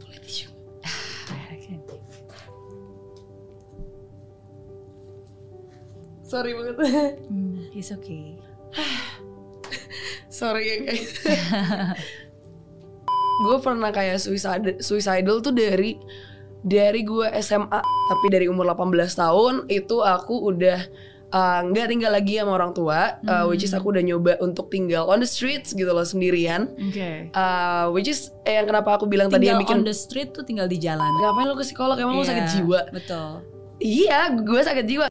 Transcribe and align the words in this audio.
Sorry 6.30 6.54
banget. 6.54 6.78
Hmm, 7.26 7.66
it's 7.74 7.90
okay. 7.90 8.38
Sorry 10.30 10.62
ya 10.62 10.76
guys. 10.86 11.10
gue 13.40 13.56
pernah 13.64 13.88
kayak 13.88 14.20
suicide, 14.20 14.84
suicidal 14.84 15.40
tuh 15.40 15.56
dari 15.56 15.96
dari 16.60 17.00
gue 17.02 17.24
SMA 17.40 17.80
tapi 17.80 18.26
dari 18.28 18.52
umur 18.52 18.68
18 18.68 19.00
tahun 19.16 19.54
itu 19.72 20.04
aku 20.04 20.52
udah 20.52 20.76
uh, 21.30 21.60
nggak 21.64 21.86
tinggal 21.88 22.10
lagi 22.10 22.38
sama 22.38 22.52
orang 22.54 22.70
tua 22.70 23.18
uh, 23.24 23.44
which 23.46 23.62
is 23.62 23.70
aku 23.70 23.90
udah 23.90 24.00
nyoba 24.00 24.38
untuk 24.38 24.68
tinggal 24.68 25.06
on 25.06 25.18
the 25.18 25.26
streets 25.26 25.70
gitu 25.70 25.88
loh 25.88 26.02
sendirian 26.02 26.70
Oke. 26.76 27.30
Uh, 27.32 27.90
which 27.90 28.06
is 28.06 28.30
eh, 28.42 28.54
yang 28.54 28.66
kenapa 28.66 28.94
aku 28.94 29.06
bilang 29.06 29.26
tadi 29.26 29.46
Tinggal 29.46 29.56
yang 29.56 29.62
bikin 29.62 29.78
on 29.80 29.84
the 29.84 29.94
street 29.94 30.30
tuh 30.30 30.42
tinggal 30.42 30.66
di 30.66 30.76
jalan. 30.76 31.08
ngapain 31.18 31.46
lu 31.46 31.54
ke 31.54 31.64
psikolog 31.64 31.96
emang 31.96 32.14
lu 32.14 32.22
Iya, 32.22 32.28
sakit 32.28 32.46
jiwa 32.52 32.80
Betul. 32.90 33.30
iya 33.80 34.20
gue 34.30 34.60
sakit 34.60 34.84
jiwa 34.84 35.06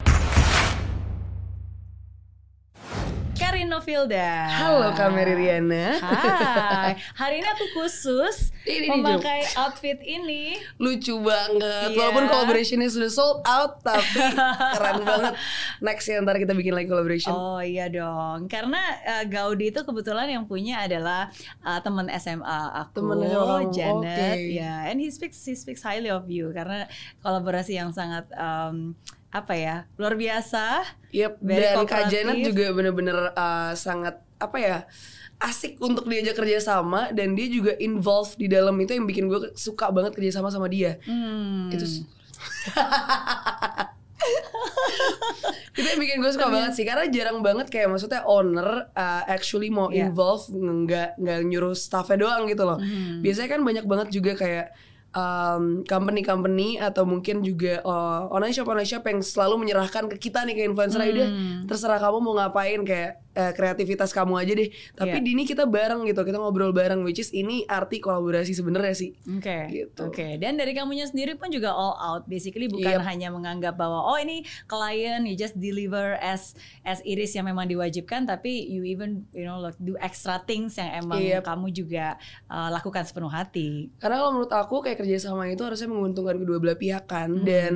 Novilda. 3.70 4.50
halo 4.50 4.90
Kak 4.92 5.10
Mary 5.10 5.32
Riana 5.32 5.94
Hai. 5.96 6.98
Hari 7.14 7.38
ini 7.38 7.46
aku 7.46 7.64
khusus 7.72 8.50
Ini 8.60 8.90
memakai 8.90 9.46
outfit 9.56 10.02
ini. 10.02 10.58
lucu 10.76 11.14
banget 11.16 11.62
Iya. 11.88 11.96
walaupun 11.96 12.26
collaborationnya 12.26 12.86
sudah 12.86 13.06
sold 13.06 13.38
out 13.42 13.78
tapi 13.80 14.20
keren 14.74 15.00
banget 15.00 15.32
next 15.78 16.04
ya 16.04 16.18
ntar 16.18 16.36
kita 16.36 16.50
bikin 16.50 16.74
lagi 16.74 16.86
collaboration 16.86 17.30
Oh 17.30 17.58
iya 17.58 17.86
dong, 17.86 18.46
karena 18.46 18.80
uh, 19.02 19.24
Gaudi 19.24 19.70
itu 19.70 19.80
kebetulan 19.80 20.26
yang 20.26 20.44
punya 20.44 20.82
adalah 20.82 21.30
uh, 21.60 21.78
teman 21.78 22.10
SMA 22.12 22.58
aku, 22.76 23.00
Temen 23.00 23.22
kamu, 23.22 23.70
Janet, 23.70 24.34
oke. 24.34 24.50
ya, 24.52 24.74
and 24.86 24.98
he 24.98 25.08
speaks 25.08 25.38
he 25.40 25.54
speaks 25.54 25.80
highly 25.80 26.08
of 26.08 26.26
you 26.26 26.50
karena 26.50 26.90
kolaborasi 27.20 27.76
yang 27.76 27.90
sangat 27.90 28.26
um, 28.34 28.92
apa 29.30 29.54
ya 29.54 29.76
luar 29.94 30.18
biasa. 30.18 30.82
Yep, 31.14 31.32
dan 31.38 31.86
Kak. 31.86 32.10
Janet 32.10 32.42
juga 32.42 32.74
bener-bener 32.74 33.30
uh, 33.32 33.72
sangat 33.74 34.18
apa 34.38 34.56
ya 34.58 34.76
asik 35.40 35.80
untuk 35.80 36.04
diajak 36.04 36.36
kerja 36.36 36.60
sama 36.60 37.08
dan 37.16 37.32
dia 37.32 37.48
juga 37.48 37.72
involved 37.80 38.36
di 38.36 38.44
dalam 38.44 38.76
itu 38.76 38.92
yang 38.92 39.08
bikin 39.08 39.24
gue 39.24 39.56
suka 39.56 39.88
banget 39.88 40.12
kerja 40.12 40.36
sama 40.36 40.52
sama 40.52 40.68
dia. 40.68 41.00
Hmm. 41.08 41.72
Itu 41.72 41.86
itu 45.80 45.86
yang 45.86 46.00
bikin 46.02 46.20
gue 46.20 46.28
suka 46.28 46.52
banget 46.52 46.76
sih 46.76 46.84
karena 46.84 47.08
jarang 47.08 47.40
banget 47.40 47.72
kayak 47.72 47.88
maksudnya 47.88 48.20
owner 48.28 48.90
uh, 48.92 49.22
actually 49.24 49.72
mau 49.72 49.88
Iya. 49.88 50.12
involve 50.12 50.44
nggak 50.52 51.16
nggak 51.16 51.40
nyuruh 51.48 51.72
staffnya 51.72 52.20
doang 52.20 52.44
gitu 52.44 52.68
loh. 52.68 52.76
Hmm. 52.76 53.24
Biasanya 53.24 53.48
kan 53.48 53.60
banyak 53.64 53.84
banget 53.88 54.08
juga 54.12 54.36
kayak 54.36 54.76
um, 55.12 55.82
company-company 55.84 56.78
atau 56.78 57.02
mungkin 57.02 57.42
juga 57.42 57.82
uh, 57.82 58.30
online 58.30 58.54
shop 58.54 58.68
online 58.68 58.86
shop 58.88 59.02
yang 59.06 59.20
selalu 59.20 59.66
menyerahkan 59.66 60.06
ke 60.06 60.16
kita 60.18 60.46
nih 60.46 60.54
ke 60.54 60.62
influencer 60.66 61.02
udah 61.02 61.28
Hmm. 61.30 61.66
terserah 61.66 61.98
kamu 61.98 62.18
mau 62.20 62.34
ngapain 62.36 62.80
kayak 62.82 63.22
eh, 63.32 63.52
kreativitas 63.52 64.10
kamu 64.10 64.34
aja 64.36 64.52
deh. 64.52 64.68
Tapi 64.92 65.16
Iya. 65.16 65.22
di 65.22 65.30
ini 65.30 65.44
kita 65.44 65.64
bareng 65.64 66.02
gitu, 66.02 66.20
kita 66.20 66.36
ngobrol 66.36 66.70
bareng 66.70 67.00
which 67.00 67.16
is 67.16 67.30
ini 67.30 67.62
arti 67.64 67.98
kolaborasi 67.98 68.50
sebenarnya 68.50 68.90
sih. 68.92 69.10
Oke, 69.30 69.58
Gitu. 69.68 70.00
oke. 70.02 70.26
Dan 70.36 70.54
dari 70.54 70.72
kamunya 70.72 71.04
sendiri 71.04 71.34
pun 71.34 71.48
juga 71.48 71.70
all 71.70 71.94
out. 71.94 72.22
Basically 72.26 72.66
bukan 72.66 72.98
Yep. 72.98 73.06
hanya 73.06 73.28
menganggap 73.28 73.74
bahwa 73.74 74.02
oh 74.04 74.16
ini 74.16 74.40
klien 74.66 75.22
you 75.22 75.34
just 75.34 75.54
deliver 75.56 76.18
as 76.18 76.54
as 76.82 76.98
it 77.02 77.16
is 77.16 77.30
yang 77.30 77.44
memang 77.44 77.66
diwajibkan, 77.66 78.24
tapi 78.24 78.50
you 78.62 78.82
even 78.82 79.22
you 79.30 79.44
know 79.44 79.58
like, 79.58 79.78
do 79.78 79.94
extra 79.96 80.38
things 80.40 80.74
yang 80.74 80.90
emang 80.96 81.20
Yep. 81.20 81.44
kamu 81.44 81.70
juga 81.70 82.18
uh, 82.46 82.68
lakukan 82.68 83.02
sepenuh 83.02 83.28
hati. 83.28 83.94
Karena 83.96 84.18
kalau 84.18 84.32
menurut 84.32 84.50
aku 84.50 84.80
kayak 84.80 84.98
kerjasama 84.98 85.46
itu 85.46 85.60
harusnya 85.60 85.86
menguntungkan 85.86 86.34
kedua 86.36 86.58
belah 86.58 86.74
pihak 86.74 87.06
kan. 87.06 87.30
Hmm. 87.32 87.46
Dan 87.46 87.72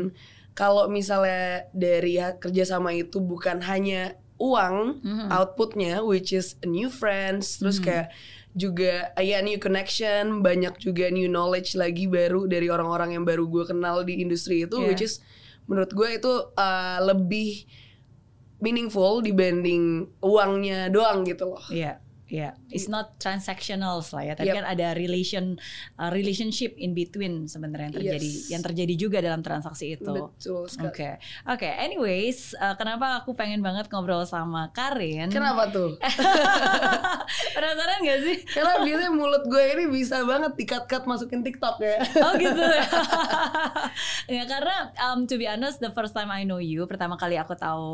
kalau 0.52 0.86
misalnya 0.86 1.66
dari 1.70 2.14
ha- 2.16 2.34
kerjasama 2.34 2.91
itu 2.91 3.19
bukan 3.19 3.58
hanya 3.60 4.19
uang 4.36 5.00
Mhm. 5.00 5.26
outputnya, 5.31 6.03
which 6.03 6.31
is 6.31 6.59
new 6.66 6.91
friends, 6.91 7.59
terus 7.62 7.78
Mhm. 7.78 7.84
kayak 7.84 8.09
juga 8.54 8.92
ya 9.19 9.42
new 9.42 9.59
connection, 9.59 10.38
banyak 10.38 10.78
juga 10.78 11.10
new 11.10 11.26
knowledge 11.26 11.75
lagi 11.75 12.06
baru 12.06 12.47
dari 12.47 12.70
orang-orang 12.70 13.14
yang 13.14 13.25
baru 13.26 13.47
gue 13.47 13.66
kenal 13.66 14.03
di 14.03 14.22
industri 14.22 14.62
itu, 14.62 14.78
Yeah. 14.78 14.88
which 14.91 15.03
is 15.03 15.19
menurut 15.66 15.91
gue 15.91 16.09
itu 16.14 16.32
uh, 16.54 16.98
lebih 17.03 17.66
meaningful 18.60 19.20
dibanding 19.20 20.09
uangnya 20.20 20.88
doang 20.88 21.26
gitu 21.26 21.53
loh. 21.53 21.64
Iya, 21.69 22.00
iya. 22.26 22.56
It's 22.68 22.86
not 22.86 23.16
transactional 23.18 24.00
lah 24.00 24.22
ya. 24.22 24.34
Tapi 24.34 24.50
Yep. 24.50 24.56
kan 24.58 24.66
ada 24.66 24.86
relation 24.92 25.44
uh, 25.96 26.10
relationship 26.10 26.74
in 26.76 26.92
between 26.92 27.46
sebenarnya 27.46 27.90
yang 27.90 27.96
terjadi 27.96 28.30
Yes. 28.30 28.48
yang 28.48 28.62
terjadi 28.62 28.94
juga 28.94 29.18
dalam 29.20 29.40
transaksi 29.40 29.94
itu. 29.94 30.08
Betul 30.08 30.66
sekali. 30.66 30.88
Oke, 30.88 31.10
oke. 31.46 31.68
Anyways, 31.68 32.52
uh, 32.56 32.74
kenapa 32.74 33.22
aku 33.22 33.32
pengen 33.32 33.60
banget 33.60 33.86
ngobrol 33.88 34.24
sama 34.24 34.72
Karin? 34.72 35.28
Kenapa 35.28 35.68
tuh? 35.70 35.94
Penasaran 37.54 37.98
gak 38.02 38.20
sih? 38.22 38.36
Karena 38.46 38.72
biasanya 38.82 39.12
mulut 39.12 39.44
gue 39.46 39.64
ini 39.76 39.84
bisa 39.88 40.22
banget 40.24 40.52
dikat-kat 40.56 41.02
masukin 41.04 41.41
TikTok 41.42 41.80
ya. 41.80 41.96
Oh 42.20 42.32
gitu. 42.36 42.60
ya 44.36 44.44
karena 44.44 44.76
um, 45.10 45.24
to 45.26 45.36
be 45.36 45.46
honest, 45.46 45.80
the 45.80 45.92
first 45.92 46.12
time 46.12 46.28
I 46.28 46.44
know 46.44 46.58
you, 46.58 46.84
pertama 46.86 47.16
kali 47.16 47.36
aku 47.36 47.54
tahu 47.54 47.86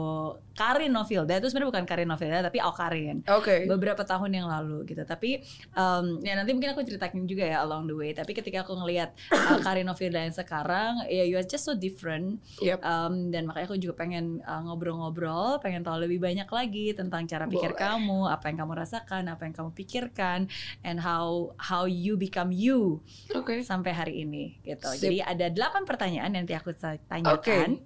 Karin 0.55 0.93
Novilda 0.93 1.39
itu 1.39 1.49
sebenarnya 1.49 1.71
bukan 1.73 1.85
Karin 1.87 2.09
Novilda 2.09 2.41
tapi 2.45 2.59
Aukarin. 2.61 3.23
Oke. 3.31 3.65
beberapa 3.67 4.03
tahun 4.03 4.30
yang 4.35 4.49
lalu 4.51 4.85
gitu. 4.91 5.03
Tapi 5.07 5.41
um, 5.73 6.21
ya 6.21 6.37
nanti 6.37 6.53
mungkin 6.53 6.75
aku 6.77 6.85
ceritain 6.85 7.25
juga 7.25 7.47
ya 7.47 7.65
along 7.65 7.89
the 7.89 7.97
way. 7.97 8.11
Tapi 8.13 8.37
ketika 8.37 8.67
aku 8.67 8.77
ngelihat 8.77 9.17
uh, 9.35 9.59
Karin 9.65 9.89
Novilda 9.89 10.21
yang 10.21 10.35
sekarang, 10.35 11.09
ya 11.09 11.25
you 11.25 11.41
are 11.41 11.47
just 11.47 11.65
so 11.65 11.73
different. 11.73 12.43
Yep. 12.61 12.85
Um, 12.85 13.33
dan 13.33 13.49
makanya 13.49 13.73
aku 13.73 13.79
juga 13.81 13.95
pengen 14.05 14.45
uh, 14.45 14.61
ngobrol-ngobrol, 14.69 15.63
pengen 15.65 15.81
tahu 15.81 16.05
lebih 16.05 16.21
banyak 16.21 16.47
lagi 16.51 16.93
tentang 16.93 17.25
cara 17.25 17.49
pikir 17.49 17.73
Boleh. 17.73 17.81
kamu, 17.81 18.21
apa 18.29 18.45
yang 18.53 18.59
kamu 18.67 18.73
rasakan, 18.77 19.23
apa 19.33 19.43
yang 19.49 19.55
kamu 19.57 19.71
pikirkan, 19.73 20.51
and 20.85 21.01
how 21.01 21.55
how 21.57 21.89
you 21.89 22.21
become 22.21 22.53
you 22.53 23.01
Oke. 23.33 23.65
sampai 23.65 23.97
hari 23.97 24.27
ini 24.27 24.61
gitu. 24.67 24.91
Sip. 24.93 25.09
Jadi 25.09 25.25
ada 25.25 25.47
delapan 25.49 25.83
pertanyaan 25.89 26.31
yang 26.35 26.45
nanti 26.45 26.57
aku 26.57 26.73
tanyakan. 27.07 27.85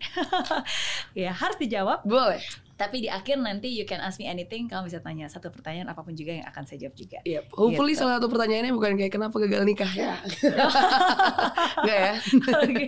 ya 1.26 1.34
harus 1.34 1.58
dijawab. 1.58 2.06
Boleh. 2.06 2.40
Tapi 2.74 3.06
di 3.06 3.08
akhir 3.08 3.38
nanti 3.38 3.70
you 3.70 3.86
can 3.86 4.02
ask 4.02 4.18
me 4.18 4.26
anything. 4.26 4.66
Kamu 4.66 4.90
bisa 4.90 4.98
tanya 4.98 5.30
satu 5.30 5.46
pertanyaan 5.48 5.86
apa 5.86 6.02
pun 6.02 6.10
juga 6.10 6.34
yang 6.34 6.46
akan 6.46 6.66
saya 6.66 6.82
jawab 6.82 6.98
juga. 6.98 7.18
Yep. 7.22 7.54
Hopefully 7.54 7.94
Gitu. 7.94 8.02
salah 8.02 8.18
satu 8.18 8.26
pertanyaannya 8.26 8.74
bukan 8.74 8.98
kayak 8.98 9.12
kenapa 9.14 9.36
gagal 9.38 9.62
nikah 9.62 9.92
ya. 9.94 10.18
Enggak 11.80 11.98
ya? 11.98 12.12
Oke, 12.58 12.86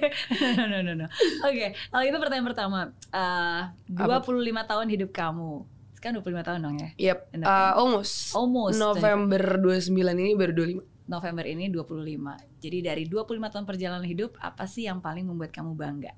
no 0.59 0.65
no 0.67 0.79
no 0.83 0.93
no. 0.95 1.07
Oke, 1.47 1.67
kalau 1.89 2.03
itu 2.03 2.19
pertanyaan 2.19 2.47
pertama. 2.47 2.81
Eh, 3.15 3.63
Apa 3.95 4.27
25 4.27 4.43
tahun 4.67 4.87
hidup 4.91 5.11
kamu. 5.15 5.53
Sekarang 5.95 6.19
25 6.19 6.43
tahun 6.43 6.59
dong 6.61 6.77
ya? 6.77 6.89
Yep. 7.15 7.19
Uh, 7.41 7.73
almost. 7.79 8.35
Almost. 8.35 8.77
November 8.77 9.63
29 9.63 9.95
ini 9.95 10.35
baru 10.35 10.53
25. 10.83 10.83
November 11.07 11.45
ini 11.47 11.71
25. 11.71 12.59
Jadi 12.59 12.79
dari 12.83 13.07
25 13.07 13.39
tahun 13.55 13.65
perjalanan 13.65 14.03
hidup, 14.03 14.35
apa 14.43 14.67
sih 14.67 14.91
yang 14.91 14.99
paling 14.99 15.23
membuat 15.23 15.55
kamu 15.55 15.79
bangga? 15.79 16.11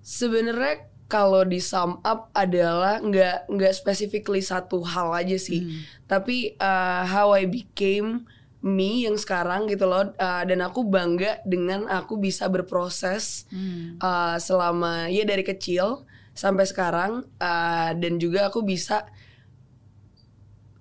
Sebenarnya 0.00 0.88
kalau 1.12 1.44
di 1.44 1.60
sum 1.60 2.00
up 2.00 2.32
adalah 2.32 3.04
nggak 3.04 3.52
nggak 3.52 3.72
specifically 3.76 4.40
satu 4.40 4.80
hal 4.80 5.12
aja 5.12 5.36
sih. 5.36 5.68
Hmm. 5.68 5.80
Tapi 6.08 6.56
uh, 6.56 7.04
how 7.04 7.36
I 7.36 7.44
became 7.44 8.24
me 8.64 9.04
yang 9.04 9.20
sekarang 9.20 9.68
gitu 9.68 9.84
loh 9.84 10.14
Uh, 10.16 10.42
dan 10.48 10.64
aku 10.64 10.86
bangga 10.88 11.44
dengan 11.44 11.84
aku 11.90 12.16
bisa 12.16 12.48
berproses 12.48 13.44
Hmm. 13.52 14.00
uh, 14.00 14.40
selama 14.40 15.12
ya 15.12 15.28
dari 15.28 15.44
kecil 15.44 16.08
sampai 16.32 16.64
sekarang 16.64 17.28
uh, 17.42 17.90
dan 17.92 18.16
juga 18.16 18.48
aku 18.48 18.64
bisa 18.64 19.04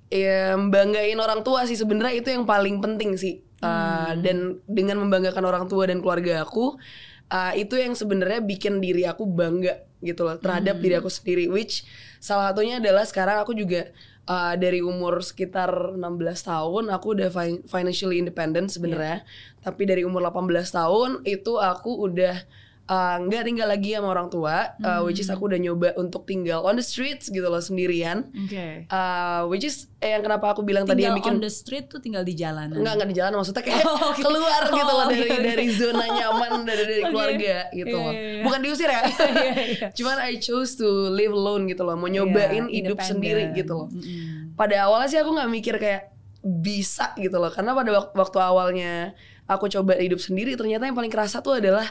ya 0.07 0.55
banggain 0.55 1.19
orang 1.19 1.43
tua 1.43 1.67
sih 1.67 1.75
sebenarnya 1.75 2.23
itu 2.23 2.29
yang 2.31 2.47
paling 2.47 2.79
penting 2.79 3.19
sih 3.19 3.43
Uh, 3.61 4.17
dan 4.25 4.57
dengan 4.65 4.97
membanggakan 5.05 5.45
orang 5.45 5.69
tua 5.69 5.85
dan 5.85 6.01
keluarga 6.01 6.41
aku 6.41 6.81
uh, 7.31 7.55
itu 7.55 7.79
yang 7.79 7.95
sebenarnya 7.95 8.43
bikin 8.43 8.83
diri 8.83 9.07
aku 9.07 9.23
bangga 9.23 9.87
gitu 10.03 10.27
loh 10.27 10.35
terhadap 10.35 10.81
diri 10.81 10.97
aku 10.97 11.07
sendiri 11.07 11.47
which 11.47 11.85
salah 12.19 12.51
satunya 12.51 12.83
adalah 12.83 13.05
sekarang 13.07 13.39
aku 13.41 13.55
juga 13.55 13.89
uh, 14.27 14.53
dari 14.57 14.83
umur 14.83 15.21
sekitar 15.23 15.95
16 15.97 16.01
tahun 16.45 16.83
aku 16.93 17.05
udah 17.17 17.29
fin- 17.31 17.63
financially 17.65 18.21
independent 18.21 18.69
sebenarnya. 18.69 19.23
Tapi 19.61 19.83
dari 19.87 20.03
umur 20.05 20.25
18 20.29 20.51
tahun 20.69 21.09
itu 21.25 21.57
aku 21.57 21.91
udah 22.11 22.35
uh, 22.83 23.17
nggak 23.19 23.43
tinggal 23.43 23.65
lagi 23.65 23.93
sama 23.93 24.09
orang 24.09 24.27
tua 24.27 24.73
uh, 24.79 25.01
which 25.01 25.17
is 25.17 25.27
aku 25.27 25.45
udah 25.45 25.57
nyoba 25.57 25.93
untuk 25.95 26.23
tinggal 26.23 26.61
on 26.61 26.73
the 26.73 26.81
streets 26.81 27.27
gitu 27.27 27.43
loh 27.43 27.59
sendirian 27.59 28.29
Oke. 28.31 28.85
Uh, 28.87 29.45
which 29.47 29.61
is 29.61 29.89
eh, 29.97 30.11
yang 30.11 30.21
kenapa 30.21 30.49
aku 30.49 30.61
bilang 30.61 30.83
tadi 30.83 31.03
yang 31.03 31.13
Tinggal 31.13 31.19
bikin 31.19 31.35
on 31.35 31.41
the 31.41 31.51
street 31.51 31.85
tuh 31.87 31.97
tinggal 31.97 32.21
di 32.21 32.33
jalanan. 32.33 32.73
Enggak, 32.73 32.93
enggak 32.95 33.09
di 33.09 33.15
jalan 33.15 33.31
maksudnya 33.35 33.61
kayak 33.61 33.83
Oh, 33.87 33.97
oke. 34.09 34.19
keluar 34.19 34.61
gitu 34.67 34.81
loh 34.87 34.99
Oh, 35.01 35.07
dari 35.07 35.29
dari 35.37 35.67
zona 35.69 36.05
nyaman 36.07 36.51
dari 36.63 36.83
dari 36.83 37.01
Oke. 37.03 37.09
keluarga 37.09 37.55
gitu 37.71 37.91
Iya, 37.91 38.01
loh. 38.01 38.11
iya, 38.11 38.21
iya. 38.23 38.43
Bukan 38.43 38.59
diusir 38.61 38.89
ya. 38.89 39.01
Iya, 39.11 39.51
iya. 39.67 39.87
Cuman 39.91 40.17
I 40.21 40.33
chose 40.37 40.73
to 40.75 40.87
live 41.07 41.31
alone 41.31 41.65
gitu 41.65 41.81
loh, 41.81 41.93
mau 41.93 42.07
nyobain 42.07 42.65
Iya, 42.65 42.75
hidup 42.81 42.97
sendiri 42.99 43.53
gitu 43.53 43.73
loh. 43.75 43.87
Mm-mm. 43.89 44.53
Pada 44.53 44.85
awalnya 44.85 45.07
sih 45.07 45.17
aku 45.17 45.31
nggak 45.31 45.49
mikir 45.49 45.75
kayak 45.77 46.09
bisa 46.41 47.13
gitu 47.15 47.37
loh 47.37 47.49
karena 47.49 47.71
pada 47.71 47.89
wak- 47.93 48.13
waktu 48.13 48.37
awalnya 48.37 49.13
aku 49.45 49.69
coba 49.69 49.93
hidup 49.95 50.17
sendiri 50.17 50.57
ternyata 50.57 50.83
yang 50.83 50.95
paling 50.95 51.09
kerasa 51.09 51.37
tuh 51.37 51.61
adalah 51.61 51.85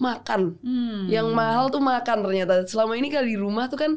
makan 0.00 0.56
Hmm. 0.58 1.06
yang 1.06 1.28
mahal 1.30 1.68
tuh 1.68 1.78
makan 1.78 2.24
ternyata 2.24 2.64
selama 2.64 2.96
ini 2.96 3.06
kalau 3.06 3.28
di 3.28 3.36
rumah 3.36 3.68
tuh 3.68 3.76
kan 3.76 3.92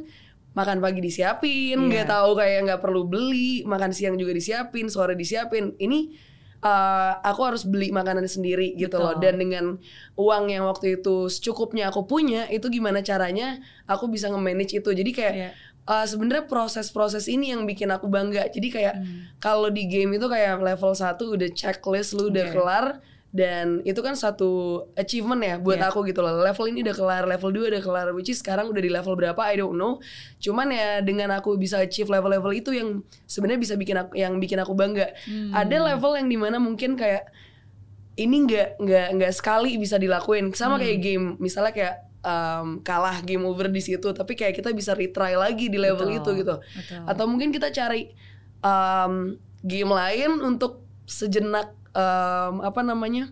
makan 0.53 0.77
pagi 0.77 0.99
disiapin 0.99 1.79
nggak 1.79 2.05
Iya. 2.05 2.13
tahu 2.13 2.29
kayak 2.35 2.59
nggak 2.67 2.81
perlu 2.83 3.07
beli 3.07 3.63
makan 3.63 3.89
siang 3.89 4.13
juga 4.15 4.29
disiapin 4.31 4.85
sore 4.85 5.15
disiapin 5.15 5.73
ini 5.79 6.13
uh, 6.61 7.17
aku 7.19 7.41
harus 7.41 7.63
beli 7.63 7.89
makanan 7.89 8.23
sendiri 8.25 8.75
gitu 8.75 8.95
loh 8.95 9.15
Betul. 9.15 9.23
dan 9.23 9.33
dengan 9.35 9.65
uang 10.13 10.43
yang 10.47 10.63
waktu 10.63 10.99
itu 10.99 11.25
secukupnya 11.27 11.89
aku 11.89 12.05
punya 12.05 12.45
itu 12.47 12.67
gimana 12.67 12.99
caranya 12.99 13.57
aku 13.85 14.05
bisa 14.07 14.29
nge-manage 14.29 14.77
itu 14.77 14.89
jadi 14.91 15.11
kayak 15.11 15.33
Iya. 15.33 15.49
uh, 15.85 16.05
sebenarnya 16.05 16.45
proses-proses 16.45 17.25
ini 17.25 17.49
yang 17.49 17.63
bikin 17.63 17.89
aku 17.89 18.05
bangga 18.05 18.45
jadi 18.47 18.67
kayak 18.69 18.95
Hmm. 18.95 19.33
kalau 19.39 19.67
di 19.67 19.87
game 19.87 20.15
itu 20.15 20.27
kayak 20.27 20.59
level 20.59 20.93
1 20.93 21.33
udah 21.33 21.49
checklist 21.49 22.13
lu 22.13 22.29
udah 22.29 22.45
Oke. 22.45 22.53
kelar 22.53 22.85
dan 23.33 23.81
itu 23.81 23.97
kan 23.99 24.13
satu 24.13 24.85
achievement 24.93 25.41
ya 25.41 25.57
buat 25.57 25.81
Yeah. 25.81 25.89
aku 25.89 26.05
gitu 26.05 26.21
loh. 26.21 26.37
Level 26.37 26.69
ini 26.69 26.85
udah 26.85 26.93
kelar, 26.93 27.23
level 27.25 27.49
2 27.49 27.73
udah 27.73 27.81
kelar 27.81 28.07
which 28.13 28.29
is 28.29 28.37
sekarang 28.37 28.69
udah 28.69 28.77
di 28.77 28.93
level 28.93 29.17
berapa 29.17 29.41
I 29.41 29.57
don't 29.57 29.73
know. 29.73 29.97
Cuman 30.37 30.69
ya 30.69 31.01
dengan 31.01 31.33
aku 31.33 31.57
bisa 31.57 31.81
achieve 31.81 32.07
level-level 32.07 32.53
itu 32.53 32.69
yang 32.71 33.01
sebenarnya 33.25 33.57
bisa 33.59 33.73
bikin 33.73 33.97
aku 33.97 34.13
yang 34.13 34.37
bikin 34.37 34.61
aku 34.61 34.77
bangga. 34.77 35.17
Hmm. 35.25 35.49
Ada 35.49 35.81
level 35.81 36.13
yang 36.13 36.29
di 36.29 36.37
mana 36.37 36.61
mungkin 36.61 36.93
kayak 36.93 37.25
ini 38.13 38.45
nggak 38.45 38.77
nggak 38.77 39.07
nggak 39.17 39.33
sekali 39.33 39.81
bisa 39.81 39.97
dilakuin 39.97 40.53
sama 40.53 40.77
kayak 40.77 41.01
Hmm. 41.01 41.03
game 41.03 41.25
misalnya 41.41 41.73
kayak 41.73 41.95
um, 42.21 42.85
kalah 42.85 43.17
game 43.25 43.41
over 43.41 43.65
di 43.65 43.81
situ 43.81 44.13
tapi 44.13 44.37
kayak 44.37 44.53
kita 44.53 44.69
bisa 44.69 44.93
retry 44.93 45.33
lagi 45.33 45.73
di 45.73 45.81
level 45.81 46.05
Betul. 46.05 46.21
itu 46.21 46.45
gitu 46.45 46.55
Betul. 46.61 47.01
atau 47.09 47.25
mungkin 47.25 47.49
kita 47.49 47.73
cari 47.73 48.13
um, 48.61 49.33
game 49.59 49.89
lain 49.89 50.37
untuk 50.39 50.85
sejenak 51.09 51.73
um, 51.93 52.61
apa 52.61 52.81
namanya 52.81 53.29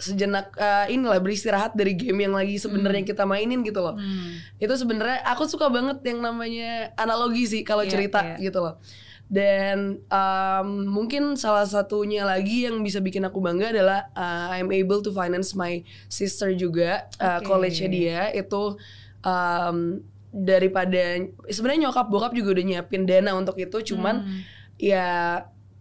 sejenak 0.00 0.56
uh, 0.56 0.88
inilah 0.88 1.20
beristirahat 1.20 1.76
dari 1.76 1.92
game 1.92 2.24
yang 2.24 2.32
lagi 2.32 2.56
sebenarnya 2.56 3.04
kita 3.04 3.28
mainin 3.28 3.60
gitu 3.60 3.84
loh 3.84 4.00
Hmm. 4.00 4.40
itu 4.56 4.72
sebenarnya 4.72 5.20
aku 5.28 5.44
suka 5.44 5.68
banget 5.68 6.00
yang 6.02 6.24
namanya 6.24 6.96
analogi 6.96 7.44
sih 7.44 7.60
kalau 7.60 7.84
Iya, 7.84 7.92
cerita 7.92 8.20
iya. 8.24 8.36
gitu 8.40 8.64
loh 8.64 8.80
dan 9.28 10.00
um, 10.08 10.68
mungkin 10.88 11.36
salah 11.36 11.62
satunya 11.62 12.24
lagi 12.24 12.64
yang 12.66 12.80
bisa 12.80 12.98
bikin 12.98 13.22
aku 13.22 13.38
bangga 13.38 13.70
adalah 13.70 14.08
uh, 14.10 14.50
I'm 14.50 14.72
able 14.72 15.04
to 15.04 15.12
finance 15.12 15.52
my 15.52 15.84
sister 16.08 16.50
juga 16.50 17.06
uh, 17.20 17.38
college-nya 17.44 17.88
dia 17.88 18.20
itu 18.32 18.80
um, 19.20 20.00
daripada 20.32 21.22
sebenarnya 21.46 21.86
nyokap 21.86 22.08
bokap 22.08 22.32
juga 22.32 22.56
udah 22.56 22.64
nyiapin 22.64 23.04
dana 23.04 23.36
untuk 23.36 23.54
itu 23.54 23.94
cuman 23.94 24.24
Hmm. 24.24 24.40
ya 24.80 25.06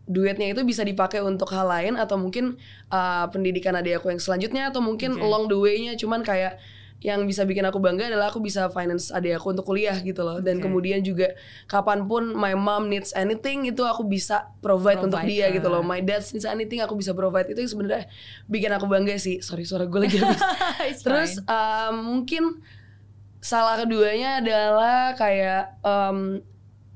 duitnya 0.09 0.49
itu 0.49 0.65
bisa 0.65 0.81
dipakai 0.81 1.21
untuk 1.21 1.53
hal 1.53 1.69
lain 1.69 1.93
atau 1.93 2.17
mungkin 2.17 2.57
uh, 2.89 3.29
pendidikan 3.29 3.77
adik 3.77 4.01
aku 4.01 4.09
yang 4.09 4.17
selanjutnya 4.17 4.73
atau 4.73 4.81
mungkin 4.81 5.13
Oke. 5.15 5.21
along 5.21 5.45
the 5.53 5.57
way-nya. 5.57 5.93
Cuman 5.93 6.25
kayak 6.25 6.57
yang 6.99 7.23
bisa 7.23 7.47
bikin 7.47 7.63
aku 7.63 7.79
bangga 7.79 8.11
adalah 8.11 8.27
aku 8.27 8.43
bisa 8.43 8.67
finance 8.75 9.07
adik 9.07 9.39
aku 9.39 9.55
untuk 9.55 9.69
kuliah 9.69 9.95
gitu 10.01 10.19
loh. 10.25 10.41
Dan 10.41 10.59
kemudian 10.59 10.99
juga 11.05 11.37
kapan 11.69 12.09
pun 12.09 12.33
my 12.33 12.57
mom 12.57 12.89
needs 12.89 13.13
anything 13.13 13.69
itu 13.69 13.85
aku 13.85 14.03
bisa 14.03 14.49
provide, 14.59 14.99
untuk 14.99 15.21
Provide 15.21 15.31
dia 15.31 15.47
her. 15.47 15.61
gitu 15.61 15.69
loh. 15.69 15.85
My 15.85 16.01
dad 16.01 16.25
needs 16.33 16.43
anything 16.49 16.81
aku 16.81 16.97
bisa 16.97 17.13
provide. 17.13 17.47
Itu 17.47 17.61
yang 17.61 17.71
sebenarnya 17.71 18.03
bikin 18.49 18.71
aku 18.73 18.89
bangga 18.89 19.15
sih. 19.21 19.39
Sorry 19.45 19.63
suara 19.63 19.85
gue 19.85 19.99
lagi 20.09 20.17
habis. 20.19 20.41
Terus 21.05 21.37
um, 21.45 21.95
mungkin 22.17 22.59
salah 23.39 23.79
keduanya 23.79 24.43
adalah 24.43 25.15
kayak 25.15 25.79
um, 25.85 26.43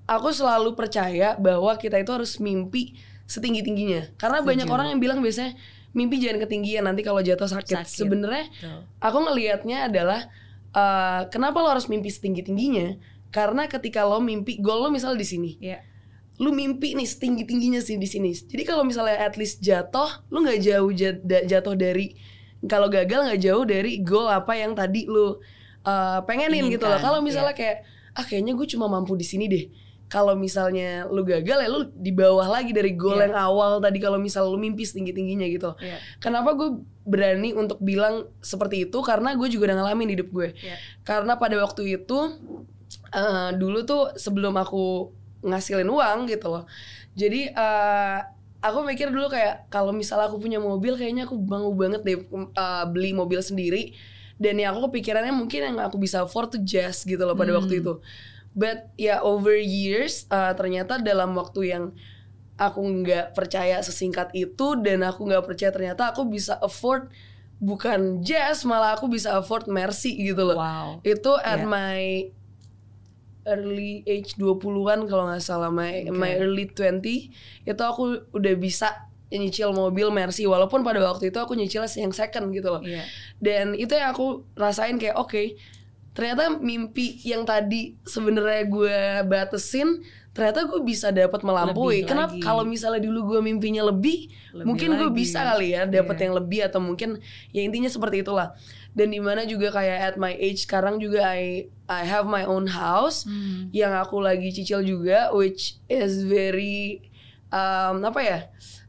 aku 0.10 0.30
selalu 0.36 0.76
percaya 0.76 1.36
bahwa 1.40 1.74
kita 1.80 2.00
itu 2.00 2.12
harus 2.12 2.38
mimpi 2.40 2.98
setinggi 3.28 3.64
tingginya. 3.64 4.02
Karena 4.20 4.44
Setuju. 4.44 4.50
banyak 4.52 4.68
orang 4.68 4.88
yang 4.96 5.00
bilang 5.00 5.20
biasanya 5.24 5.56
mimpi 5.96 6.20
jangan 6.20 6.44
ketinggian 6.44 6.84
nanti 6.84 7.02
kalau 7.06 7.22
jatuh 7.24 7.48
sakit. 7.48 7.86
Sakit. 7.86 7.98
Sebenarnya 8.04 8.46
aku 9.00 9.18
ngelihatnya 9.24 9.88
adalah 9.88 10.28
uh, 10.76 11.30
kenapa 11.30 11.62
lo 11.64 11.70
harus 11.72 11.88
mimpi 11.88 12.10
setinggi 12.12 12.44
tingginya? 12.44 12.98
Karena 13.34 13.66
ketika 13.66 14.06
lo 14.06 14.22
mimpi, 14.22 14.62
goal 14.62 14.86
lo 14.86 14.90
misal 14.94 15.18
di 15.18 15.26
sini, 15.26 15.58
Iya. 15.58 15.82
lu 16.38 16.54
mimpi 16.54 16.94
nih 16.94 17.08
setinggi 17.10 17.46
tingginya 17.50 17.82
sih 17.82 17.98
di 17.98 18.06
sini. 18.06 18.30
Jadi 18.34 18.62
kalau 18.62 18.86
misalnya 18.86 19.18
at 19.22 19.38
least 19.42 19.62
jatuh, 19.62 20.22
lu 20.30 20.46
nggak 20.46 20.60
jauh 20.62 20.90
jatuh 21.50 21.74
dari 21.74 22.14
kalau 22.70 22.88
gagal 22.94 23.26
nggak 23.30 23.42
jauh 23.42 23.64
dari 23.66 24.06
goal 24.06 24.30
apa 24.30 24.54
yang 24.54 24.78
tadi 24.78 25.10
lu 25.10 25.42
uh, 25.86 26.20
pengenin 26.30 26.70
gitu 26.70 26.86
loh. 26.86 26.98
Inginkan, 26.98 27.06
Kalau 27.06 27.20
misalnya 27.26 27.54
kayak 27.58 27.78
ah 28.14 28.26
kayaknya 28.26 28.54
gue 28.54 28.68
cuma 28.70 28.86
mampu 28.86 29.18
di 29.18 29.26
sini 29.26 29.50
deh. 29.50 29.66
Kalau 30.08 30.34
misalnya 30.34 31.10
lu 31.10 31.22
gagal 31.22 31.58
ya 31.58 31.70
lu 31.70 31.90
di 31.90 32.10
bawah 32.10 32.46
lagi 32.46 32.70
dari 32.70 32.94
goal 32.94 33.18
Iya. 33.18 33.28
yang 33.28 33.36
awal 33.36 33.82
tadi 33.82 33.98
kalau 33.98 34.18
misal 34.18 34.46
lu 34.46 34.58
mimpi 34.58 34.86
setinggi 34.86 35.10
tingginya 35.10 35.48
gitu. 35.48 35.74
Iya. 35.78 35.98
Kenapa 36.20 36.54
gue 36.54 36.70
berani 37.02 37.52
untuk 37.52 37.80
bilang 37.80 38.30
seperti 38.38 38.86
itu? 38.86 38.98
Karena 39.02 39.34
gue 39.34 39.48
juga 39.48 39.74
udah 39.74 39.82
ngalamin 39.82 40.14
hidup 40.14 40.30
gue. 40.30 40.54
Iya. 40.54 40.78
Karena 41.02 41.34
pada 41.36 41.58
waktu 41.58 41.98
itu 41.98 42.18
eh, 43.10 43.50
dulu 43.54 43.80
tuh 43.84 44.14
sebelum 44.16 44.54
aku 44.54 45.10
ngasilin 45.42 45.88
uang 45.88 46.30
gitu 46.30 46.48
loh. 46.48 46.64
Jadi 47.14 47.50
eh, 47.50 48.18
aku 48.60 48.86
mikir 48.86 49.10
dulu 49.10 49.28
kayak 49.28 49.68
kalau 49.68 49.92
misalnya 49.92 50.30
aku 50.30 50.38
punya 50.38 50.58
mobil 50.58 50.94
kayaknya 50.94 51.26
aku 51.26 51.36
mau 51.36 51.74
banget 51.74 52.02
deh 52.02 52.18
eh, 52.54 52.84
beli 52.86 53.12
mobil 53.12 53.42
sendiri. 53.42 53.98
Dan 54.34 54.58
yang 54.58 54.74
aku 54.74 54.90
kepikirannya 54.90 55.30
mungkin 55.32 55.62
yang 55.64 55.78
aku 55.80 55.98
bisa 55.98 56.22
afford 56.22 56.54
tuh 56.54 56.62
jazz 56.62 57.02
gitu 57.02 57.22
loh 57.22 57.34
pada 57.34 57.50
Hmm. 57.50 57.64
waktu 57.64 57.82
itu. 57.82 57.98
But 58.54 58.94
ya 58.96 59.20
over 59.20 59.58
years 59.58 60.30
eh, 60.30 60.54
ternyata 60.54 61.02
dalam 61.02 61.34
waktu 61.34 61.74
yang 61.74 61.84
aku 62.54 62.80
nggak 62.86 63.34
percaya 63.34 63.82
sesingkat 63.82 64.30
itu 64.38 64.78
dan 64.78 65.02
aku 65.02 65.26
nggak 65.26 65.42
percaya 65.42 65.74
ternyata 65.74 66.14
aku 66.14 66.30
bisa 66.30 66.62
afford 66.62 67.10
bukan 67.58 68.22
jazz 68.22 68.62
malah 68.62 68.94
aku 68.94 69.10
bisa 69.10 69.34
afford 69.34 69.66
Mercy 69.66 70.14
gitu 70.22 70.46
loh. 70.46 70.60
Wow. 70.60 70.88
Itu 71.02 71.34
at 71.40 71.64
Iya. 71.64 71.68
my 71.68 72.02
early 73.44 74.06
age 74.08 74.40
20-an 74.40 75.04
kalau 75.10 75.28
nggak 75.28 75.44
salah 75.44 75.68
my, 75.68 76.08
Oke. 76.08 76.16
my 76.16 76.32
early 76.40 76.70
20 76.70 77.04
itu 77.68 77.84
aku 77.84 78.04
udah 78.32 78.56
bisa 78.56 79.10
nyicil 79.34 79.74
mobil 79.74 80.14
Mercy 80.14 80.46
walaupun 80.46 80.86
pada 80.86 81.02
waktu 81.02 81.34
itu 81.34 81.42
aku 81.42 81.58
nyicil 81.58 81.84
yang 81.98 82.14
second 82.14 82.54
gitu 82.54 82.70
loh. 82.70 82.82
Iya. 82.86 83.04
Dan 83.42 83.74
itu 83.74 83.92
yang 83.98 84.14
aku 84.14 84.46
rasain 84.54 84.96
kayak 85.02 85.18
oke, 85.18 85.58
ternyata 86.14 86.58
mimpi 86.58 87.18
yang 87.26 87.44
tadi 87.44 87.98
sebenarnya 88.06 88.64
gue 88.70 88.98
batesin, 89.26 90.02
ternyata 90.30 90.66
gue 90.66 90.82
bisa 90.82 91.10
dapat 91.10 91.42
melampaui. 91.42 92.02
Lebih 92.02 92.10
Kenapa 92.10 92.34
kalau 92.40 92.64
misalnya 92.66 93.02
dulu 93.02 93.34
gue 93.34 93.40
mimpinya 93.42 93.90
lebih, 93.90 94.30
Lebih 94.54 94.66
mungkin 94.66 94.90
gue 94.98 95.10
bisa 95.10 95.42
kali 95.54 95.74
ya 95.74 95.86
dapat 95.86 96.16
Iya. 96.18 96.24
yang 96.26 96.34
lebih 96.38 96.60
atau 96.66 96.80
mungkin 96.82 97.10
ya 97.50 97.62
intinya 97.62 97.90
seperti 97.90 98.22
itulah. 98.22 98.54
Dan 98.94 99.10
di 99.10 99.18
mana 99.18 99.42
juga 99.44 99.74
kayak 99.74 100.14
at 100.14 100.16
my 100.22 100.38
age 100.38 100.70
sekarang 100.70 101.02
juga 101.02 101.26
I 101.26 101.66
I 101.90 102.02
have 102.06 102.30
my 102.30 102.46
own 102.46 102.70
house 102.70 103.26
Hmm. 103.26 103.74
yang 103.74 103.90
aku 103.94 104.22
lagi 104.22 104.54
cicil 104.54 104.86
juga, 104.86 105.34
which 105.34 105.82
is 105.90 106.22
very 106.22 107.02
um, 107.50 108.06
apa 108.06 108.22
ya? 108.22 108.40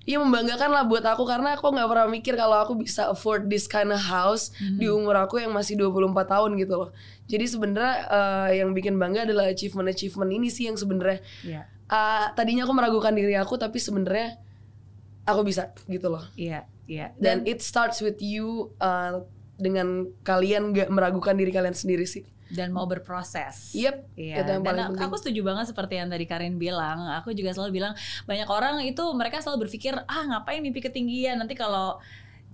Iya 0.05 0.21
membanggakan 0.21 0.69
lah 0.69 0.85
buat 0.85 1.01
aku 1.01 1.25
karena 1.25 1.57
aku 1.57 1.73
nggak 1.73 1.89
pernah 1.89 2.07
mikir 2.07 2.37
kalau 2.37 2.61
aku 2.61 2.77
bisa 2.77 3.09
afford 3.09 3.49
this 3.49 3.65
kind 3.65 3.89
of 3.89 3.99
house 3.99 4.53
Hmm. 4.55 4.77
di 4.77 4.85
umur 4.87 5.17
aku 5.17 5.41
yang 5.41 5.51
masih 5.51 5.75
24 5.75 6.13
tahun 6.29 6.61
gitu 6.61 6.75
loh. 6.77 6.91
Jadi 7.25 7.45
sebenarnya 7.49 7.95
eh, 8.07 8.61
yang 8.61 8.71
bikin 8.71 8.95
bangga 8.95 9.25
adalah 9.25 9.49
achievement-achievement 9.49 10.29
ini 10.29 10.49
sih 10.49 10.69
yang 10.69 10.77
sebenarnya 10.77 11.25
Iya. 11.41 11.63
eh, 11.87 12.27
tadinya 12.33 12.69
aku 12.69 12.73
meragukan 12.73 13.13
diri 13.13 13.33
aku 13.33 13.57
tapi 13.57 13.81
sebenarnya 13.81 14.37
aku 15.25 15.41
bisa 15.41 15.73
gitu 15.87 16.13
loh. 16.13 16.25
Iya. 16.37 16.69
Iya. 16.85 17.17
Dan 17.17 17.49
it 17.49 17.65
starts 17.65 18.05
with 18.05 18.21
you 18.21 18.77
eh, 18.77 19.25
dengan 19.57 20.05
kalian 20.21 20.77
nggak 20.77 20.93
meragukan 20.93 21.33
diri 21.33 21.49
kalian 21.49 21.73
sendiri 21.73 22.05
sih. 22.05 22.29
Dan 22.55 22.71
mau 22.71 22.87
berproses. 22.87 23.75
Yep, 23.75 23.97
Iya, 24.15 24.47
dan 24.47 24.63
aku, 24.63 24.71
penting. 24.95 25.03
aku 25.03 25.15
setuju 25.19 25.41
banget 25.43 25.67
seperti 25.75 25.99
yang 25.99 26.09
tadi 26.09 26.25
Karin 26.25 26.57
bilang. 26.57 27.11
Aku 27.21 27.35
juga 27.35 27.51
selalu 27.51 27.83
bilang 27.83 27.93
banyak 28.25 28.47
orang 28.47 28.81
itu 28.87 29.03
mereka 29.13 29.43
selalu 29.43 29.67
berpikir 29.69 29.99
ah 30.07 30.23
ngapain 30.31 30.63
mimpi 30.63 30.79
ketinggian 30.79 31.37
nanti 31.43 31.59
kalau 31.59 31.99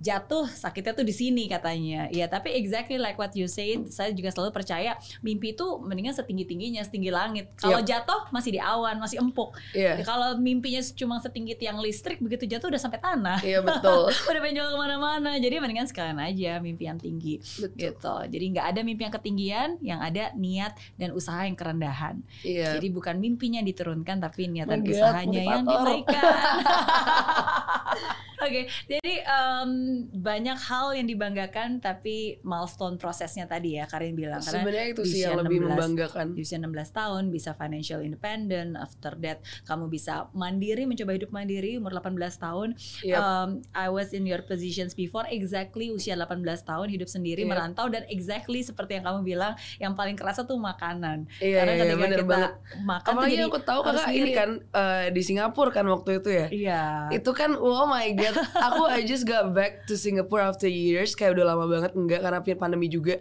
jatuh 0.01 0.49
sakitnya 0.49 0.97
tuh 0.97 1.05
di 1.05 1.13
sini 1.13 1.45
katanya. 1.47 2.09
Ya 2.09 2.27
tapi 2.27 2.57
exactly 2.57 2.97
like 2.97 3.21
what 3.21 3.37
you 3.37 3.45
said, 3.45 3.93
saya 3.93 4.11
juga 4.17 4.33
selalu 4.33 4.57
percaya 4.57 4.97
mimpi 5.21 5.53
itu 5.53 5.67
mendingan 5.85 6.17
setinggi 6.17 6.49
tingginya, 6.49 6.81
setinggi 6.81 7.13
langit. 7.13 7.53
Kalau 7.61 7.85
jatuh 7.85 8.33
masih 8.33 8.57
di 8.57 8.61
awan, 8.61 8.97
masih 8.97 9.21
empuk. 9.21 9.61
Iya. 9.77 10.01
Kalau 10.03 10.41
mimpinya 10.41 10.81
cuma 10.97 11.21
setinggi 11.21 11.61
tiang 11.61 11.79
listrik, 11.79 12.19
begitu 12.25 12.49
jatuh 12.49 12.73
udah 12.73 12.81
sampai 12.81 12.99
tanah. 12.99 13.39
Iya 13.45 13.61
betul. 13.61 14.09
udah 14.33 14.41
pengen 14.41 14.65
ke 14.65 14.79
mana-mana. 14.81 15.31
Jadi 15.37 15.61
mendingan 15.61 15.87
sekalian 15.87 16.19
aja 16.19 16.59
mimpi 16.65 16.89
yang 16.89 16.97
tinggi 16.97 17.37
Betul. 17.61 17.77
gitu. 17.77 18.17
Jadi 18.33 18.45
nggak 18.57 18.67
ada 18.73 18.81
mimpi 18.81 19.03
yang 19.05 19.15
ketinggian, 19.15 19.69
yang 19.85 20.01
ada 20.01 20.33
niat 20.33 20.73
dan 20.97 21.13
usaha 21.13 21.45
yang 21.45 21.55
kerendahan. 21.55 22.25
Iya. 22.41 22.81
Jadi 22.81 22.89
bukan 22.89 23.21
mimpinya 23.21 23.61
diturunkan 23.61 24.25
tapi 24.25 24.49
niat 24.49 24.73
dan 24.73 24.81
usahanya 24.81 25.43
yang 25.45 25.65
dinaikkan. 25.69 26.25
Oke, 28.41 28.73
jadi 28.89 29.21
em, 29.21 29.71
banyak 30.13 30.59
hal 30.61 30.93
yang 30.93 31.07
dibanggakan 31.07 31.79
tapi 31.79 32.17
milestone 32.41 32.97
prosesnya 32.97 33.45
tadi 33.45 33.75
ya 33.75 33.85
Karin 33.85 34.13
bilang 34.13 34.39
karena 34.39 34.61
Sebenarnya 34.61 34.89
itu 34.91 35.03
sih 35.05 35.21
yang 35.21 35.39
lebih 35.39 35.59
16 35.59 35.69
membanggakan. 35.69 36.27
di 36.33 36.41
usia 36.41 36.57
16 36.57 36.67
tahun 36.93 37.23
bisa 37.29 37.51
financial 37.53 38.01
independent 38.01 38.75
after 38.75 39.15
that 39.19 39.39
kamu 39.63 39.87
bisa 39.87 40.11
mandiri 40.31 40.85
mencoba 40.85 41.13
hidup 41.13 41.31
mandiri 41.31 41.77
umur 41.77 41.93
18 41.93 42.17
tahun 42.37 42.69
Yep. 43.01 43.17
um, 43.17 43.49
I 43.73 43.89
was 43.89 44.11
in 44.11 44.25
your 44.25 44.43
positions 44.43 44.93
before 44.93 45.25
exactly 45.27 45.89
usia 45.89 46.15
18 46.15 46.41
tahun 46.61 46.87
hidup 46.89 47.07
sendiri 47.07 47.43
Yep. 47.43 47.51
merantau 47.51 47.87
dan 47.87 48.07
exactly 48.07 48.61
seperti 48.61 48.95
yang 48.95 49.07
kamu 49.07 49.21
bilang 49.25 49.53
yang 49.77 49.93
paling 49.93 50.15
kerasa 50.15 50.43
tuh 50.43 50.57
makanan 50.57 51.25
Iya, 51.39 51.57
karena 51.59 51.73
iya, 51.73 51.81
ketika 51.81 51.97
bener 51.99 52.19
kita 52.19 52.29
banget. 52.29 52.53
makan 52.81 53.05
tuh 53.05 53.13
Apalagi 53.17 53.33
jadi 53.33 53.45
aku 53.45 53.61
tahu 53.61 53.81
kakak 53.83 54.09
ini 54.09 54.19
ngirit. 54.21 54.35
kan 54.35 54.51
eh, 54.73 55.07
di 55.11 55.23
Singapura 55.23 55.71
kan 55.71 55.87
waktu 55.87 56.11
itu 56.17 56.31
ya. 56.31 56.47
iya 56.49 56.83
Itu 57.11 57.31
kan 57.33 57.53
oh 57.53 57.87
my 57.87 58.07
god, 58.13 58.35
aku 58.67 58.83
I 58.87 59.03
just 59.03 59.25
got 59.25 59.51
back 59.51 59.80
to 59.85 59.95
Singapore 59.95 60.43
after 60.43 60.67
years 60.67 61.13
kayak 61.13 61.37
udah 61.37 61.55
lama 61.55 61.65
banget 61.65 61.93
enggak 61.95 62.21
karena 62.21 62.41
pandemi 62.57 62.87
juga. 62.87 63.21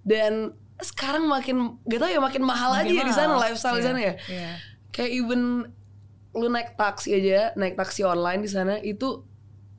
Dan 0.00 0.54
sekarang 0.80 1.28
makin 1.28 1.76
gak 1.84 2.00
tau 2.00 2.08
ya 2.08 2.18
makin 2.18 2.40
mahal 2.40 2.72
Makin 2.72 2.88
aja 2.88 2.92
ya 2.96 3.04
di 3.04 3.12
sana 3.12 3.32
mahal. 3.34 3.42
lifestyle 3.46 3.76
di 3.76 3.80
Iya, 3.80 3.88
sana 3.88 4.00
ya. 4.00 4.14
iya. 4.26 4.50
Kayak 4.90 5.10
even 5.12 5.40
lu 6.30 6.46
naik 6.46 6.74
taksi 6.74 7.10
aja, 7.12 7.52
naik 7.54 7.74
taksi 7.74 8.00
online 8.02 8.40
di 8.40 8.50
sana 8.50 8.78
itu 8.78 9.26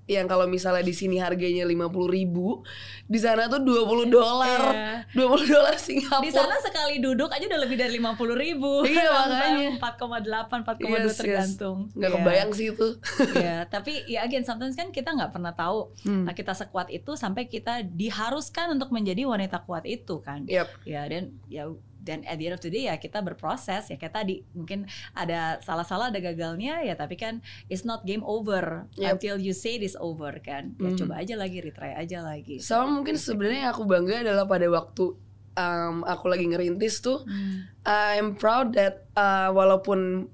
yang 0.03 0.25
kalau 0.25 0.43
misalnya 0.43 0.81
di 0.81 0.91
sini 0.91 1.17
harganya 1.17 1.63
50.000 1.63 1.87
ribu 2.09 2.65
di 3.05 3.15
sana 3.15 3.45
tuh 3.45 3.61
20 3.61 4.09
dolar 4.09 4.59
Iya. 4.71 5.07
20 5.13 5.47
dolar 5.47 5.75
Singapura 5.75 6.21
Di 6.21 6.31
sana 6.31 6.57
sekali 6.57 6.97
duduk 6.97 7.27
aja 7.27 7.45
udah 7.45 7.59
lebih 7.59 7.75
dari 7.75 7.95
50 7.95 8.17
ribu 8.35 8.83
Iya, 8.83 9.07
makanya. 9.21 9.67
4,8, 9.77 10.67
4,2 10.67 10.83
Yes, 10.83 11.05
yes. 11.05 11.15
tergantung 11.15 11.77
nggak 11.91 12.09
Iya. 12.09 12.17
kebayang 12.17 12.51
sih 12.51 12.67
itu 12.69 12.87
Iya, 13.35 13.57
tapi 13.73 14.03
ya 14.05 14.21
again 14.21 14.41
sometimes 14.41 14.73
kan 14.73 14.89
kita 14.89 15.11
nggak 15.11 15.31
pernah 15.31 15.51
tahu 15.51 15.93
Hmm. 16.01 16.25
nah, 16.25 16.33
kita 16.33 16.51
sekuat 16.51 16.89
itu 16.89 17.13
sampai 17.13 17.45
kita 17.45 17.81
diharuskan 17.83 18.73
untuk 18.73 18.89
menjadi 18.89 19.23
wanita 19.23 19.61
kuat 19.61 19.83
itu 19.83 20.19
kan. 20.19 20.43
Yap. 20.45 20.67
Ya 20.81 21.05
dan 21.05 21.37
ya 21.45 21.69
dan 22.01 22.25
at 22.25 22.35
the 22.35 22.45
end 22.45 22.53
of 22.53 22.61
the 22.61 22.67
day 22.67 22.85
ya 22.85 22.97
kita 22.97 23.21
berproses 23.21 23.87
ya 23.87 23.95
kayak 23.95 24.11
tadi 24.11 24.41
mungkin 24.51 24.85
ada 25.13 25.61
salah-salah 25.61 26.09
ada 26.09 26.17
gagalnya 26.17 26.81
ya 26.81 26.93
tapi 26.93 27.13
kan 27.13 27.39
it's 27.67 27.81
not 27.81 28.01
game 28.03 28.21
over 28.21 28.89
Yep. 28.97 29.11
until 29.15 29.35
you 29.37 29.53
say 29.53 29.77
it's 29.77 29.93
over 29.95 30.33
kan. 30.37 30.73
Ya 30.75 30.89
Hmm. 30.89 30.97
coba 30.97 31.13
aja 31.17 31.33
lagi 31.35 31.61
retry 31.61 31.93
aja 31.93 32.19
lagi. 32.19 32.57
sama 32.57 32.89
mungkin 32.91 33.15
sebenarnya 33.15 33.65
yang 33.65 33.71
aku 33.71 33.85
bangga 33.85 34.21
adalah 34.21 34.45
pada 34.45 34.65
waktu 34.65 35.13
um, 35.53 36.01
aku 36.03 36.25
lagi 36.27 36.45
ngerintis 36.45 36.99
tuh 36.99 37.21
Hmm. 37.23 37.69
I'm 37.81 38.33
proud 38.35 38.73
that 38.73 39.09
uh, 39.13 39.49
walaupun 39.51 40.29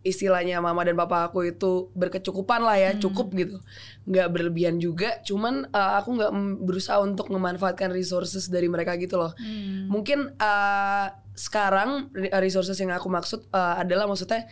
istilahnya 0.00 0.58
mama 0.58 0.82
dan 0.82 0.94
papa 0.94 1.26
aku 1.26 1.42
itu 1.44 1.90
berkecukupan 1.92 2.60
lah 2.60 2.74
ya 2.74 2.90
Hmm. 2.92 3.00
cukup 3.00 3.26
gitu 3.32 3.56
nggak 4.04 4.28
berlebihan 4.28 4.78
juga 4.78 5.18
cuman 5.20 5.66
uh, 5.68 5.98
aku 5.98 6.14
nggak 6.14 6.30
berusaha 6.60 6.98
untuk 6.98 7.28
memanfaatkan 7.28 7.90
resources 7.90 8.46
dari 8.46 8.66
mereka 8.66 8.94
gitu 8.94 9.16
loh 9.16 9.34
Hmm. 9.34 9.86
mungkin 9.86 10.32
uh, 10.34 11.06
sekarang 11.34 12.10
re- 12.10 12.30
resources 12.38 12.74
yang 12.74 12.90
aku 12.90 13.06
maksud 13.06 13.46
uh, 13.50 13.78
adalah 13.78 14.06
maksudnya 14.06 14.46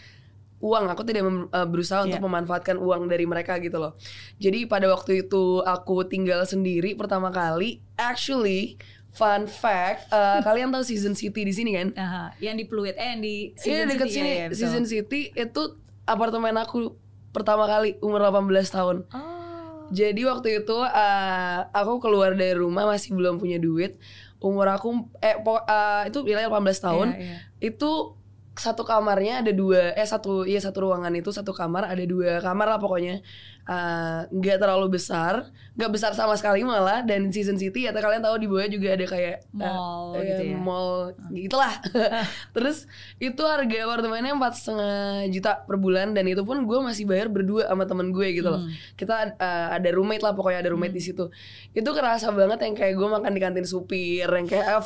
uang 0.57 0.89
aku 0.89 1.05
tidak 1.05 1.23
mem- 1.23 1.49
uh, 1.49 1.65
berusaha 1.65 2.01
untuk 2.03 2.17
Iya. 2.17 2.25
memanfaatkan 2.25 2.77
uang 2.77 3.07
dari 3.07 3.25
mereka 3.25 3.61
gitu 3.61 3.77
loh 3.77 3.93
jadi 4.37 4.65
pada 4.65 4.89
waktu 4.89 5.23
itu 5.23 5.61
aku 5.61 6.05
tinggal 6.05 6.43
sendiri 6.43 6.97
pertama 6.97 7.29
kali 7.29 7.79
actually 7.95 8.81
fun 9.17 9.45
fact 9.45 10.07
uh, 10.09 10.39
kalian 10.47 10.69
tahu 10.69 10.85
season 10.85 11.13
city 11.13 11.41
di 11.41 11.51
sini 11.51 11.73
kan 11.73 11.89
Aha, 11.93 12.25
yang 12.39 12.55
di 12.55 12.65
Pluit 12.65 12.95
eh 12.95 13.09
yang 13.11 13.21
di 13.21 13.51
Iya 13.51 13.59
Season 13.59 13.87
dekat 13.89 14.07
City, 14.07 14.15
sini 14.15 14.29
ya, 14.29 14.37
ya, 14.37 14.47
betul. 14.47 14.61
season 14.61 14.85
city 14.85 15.21
itu 15.31 15.63
apartemen 16.05 16.55
aku 16.55 16.95
pertama 17.31 17.65
kali 17.65 17.97
umur 17.99 18.21
18 18.23 18.47
tahun 18.69 18.97
Oh. 19.09 19.89
jadi 19.89 20.19
waktu 20.27 20.49
itu 20.61 20.77
uh, 20.77 21.59
aku 21.71 21.99
keluar 21.99 22.33
dari 22.33 22.55
rumah 22.55 22.85
masih 22.85 23.15
belum 23.15 23.39
punya 23.39 23.57
duit. 23.57 24.03
Umur 24.37 24.67
aku 24.67 24.91
eh 25.19 25.39
po- 25.39 25.63
uh, 25.63 26.03
itu 26.05 26.21
wilayah 26.21 26.51
18 26.51 26.59
tahun. 26.77 27.09
Iya, 27.13 27.23
iya. 27.23 27.39
Itu 27.63 28.19
satu 28.57 28.83
kamarnya 28.89 29.45
ada 29.45 29.53
dua 29.53 29.93
eh 29.93 30.09
satu 30.09 30.49
iya 30.49 30.59
satu 30.59 30.89
ruangan 30.89 31.13
itu 31.13 31.29
satu 31.29 31.53
kamar 31.53 31.87
ada 31.93 32.05
dua 32.09 32.41
kamar 32.41 32.67
lah 32.73 32.81
pokoknya. 32.81 33.21
Uh, 33.67 34.23
nggak 34.31 34.63
terlalu 34.63 34.95
besar, 34.95 35.51
nggak 35.75 35.91
besar 35.91 36.15
sama 36.15 36.39
sekali 36.39 36.63
malah 36.63 37.03
dan 37.03 37.35
season 37.35 37.59
city 37.59 37.83
ya 37.83 37.91
kalian 37.91 38.23
tahu 38.23 38.39
di 38.39 38.47
bawah 38.47 38.71
juga 38.71 38.95
ada 38.95 39.03
kayak 39.11 39.43
uh, 39.59 39.67
Mall 39.67 40.07
eh, 40.15 40.23
gitu 40.31 40.43
ya. 40.47 40.55
mall 40.55 40.91
gitulah. 41.35 41.75
Terus 42.55 42.87
itu 43.19 43.43
harga 43.43 43.79
apartemennya 43.83 44.39
empat 44.39 44.55
setengah 44.55 45.27
juta 45.35 45.67
per 45.67 45.77
bulan 45.83 46.15
dan 46.15 46.31
itu 46.31 46.47
pun 46.47 46.63
gue 46.63 46.79
masih 46.79 47.11
bayar 47.11 47.27
berdua 47.27 47.67
sama 47.67 47.91
temen 47.91 48.15
gue 48.15 48.29
gitu 48.39 48.49
loh 48.49 48.63
Hmm. 48.63 48.73
kita 48.97 49.37
uh, 49.37 49.69
ada 49.77 49.89
roommate 49.93 50.25
lah 50.25 50.33
pokoknya 50.33 50.65
ada 50.65 50.71
roommate 50.73 50.95
di 50.97 51.03
situ 51.05 51.29
itu 51.75 51.91
kerasa 51.93 52.33
banget 52.33 52.63
yang 52.65 52.73
kayak 52.73 52.95
gue 52.97 53.09
makan 53.11 53.33
di 53.35 53.41
kantin 53.43 53.67
supir 53.69 54.25
yang 54.27 54.47
kayak 54.49 54.65
ah, 54.65 54.81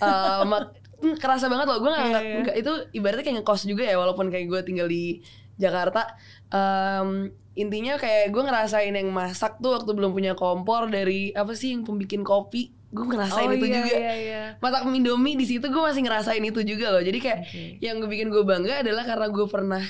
uh, 0.00 0.44
hmm, 0.46 0.83
kerasa 1.14 1.46
banget 1.46 1.66
loh 1.66 1.78
gue 1.78 1.90
nggak 1.90 2.04
iya. 2.06 2.38
nggak- 2.40 2.56
itu 2.56 2.72
ibaratnya 2.92 3.22
kayak 3.22 3.36
ngekos 3.40 3.62
juga 3.64 3.84
ya 3.84 3.96
walaupun 3.96 4.28
kayak 4.28 4.46
gue 4.46 4.60
tinggal 4.62 4.86
di 4.86 5.20
Jakarta 5.54 6.16
Em, 6.48 7.30
intinya 7.54 7.94
kayak 7.94 8.30
gue 8.30 8.42
ngerasain 8.42 8.90
yang 8.90 9.10
masak 9.10 9.58
tuh 9.58 9.74
waktu 9.74 9.90
belum 9.90 10.10
punya 10.10 10.32
kompor 10.32 10.86
dari 10.86 11.30
apa 11.30 11.52
sih 11.52 11.70
yang 11.70 11.82
pembikin 11.82 12.22
kopi 12.22 12.70
gue 12.90 13.02
ngerasain 13.04 13.46
oh, 13.46 13.52
itu 13.52 13.66
iya, 13.66 13.74
juga 13.76 13.94
Iya, 13.94 14.14
iya. 14.14 14.42
masak 14.58 14.86
Indomie 14.86 15.34
di 15.34 15.42
situ 15.44 15.66
gue 15.66 15.82
masih 15.82 16.02
ngerasain 16.02 16.38
itu 16.40 16.62
juga 16.62 16.94
loh 16.94 17.02
jadi 17.02 17.18
kayak 17.18 17.38
Oke. 17.42 17.62
yang 17.78 17.98
gue 17.98 18.06
bikin 18.06 18.30
gue 18.30 18.42
bangga 18.42 18.86
adalah 18.86 19.02
karena 19.02 19.26
gue 19.28 19.46
pernah 19.46 19.84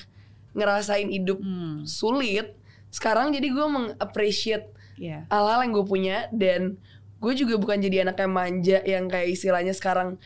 ngerasain 0.52 1.09
hidup 1.09 1.38
Hmm, 1.38 1.85
sulit 1.85 2.56
sekarang 2.88 3.35
jadi 3.35 3.44
gue 3.44 3.66
meng-appreciate 3.66 4.71
iya. 4.97 5.26
hal-hal 5.28 5.66
yang 5.66 5.73
gue 5.75 5.85
punya 5.85 6.16
dan 6.30 6.78
gue 7.18 7.33
juga 7.35 7.56
bukan 7.56 7.76
jadi 7.76 8.04
anak 8.04 8.16
yang 8.18 8.33
manja 8.33 8.78
yang 8.85 9.04
kayak 9.04 9.33
istilahnya 9.33 9.73
sekarang 9.73 10.16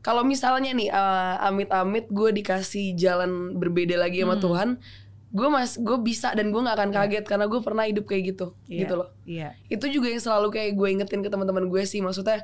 kalau 0.00 0.22
misalnya 0.22 0.70
nih 0.70 0.88
eh, 0.88 1.34
amit-amit 1.42 2.08
gue 2.08 2.30
dikasih 2.32 2.94
jalan 2.94 3.54
berbeda 3.54 3.96
lagi 3.96 4.20
sama 4.20 4.34
Hmm. 4.34 4.42
Tuhan 4.42 4.68
gue 5.28 5.48
mas 5.48 5.76
gue 5.76 5.98
bisa 6.00 6.32
dan 6.32 6.48
gue 6.48 6.58
nggak 6.58 6.76
akan 6.76 6.90
kaget 6.90 7.24
karena 7.24 7.44
gue 7.44 7.60
pernah 7.60 7.84
hidup 7.84 8.04
kayak 8.04 8.32
gitu 8.32 8.46
Iya, 8.66 8.78
gitu 8.82 8.94
loh 8.96 9.08
Iya. 9.22 9.48
itu 9.66 9.84
juga 9.90 10.08
yang 10.08 10.22
selalu 10.22 10.48
kayak 10.50 10.72
gue 10.72 10.88
ingetin 10.90 11.20
ke 11.20 11.28
teman-teman 11.28 11.66
gue 11.66 11.82
sih 11.82 12.00
maksudnya 12.00 12.40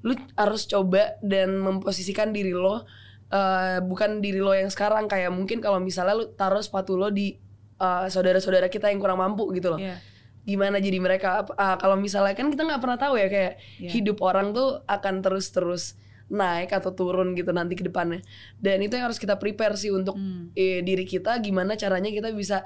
lu 0.00 0.12
harus 0.34 0.64
coba 0.64 1.14
dan 1.20 1.56
memposisikan 1.56 2.28
diri 2.28 2.50
lo 2.50 2.82
eh, 3.28 3.78
bukan 3.80 4.18
diri 4.18 4.38
lo 4.38 4.50
yang 4.50 4.66
sekarang 4.66 5.06
kayak 5.06 5.30
mungkin 5.30 5.58
kalau 5.58 5.78
misalnya 5.78 6.16
lu 6.16 6.26
taruh 6.30 6.58
sepatu 6.58 6.94
lo 6.94 7.08
di 7.08 7.36
eh, 7.76 8.06
saudara-saudara 8.08 8.66
kita 8.66 8.88
yang 8.88 8.98
kurang 8.98 9.18
mampu 9.18 9.52
gitu 9.52 9.70
loh 9.70 9.78
Iya. 9.78 10.00
gimana 10.42 10.76
jadi 10.76 10.98
mereka 10.98 11.28
ah, 11.54 11.76
kalau 11.76 11.96
misalnya 11.96 12.32
kan 12.32 12.48
kita 12.48 12.62
nggak 12.62 12.76
pernah 12.78 12.98
tahu 12.98 13.14
ya 13.14 13.28
kayak 13.28 13.52
Iya. 13.78 13.90
hidup 13.92 14.18
orang 14.20 14.50
tuh 14.50 14.82
akan 14.84 15.20
terus-terus 15.20 15.96
naik 16.26 16.72
atau 16.72 16.90
turun 16.90 17.32
gitu 17.32 17.50
nanti 17.50 17.74
ke 17.74 17.84
depannya 17.84 18.24
dan 18.56 18.80
itu 18.80 18.96
yang 18.96 19.06
harus 19.06 19.18
kita 19.18 19.36
prepare 19.36 19.76
sih 19.76 19.88
untuk 19.88 20.16
Hmm. 20.16 20.48
eh, 20.52 20.80
diri 20.80 21.04
kita 21.04 21.36
gimana 21.38 21.74
caranya 21.74 22.08
kita 22.08 22.30
bisa 22.30 22.64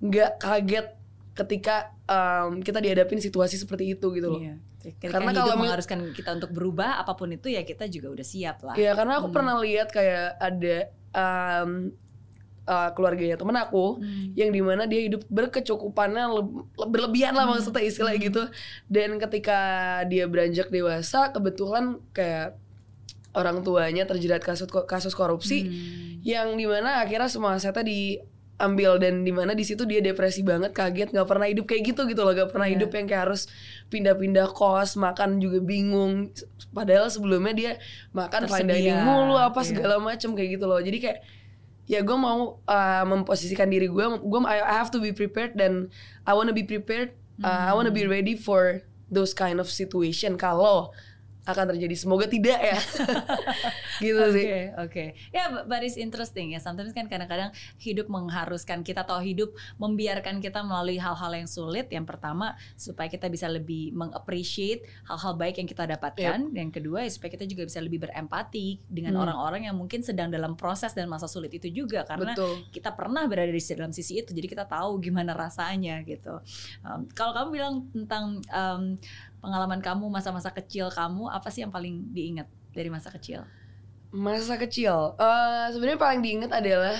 nggak 0.00 0.30
kaget 0.36 0.86
ketika 1.32 1.92
em, 2.04 2.58
kita 2.58 2.78
dihadapin 2.78 3.20
situasi 3.20 3.54
seperti 3.54 3.94
itu 3.94 4.06
gitu 4.10 4.28
loh 4.28 4.40
Iya. 4.40 4.56
Ketika 4.80 5.12
Karena 5.12 5.36
kalau 5.36 5.60
mengharuskan 5.60 6.08
kita 6.10 6.32
untuk 6.34 6.50
berubah 6.50 6.96
apa 6.96 7.12
pun 7.12 7.28
itu 7.28 7.46
ya 7.46 7.60
kita 7.60 7.84
juga 7.84 8.08
udah 8.10 8.24
siap 8.24 8.64
lah. 8.64 8.74
Iya 8.74 8.96
karena 8.96 9.20
aku 9.20 9.28
Hmm. 9.28 9.36
pernah 9.36 9.60
lihat 9.60 9.88
kayak 9.88 10.40
ada 10.40 10.76
em, 11.12 11.92
eh, 12.62 12.90
keluarganya 12.94 13.36
temen 13.36 13.56
aku 13.56 14.00
Hmm. 14.00 14.32
yang 14.32 14.48
di 14.48 14.60
mana 14.60 14.86
dia 14.86 15.02
hidup 15.02 15.28
berkecukupannya 15.28 16.24
le- 16.30 16.64
berlebihan 16.86 17.34
lah 17.34 17.44
Hmm. 17.44 17.60
maksudnya 17.60 17.82
istilah 17.82 18.14
Hmm. 18.14 18.24
gitu 18.24 18.42
dan 18.86 19.20
ketika 19.20 19.58
dia 20.06 20.24
beranjak 20.24 20.68
dewasa 20.68 21.28
kebetulan 21.28 22.00
kayak 22.10 22.56
orang 23.32 23.62
tuanya 23.62 24.04
terjerat 24.04 24.42
kasus 24.42 24.66
kasus 24.84 25.14
korupsi 25.14 25.58
Hmm. 25.62 25.70
yang 26.22 26.48
di 26.54 26.66
mana 26.66 27.00
akhirnya 27.00 27.30
semua 27.30 27.54
asetnya 27.54 27.86
diambil 27.86 28.98
dan 28.98 29.22
di 29.22 29.32
mana 29.32 29.54
di 29.54 29.62
situ 29.62 29.86
dia 29.86 30.02
depresi 30.02 30.42
banget 30.42 30.74
kaget 30.74 31.14
nggak 31.14 31.24
pernah 31.24 31.46
hidup 31.46 31.64
kayak 31.64 31.94
gitu 31.94 32.04
gitu 32.04 32.20
loh 32.20 32.34
nggak 32.34 32.50
pernah 32.50 32.68
Iya. 32.68 32.74
hidup 32.76 32.90
yang 32.92 33.06
kayak 33.06 33.22
harus 33.30 33.42
pindah-pindah 33.88 34.50
kos 34.50 34.98
makan 34.98 35.38
juga 35.38 35.62
bingung 35.62 36.28
padahal 36.70 37.08
sebelumnya 37.08 37.54
dia 37.54 37.72
makan 38.12 38.46
fine 38.46 38.68
dining 38.68 39.00
mulu 39.00 39.34
apa 39.34 39.62
iya. 39.62 39.68
segala 39.72 39.96
macem 39.96 40.34
kayak 40.34 40.60
gitu 40.60 40.64
loh 40.68 40.76
jadi 40.76 40.98
kayak 40.98 41.18
ya 41.86 42.04
gue 42.04 42.14
mau 42.14 42.62
uh, 42.62 43.04
memposisikan 43.08 43.66
diri 43.66 43.86
gue 43.86 44.06
gue 44.20 44.40
I 44.44 44.58
I 44.62 44.74
have 44.76 44.90
to 44.90 44.98
be 44.98 45.10
prepared 45.10 45.54
dan 45.54 45.88
I 46.22 46.34
wanna 46.34 46.52
be 46.52 46.62
prepared 46.62 47.14
uh, 47.40 47.66
I 47.66 47.74
wanna 47.74 47.90
be 47.90 48.04
Hmm. 48.04 48.12
ready 48.12 48.34
for 48.34 48.82
those 49.10 49.34
kind 49.34 49.58
of 49.58 49.66
situation 49.66 50.38
kalau 50.38 50.94
akan 51.50 51.74
terjadi. 51.74 51.94
Semoga 51.94 52.26
tidak 52.26 52.58
ya. 52.58 52.78
gitu 54.04 54.16
Oke, 54.16 54.32
sih. 54.32 54.46
oke. 54.74 55.04
Ya, 55.30 55.44
but- 55.50 55.66
but 55.66 55.80
it's 55.80 55.96
interesting 55.96 56.54
ya. 56.54 56.60
Sometimes 56.60 56.92
kan 56.92 57.06
kadang-kadang 57.06 57.50
hidup 57.76 58.08
mengharuskan 58.08 58.80
kita 58.80 59.02
atau 59.02 59.20
hidup 59.20 59.52
membiarkan 59.76 60.40
kita 60.40 60.62
melalui 60.62 60.96
hal-hal 60.96 61.32
yang 61.32 61.48
sulit. 61.48 61.88
Yang 61.88 62.06
pertama 62.08 62.54
supaya 62.74 63.08
kita 63.08 63.28
bisa 63.28 63.46
lebih 63.46 63.92
mengappreciate 63.92 64.84
hal-hal 65.06 65.36
baik 65.36 65.60
yang 65.60 65.68
kita 65.68 65.84
dapatkan. 65.86 66.52
Yang 66.52 66.70
kedua 66.80 67.04
ya 67.04 67.10
supaya 67.10 67.30
kita 67.32 67.44
juga 67.44 67.64
bisa 67.64 67.80
lebih 67.80 68.00
berempati 68.00 68.80
dengan 68.86 69.16
Hmm. 69.16 69.24
orang-orang 69.26 69.62
yang 69.66 69.76
mungkin 69.76 70.00
sedang 70.00 70.30
dalam 70.30 70.54
proses 70.54 70.94
dan 70.94 71.10
masa 71.10 71.26
sulit 71.26 71.50
itu 71.50 71.66
juga 71.68 72.06
karena 72.06 72.32
Betul. 72.32 72.64
kita 72.70 72.94
pernah 72.94 73.26
berada 73.26 73.50
di 73.50 73.60
dalam 73.60 73.90
sisi 73.90 74.20
itu 74.20 74.30
jadi 74.32 74.46
kita 74.46 74.64
tahu 74.64 75.00
gimana 75.00 75.34
rasanya 75.34 76.00
gitu. 76.06 76.38
Um, 76.80 77.04
kalau 77.12 77.32
kamu 77.34 77.48
bilang 77.52 77.74
tentang 77.92 78.24
um, 78.48 78.82
pengalaman 79.40 79.80
kamu 79.80 80.06
masa-masa 80.12 80.52
kecil 80.52 80.92
kamu 80.92 81.32
apa 81.32 81.48
sih 81.48 81.64
yang 81.64 81.72
paling 81.72 82.12
diingat 82.12 82.46
dari 82.70 82.88
masa 82.92 83.10
kecil? 83.10 83.44
Masa 84.12 84.60
kecil, 84.60 85.16
eh 85.18 85.66
sebenarnya 85.72 86.00
paling 86.00 86.20
diingat 86.22 86.50
adalah 86.52 86.96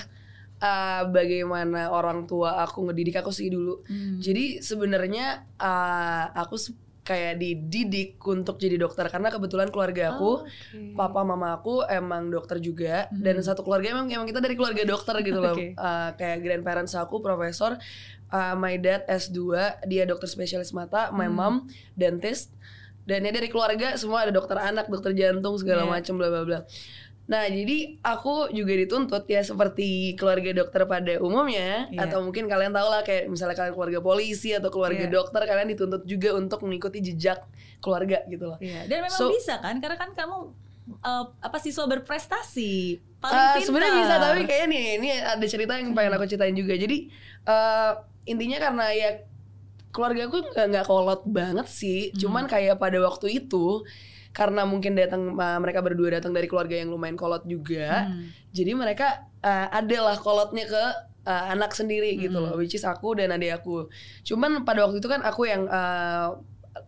eh, 0.60 1.02
bagaimana 1.08 1.92
orang 1.92 2.24
tua 2.24 2.64
aku 2.64 2.90
ngedidik 2.90 3.20
aku 3.20 3.30
sih 3.30 3.52
dulu. 3.52 3.82
Hmm. 3.86 4.18
Jadi 4.18 4.64
sebenarnya 4.64 5.46
eh, 5.60 6.24
aku 6.34 6.56
kayak 7.00 7.40
dididik 7.40 8.20
untuk 8.20 8.56
jadi 8.56 8.76
dokter 8.76 9.08
karena 9.08 9.28
kebetulan 9.28 9.68
keluarga 9.68 10.12
aku, 10.12 10.30
Oh, 10.30 10.44
oke. 10.44 10.94
papa 10.94 11.20
mama 11.22 11.56
aku 11.56 11.82
emang 11.82 12.28
dokter 12.28 12.60
juga 12.60 13.08
Hmm. 13.08 13.18
dan 13.18 13.40
satu 13.40 13.60
keluarga 13.60 13.96
emang 13.96 14.06
emang 14.06 14.24
kita 14.24 14.38
dari 14.38 14.52
keluarga 14.52 14.84
dokter 14.84 15.16
gitu 15.20 15.40
loh. 15.40 15.56
Oke. 15.58 15.72
Eh, 15.72 16.08
kayak 16.14 16.38
grandparents 16.40 16.92
aku 16.92 17.18
profesor, 17.18 17.80
eh, 18.28 18.54
my 18.54 18.76
dad 18.76 19.08
S2, 19.08 19.40
dia 19.84 20.04
dokter 20.04 20.28
spesialis 20.28 20.70
mata, 20.70 21.08
my 21.10 21.26
Hmm. 21.26 21.34
mom 21.34 21.54
dentist. 21.94 22.52
Dan 23.00 23.24
ya 23.24 23.32
dari 23.32 23.48
keluarga 23.48 23.96
semua 23.96 24.22
ada 24.22 24.30
dokter 24.30 24.54
anak, 24.54 24.86
dokter 24.86 25.10
jantung 25.10 25.56
segala 25.56 25.82
Yeah. 25.82 25.90
macam 25.90 26.14
bla 26.14 26.28
bla 26.28 26.42
bla. 26.44 26.58
Nah, 27.30 27.46
jadi 27.46 28.02
aku 28.02 28.50
juga 28.50 28.74
dituntut 28.74 29.22
ya 29.24 29.38
seperti 29.40 30.18
keluarga 30.18 30.50
dokter 30.52 30.82
pada 30.84 31.14
umumnya 31.16 31.86
Iya. 31.86 32.04
atau 32.04 32.20
mungkin 32.20 32.44
kalian 32.44 32.74
tahu 32.74 32.88
lah 32.90 33.00
kayak 33.00 33.30
misalnya 33.30 33.54
kalian 33.54 33.70
keluarga 33.70 34.00
polisi 34.00 34.50
atau 34.50 34.66
keluarga 34.66 35.06
Iya. 35.06 35.14
dokter 35.14 35.38
kalian 35.40 35.70
dituntut 35.70 36.02
juga 36.04 36.34
untuk 36.34 36.58
mengikuti 36.60 36.98
jejak 37.00 37.46
keluarga 37.78 38.26
gitu 38.26 38.44
loh. 38.44 38.58
Iya, 38.58 38.84
dan 38.84 39.06
memang 39.06 39.14
So- 39.16 39.30
bisa 39.30 39.56
kan 39.56 39.78
karena 39.78 39.94
kan 39.94 40.10
kamu 40.10 40.36
uh, 41.00 41.24
apa 41.38 41.56
siswa 41.56 41.86
berprestasi 41.86 42.98
paling 43.20 43.36
pintar. 43.54 43.62
sebenarnya 43.62 43.94
bisa 43.96 44.14
tapi 44.18 44.42
kayak 44.42 44.66
nih 44.66 44.84
ini 44.96 45.08
ada 45.14 45.46
cerita 45.46 45.76
yang 45.76 45.92
pengen 45.92 46.10
aku 46.10 46.26
ceritain 46.26 46.50
juga 46.52 46.74
jadi 46.74 46.98
eh, 47.42 47.92
intinya 48.24 48.58
karena 48.58 48.86
ya 48.90 49.10
keluarga 49.90 50.24
aku 50.24 50.38
nggak 50.46 50.66
nggak 50.68 50.84
kolot 50.84 51.22
banget 51.24 51.66
sih 51.66 52.08
Hmm. 52.08 52.18
cuman 52.18 52.44
kayak 52.46 52.76
pada 52.76 52.96
waktu 52.98 53.38
itu 53.38 53.84
karena 54.30 54.62
mungkin 54.62 54.94
datang 54.94 55.34
eh, 55.34 55.58
mereka 55.58 55.82
berdua 55.82 56.18
datang 56.18 56.30
dari 56.30 56.46
keluarga 56.46 56.78
yang 56.78 56.90
lumayan 56.94 57.18
kolot 57.18 57.42
juga 57.44 58.06
Hmm. 58.06 58.30
jadi 58.54 58.72
mereka 58.78 59.26
eh, 59.42 59.68
adalah 59.74 60.16
kolotnya 60.16 60.64
ke 60.70 60.84
eh, 61.26 61.44
anak 61.50 61.74
sendiri 61.74 62.14
gitu 62.16 62.38
Hmm. 62.38 62.46
loh 62.50 62.54
which 62.56 62.74
is 62.74 62.86
aku 62.86 63.18
dan 63.18 63.34
adik 63.34 63.58
aku 63.58 63.90
cuman 64.22 64.62
pada 64.62 64.86
waktu 64.86 65.02
itu 65.02 65.08
kan 65.10 65.20
aku 65.20 65.50
yang 65.50 65.66
eh, 65.66 66.28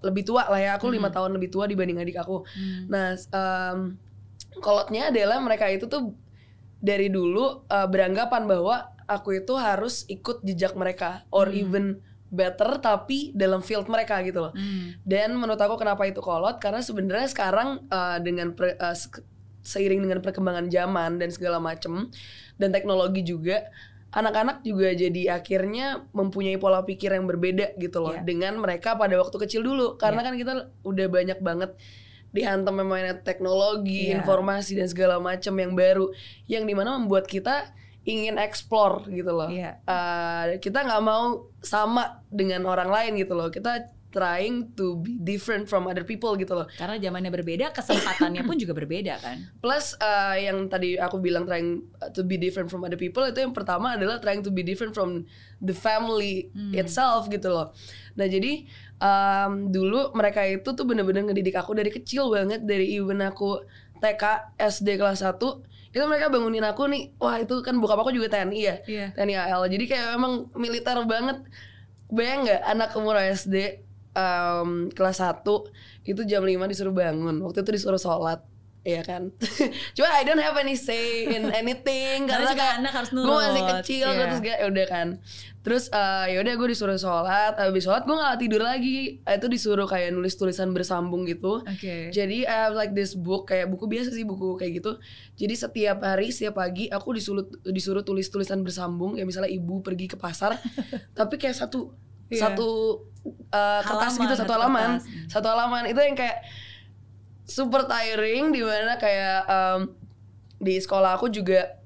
lebih 0.06 0.22
tua 0.22 0.46
lah 0.46 0.60
ya 0.62 0.70
aku 0.78 0.86
lima 0.88 1.10
Hmm. 1.10 1.16
tahun 1.18 1.30
lebih 1.34 1.50
tua 1.50 1.66
dibanding 1.66 1.98
adik 1.98 2.16
aku 2.16 2.46
Hmm. 2.46 2.86
Nah, 2.86 3.18
em, 3.18 3.78
kolotnya 4.62 5.10
adalah 5.10 5.42
mereka 5.42 5.66
itu 5.66 5.90
tuh 5.90 6.14
dari 6.78 7.10
dulu 7.10 7.66
eh, 7.66 7.88
beranggapan 7.90 8.46
bahwa 8.46 8.86
aku 9.06 9.34
itu 9.36 9.54
harus 9.58 10.06
ikut 10.06 10.46
jejak 10.46 10.78
mereka 10.78 11.26
or 11.34 11.50
Hmm. 11.50 11.58
even 11.58 11.84
better 12.32 12.80
tapi 12.80 13.28
dalam 13.32 13.60
field 13.60 13.84
mereka 13.86 14.24
gitu 14.24 14.40
loh. 14.40 14.52
Hmm. 14.52 14.96
Dan 15.04 15.36
menurut 15.36 15.60
aku 15.60 15.76
kenapa 15.76 16.08
itu 16.08 16.18
kolot 16.18 16.56
karena 16.56 16.80
sebenarnya 16.80 17.28
sekarang 17.28 17.84
eh, 17.86 18.18
dengan 18.18 18.56
per- 18.56 18.74
eh, 18.74 18.96
se- 18.96 19.20
seiring 19.60 20.00
dengan 20.00 20.18
perkembangan 20.18 20.66
zaman 20.66 21.20
dan 21.20 21.28
segala 21.28 21.60
macem 21.60 22.08
dan 22.56 22.72
teknologi 22.72 23.22
juga 23.22 23.68
anak-anak 24.10 24.60
juga 24.60 24.92
jadi 24.92 25.36
akhirnya 25.36 26.04
mempunyai 26.10 26.56
pola 26.56 26.82
pikir 26.82 27.12
yang 27.12 27.24
berbeda 27.24 27.76
gitu 27.76 28.02
loh 28.02 28.12
Iya. 28.12 28.24
dengan 28.24 28.58
mereka 28.58 28.92
pada 28.92 29.16
waktu 29.16 29.36
kecil 29.38 29.62
dulu 29.62 29.96
karena 29.96 30.20
kan 30.20 30.34
kita 30.34 30.52
udah 30.82 31.06
banyak 31.08 31.38
banget 31.38 31.72
dihantam 32.28 32.74
memangnya 32.74 33.20
teknologi, 33.20 34.08
Iya. 34.08 34.20
informasi 34.20 34.72
dan 34.74 34.88
segala 34.88 35.16
macam 35.16 35.52
yang 35.52 35.72
baru 35.72 36.08
yang 36.44 36.64
di 36.64 36.72
mana 36.72 36.96
membuat 36.96 37.24
kita 37.24 37.70
ingin 38.02 38.38
explore 38.38 39.06
gitu 39.10 39.30
loh. 39.30 39.48
Iya. 39.50 39.78
Eh, 39.86 40.44
kita 40.58 40.82
nggak 40.82 41.02
mau 41.04 41.52
sama 41.62 42.22
dengan 42.28 42.66
orang 42.66 42.90
lain 42.90 43.12
gitu 43.22 43.38
loh. 43.38 43.48
Kita 43.48 44.01
trying 44.12 44.70
to 44.72 45.00
be 45.00 45.16
different 45.16 45.64
from 45.64 45.88
other 45.88 46.04
people 46.04 46.36
gitu 46.36 46.52
loh. 46.52 46.68
Karena 46.70 47.00
zamannya 47.00 47.32
berbeda, 47.32 47.72
kesempatannya 47.72 48.44
pun 48.44 48.54
juga 48.54 48.70
berbeda 48.72 49.16
kan. 49.16 49.40
Plus 49.64 49.96
eh, 49.96 50.46
yang 50.46 50.68
tadi 50.68 50.94
aku 50.94 51.16
bilang 51.16 51.42
trying 51.42 51.80
to 52.12 52.22
be 52.22 52.36
different 52.36 52.68
from 52.68 52.84
other 52.84 52.94
people 52.94 53.24
itu 53.24 53.40
yang 53.40 53.50
pertama 53.50 53.96
adalah 53.96 54.20
trying 54.20 54.40
to 54.40 54.48
be 54.48 54.60
different 54.60 54.92
from 54.92 55.24
the 55.58 55.72
family 55.72 56.52
Hmm. 56.52 56.76
itself 56.76 57.26
gitu 57.26 57.48
loh. 57.48 57.72
Nah 58.12 58.26
jadi 58.26 58.68
em, 58.98 59.52
dulu 59.66 60.12
mereka 60.12 60.44
itu 60.44 60.68
tuh 60.68 60.84
bener-bener 60.84 61.24
ngedidik 61.24 61.54
aku 61.54 61.72
dari 61.72 61.88
kecil 61.88 62.28
banget 62.28 62.60
dari 62.62 62.92
even 62.92 63.18
aku 63.18 63.64
TK 63.98 64.22
SD 64.58 64.98
kelas 64.98 65.22
1 65.22 65.38
itu 65.92 66.04
mereka 66.04 66.26
bangunin 66.26 66.62
aku 66.62 66.88
nih 66.88 67.14
wah 67.16 67.36
itu 67.36 67.60
kan 67.60 67.76
bokap 67.76 68.00
aku 68.00 68.10
juga 68.10 68.28
TNI 68.28 68.58
ya 68.58 68.76
Iya. 68.82 69.06
TNI 69.14 69.34
AL 69.38 69.62
jadi 69.68 69.84
kayak 69.86 70.06
emang 70.16 70.32
militer 70.54 70.96
banget 71.04 71.44
bayang 72.08 72.44
nggak 72.44 72.62
anak 72.64 72.90
umur 72.92 73.14
SD 73.16 73.80
em, 74.12 74.88
kelas 74.92 75.18
1 75.20 75.44
itu 76.08 76.20
jam 76.28 76.42
5 76.44 76.70
disuruh 76.70 76.94
bangun 76.94 77.40
waktu 77.40 77.64
itu 77.64 77.70
disuruh 77.80 78.00
sholat 78.00 78.44
Iya 78.82 79.06
kan 79.06 79.30
Cuma 79.96 80.10
I 80.10 80.26
don't 80.26 80.42
have 80.42 80.58
any 80.58 80.74
say 80.74 81.30
in 81.30 81.54
anything 81.54 82.26
Karena 82.26 82.50
juga 82.50 82.58
kayak 82.58 82.74
anak 82.82 82.92
harus 82.98 83.10
Gue 83.14 83.22
masih 83.22 83.62
nurut, 83.62 83.74
kecil 83.78 84.06
iya. 84.10 84.18
Terus 84.26 84.40
kayak 84.42 84.60
udah 84.66 84.86
kan 84.90 85.08
Terus 85.62 85.84
eh, 85.94 86.24
ya 86.34 86.38
udah 86.42 86.54
gue 86.58 86.68
disuruh 86.74 86.98
sholat 86.98 87.54
Habis 87.62 87.86
sholat 87.86 88.02
gue 88.02 88.16
gak 88.18 88.42
tidur 88.42 88.66
lagi 88.66 89.22
Itu 89.22 89.46
disuruh 89.46 89.86
kayak 89.86 90.10
nulis 90.10 90.34
tulisan 90.34 90.74
bersambung 90.74 91.22
gitu 91.30 91.62
Oke. 91.62 92.10
jadi 92.10 92.42
I 92.42 92.56
have 92.66 92.74
like 92.74 92.90
this 92.90 93.14
book 93.14 93.54
kayak 93.54 93.70
buku 93.70 93.86
biasa 93.86 94.10
sih 94.10 94.26
buku 94.26 94.58
kayak 94.58 94.82
gitu. 94.82 94.98
Jadi 95.38 95.54
setiap 95.54 96.02
hari 96.02 96.34
setiap 96.34 96.58
pagi 96.58 96.90
aku 96.90 97.14
disuruh 97.14 97.46
disuruh 97.62 98.02
tulis 98.02 98.26
tulisan 98.34 98.66
bersambung 98.66 99.14
ya 99.14 99.22
misalnya 99.22 99.54
ibu 99.54 99.78
pergi 99.78 100.10
ke 100.10 100.18
pasar 100.18 100.58
tapi 101.18 101.38
kayak 101.38 101.54
satu 101.54 101.94
Iya. 102.32 102.40
satu 102.48 102.68
uh, 103.52 103.80
kertas 103.82 104.16
Halaman, 104.16 104.22
gitu 104.24 104.34
satu 104.34 104.52
halaman 104.52 104.88
kertas. 104.96 105.28
Satu 105.28 105.46
halaman 105.46 105.82
itu 105.86 106.00
yang 106.00 106.16
kayak 106.16 106.38
super 107.44 107.84
tiring 107.84 108.50
di 108.50 108.62
mana 108.62 108.96
kayak 108.96 109.38
um, 109.46 109.80
di 110.56 110.78
sekolah 110.78 111.18
aku 111.18 111.28
juga 111.28 111.76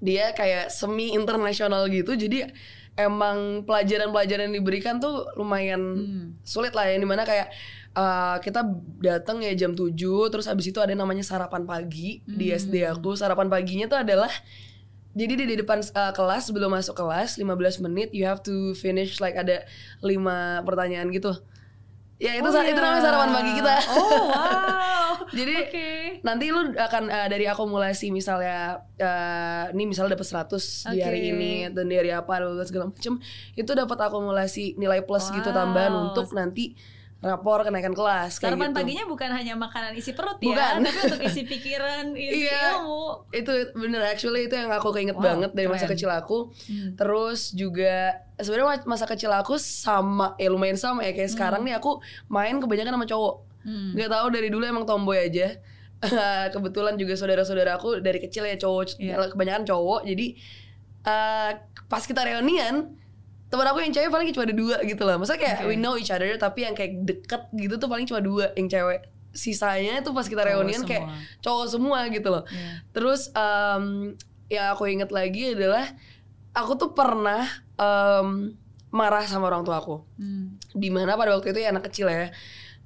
dia 0.00 0.32
kayak 0.32 0.72
semi 0.72 1.12
internasional 1.12 1.84
gitu 1.86 2.16
jadi 2.16 2.48
emang 2.96 3.62
pelajaran-pelajaran 3.64 4.48
yang 4.48 4.56
diberikan 4.56 4.96
tuh 4.96 5.28
lumayan 5.36 5.80
Hmm. 5.80 6.26
sulit 6.42 6.72
lah 6.72 6.88
ya 6.88 6.96
di 6.96 7.04
mana 7.04 7.22
kayak 7.22 7.52
uh, 7.92 8.40
kita 8.40 8.64
datang 8.98 9.40
ya 9.40 9.52
jam 9.54 9.72
7 9.72 9.92
terus 10.28 10.48
habis 10.48 10.66
itu 10.66 10.80
ada 10.80 10.92
namanya 10.92 11.22
sarapan 11.22 11.64
pagi 11.64 12.24
di 12.24 12.50
Hmm. 12.50 12.56
SD 12.58 12.74
aku 12.88 13.12
sarapan 13.14 13.46
paginya 13.46 13.86
tuh 13.86 14.00
adalah 14.00 14.32
jadi 15.10 15.32
di, 15.34 15.54
depan 15.56 15.82
uh, 15.82 16.10
kelas 16.10 16.46
sebelum 16.46 16.70
masuk 16.70 16.94
kelas 16.94 17.34
15 17.34 17.82
menit 17.82 18.10
you 18.10 18.22
have 18.22 18.38
to 18.38 18.72
finish 18.74 19.18
like 19.18 19.34
ada 19.34 19.66
lima 20.00 20.62
pertanyaan 20.62 21.10
gitu 21.10 21.34
ya 22.16 22.36
itu 22.36 22.44
Oh, 22.44 22.52
sa- 22.52 22.62
itu 22.62 22.76
iya. 22.76 22.84
namanya 22.84 23.02
sarapan 23.02 23.30
pagi 23.32 23.52
kita 23.54 23.74
Oh 23.90 24.28
wow. 24.28 25.12
jadi 25.38 25.56
Oke. 25.66 25.88
nanti 26.20 26.44
lu 26.48 26.62
akan 26.70 27.02
uh, 27.08 27.26
dari 27.26 27.44
akumulasi 27.44 28.10
misalnya 28.10 28.82
uh, 28.96 29.64
ini 29.72 29.88
misalnya 29.88 30.14
dapat 30.14 30.28
100 30.52 30.92
di 30.92 31.00
hari 31.00 31.20
ini 31.28 31.52
dan 31.70 31.86
di 31.86 31.96
hari 31.96 32.10
apa 32.10 32.38
dan 32.38 32.60
segala 32.62 32.88
macem 32.88 33.18
itu 33.54 33.70
dapat 33.72 33.98
akumulasi 33.98 34.76
nilai 34.76 35.00
plus 35.00 35.26
gitu 35.30 35.48
Wow. 35.48 35.56
tambahan 35.56 35.92
untuk 35.92 36.30
nanti 36.30 36.76
rapor 37.20 37.60
kenaikan 37.62 37.92
kelas 37.92 38.36
kayak 38.36 38.56
Sarapan 38.56 38.68
gitu. 38.68 38.78
paginya 38.78 39.04
bukan 39.04 39.28
hanya 39.30 39.52
makanan 39.52 39.92
isi 39.92 40.10
perut 40.10 40.36
Bukan. 40.36 40.56
ya, 40.56 40.80
tapi 40.80 40.98
untuk 41.04 41.20
isi 41.28 41.42
pikiran, 41.44 42.04
isi 42.12 42.44
Iya. 42.44 42.80
ilmu. 42.80 43.28
itu 43.30 43.52
bener 43.74 44.00
actually 44.04 44.42
itu 44.42 44.54
yang 44.54 44.68
aku 44.70 44.88
keinget 44.90 45.14
Wow, 45.14 45.24
banget 45.26 45.50
dari 45.52 45.66
masa 45.66 45.84
keren. 45.84 45.94
kecil 45.94 46.10
aku 46.10 46.48
Hmm. 46.62 46.96
terus 46.96 47.52
juga 47.52 48.14
sebenarnya 48.34 48.84
masa 48.84 49.04
kecil 49.04 49.28
aku 49.30 49.54
sama 49.56 50.32
ya 50.34 50.48
lumayan 50.48 50.74
sama 50.74 51.02
ya 51.02 51.12
kayak 51.12 51.28
sekarang 51.30 51.60
nih 51.60 51.76
aku 51.76 52.00
main 52.26 52.56
kebanyakan 52.56 52.94
sama 52.94 53.06
cowok 53.06 53.34
Hmm. 53.60 53.92
nggak 53.92 54.08
tahu 54.08 54.26
dari 54.30 54.48
dulu 54.48 54.64
emang 54.64 54.84
tomboy 54.84 55.20
aja 55.20 55.60
kebetulan 56.50 56.96
juga 56.96 57.12
saudara-saudara 57.12 57.76
aku 57.76 58.00
dari 58.00 58.16
kecil 58.18 58.42
ya 58.42 58.56
cowok 58.56 58.96
Iya. 58.96 59.28
kebanyakan 59.28 59.64
cowok 59.64 60.00
jadi 60.04 60.26
eh, 61.02 61.50
pas 61.84 62.00
kita 62.00 62.20
reunian 62.22 62.96
teman 63.50 63.66
aku 63.66 63.82
yang 63.82 63.90
cewek 63.90 64.08
paling 64.08 64.30
cuma 64.30 64.46
ada 64.46 64.54
dua 64.54 64.76
gitu 64.80 65.02
lah 65.02 65.18
masa 65.18 65.34
kayak 65.34 65.66
Oke. 65.66 65.68
we 65.68 65.74
know 65.74 65.98
each 65.98 66.08
other 66.08 66.30
tapi 66.36 66.62
yang 66.62 66.72
kayak 66.72 67.02
deket 67.02 67.42
gitu 67.52 67.74
tuh 67.76 67.90
paling 67.90 68.06
cuma 68.06 68.22
dua 68.22 68.54
yang 68.54 68.70
cewek 68.70 69.10
sisanya 69.30 69.98
itu 69.98 70.10
pas 70.10 70.22
kita 70.24 70.38
Cowok 70.40 70.50
reunian 70.54 70.82
kayak 70.82 71.04
cowok 71.38 71.66
semua 71.66 72.06
gitu 72.08 72.30
loh 72.30 72.42
Iya. 72.46 72.82
terus 72.90 73.30
em, 73.30 74.14
yang 74.46 74.70
aku 74.70 74.86
inget 74.86 75.10
lagi 75.10 75.54
adalah 75.54 75.86
aku 76.50 76.72
tuh 76.76 76.90
pernah 76.90 77.42
em, 77.74 78.54
marah 78.90 79.22
sama 79.22 79.46
orang 79.46 79.62
tua 79.62 79.78
aku 79.78 80.02
Hmm. 80.14 80.58
di 80.70 80.90
mana 80.90 81.14
pada 81.14 81.34
waktu 81.34 81.50
itu 81.50 81.62
ya 81.62 81.70
anak 81.70 81.86
kecil 81.86 82.06
ya 82.06 82.30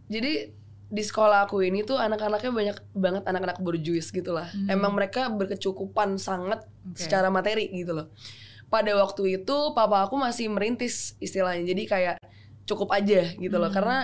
jadi 0.06 0.52
di 0.84 1.02
sekolah 1.02 1.48
aku 1.48 1.64
ini 1.64 1.80
tuh 1.82 1.96
anak-anaknya 1.96 2.52
banyak 2.52 2.76
banget 2.92 3.22
anak-anak 3.24 3.58
borjuis 3.58 4.14
gitu 4.14 4.30
lah. 4.30 4.46
Hmm. 4.46 4.68
Emang 4.70 4.94
mereka 4.94 5.26
berkecukupan 5.26 6.20
sangat 6.20 6.62
Oke. 6.86 7.02
secara 7.02 7.32
materi 7.32 7.66
gitu 7.72 7.96
loh. 7.96 8.12
Pada 8.72 8.92
waktu 8.98 9.42
itu 9.42 9.56
papa 9.76 10.06
aku 10.08 10.18
masih 10.18 10.50
merintis 10.50 11.14
istilahnya. 11.22 11.64
Jadi 11.64 11.82
kayak 11.86 12.16
cukup 12.68 12.90
aja 12.94 13.32
gitu 13.36 13.56
loh. 13.56 13.70
Hmm. 13.70 13.76
Karena 13.76 13.98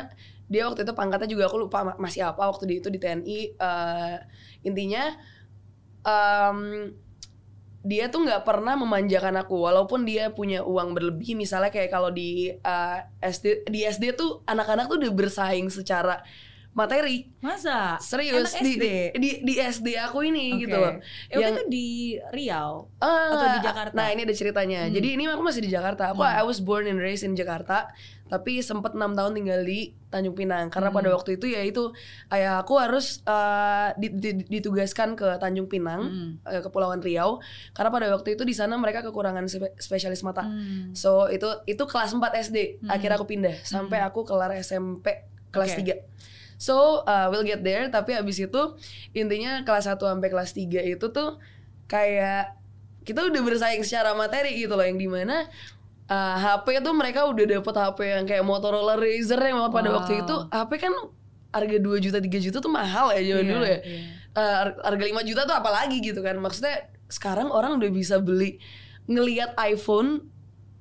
dia 0.51 0.67
waktu 0.67 0.83
itu 0.83 0.93
pangkatnya 0.95 1.29
juga 1.31 1.47
aku 1.47 1.59
lupa 1.67 1.87
ma- 1.87 1.99
masih 1.99 2.27
apa 2.27 2.43
waktu 2.51 2.65
di 2.67 2.75
itu 2.83 2.89
di 2.91 2.99
TNI. 2.99 3.41
Eh, 3.55 4.17
intinya 4.67 5.15
em, 6.05 6.59
dia 7.81 8.13
tuh 8.13 8.29
nggak 8.29 8.45
pernah 8.45 8.77
memanjakan 8.77 9.41
aku 9.41 9.65
walaupun 9.65 10.05
dia 10.05 10.29
punya 10.29 10.61
uang 10.61 10.93
berlebih 10.93 11.33
misalnya 11.33 11.73
kayak 11.73 11.89
kalau 11.89 12.13
di 12.13 12.53
eh, 12.53 12.99
SD 13.25 13.65
di 13.73 13.89
SD 13.89 14.13
tuh 14.13 14.45
anak-anak 14.45 14.93
tuh 14.93 15.01
udah 15.01 15.13
bersaing 15.17 15.73
secara 15.73 16.21
materi 16.71 17.27
Masa? 17.39 17.99
serius 17.99 18.55
Anak 18.55 18.63
di, 18.63 18.73
SD? 18.73 18.85
di 18.85 18.91
di 19.17 19.31
di 19.43 19.55
SD 19.59 19.99
aku 19.99 20.23
ini 20.23 20.55
Oke. 20.55 20.61
gitu 20.63 20.77
loh 20.77 20.95
Eh, 21.27 21.37
Yang- 21.37 21.51
itu 21.51 21.63
di 21.67 21.89
Riau. 22.31 22.87
Ah, 22.97 23.29
Atau 23.29 23.47
di. 23.49 23.61
Jakarta? 23.61 23.93
Nah 23.93 24.07
ini 24.09 24.23
ada 24.23 24.33
ceritanya. 24.33 24.81
Hmm. 24.85 24.93
Jadi 24.93 25.09
ini 25.13 25.25
aku 25.27 25.41
masih 25.41 25.61
di 25.61 25.69
Jakarta. 25.69 26.11
Aku 26.11 26.21
Hmm. 26.21 26.31
I 26.33 26.43
was 26.43 26.59
born 26.59 26.85
and 26.85 26.97
raised 26.97 27.23
in 27.23 27.33
Jakarta, 27.33 27.91
tapi 28.27 28.61
sempat 28.61 28.93
enam 28.93 29.13
tahun 29.13 29.35
tinggal 29.35 29.61
di 29.61 29.91
Tanjung 30.07 30.35
Pinang. 30.35 30.69
Karena 30.69 30.89
Hmm. 30.89 30.97
pada 30.97 31.09
waktu 31.11 31.31
itu 31.35 31.47
ya 31.49 31.61
itu 31.61 31.91
ayah 32.29 32.59
aku 32.59 32.77
harus 32.77 33.19
di- 33.97 34.11
di- 34.13 34.47
ditugaskan 34.49 35.15
ke 35.15 35.27
Tanjung 35.37 35.67
Pinang, 35.67 36.03
Hmm. 36.03 36.31
eh, 36.45 36.61
Kepulauan 36.61 37.01
Riau. 37.01 37.43
Karena 37.73 37.91
pada 37.91 38.07
waktu 38.11 38.35
itu 38.35 38.43
di 38.43 38.53
sana 38.53 38.75
mereka 38.75 39.03
kekurangan 39.03 39.43
spe- 39.45 39.75
spesialis 39.77 40.23
mata. 40.23 40.45
Hmm. 40.45 40.93
So 40.93 41.27
itu 41.27 41.47
itu 41.65 41.83
kelas 41.83 42.11
4 42.13 42.31
SD. 42.37 42.79
Hmm. 42.79 42.91
Akhirnya 42.91 43.17
aku 43.17 43.27
pindah 43.27 43.59
sampai 43.61 43.99
Hmm. 43.99 44.09
aku 44.09 44.23
kelar 44.23 44.55
SMP 44.55 45.27
kelas 45.49 45.75
Oke. 45.75 45.83
3. 45.83 45.97
So 46.61 47.01
uh, 47.03 47.33
we'll 47.33 47.43
get 47.43 47.65
there. 47.65 47.89
Tapi 47.89 48.13
abis 48.13 48.37
itu 48.39 48.63
intinya 49.11 49.65
kelas 49.65 49.89
1 49.89 49.97
sampai 49.97 50.29
kelas 50.29 50.53
3 50.53 50.93
itu 50.93 51.07
tuh 51.09 51.41
kayak 51.89 52.53
kita 53.01 53.25
udah 53.25 53.41
bersaing 53.41 53.81
secara 53.81 54.13
materi 54.13 54.61
gitu 54.61 54.77
loh. 54.77 54.85
Yang 54.85 54.99
di 55.01 55.09
mana 55.09 55.49
uh, 56.07 56.37
HP 56.37 56.85
tuh 56.85 56.93
mereka 56.93 57.25
udah 57.25 57.45
dapet 57.49 57.75
HP 57.75 57.99
yang 58.05 58.25
kayak 58.29 58.45
Motorola 58.45 58.95
Razr 58.95 59.41
yang 59.41 59.59
pada 59.73 59.89
Wow. 59.89 59.97
waktu 60.05 60.21
itu 60.21 60.37
HP 60.53 60.71
kan 60.77 60.93
harga 61.51 61.77
2 61.81 62.05
juta 62.05 62.19
3 62.21 62.29
juta 62.39 62.59
tuh 62.61 62.71
mahal 62.71 63.11
ya 63.17 63.25
zaman 63.25 63.43
Iya, 63.43 63.51
dulu 63.51 63.65
ya. 63.65 63.79
Eh, 63.81 64.05
har- 64.37 64.79
harga 64.85 65.05
5 65.09 65.25
juta 65.25 65.43
tuh 65.43 65.57
apalagi 65.57 65.99
gitu 65.99 66.21
kan. 66.21 66.37
Maksudnya 66.37 66.77
sekarang 67.09 67.49
orang 67.49 67.81
udah 67.81 67.89
bisa 67.89 68.21
beli 68.21 68.61
ngelihat 69.09 69.57
iPhone 69.59 70.29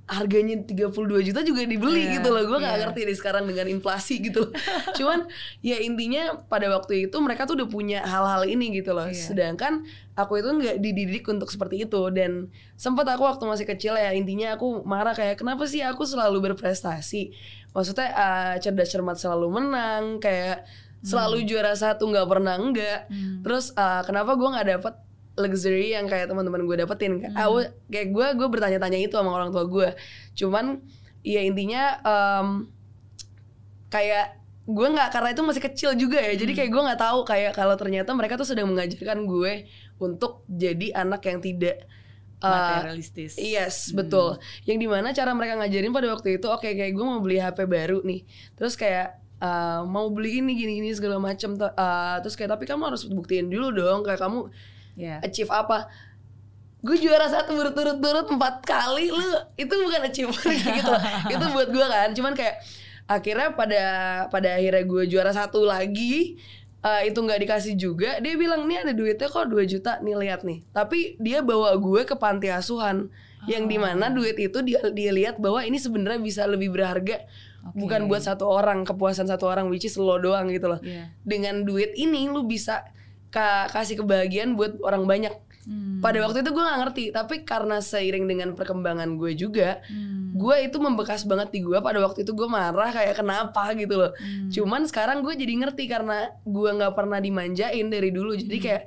harganya 0.10 0.58
32 0.66 1.22
juta 1.22 1.46
juga 1.46 1.62
dibeli 1.70 2.10
Iya, 2.10 2.20
gitu 2.20 2.34
loh. 2.34 2.44
Gue 2.50 2.58
nggak 2.58 2.76
iya. 2.76 2.82
ngerti 2.82 3.00
deh 3.06 3.18
sekarang 3.18 3.46
dengan 3.46 3.70
inflasi 3.70 4.18
gitu 4.26 4.50
cuman 4.98 5.30
ya 5.62 5.78
intinya 5.78 6.42
pada 6.50 6.66
waktu 6.74 7.08
itu 7.08 7.18
mereka 7.22 7.46
tuh 7.46 7.62
udah 7.62 7.70
punya 7.70 8.02
hal-hal 8.02 8.50
ini 8.50 8.82
gitu 8.82 8.98
loh. 8.98 9.06
Iya. 9.06 9.16
sedangkan 9.16 9.86
aku 10.18 10.42
itu 10.42 10.50
nggak 10.50 10.76
dididik 10.82 11.24
untuk 11.30 11.54
seperti 11.54 11.86
itu. 11.86 12.02
Dan 12.10 12.50
sempat 12.74 13.06
aku 13.06 13.24
waktu 13.30 13.46
masih 13.46 13.70
kecil 13.70 13.94
ya 13.94 14.10
intinya 14.18 14.58
aku 14.58 14.82
marah 14.84 15.14
kayak 15.14 15.38
kenapa 15.38 15.70
sih 15.70 15.86
aku 15.86 16.04
selalu 16.04 16.52
berprestasi? 16.52 17.30
Maksudnya 17.72 18.10
eh, 18.10 18.54
cerdas 18.60 18.90
cermat 18.90 19.16
selalu 19.22 19.48
menang 19.62 20.18
kayak 20.18 20.66
selalu 21.00 21.48
juara 21.48 21.72
satu 21.78 22.10
nggak 22.12 22.28
pernah 22.28 22.60
enggak. 22.60 23.08
Hmm. 23.08 23.40
terus 23.46 23.72
eh, 23.78 24.02
kenapa 24.04 24.36
gue 24.36 24.50
nggak 24.52 24.68
dapet 24.68 24.96
luxury 25.40 25.96
yang 25.96 26.06
kayak 26.06 26.28
teman-teman 26.28 26.68
gue 26.68 26.76
dapetin 26.78 27.24
Hmm. 27.24 27.34
Aku, 27.34 27.58
kayak 27.88 28.08
gue 28.12 28.26
gue 28.36 28.48
bertanya-tanya 28.52 29.00
itu 29.00 29.16
sama 29.16 29.32
orang 29.32 29.50
tua 29.50 29.64
gue 29.66 29.96
cuman 30.36 30.84
ya 31.24 31.42
intinya 31.42 31.84
em, 32.00 32.48
kayak 33.90 34.38
gue 34.70 34.88
nggak 34.88 35.10
karena 35.10 35.30
itu 35.34 35.42
masih 35.42 35.64
kecil 35.66 35.92
juga 35.98 36.22
ya 36.22 36.38
jadi 36.38 36.52
Hmm. 36.54 36.60
kayak 36.62 36.70
gue 36.70 36.82
nggak 36.86 37.02
tahu 37.02 37.20
kayak 37.26 37.52
kalau 37.58 37.74
ternyata 37.74 38.14
mereka 38.14 38.38
tuh 38.38 38.46
sedang 38.46 38.70
mengajarkan 38.70 39.26
gue 39.26 39.66
untuk 39.98 40.46
jadi 40.46 40.94
anak 40.94 41.26
yang 41.26 41.40
tidak 41.40 41.78
eh, 42.40 42.48
Materialistis. 42.48 43.36
Yes, 43.36 43.92
Hmm. 43.92 44.00
betul. 44.00 44.40
Yang 44.64 44.78
di 44.80 44.88
mana 44.88 45.12
cara 45.12 45.36
mereka 45.36 45.60
ngajarin 45.60 45.92
pada 45.92 46.08
waktu 46.08 46.40
itu, 46.40 46.48
oke 46.48 46.64
kayak 46.64 46.96
gue 46.96 47.04
mau 47.04 47.20
beli 47.20 47.36
HP 47.36 47.68
baru 47.68 48.00
nih, 48.00 48.24
terus 48.56 48.80
kayak 48.80 49.20
uh, 49.44 49.84
mau 49.84 50.08
beli 50.08 50.40
ini 50.40 50.56
gini 50.56 50.80
gini 50.80 50.88
segala 50.96 51.20
macam. 51.20 51.60
Uh, 51.60 52.16
terus 52.24 52.40
kayak 52.40 52.56
tapi 52.56 52.64
kamu 52.64 52.96
harus 52.96 53.04
buktiin 53.04 53.52
dulu 53.52 53.76
dong, 53.76 54.08
kayak 54.08 54.24
kamu 54.24 54.48
Iya. 55.00 55.24
achieve 55.24 55.48
apa? 55.50 55.88
Gue 56.80 56.96
juara 56.96 57.28
satu 57.28 57.56
berturut-turut 57.56 58.28
empat 58.30 58.64
kali, 58.64 59.08
lu 59.08 59.24
itu 59.56 59.72
bukan 59.72 60.02
achievement 60.04 60.60
gitu, 60.80 60.94
itu 61.28 61.46
buat 61.52 61.68
gue 61.68 61.86
kan. 61.86 62.12
Cuman 62.12 62.36
kayak 62.36 62.60
akhirnya 63.04 63.52
pada 63.52 63.84
pada 64.28 64.56
akhirnya 64.56 64.84
gue 64.84 65.04
juara 65.08 65.32
satu 65.32 65.64
lagi. 65.64 66.40
uh, 66.80 67.04
itu 67.04 67.20
nggak 67.20 67.44
dikasih 67.44 67.76
juga 67.76 68.24
dia 68.24 68.40
bilang 68.40 68.64
nih 68.64 68.88
ada 68.88 68.96
duitnya 68.96 69.28
kok 69.28 69.52
2 69.52 69.68
juta 69.68 70.00
nih 70.00 70.16
lihat 70.16 70.48
nih 70.48 70.64
tapi 70.72 71.20
dia 71.20 71.44
bawa 71.44 71.76
gue 71.76 72.08
ke 72.08 72.16
panti 72.16 72.48
asuhan 72.48 73.12
yang 73.52 73.68
di 73.68 73.76
mana 73.76 74.08
duit 74.08 74.40
itu 74.40 74.64
dia 74.64 74.80
dia 74.96 75.12
lihat 75.12 75.44
bahwa 75.44 75.60
ini 75.60 75.76
sebenarnya 75.76 76.24
bisa 76.24 76.48
lebih 76.48 76.72
berharga 76.72 77.28
Oke. 77.68 77.84
bukan 77.84 78.08
buat 78.08 78.24
satu 78.24 78.48
orang 78.48 78.88
kepuasan 78.88 79.28
satu 79.28 79.52
orang 79.52 79.68
which 79.68 79.84
is 79.84 80.00
lo 80.00 80.16
doang 80.24 80.48
gitu 80.56 80.72
loh 80.72 80.80
Iya. 80.80 81.12
dengan 81.28 81.68
duit 81.68 81.92
ini 82.00 82.32
lu 82.32 82.48
bisa 82.48 82.88
ka- 83.30 83.70
kasih 83.70 83.98
kebahagiaan 83.98 84.54
buat 84.54 84.78
orang 84.82 85.06
banyak 85.06 85.34
Hmm. 85.60 86.00
pada 86.00 86.18
waktu 86.24 86.42
itu 86.42 86.50
gue 86.50 86.64
nggak 86.64 86.80
ngerti 86.82 87.04
tapi 87.12 87.36
karena 87.44 87.78
seiring 87.78 88.26
dengan 88.26 88.50
perkembangan 88.52 89.16
gue 89.16 89.36
juga 89.36 89.84
Hmm. 89.86 90.34
gue 90.34 90.56
itu 90.64 90.78
membekas 90.78 91.24
banget 91.24 91.52
di 91.52 91.60
gue 91.60 91.78
pada 91.78 92.00
waktu 92.00 92.24
itu 92.24 92.32
gue 92.32 92.48
marah 92.48 92.90
kayak 92.90 93.14
kenapa 93.16 93.76
gitu 93.76 94.00
loh 94.00 94.12
Hmm. 94.14 94.50
cuman 94.50 94.82
sekarang 94.84 95.20
gue 95.20 95.36
jadi 95.36 95.54
ngerti 95.60 95.86
karena 95.86 96.32
gue 96.42 96.70
nggak 96.72 96.96
pernah 96.96 97.20
dimanjain 97.20 97.86
dari 97.86 98.10
dulu 98.10 98.34
jadi 98.34 98.50
Hmm. 98.52 98.66
kayak 98.66 98.84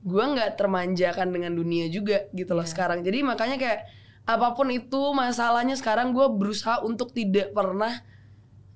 gue 0.00 0.24
nggak 0.26 0.50
termanjakan 0.56 1.28
dengan 1.28 1.52
dunia 1.52 1.86
juga 1.86 2.24
gitu 2.32 2.50
loh 2.52 2.64
Iya. 2.64 2.72
sekarang 2.72 2.98
jadi 3.00 3.18
makanya 3.20 3.56
kayak 3.56 3.80
apa 4.24 4.48
pun 4.52 4.68
itu 4.68 5.02
masalahnya 5.12 5.72
sekarang 5.72 6.10
gue 6.10 6.26
berusaha 6.30 6.80
untuk 6.80 7.12
tidak 7.12 7.52
pernah 7.52 7.94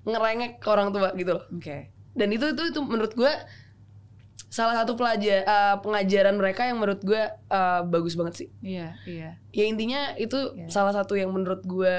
ngerengek 0.04 0.58
ke 0.58 0.68
orang 0.68 0.90
tua 0.90 1.10
gitu 1.12 1.32
loh 1.32 1.44
Oke. 1.48 1.90
dan 2.12 2.28
itu 2.28 2.44
itu 2.48 2.62
itu 2.68 2.80
menurut 2.82 3.12
gue 3.12 3.32
salah 4.46 4.76
satu 4.76 4.92
pelajar 4.94 5.42
eh, 5.42 5.76
pengajaran 5.80 6.36
mereka 6.36 6.64
yang 6.64 6.76
menurut 6.76 7.00
gue 7.00 7.22
eh, 7.24 7.80
bagus 7.84 8.14
banget 8.14 8.34
sih 8.36 8.48
Iya, 8.60 8.92
iya. 9.04 9.30
ya 9.48 9.64
intinya 9.64 10.12
itu 10.14 10.36
Iya. 10.54 10.68
salah 10.68 10.92
satu 10.92 11.16
yang 11.16 11.32
menurut 11.32 11.60
gue 11.62 11.96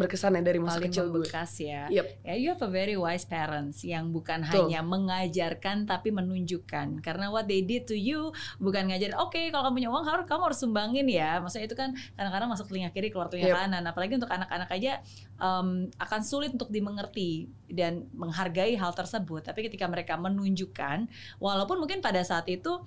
berkesan 0.00 0.32
ya 0.34 0.42
dari 0.42 0.56
masa 0.56 0.80
Paling 0.80 0.88
kecil 0.88 1.04
gue 1.12 1.20
membekas 1.20 1.52
ya. 1.60 1.82
Yep. 1.92 2.06
Ya, 2.24 2.34
you 2.40 2.48
have 2.48 2.62
a 2.64 2.70
very 2.72 2.96
wise 2.96 3.28
parents 3.28 3.84
yang 3.84 4.08
bukan 4.10 4.40
Betul. 4.42 4.72
hanya 4.72 4.80
mengajarkan 4.80 5.84
tapi 5.84 6.08
menunjukkan. 6.08 7.04
Karena 7.04 7.28
what 7.28 7.44
they 7.44 7.60
did 7.60 7.84
to 7.84 7.92
you 7.92 8.32
bukan 8.56 8.88
ngajarin, 8.88 9.14
oke 9.20 9.36
kalau 9.52 9.68
kamu 9.68 9.84
punya 9.84 9.90
uang 9.92 10.04
harus 10.08 10.24
kamu 10.24 10.42
harus 10.48 10.58
sumbangin 10.58 11.06
ya. 11.06 11.38
Maksudnya 11.44 11.68
itu 11.68 11.76
kan 11.76 11.92
kadang-kadang 12.16 12.48
masuk 12.48 12.66
telinga 12.72 12.90
kiri 12.90 13.12
keluar 13.12 13.28
telinga 13.28 13.52
Yep. 13.52 13.58
kanan. 13.60 13.82
Apalagi 13.84 14.12
untuk 14.16 14.32
anak-anak 14.32 14.70
aja 14.72 14.92
em, 15.36 15.92
akan 16.00 16.20
sulit 16.24 16.50
untuk 16.56 16.72
dimengerti 16.72 17.52
dan 17.68 18.08
menghargai 18.16 18.74
hal 18.80 18.96
tersebut. 18.96 19.44
Tapi 19.44 19.68
ketika 19.68 19.84
mereka 19.86 20.16
menunjukkan, 20.16 21.06
walaupun 21.38 21.76
mungkin 21.76 22.00
pada 22.00 22.24
saat 22.24 22.48
itu 22.48 22.80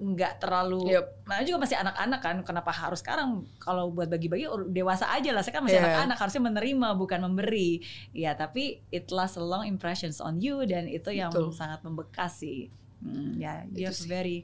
nggak 0.00 0.40
terlalu 0.40 0.88
Yep. 0.88 1.28
Nah 1.28 1.44
juga 1.44 1.58
masih 1.60 1.76
anak-anak 1.76 2.20
kan, 2.20 2.36
kenapa 2.40 2.72
harus 2.72 3.04
sekarang 3.04 3.44
kalau 3.60 3.92
buat 3.92 4.08
bagi-bagi 4.08 4.48
dewasa 4.68 5.12
aja 5.12 5.28
lah. 5.30 5.44
Saya 5.44 5.60
kan 5.60 5.68
masih 5.68 5.76
Iya. 5.76 5.84
anak-anak, 5.84 6.16
harusnya 6.16 6.42
menerima 6.42 6.88
bukan 6.96 7.20
memberi. 7.20 7.84
Ya 8.10 8.32
tapi 8.32 8.80
it 8.88 9.12
lasts 9.12 9.36
a 9.36 9.44
long 9.44 9.62
impressions 9.62 10.18
on 10.18 10.40
you 10.40 10.64
dan 10.64 10.88
itu 10.88 11.12
yang 11.12 11.28
Betul. 11.28 11.52
sangat 11.52 11.84
membekas 11.84 12.40
sih. 12.40 12.72
Hmm, 13.00 13.36
ya, 13.36 13.64
you 13.68 13.84
Itu 13.84 13.92
have 13.92 13.96
sih. 13.96 14.08
very 14.08 14.38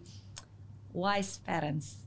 wise 0.93 1.41
parents. 1.41 2.01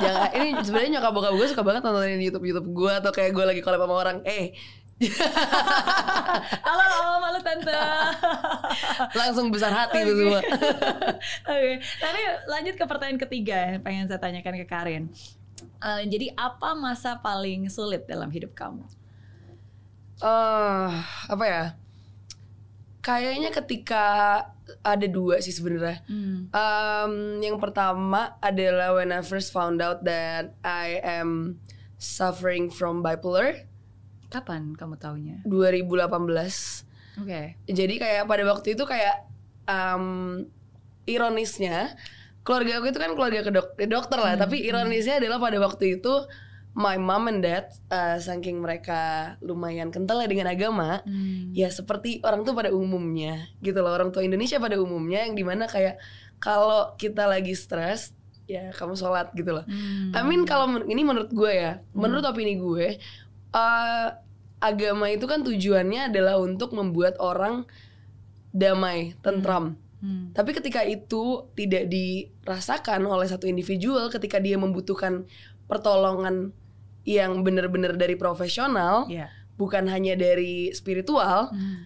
Jangan, 0.00 0.32
ini 0.32 0.48
sebenarnya 0.64 0.90
nyokap 0.96 1.12
bokap 1.12 1.32
gue 1.36 1.46
suka 1.52 1.60
banget 1.60 1.84
nontonin 1.84 2.16
YouTube 2.16 2.48
YouTube 2.48 2.68
gue 2.72 2.92
atau 2.96 3.12
kayak 3.12 3.36
gue 3.36 3.44
lagi 3.44 3.60
collab 3.60 3.84
sama 3.84 3.94
orang. 3.96 4.16
Eh, 4.24 4.56
Halo, 6.66 6.84
halo, 6.84 7.10
malu 7.24 7.40
tante. 7.40 7.72
langsung 9.20 9.48
besar 9.48 9.72
hati 9.72 10.04
tuh 10.04 10.12
semua. 10.12 10.44
Oke, 11.56 11.80
tapi 11.80 12.20
lanjut 12.44 12.74
ke 12.76 12.84
pertanyaan 12.84 13.16
ketiga 13.16 13.56
yang 13.72 13.80
pengen 13.80 14.04
saya 14.12 14.20
tanyakan 14.20 14.60
ke 14.60 14.66
Karin. 14.68 15.08
Eh, 15.80 16.02
jadi 16.04 16.36
apa 16.36 16.76
masa 16.76 17.16
paling 17.16 17.72
sulit 17.72 18.04
dalam 18.04 18.28
hidup 18.28 18.52
kamu? 18.52 18.84
eh 20.20 20.90
apa 21.32 21.44
ya? 21.48 21.64
Kayaknya 23.00 23.48
ketika 23.56 24.04
ada 24.84 25.06
dua 25.08 25.40
sih 25.40 25.56
sebenarnya. 25.56 26.04
Hmm. 26.04 26.52
Um, 26.52 27.14
yang 27.40 27.56
pertama 27.56 28.36
adalah 28.44 29.00
when 29.00 29.16
I 29.16 29.24
first 29.24 29.48
found 29.48 29.80
out 29.80 30.04
that 30.04 30.60
I 30.60 31.00
am 31.00 31.56
suffering 31.96 32.68
from 32.68 33.00
bipolar 33.00 33.69
Kapan 34.30 34.72
kamu 34.72 34.94
taunya? 34.96 35.36
2018. 35.44 36.86
Oke. 37.18 37.58
Jadi 37.66 37.94
kayak 37.96 38.24
pada 38.24 38.46
waktu 38.46 38.72
itu 38.72 38.84
kayak 38.84 39.26
um, 39.66 40.46
ironisnya 41.04 41.98
keluarga 42.40 42.78
aku 42.78 42.86
itu 42.88 42.98
kan 42.98 43.12
keluarga 43.12 43.40
ke 43.42 43.50
dok- 43.50 43.74
ke 43.74 43.86
dokter 43.86 44.16
lah, 44.16 44.32
Hmm, 44.32 44.42
tapi 44.42 44.62
ironisnya 44.62 45.18
adalah 45.18 45.36
pada 45.38 45.58
waktu 45.58 45.98
itu 45.98 46.14
my 46.72 46.96
mom 46.96 47.26
and 47.26 47.42
dad 47.42 47.66
uh, 47.88 48.16
saking 48.16 48.56
mereka 48.56 49.00
lumayan 49.40 49.90
kental 49.90 50.16
ya 50.16 50.26
dengan 50.26 50.46
agama 50.46 51.02
Hmm. 51.02 51.50
ya 51.52 51.66
seperti 51.68 52.22
orang 52.22 52.42
tuh 52.42 52.54
pada 52.54 52.70
umumnya 52.70 53.50
gitu 53.58 53.76
loh 53.76 53.90
orang 53.90 54.08
tua 54.08 54.22
Indonesia 54.22 54.56
pada 54.56 54.78
umumnya 54.78 55.26
yang 55.26 55.34
di 55.34 55.42
mana 55.42 55.66
kayak 55.66 55.98
kalau 56.38 56.94
kita 56.94 57.26
lagi 57.26 57.52
stres 57.52 58.14
ya 58.46 58.70
kamu 58.70 58.94
sholat 58.94 59.30
gitu 59.32 59.50
loh 59.52 59.66
Hmm. 59.66 60.14
I 60.14 60.22
mean 60.22 60.42
kalau 60.44 60.64
ini 60.80 61.02
menurut 61.02 61.28
gue 61.28 61.50
ya 61.50 61.72
menurut 61.92 62.22
opini 62.24 62.54
gue 62.54 63.02
uh, 63.50 64.08
agama 64.60 65.08
itu 65.08 65.24
kan 65.24 65.40
tujuannya 65.40 66.12
adalah 66.12 66.36
untuk 66.36 66.72
membuat 66.72 67.16
orang 67.18 67.64
damai 68.50 69.14
tentram 69.20 69.76
Hmm. 70.00 70.32
tapi 70.32 70.56
ketika 70.56 70.80
itu 70.80 71.44
tidak 71.52 71.84
dirasakan 71.92 73.04
oleh 73.04 73.28
satu 73.28 73.44
individual 73.44 74.08
ketika 74.08 74.40
dia 74.40 74.56
membutuhkan 74.56 75.28
pertolongan 75.68 76.56
yang 77.04 77.44
benar-benar 77.44 78.00
dari 78.00 78.16
profesional 78.16 79.04
Iya. 79.12 79.28
bukan 79.60 79.84
hanya 79.92 80.16
dari 80.16 80.72
spiritual 80.72 81.52
Hmm. 81.52 81.84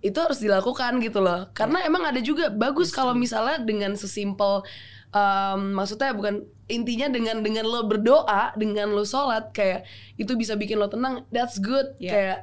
itu 0.00 0.16
harus 0.16 0.40
dilakukan 0.40 1.04
gitu 1.04 1.20
loh 1.20 1.52
karena 1.52 1.84
emang 1.84 2.08
ada 2.08 2.16
juga 2.24 2.48
bagus 2.48 2.88
Yes, 2.88 2.96
kalau 2.96 3.12
misalnya 3.12 3.60
dengan 3.60 3.92
sesimpel 3.92 4.64
um, 5.14 5.72
maksudnya 5.72 6.10
bukan 6.10 6.42
intinya 6.66 7.06
dengan 7.08 7.38
dengan 7.38 7.64
lo 7.64 7.84
berdoa 7.84 8.52
dengan 8.54 8.90
lo 8.90 9.04
sholat 9.04 9.50
kayak 9.50 9.86
itu 10.16 10.34
bisa 10.34 10.52
bikin 10.54 10.76
lo 10.76 10.88
tenang 10.88 11.22
that's 11.28 11.56
good 11.56 11.94
Yeah. 11.96 12.10
kayak 12.10 12.38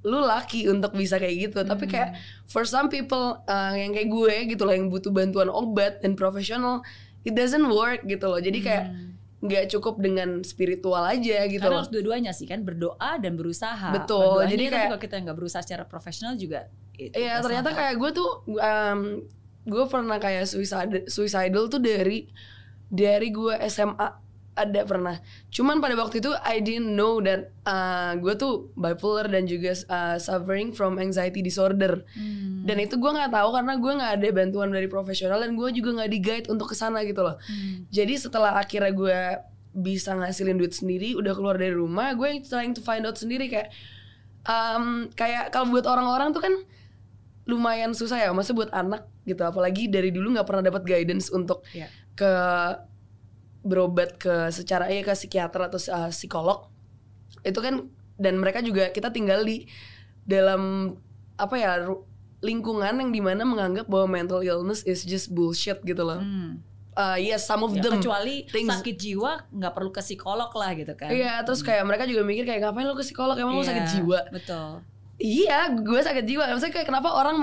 lu 0.00 0.16
lucky 0.18 0.64
untuk 0.64 0.94
bisa 0.94 1.16
kayak 1.16 1.50
gitu 1.50 1.60
tapi 1.62 1.84
Hmm. 1.84 1.92
kayak 1.92 2.10
for 2.46 2.64
some 2.64 2.88
people 2.88 3.36
uh, 3.44 3.72
yang 3.72 3.90
kayak 3.90 4.08
gue 4.08 4.34
gitu 4.48 4.62
loh 4.62 4.72
yang 4.72 4.88
butuh 4.88 5.10
bantuan 5.10 5.48
obat 5.48 6.00
dan 6.00 6.14
profesional 6.14 6.80
it 7.20 7.34
doesn't 7.34 7.66
work 7.66 8.00
gitu 8.02 8.24
loh 8.24 8.38
jadi 8.38 8.58
kayak 8.58 8.84
Hmm. 8.86 9.12
nggak 9.40 9.68
cukup 9.70 9.96
dengan 9.98 10.40
spiritual 10.40 11.00
aja 11.00 11.44
gitu 11.44 11.58
Karena 11.58 11.72
loh 11.72 11.80
harus 11.80 11.88
dua-duanya 11.88 12.32
sih 12.32 12.44
kan 12.44 12.60
berdoa 12.60 13.16
dan 13.16 13.40
berusaha. 13.40 13.88
Betul, 13.90 14.44
jadi 14.44 14.68
kayak- 14.68 14.84
kalau 14.84 15.00
kita 15.00 15.16
nggak 15.16 15.32
berusaha 15.34 15.64
secara 15.64 15.84
profesional 15.84 16.36
juga. 16.36 16.68
Iya 16.92 17.40
ternyata 17.40 17.72
kayak 17.72 17.96
gue 17.96 18.10
tuh 18.12 18.30
um, 18.52 19.24
gue 19.70 19.84
pernah 19.86 20.18
kayak 20.18 20.50
suicide 20.50 21.06
suicidal 21.06 21.70
tuh 21.70 21.78
dari 21.78 22.26
dari 22.90 23.30
gue 23.30 23.54
SMA 23.70 24.30
ada 24.60 24.82
pernah. 24.84 25.16
Cuman 25.48 25.80
pada 25.80 25.96
waktu 25.96 26.20
itu 26.20 26.30
I 26.42 26.60
didn't 26.60 26.92
know 26.92 27.22
that 27.22 27.54
uh, 27.64 28.18
gue 28.18 28.34
tuh 28.36 28.68
bipolar 28.76 29.30
dan 29.30 29.48
juga 29.48 29.72
uh, 29.88 30.18
suffering 30.20 30.74
from 30.74 31.00
anxiety 31.00 31.40
disorder. 31.40 32.02
Hmm. 32.12 32.66
Dan 32.66 32.82
itu 32.82 33.00
gue 33.00 33.10
nggak 33.10 33.32
tahu 33.32 33.48
karena 33.56 33.74
gue 33.80 33.92
nggak 33.96 34.12
ada 34.20 34.28
bantuan 34.34 34.68
dari 34.74 34.90
profesional 34.90 35.40
dan 35.40 35.56
gue 35.56 35.68
juga 35.72 36.02
nggak 36.02 36.10
di 36.10 36.18
guide 36.20 36.46
untuk 36.52 36.74
ke 36.74 36.76
sana 36.76 37.00
gitu 37.06 37.24
loh. 37.24 37.40
Hmm. 37.40 37.88
Jadi 37.88 38.14
setelah 38.20 38.58
akhirnya 38.60 38.92
gue 38.92 39.18
bisa 39.70 40.18
ngasilin 40.18 40.58
duit 40.58 40.74
sendiri, 40.74 41.14
udah 41.14 41.32
keluar 41.32 41.54
dari 41.54 41.72
rumah, 41.72 42.10
gue 42.18 42.42
trying 42.42 42.74
to 42.74 42.82
find 42.82 43.06
out 43.06 43.14
sendiri 43.14 43.46
kayak 43.46 43.70
um, 44.44 45.06
kayak 45.14 45.54
kalau 45.54 45.70
buat 45.70 45.86
orang-orang 45.86 46.34
tuh 46.34 46.42
kan 46.42 46.54
lumayan 47.46 47.94
susah 47.94 48.18
ya, 48.18 48.30
maksudnya 48.34 48.66
buat 48.66 48.72
anak 48.74 49.02
gitu, 49.30 49.40
apalagi 49.40 49.86
dari 49.86 50.10
dulu 50.10 50.34
nggak 50.34 50.44
pernah 50.44 50.64
dapat 50.64 50.82
guidance 50.82 51.30
untuk 51.30 51.62
Iya. 51.70 51.86
ke 52.12 52.32
berobat 53.60 54.16
ke 54.16 54.48
secara 54.50 54.88
ya 54.88 55.00
ke 55.00 55.12
psikiater 55.12 55.60
atau 55.62 55.78
uh, 55.86 56.08
psikolog 56.08 56.66
itu 57.42 57.56
kan 57.56 57.86
dan 58.16 58.36
mereka 58.36 58.60
juga 58.60 58.88
kita 58.88 59.08
tinggal 59.08 59.40
di 59.40 59.68
dalam 60.24 60.92
apa 61.36 61.54
ya 61.54 61.72
lingkungan 62.40 62.96
yang 62.96 63.10
di 63.10 63.20
mana 63.20 63.44
menganggap 63.44 63.84
bahwa 63.84 64.08
mental 64.14 64.40
illness 64.40 64.80
is 64.82 65.04
just 65.04 65.28
bullshit 65.30 65.80
gitu 65.82 66.00
loh. 66.00 66.18
Hmm. 66.18 66.64
Uh, 66.90 67.16
yes, 67.16 67.44
some 67.44 67.60
of 67.60 67.70
Ya, 67.70 67.80
them. 67.80 67.96
kecuali 67.96 68.44
things- 68.46 68.72
sakit 68.74 68.96
jiwa 68.98 69.44
nggak 69.48 69.72
perlu 69.72 69.88
ke 69.88 70.00
psikolog 70.00 70.48
lah 70.50 70.70
gitu 70.72 70.92
kan. 70.94 71.08
Iya, 71.08 71.40
terus 71.44 71.60
kayak 71.60 71.84
mereka 71.84 72.04
juga 72.04 72.24
mikir 72.24 72.44
kayak 72.44 72.60
ngapain 72.62 72.84
lu 72.84 72.92
ke 72.94 73.04
psikolog 73.04 73.36
emang 73.36 73.56
lu 73.56 73.62
Iya, 73.62 73.68
sakit 73.72 73.86
jiwa. 73.94 74.20
Betul. 74.28 74.84
Iya, 75.20 75.76
gue 75.76 76.00
sakit 76.00 76.24
jiwa. 76.24 76.48
Maksudnya 76.48 76.74
kayak 76.74 76.88
kenapa 76.88 77.12
orang 77.12 77.36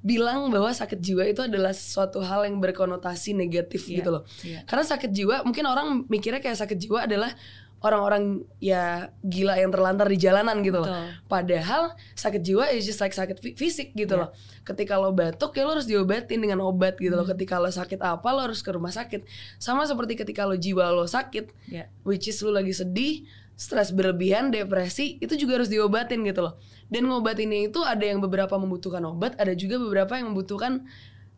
bilang 0.00 0.46
bahwa 0.48 0.70
sakit 0.70 1.02
jiwa 1.02 1.26
itu 1.26 1.42
adalah 1.42 1.74
suatu 1.74 2.22
hal 2.22 2.46
yang 2.46 2.62
berkonotasi 2.62 3.34
negatif 3.34 3.90
Iya, 3.90 3.94
gitu 3.98 4.10
loh. 4.14 4.22
iya. 4.40 4.62
Karena 4.62 4.86
sakit 4.86 5.10
jiwa 5.10 5.42
mungkin 5.42 5.66
orang 5.66 6.06
mikirnya 6.06 6.38
kayak 6.38 6.54
sakit 6.54 6.78
jiwa 6.78 7.04
adalah 7.04 7.34
orang-orang 7.76 8.40
ya 8.56 9.12
gila 9.20 9.58
yang 9.58 9.68
terlantar 9.68 10.06
di 10.06 10.16
jalanan 10.16 10.62
gitu 10.62 10.80
loh. 10.80 10.88
Betul. 10.88 11.06
Padahal 11.28 11.82
sakit 12.14 12.40
jiwa 12.40 12.64
is 12.72 12.82
just 12.82 12.98
like 12.98 13.12
sakit 13.12 13.36
fi- 13.36 13.52
fisik 13.54 13.92
gitu 13.92 14.16
Iya. 14.16 14.22
loh. 14.22 14.30
Ketika 14.62 14.96
lo 14.96 15.10
batuk 15.10 15.52
ya 15.52 15.62
lo 15.62 15.74
harus 15.74 15.84
diobatin 15.84 16.40
dengan 16.40 16.62
obat 16.62 16.96
gitu 16.96 17.12
Hmm. 17.12 17.20
loh. 17.20 17.28
Ketika 17.28 17.58
lo 17.58 17.68
sakit 17.68 18.00
apa 18.00 18.28
lo 18.32 18.46
harus 18.46 18.62
ke 18.62 18.70
rumah 18.70 18.90
sakit. 18.90 19.26
Sama 19.58 19.82
seperti 19.82 20.16
ketika 20.16 20.46
lo 20.46 20.54
jiwa 20.54 20.88
lo 20.88 21.04
sakit, 21.04 21.52
Iya. 21.68 21.90
which 22.02 22.26
is 22.26 22.40
lo 22.40 22.50
lagi 22.50 22.72
sedih, 22.72 23.28
stres 23.56 23.90
berlebihan, 23.90 24.52
depresi, 24.52 25.16
itu 25.18 25.32
juga 25.34 25.58
harus 25.58 25.72
diobatin 25.72 26.20
gitu 26.28 26.44
loh. 26.44 26.54
Dan 26.92 27.08
ngobatinnya 27.08 27.72
itu 27.72 27.80
ada 27.82 28.04
yang 28.04 28.20
beberapa 28.20 28.54
membutuhkan 28.60 29.00
obat, 29.08 29.34
ada 29.40 29.56
juga 29.56 29.80
beberapa 29.80 30.14
yang 30.20 30.30
membutuhkan 30.36 30.84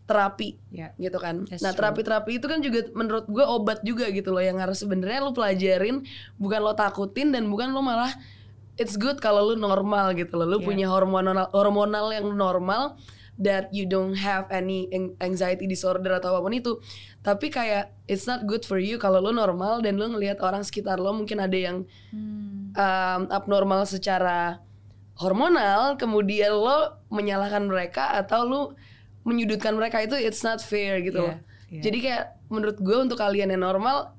terapi 0.08 0.56
Iya. 0.72 0.96
gitu 0.98 1.20
kan. 1.20 1.44
That's 1.46 1.60
nah 1.62 1.76
terapi-terapi 1.76 2.40
itu 2.40 2.46
kan 2.48 2.64
juga 2.64 2.88
menurut 2.96 3.28
gue 3.28 3.44
obat 3.44 3.84
juga 3.84 4.08
gitu 4.08 4.32
loh 4.32 4.40
yang 4.40 4.56
harus 4.56 4.80
sebenarnya 4.80 5.20
lo 5.20 5.36
pelajarin, 5.36 6.02
bukan 6.40 6.60
lo 6.64 6.72
takutin 6.72 7.30
dan 7.30 7.46
bukan 7.52 7.70
lo 7.76 7.84
malah 7.84 8.10
it's 8.80 8.96
good 8.96 9.20
kalau 9.20 9.52
lo 9.52 9.54
normal 9.54 10.16
gitu 10.16 10.32
loh. 10.40 10.48
Lo 10.48 10.58
Yeah. 10.58 10.66
punya 10.66 10.86
hormonal 10.88 11.52
hormonal 11.52 12.08
yang 12.10 12.24
normal 12.32 12.96
that 13.38 13.70
you 13.70 13.86
don't 13.86 14.18
have 14.18 14.50
any 14.50 14.90
anxiety 15.18 15.64
disorder 15.64 16.10
atau 16.12 16.34
apa 16.34 16.42
pun 16.42 16.52
itu. 16.52 16.72
Tapi 17.22 17.48
kayak 17.48 17.94
it's 18.04 18.26
not 18.26 18.42
good 18.44 18.62
for 18.62 18.76
you 18.76 18.98
kalau 18.98 19.18
lo 19.18 19.30
normal 19.30 19.78
dan 19.78 19.94
lo 19.94 20.10
ngelihat 20.10 20.42
orang 20.42 20.60
sekitar 20.60 20.98
lo 20.98 21.14
mungkin 21.14 21.38
ada 21.38 21.54
yang 21.54 21.86
Hmm. 22.10 22.74
um, 22.74 23.22
abnormal 23.30 23.84
secara 23.84 24.58
hormonal, 25.16 25.94
kemudian 25.96 26.50
lo 26.50 26.98
menyalahkan 27.08 27.64
mereka 27.64 28.14
atau 28.14 28.40
lo 28.42 28.60
menyudutkan 29.22 29.74
mereka 29.74 30.00
itu 30.00 30.14
it's 30.14 30.40
not 30.40 30.58
fair 30.58 30.98
gitu 31.00 31.18
Iya, 31.18 31.26
loh. 31.26 31.36
iya. 31.68 31.82
Jadi 31.82 31.98
kayak 32.00 32.24
menurut 32.48 32.78
gue 32.78 32.96
untuk 32.96 33.18
kalian 33.18 33.50
yang 33.50 33.60
normal 33.60 34.14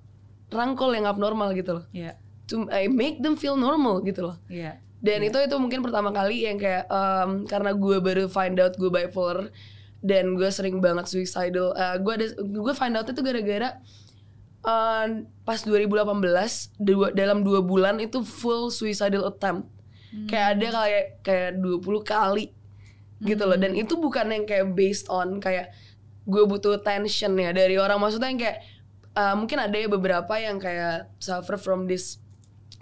rangkul 0.48 0.92
yang 0.92 1.08
abnormal 1.08 1.52
gitu 1.54 1.82
loh. 1.82 1.86
Iya. 1.90 2.20
To 2.50 2.68
I 2.70 2.90
make 2.90 3.22
them 3.22 3.34
feel 3.36 3.56
normal 3.56 4.02
gitu 4.02 4.28
loh. 4.28 4.38
Iya. 4.48 4.78
Dan 5.00 5.24
itu 5.24 5.40
itu 5.40 5.56
mungkin 5.56 5.80
pertama 5.80 6.12
kali 6.12 6.44
yang 6.44 6.60
kayak 6.60 6.88
um, 6.92 7.48
karena 7.48 7.72
gue 7.72 7.98
baru 8.04 8.26
find 8.28 8.60
out 8.60 8.76
gue 8.76 8.92
bipolar 8.92 9.48
dan 10.04 10.36
gue 10.36 10.50
sering 10.52 10.84
banget 10.84 11.08
suicidal. 11.08 11.72
Uh, 11.76 11.96
gue 12.04 12.14
ada 12.20 12.26
gue 12.36 12.74
find 12.76 12.96
out 13.00 13.08
itu 13.08 13.22
gara-gara 13.24 13.80
uh, 14.68 15.08
pas 15.48 15.60
2018 15.64 16.04
dua, 16.84 17.16
dalam 17.16 17.48
dua 17.48 17.64
bulan 17.64 18.04
itu 18.04 18.24
full 18.28 18.72
suicidal 18.76 19.32
attempt. 19.32 19.72
Kayak 20.28 20.48
ada 20.58 20.68
kayak 20.74 21.06
kayak 21.22 21.52
20 21.62 21.86
kali 22.02 22.46
gitu 23.20 23.44
loh 23.44 23.60
dan 23.60 23.76
itu 23.76 24.00
bukan 24.00 24.32
yang 24.32 24.44
kayak 24.48 24.72
based 24.74 25.12
on 25.12 25.44
kayak 25.44 25.76
gue 26.24 26.44
butuh 26.48 26.80
attention 26.80 27.36
ya 27.36 27.52
dari 27.52 27.76
orang 27.76 28.00
maksudnya 28.00 28.32
yang 28.32 28.40
kayak 28.40 28.58
uh, 29.18 29.36
mungkin 29.36 29.60
ada 29.60 29.76
ya 29.76 29.92
beberapa 29.92 30.34
yang 30.40 30.56
kayak 30.56 31.12
suffer 31.20 31.60
from 31.60 31.84
this 31.90 32.24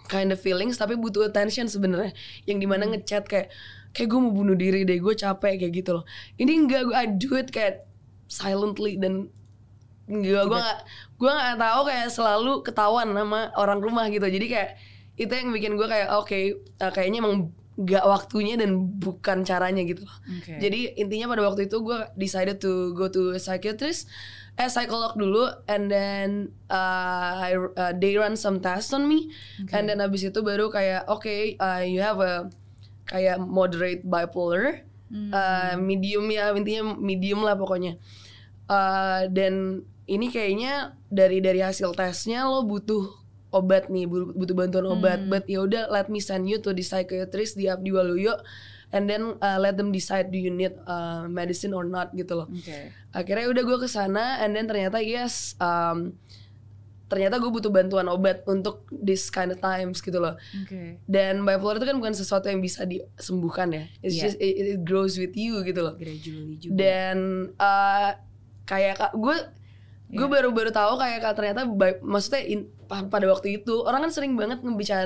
kind 0.08 0.32
of 0.32 0.40
feelings 0.40 0.80
tapi 0.80 0.96
butuh 0.96 1.28
attention 1.28 1.68
sebenarnya. 1.68 2.16
Yang 2.48 2.58
di 2.64 2.68
mana 2.68 2.84
ngechat 2.90 3.28
kayak 3.28 3.52
kayak 3.92 4.08
gue 4.08 4.20
mau 4.20 4.34
bunuh 4.34 4.56
diri 4.56 4.84
deh 4.84 5.00
gue 5.00 5.14
capek 5.14 5.62
kayak 5.62 5.74
gitu 5.84 6.02
loh. 6.02 6.04
Ini 6.40 6.52
enggak 6.56 6.82
gue 6.88 6.96
I 6.96 7.06
do 7.12 7.36
it 7.36 7.52
kayak 7.52 7.86
silently 8.28 9.00
dan 9.00 9.32
enggak 10.08 10.44
gue 10.48 10.58
nggak 10.58 10.80
gue 11.20 11.32
nggak 11.32 11.58
tahu 11.60 11.82
kayak 11.88 12.08
selalu 12.10 12.54
ketahuan 12.64 13.08
sama 13.12 13.52
orang 13.60 13.80
rumah 13.84 14.08
gitu. 14.08 14.26
Jadi 14.26 14.48
kayak 14.48 14.72
itu 15.18 15.34
yang 15.34 15.50
bikin 15.50 15.74
gue 15.76 15.88
kayak 15.90 16.14
oke 16.14 16.40
uh, 16.78 16.92
kayaknya 16.94 17.26
emang 17.26 17.52
gak 17.78 18.06
waktunya 18.10 18.58
dan 18.58 18.98
bukan 18.98 19.46
caranya 19.46 19.86
gitu 19.86 20.02
loh. 20.02 20.18
Oke. 20.42 20.58
jadi 20.58 20.98
intinya 20.98 21.30
pada 21.30 21.46
waktu 21.46 21.70
itu 21.70 21.78
gue 21.86 22.10
decided 22.18 22.58
to 22.58 22.98
go 22.98 23.06
to 23.06 23.38
a 23.38 23.40
psychiatrist, 23.42 24.10
eh 24.58 24.66
psikolog 24.66 25.14
dulu, 25.14 25.46
and 25.70 25.86
then 25.86 26.50
uh, 26.66 27.46
I, 27.46 27.54
uh, 27.54 27.94
they 27.94 28.18
run 28.18 28.34
some 28.34 28.58
tests 28.58 28.90
on 28.90 29.06
me, 29.06 29.30
and 29.70 29.86
then 29.86 30.02
abis 30.02 30.34
itu 30.34 30.42
baru 30.42 30.74
kayak 30.74 31.06
oke 31.06 31.30
uh, 31.62 31.82
you 31.86 32.02
have 32.02 32.18
a 32.18 32.50
kayak 33.06 33.38
moderate 33.38 34.02
bipolar, 34.02 34.82
uh, 35.30 35.78
medium 35.78 36.26
ya 36.34 36.52
intinya 36.58 36.98
medium 36.98 37.46
lah 37.46 37.54
pokoknya. 37.54 38.02
Uh, 38.66 39.30
dan 39.32 39.86
ini 40.10 40.28
kayaknya 40.34 40.98
dari 41.08 41.38
dari 41.40 41.62
hasil 41.62 41.94
tesnya 41.94 42.50
lo 42.50 42.66
butuh 42.66 43.14
obat 43.54 43.88
nih 43.88 44.10
bu- 44.10 44.36
butuh 44.36 44.56
bantuan 44.58 44.90
obat. 44.90 45.22
But 45.32 45.46
ya 45.48 45.64
udah 45.64 45.88
let 45.94 46.10
me 46.10 46.20
send 46.20 46.50
you 46.50 46.60
to 46.60 46.74
the 46.74 46.84
psychiatrist 46.84 47.56
di 47.56 47.70
Abdi 47.70 47.94
Waluyo 47.94 48.42
and 48.90 49.06
then 49.06 49.36
uh, 49.38 49.58
let 49.58 49.74
them 49.74 49.90
decide 49.90 50.28
do 50.28 50.38
you 50.38 50.50
need 50.50 50.72
uh, 50.84 51.28
medicine 51.28 51.72
or 51.72 51.84
not 51.84 52.12
gitu 52.12 52.34
loh 52.34 52.48
Oke. 52.48 52.92
akhirnya 53.12 53.48
udah 53.48 53.64
gue 53.64 53.78
ke 53.78 53.88
sana 53.88 54.40
and 54.40 54.52
then 54.52 54.64
ternyata 54.64 54.98
yes 54.98 55.54
um, 55.58 56.16
ternyata 57.08 57.36
gue 57.38 57.48
butuh 57.48 57.68
bantuan 57.68 58.04
obat 58.06 58.44
untuk 58.46 58.84
this 58.92 59.28
kind 59.28 59.48
of 59.48 59.60
times 59.60 60.00
gitu 60.00 60.20
loh 60.20 60.36
Oke. 60.58 61.00
dan 61.04 61.40
bipolar 61.42 61.76
itu 61.76 61.88
kan 61.88 61.96
bukan 61.96 62.12
sesuatu 62.12 62.48
yang 62.48 62.60
bisa 62.60 62.84
disembuhkan 62.84 63.72
ya 63.72 63.84
it's 64.02 64.12
Iya. 64.14 64.24
just 64.26 64.38
it, 64.38 64.56
it 64.56 64.80
grows 64.82 65.16
with 65.16 65.32
you 65.34 65.64
gitu 65.64 65.80
loh 65.82 65.96
Gradually 65.96 66.56
juga. 66.58 66.76
dan 66.76 67.18
uh, 67.56 68.12
kayak 68.64 69.12
gue 69.14 69.36
gue 70.10 70.20
Iya. 70.22 70.32
baru-baru 70.32 70.72
tahu 70.72 70.96
kayak 70.96 71.24
ternyata 71.34 71.68
maksudnya 72.02 72.40
in- 72.42 72.72
pa- 72.88 73.04
pada 73.04 73.28
waktu 73.28 73.60
itu 73.60 73.84
orang 73.84 74.08
kan 74.08 74.12
sering 74.12 74.36
banget 74.36 74.60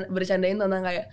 bercandain 0.07 0.57
tentang 0.57 0.81
kayak 0.81 1.09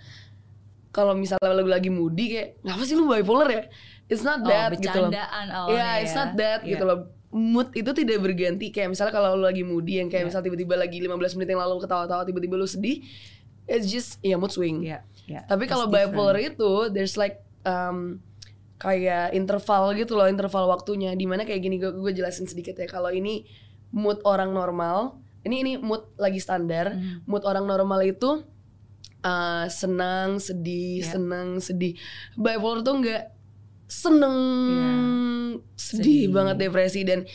kalau 0.99 1.15
misalnya 1.15 1.55
lu 1.55 1.65
lagi 1.65 1.87
moody 1.87 2.25
kayak 2.29 2.47
ngapa 2.59 2.83
sih 2.83 2.93
lu 2.93 3.07
bipolar 3.07 3.47
ya 3.47 3.63
it's 4.05 4.19
not 4.21 4.43
Oh, 4.43 4.47
that 4.47 4.75
gitu 4.75 4.91
loh 4.91 5.07
bercandaan 5.07 5.45
Iya, 5.47 5.55
awalnya 5.55 5.89
it's 6.01 6.11
ya. 6.11 6.19
not 6.19 6.31
that 6.35 6.59
Iya. 6.61 6.71
gitu 6.75 6.83
loh. 6.83 6.99
Mood 7.29 7.69
itu 7.71 7.93
tidak 7.93 8.25
berganti. 8.25 8.73
Kayak 8.73 8.89
misalnya 8.89 9.13
kalau 9.13 9.37
lu 9.37 9.45
lagi 9.45 9.61
moody 9.61 10.01
yang 10.01 10.09
kayak 10.09 10.25
Iya. 10.25 10.29
misal 10.33 10.41
tiba-tiba 10.41 10.73
lagi 10.73 10.97
15 10.97 11.37
menit 11.37 11.53
yang 11.53 11.61
lalu 11.61 11.77
ketawa-tawa 11.79 12.25
tiba-tiba 12.25 12.57
lu 12.57 12.65
sedih, 12.65 13.05
it's 13.63 13.85
just 13.85 14.17
ya 14.19 14.33
mood 14.33 14.49
swing. 14.49 14.81
Iya, 14.81 15.05
iya. 15.23 15.45
Tapi 15.45 15.69
kalau 15.69 15.85
bipolar 15.85 16.33
itu 16.35 16.89
there's 16.89 17.13
like 17.15 17.37
um, 17.61 18.17
kayak 18.75 19.29
interval 19.31 19.93
gitu 19.93 20.17
loh, 20.17 20.25
interval 20.25 20.65
waktunya 20.67 21.13
di 21.13 21.29
mana 21.29 21.45
kayak 21.45 21.61
gini 21.61 21.77
gue, 21.77 21.93
gue 21.93 22.11
jelasin 22.11 22.49
sedikit 22.49 22.73
ya. 22.73 22.89
Kalau 22.89 23.13
ini 23.13 23.45
mood 23.93 24.25
orang 24.25 24.49
normal, 24.49 25.21
ini 25.43 25.61
ini 25.61 25.71
mood 25.77 26.09
lagi 26.17 26.41
standar. 26.41 26.97
Mhm. 26.97 27.29
Mood 27.29 27.45
orang 27.45 27.63
normal 27.63 28.09
itu 28.09 28.41
uh, 29.21 29.65
senang, 29.67 30.37
sedih, 30.37 31.01
Iya. 31.01 31.15
senang, 31.15 31.59
sedih. 31.59 31.93
Bipolar 32.33 32.81
tuh 32.81 32.95
enggak 32.97 33.23
seneng, 33.85 34.37
sedih, 35.73 36.29
Sedih. 36.29 36.31
banget 36.31 36.55
depresi 36.59 37.01
dan 37.01 37.25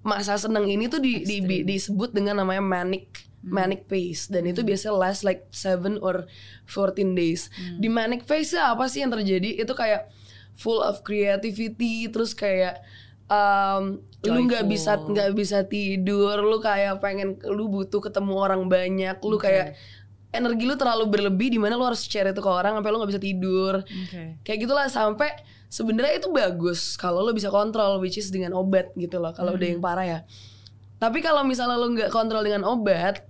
masa 0.00 0.34
seneng 0.34 0.64
ini 0.64 0.88
tuh 0.88 0.98
di, 0.98 1.20
di- 1.20 1.42
Ekstrim. 1.42 1.66
disebut 1.66 2.10
dengan 2.10 2.40
namanya 2.40 2.62
manic 2.62 3.06
Hmm. 3.38 3.54
manic 3.54 3.86
phase 3.86 4.26
dan 4.26 4.42
itu 4.44 4.66
biasanya 4.66 4.98
last 4.98 5.22
like 5.22 5.46
7 5.54 6.02
or 6.02 6.26
14 6.66 7.14
days. 7.14 7.46
Hmm. 7.54 7.78
Di 7.78 7.86
manic 7.86 8.26
phase 8.26 8.58
apa 8.58 8.90
sih 8.90 8.98
yang 8.98 9.14
terjadi? 9.14 9.54
Itu 9.54 9.78
kayak 9.78 10.10
full 10.58 10.82
of 10.82 11.06
creativity 11.06 12.10
terus 12.10 12.34
kayak 12.34 12.82
um, 13.30 14.02
lu 14.26 14.42
nggak 14.42 14.66
bisa 14.66 14.98
nggak 14.98 15.38
bisa 15.38 15.62
tidur, 15.62 16.42
lu 16.42 16.58
kayak 16.58 16.98
pengen 16.98 17.38
lu 17.46 17.70
butuh 17.70 18.02
ketemu 18.02 18.34
orang 18.34 18.66
banyak, 18.66 19.14
lu 19.22 19.38
Oke. 19.38 19.46
kayak 19.46 19.78
energi 20.28 20.64
lu 20.68 20.76
terlalu 20.76 21.08
berlebih 21.08 21.48
di 21.48 21.58
mana 21.58 21.74
lu 21.74 21.84
harus 21.88 22.04
share 22.04 22.28
itu 22.30 22.40
ke 22.40 22.50
orang 22.50 22.76
sampai 22.76 22.90
lu 22.92 22.96
nggak 23.00 23.10
bisa 23.16 23.22
tidur. 23.22 23.74
Oke. 23.80 24.40
Kayak 24.44 24.58
gitulah 24.68 24.86
sampai 24.92 25.30
sebenarnya 25.68 26.20
itu 26.20 26.28
bagus 26.32 26.96
kalau 26.96 27.24
lo 27.24 27.32
bisa 27.32 27.48
kontrol 27.48 28.00
which 28.00 28.20
is 28.20 28.28
dengan 28.28 28.52
obat 28.56 28.92
gitu 28.96 29.20
loh 29.20 29.32
kalau 29.32 29.56
udah 29.56 29.68
yang 29.68 29.80
parah 29.80 30.06
ya. 30.06 30.20
Tapi 30.98 31.24
kalau 31.24 31.44
misalnya 31.44 31.80
lo 31.80 31.88
nggak 31.88 32.10
kontrol 32.12 32.44
dengan 32.44 32.64
obat 32.68 33.24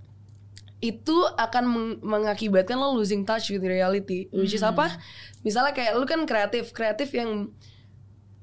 itu 0.79 1.15
akan 1.35 1.63
meng- 1.67 1.99
mengakibatkan 1.99 2.79
lo 2.79 2.95
losing 2.95 3.27
touch 3.27 3.51
with 3.51 3.63
reality 3.63 4.31
which 4.31 4.55
is 4.55 4.63
apa? 4.63 4.95
Misalnya 5.43 5.71
kayak 5.71 5.95
lu 5.95 6.03
kan 6.03 6.23
kreatif, 6.27 6.71
kreatif 6.75 7.11
yang 7.15 7.51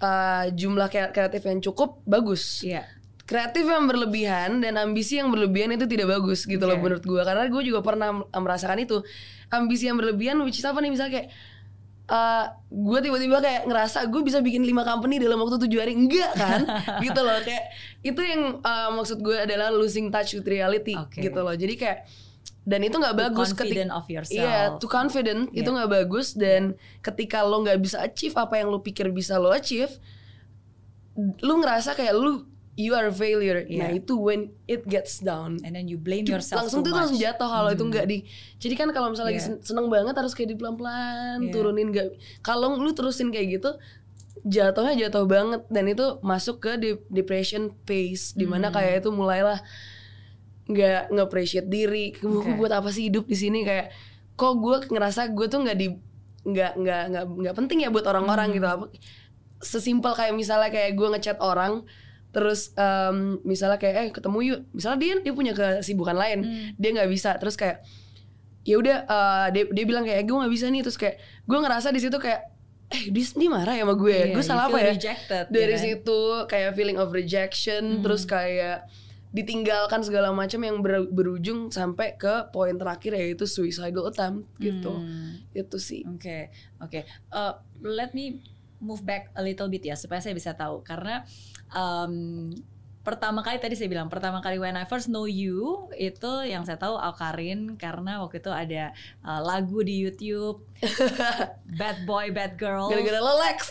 uh, 0.01 0.45
jumlah 0.53 0.88
kre- 0.88 1.12
kreatif 1.12 1.45
yang 1.45 1.61
cukup 1.61 2.01
bagus. 2.05 2.64
Iya. 2.64 2.88
Kreatif 3.27 3.67
yang 3.67 3.91
berlebihan 3.91 4.62
dan 4.62 4.79
ambisi 4.79 5.19
yang 5.19 5.35
berlebihan 5.35 5.75
itu 5.75 5.85
tidak 5.91 6.15
bagus 6.15 6.47
gitu 6.47 6.62
loh 6.62 6.79
Oke. 6.79 6.83
menurut 6.87 7.05
gua 7.05 7.23
karena 7.27 7.51
gue 7.51 7.62
juga 7.67 7.83
pernah 7.83 8.23
merasakan 8.31 8.79
itu. 8.87 9.03
Ambisi 9.51 9.91
yang 9.91 9.99
berlebihan 9.99 10.39
which 10.47 10.62
is 10.62 10.67
apa 10.67 10.79
nih 10.79 10.95
misalnya 10.95 11.12
kayak 11.19 11.29
uh, 12.11 12.55
gue 12.71 12.99
tiba-tiba 13.03 13.43
kayak 13.43 13.62
ngerasa 13.67 14.07
gue 14.07 14.23
bisa 14.23 14.39
bikin 14.43 14.62
lima 14.62 14.87
company 14.87 15.19
dalam 15.19 15.43
waktu 15.43 15.59
tujuh 15.67 15.79
hari 15.83 15.95
enggak 15.99 16.33
kan 16.39 16.62
gitu 17.05 17.21
loh 17.23 17.39
kayak 17.43 17.71
itu 18.03 18.21
yang 18.23 18.62
uh, 18.62 18.91
maksud 18.95 19.19
gue 19.23 19.37
adalah 19.37 19.75
losing 19.75 20.11
touch 20.11 20.39
with 20.39 20.47
reality 20.47 20.95
Oke. 20.95 21.19
gitu 21.19 21.39
loh 21.43 21.55
jadi 21.55 21.75
kayak 21.75 21.99
dan 22.67 22.83
itu 22.83 22.99
nggak 22.99 23.31
bagus 23.31 23.55
ketika 23.55 23.95
of 23.95 24.11
yourself. 24.11 24.43
Iya, 24.43 24.75
too 24.83 24.91
confident 24.91 25.55
itu 25.55 25.71
Iya. 25.71 25.75
nggak 25.79 25.91
bagus 26.03 26.35
dan 26.35 26.75
ketika 26.99 27.47
lo 27.47 27.62
nggak 27.62 27.79
bisa 27.79 28.03
achieve 28.03 28.35
apa 28.35 28.59
yang 28.59 28.75
lo 28.75 28.83
pikir 28.83 29.07
bisa 29.15 29.39
lo 29.39 29.55
achieve, 29.55 29.95
lu 31.47 31.62
ngerasa 31.62 31.95
kayak 31.95 32.11
lu 32.19 32.43
you 32.77 32.93
are 32.93 33.09
a 33.09 33.15
failure. 33.15 33.65
Nah 33.67 33.89
Iya. 33.89 33.99
itu 33.99 34.15
when 34.15 34.53
it 34.65 34.85
gets 34.85 35.19
down. 35.19 35.57
And 35.65 35.73
then 35.73 35.89
you 35.89 35.97
blame 35.97 36.25
yourself 36.25 36.62
langsung 36.62 36.85
tuh 36.85 36.93
langsung 36.93 37.17
jatuh 37.17 37.49
kalau 37.49 37.71
itu 37.71 37.81
Hmm. 37.81 37.91
nggak 37.91 38.07
di. 38.07 38.19
Jadi 38.57 38.75
kan 38.75 38.89
kalau 38.91 39.09
misalnya 39.09 39.33
lagi 39.33 39.41
Iya. 39.41 39.49
sen- 39.51 39.62
seneng 39.65 39.89
banget 39.89 40.12
harus 40.12 40.31
kayak 40.31 40.53
di 40.53 40.57
pelan-pelan 40.57 41.41
Iya. 41.41 41.51
turunin 41.51 41.89
nggak. 41.89 42.09
Kalau 42.41 42.77
lu 42.77 42.93
terusin 42.93 43.29
kayak 43.29 43.49
gitu 43.57 43.71
jatuhnya 44.43 44.95
jatuh 45.03 45.25
banget 45.25 45.65
dan 45.67 45.85
itu 45.87 46.21
masuk 46.21 46.61
ke 46.61 46.77
de- 46.77 47.03
depression 47.09 47.73
phase 47.83 48.31
di 48.31 48.45
mana 48.45 48.69
Hmm. 48.69 48.77
kayak 48.77 49.01
itu 49.01 49.11
mulailah 49.11 49.59
nggak 50.67 51.11
nge-appreciate 51.11 51.67
diri 51.67 52.11
gue 52.12 52.43
Oke. 52.43 52.55
buat 52.55 52.71
apa 52.71 52.91
sih 52.91 53.07
hidup 53.07 53.25
di 53.25 53.35
sini 53.35 53.62
kayak 53.62 53.95
kok 54.35 54.55
gue 54.57 54.77
ngerasa 54.85 55.31
gue 55.31 55.47
tuh 55.47 55.62
nggak 55.62 55.79
di 55.79 55.89
nggak 56.45 56.73
nggak 56.77 57.03
nggak 57.09 57.25
nggak 57.33 57.55
penting 57.57 57.79
ya 57.81 57.89
buat 57.89 58.05
orang-orang 58.05 58.51
Hmm. 58.51 58.57
gitu 58.57 58.67
apa 58.69 58.85
sesimpel 59.59 60.12
kayak 60.12 60.35
misalnya 60.35 60.69
kayak 60.69 60.93
gue 60.93 61.09
ngechat 61.09 61.39
orang 61.41 61.87
terus 62.37 62.77
em, 62.77 63.16
misalnya 63.42 63.77
kayak 63.77 63.94
eh 63.96 64.11
ketemu 64.12 64.38
yuk 64.44 64.61
misalnya 64.70 64.99
dia 65.01 65.14
dia 65.18 65.33
punya 65.33 65.53
kesibukan 65.53 66.12
lain 66.14 66.38
Hmm. 66.42 66.68
dia 66.77 66.90
nggak 66.92 67.09
bisa 67.09 67.33
terus 67.35 67.57
kayak 67.57 67.81
ya 68.62 68.77
udah 68.77 68.96
eh, 69.01 69.46
dia 69.51 69.64
dia 69.66 69.85
bilang 69.85 70.05
kayak 70.05 70.22
gue 70.22 70.37
nggak 70.37 70.53
bisa 70.53 70.68
nih 70.68 70.83
terus 70.83 70.94
kayak 70.94 71.16
gue 71.42 71.57
ngerasa 71.57 71.88
di 71.88 71.99
situ 71.99 72.16
kayak 72.16 72.53
eh 72.87 73.09
dia, 73.09 73.25
dia 73.25 73.49
marah 73.49 73.72
ya 73.72 73.83
sama 73.83 73.94
gue 73.94 74.12
ya 74.12 74.18
Iya, 74.22 74.27
gue 74.31 74.44
salah 74.44 74.64
apa 74.66 74.79
ya 74.79 74.92
Rejected, 74.92 75.44
dari 75.49 75.64
ya 75.66 75.75
kan? 75.75 75.83
situ 75.83 76.20
kayak 76.44 76.70
feeling 76.75 76.99
of 76.99 77.09
rejection 77.11 77.83
Hmm. 77.99 78.03
terus 78.05 78.22
kayak 78.22 78.85
ditinggalkan 79.29 80.01
segala 80.01 80.31
macam 80.31 80.61
yang 80.61 80.77
ber- 80.79 81.09
berujung 81.09 81.68
sampai 81.68 82.14
ke 82.14 82.49
poin 82.51 82.72
terakhir 82.72 83.12
yaitu 83.14 83.44
suicidal 83.44 84.07
attempt 84.07 84.49
gitu 84.57 84.92
Hmm. 84.92 85.40
itu 85.53 85.77
sih 85.79 86.03
Oke, 86.07 86.49
oke. 86.79 87.01
Uh, 87.29 87.53
let 87.81 88.12
me 88.12 88.40
move 88.79 89.03
back 89.03 89.33
a 89.33 89.43
little 89.43 89.67
bit 89.67 89.83
ya 89.83 89.95
supaya 89.95 90.19
saya 90.19 90.33
bisa 90.33 90.53
tahu. 90.53 90.81
Karena 90.81 91.23
um, 91.71 92.51
pertama 93.01 93.39
kali 93.39 93.62
tadi 93.62 93.79
saya 93.79 93.87
bilang 93.87 94.11
pertama 94.11 94.43
kali 94.43 94.59
when 94.59 94.75
I 94.75 94.83
first 94.83 95.07
know 95.07 95.31
you 95.31 95.87
itu 95.95 96.27
yang 96.43 96.67
saya 96.67 96.75
tahu 96.75 96.99
Alkarin 96.99 97.79
karena 97.79 98.19
waktu 98.19 98.43
itu 98.43 98.51
ada 98.51 98.91
uh, 99.23 99.39
lagu 99.47 99.79
di 99.87 99.95
YouTube 100.03 100.67
Bad 101.79 102.03
Boy 102.03 102.35
Bad 102.35 102.59
Girl. 102.59 102.91
Gara-gara 102.91 103.23
lo 103.23 103.39
Lex 103.39 103.71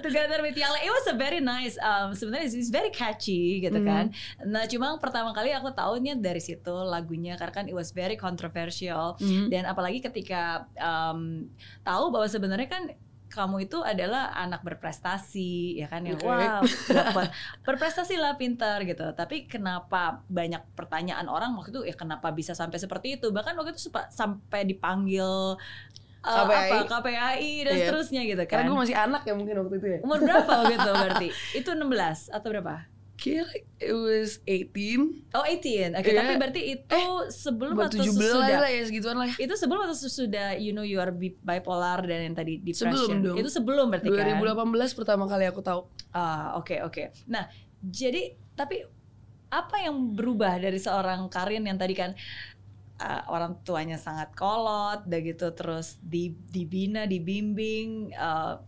together 0.00 0.40
with 0.40 0.56
Yale. 0.56 0.80
It 0.80 0.88
was 0.88 1.06
a 1.12 1.16
very 1.16 1.44
nice 1.44 1.76
um, 1.76 2.16
sebenarnya 2.16 2.48
it's- 2.48 2.72
very 2.72 2.88
catchy 2.88 3.60
gitu 3.60 3.84
Hmm. 3.84 3.88
kan. 3.88 4.04
Nah 4.48 4.64
cuma 4.64 4.96
pertama 4.96 5.36
kali 5.36 5.52
aku 5.52 5.70
tahunya 5.70 6.18
dari 6.18 6.40
situ 6.40 6.72
lagunya 6.72 7.36
karena 7.36 7.52
kan 7.52 7.66
it 7.68 7.76
was 7.76 7.92
very 7.92 8.16
controversial. 8.16 9.20
Hmm. 9.20 9.48
dan 9.48 9.68
apalagi 9.68 10.00
ketika 10.00 10.64
um, 10.76 11.52
tahu 11.82 12.08
bahwa 12.08 12.24
sebenarnya 12.24 12.68
kan 12.68 12.84
kamu 13.32 13.64
itu 13.64 13.80
adalah 13.80 14.28
anak 14.34 14.60
berprestasi 14.60 15.50
ya 15.74 15.88
kan 15.88 16.04
yang 16.04 16.14
Oke. 16.14 16.28
wow 16.28 16.60
dapat 16.86 17.32
berprestasi 17.66 18.14
lah 18.14 18.36
pintar 18.36 18.84
gitu 18.84 19.08
tapi 19.12 19.44
kenapa 19.46 20.20
banyak 20.28 20.60
pertanyaan 20.72 21.24
orang 21.26 21.56
waktu 21.56 21.72
itu 21.72 21.82
ya 21.82 21.94
kenapa 21.94 22.28
bisa 22.30 22.52
sampai 22.52 22.76
seperti 22.76 23.16
itu 23.16 23.32
bahkan 23.32 23.56
waktu 23.56 23.72
itu 23.72 23.88
supa- 23.88 24.06
sampai 24.06 24.62
dipanggil 24.62 25.56
uh, 26.22 26.28
KPI. 26.38 26.54
apa 26.68 26.76
KPAI 26.86 27.52
dan 27.62 27.72
Iya. 27.72 27.80
seterusnya 27.82 28.22
gitu 28.22 28.42
karena 28.44 28.62
kan 28.62 28.68
gue 28.68 28.78
masih 28.78 28.96
anak 28.96 29.22
ya 29.24 29.32
mungkin 29.32 29.54
waktu 29.58 29.74
itu 29.74 29.86
ya 29.88 29.98
umur 30.00 30.18
berapa 30.20 30.54
gitu 30.68 30.90
berarti 30.92 31.28
itu 31.54 31.70
16 31.72 31.82
atau 32.36 32.48
berapa 32.48 32.74
Kira 33.22 33.46
it 33.78 33.94
was 33.94 34.42
18 34.44 35.30
oh 35.30 35.46
18 35.46 35.94
oke 35.94 36.02
Iya. 36.04 36.18
tapi 36.18 36.32
berarti 36.34 36.62
itu 36.74 37.02
sebelum 37.30 37.74
buat 37.78 37.86
atau 37.88 38.02
17 38.02 38.10
sesudah. 38.10 38.58
lah 38.58 38.66
ya 38.68 38.82
segituan 38.82 39.16
lah. 39.16 39.30
Itu 39.32 39.54
sebelum 39.54 39.80
atau 39.80 39.94
sesudah 39.94 40.46
you 40.56 40.70
know 40.70 40.82
you 40.82 40.98
are 40.98 41.10
bi- 41.10 41.38
bipolar 41.38 42.02
dan 42.02 42.26
yang 42.26 42.34
tadi 42.34 42.58
depression. 42.58 42.90
Sebelum 42.90 43.22
dong. 43.22 43.36
itu 43.38 43.46
sebelum 43.48 43.86
berarti 43.88 44.10
kan? 44.10 44.42
2018 44.42 44.66
pertama 44.92 45.24
kali 45.24 45.46
aku 45.46 45.62
tahu. 45.62 45.86
Ah 46.10 46.58
oke 46.58 46.82
oke. 46.82 47.14
Nah 47.26 47.46
jadi 47.80 48.34
tapi 48.52 48.82
apa 49.48 49.76
yang 49.78 49.94
berubah 50.10 50.56
dari 50.56 50.76
seorang 50.76 51.28
Karin 51.28 51.62
yang 51.62 51.76
tadi 51.76 51.92
kan 51.92 52.18
ah, 52.96 53.22
orang 53.28 53.60
tuanya 53.60 53.96
sangat 53.96 54.32
kolot 54.32 55.04
udah 55.04 55.20
gitu 55.20 55.52
terus 55.52 56.00
di 56.00 56.34
dibina 56.48 57.04
dibimbing 57.04 58.10
ah, 58.14 58.58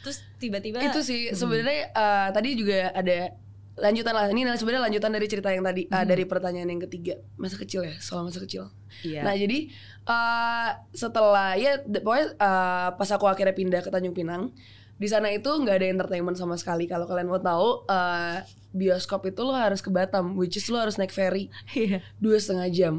terus 0.00 0.22
tiba-tiba 0.36 0.78
itu 0.80 1.00
sih 1.00 1.20
Hmm. 1.26 1.36
sebenarnya 1.36 1.80
eh, 1.88 2.28
tadi 2.30 2.48
juga 2.52 2.92
ada 2.92 3.34
lanjutan 3.76 4.10
lah 4.10 4.24
ini 4.26 4.48
sebenarnya 4.50 4.88
lanjutan 4.88 5.10
dari 5.10 5.26
cerita 5.26 5.48
yang 5.48 5.60
tadi 5.60 5.84
eh, 5.84 5.92
Hmm. 5.92 6.04
dari 6.04 6.24
pertanyaan 6.24 6.68
yang 6.68 6.82
ketiga 6.82 7.14
masa 7.36 7.54
kecil 7.54 7.82
ya 7.82 7.92
soal 7.98 8.24
masa 8.24 8.40
kecil 8.40 8.72
iya 9.00 9.20
Nah 9.20 9.32
jadi 9.32 9.68
eh 10.02 10.68
setelah 10.92 11.54
ya 11.54 11.76
pokoknya 11.82 12.26
eh, 12.34 12.88
pas 12.92 13.08
aku 13.10 13.24
akhirnya 13.24 13.52
pindah 13.52 13.80
ke 13.80 13.90
Tanjung 13.90 14.12
Pinang 14.12 14.48
di 14.96 15.04
sana 15.06 15.28
itu 15.28 15.44
nggak 15.46 15.76
ada 15.76 15.88
entertainment 15.92 16.40
sama 16.40 16.56
sekali. 16.56 16.88
Kalau 16.88 17.04
kalian 17.04 17.28
mau 17.28 17.36
tahu 17.36 17.84
eh, 17.84 18.40
bioskop 18.72 19.24
itu 19.26 19.40
lo 19.40 19.52
harus 19.52 19.78
ke 19.78 19.88
Batam, 19.88 20.32
which 20.34 20.56
is 20.56 20.64
lo 20.68 20.80
harus 20.80 20.96
naik 20.96 21.12
ferry 21.12 21.52
Iya. 21.70 22.00
dua 22.16 22.40
setengah 22.40 22.68
jam. 22.70 22.94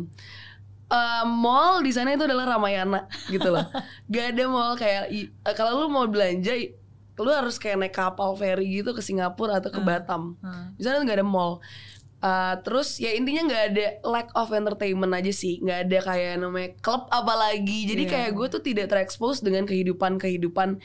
Eh, 0.87 1.23
mall 1.25 1.81
di 1.81 1.89
sana 1.89 2.13
itu 2.13 2.21
adalah 2.21 2.53
Ramayana 2.53 3.09
gitu 3.27 3.49
loh. 3.49 3.65
Gak 4.13 4.31
ada 4.31 4.43
mall 4.45 4.73
kayak 4.73 5.09
eh, 5.09 5.25
kalau 5.51 5.73
lo 5.73 5.87
mau 5.87 6.05
belanja 6.05 6.53
lo 7.23 7.33
harus 7.33 7.57
kayak 7.57 7.77
naik 7.79 7.95
kapal 7.95 8.33
ferry 8.33 8.81
gitu 8.81 8.93
ke 8.93 9.01
Singapura 9.01 9.57
atau 9.57 9.69
ke 9.69 9.79
Hmm. 9.79 9.87
Batam. 9.87 10.23
Hmm. 10.37 10.73
Di 10.75 10.83
sana 10.83 11.01
nggak 11.01 11.17
ada 11.17 11.27
mall. 11.27 11.61
Uh, 12.17 12.57
terus 12.65 12.97
ya 12.97 13.13
intinya 13.13 13.45
nggak 13.45 13.63
ada 13.71 13.85
lack 14.01 14.29
of 14.33 14.49
entertainment 14.49 15.13
aja 15.13 15.29
sih, 15.29 15.61
nggak 15.61 15.79
ada 15.85 15.97
kayak 16.01 16.33
namanya 16.41 16.69
klub 16.81 17.05
apalagi. 17.07 17.85
Jadi 17.85 18.03
Iya. 18.05 18.11
kayak 18.11 18.31
gue 18.33 18.47
tuh 18.49 18.61
tidak 18.61 18.89
terekspos 18.89 19.45
dengan 19.45 19.69
kehidupan 19.69 20.17
kehidupan 20.17 20.81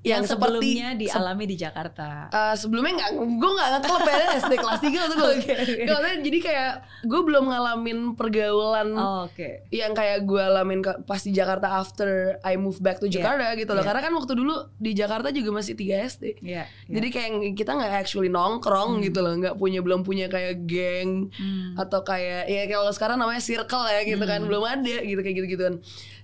yang, 0.00 0.24
yang 0.24 0.24
seperti 0.24 0.80
sebelumnya 0.80 0.88
dialami 0.96 1.44
di 1.44 1.56
Jakarta. 1.60 2.32
Uh, 2.32 2.56
sebelumnya 2.56 2.92
nggak, 2.96 3.10
gue 3.20 3.50
nggak 3.52 3.68
ngeklub 3.76 4.02
ya 4.02 4.16
SD 4.40 4.52
kelas 4.56 4.80
3 4.80 4.88
tuh 4.88 5.16
gue. 5.20 5.32
Oke, 5.36 5.52
oke. 5.60 6.10
jadi 6.24 6.38
kayak 6.40 6.72
gue 7.04 7.20
belum 7.20 7.44
ngalamin 7.48 7.98
pergaulan 8.16 8.88
Oh, 8.96 9.28
Oke. 9.28 9.68
yang 9.68 9.92
kayak 9.92 10.24
gue 10.24 10.40
alamin 10.40 10.80
pas 11.04 11.20
di 11.20 11.36
Jakarta 11.36 11.76
after 11.76 12.40
I 12.40 12.56
move 12.56 12.80
back 12.80 12.96
to 12.98 13.06
Iya, 13.06 13.20
Jakarta 13.20 13.52
gitu 13.54 13.76
loh. 13.76 13.84
iya. 13.84 13.88
Karena 13.92 14.00
kan 14.00 14.12
waktu 14.16 14.32
dulu 14.32 14.54
di 14.80 14.92
Jakarta 14.96 15.28
juga 15.28 15.50
masih 15.52 15.76
3 15.76 16.08
SD. 16.08 16.24
Iya. 16.40 16.64
Jadi 16.88 17.08
kayak 17.12 17.30
kita 17.52 17.70
nggak 17.76 17.92
actually 18.00 18.32
nongkrong 18.32 19.04
gitu 19.04 19.20
loh, 19.20 19.36
nggak 19.36 19.56
punya 19.56 19.84
belum 19.84 20.00
punya 20.00 20.32
kayak 20.32 20.64
geng 20.64 21.28
Hmm. 21.30 21.76
atau 21.76 22.00
kayak 22.00 22.48
ya 22.48 22.64
kalau 22.66 22.88
sekarang 22.88 23.20
namanya 23.20 23.40
circle 23.40 23.84
ya 23.84 24.00
gitu 24.02 24.22
kan 24.22 24.40
belum 24.42 24.64
ada 24.64 24.96
gitu 25.02 25.20
kayak 25.20 25.36
gitu 25.36 25.48
gituan. 25.50 25.74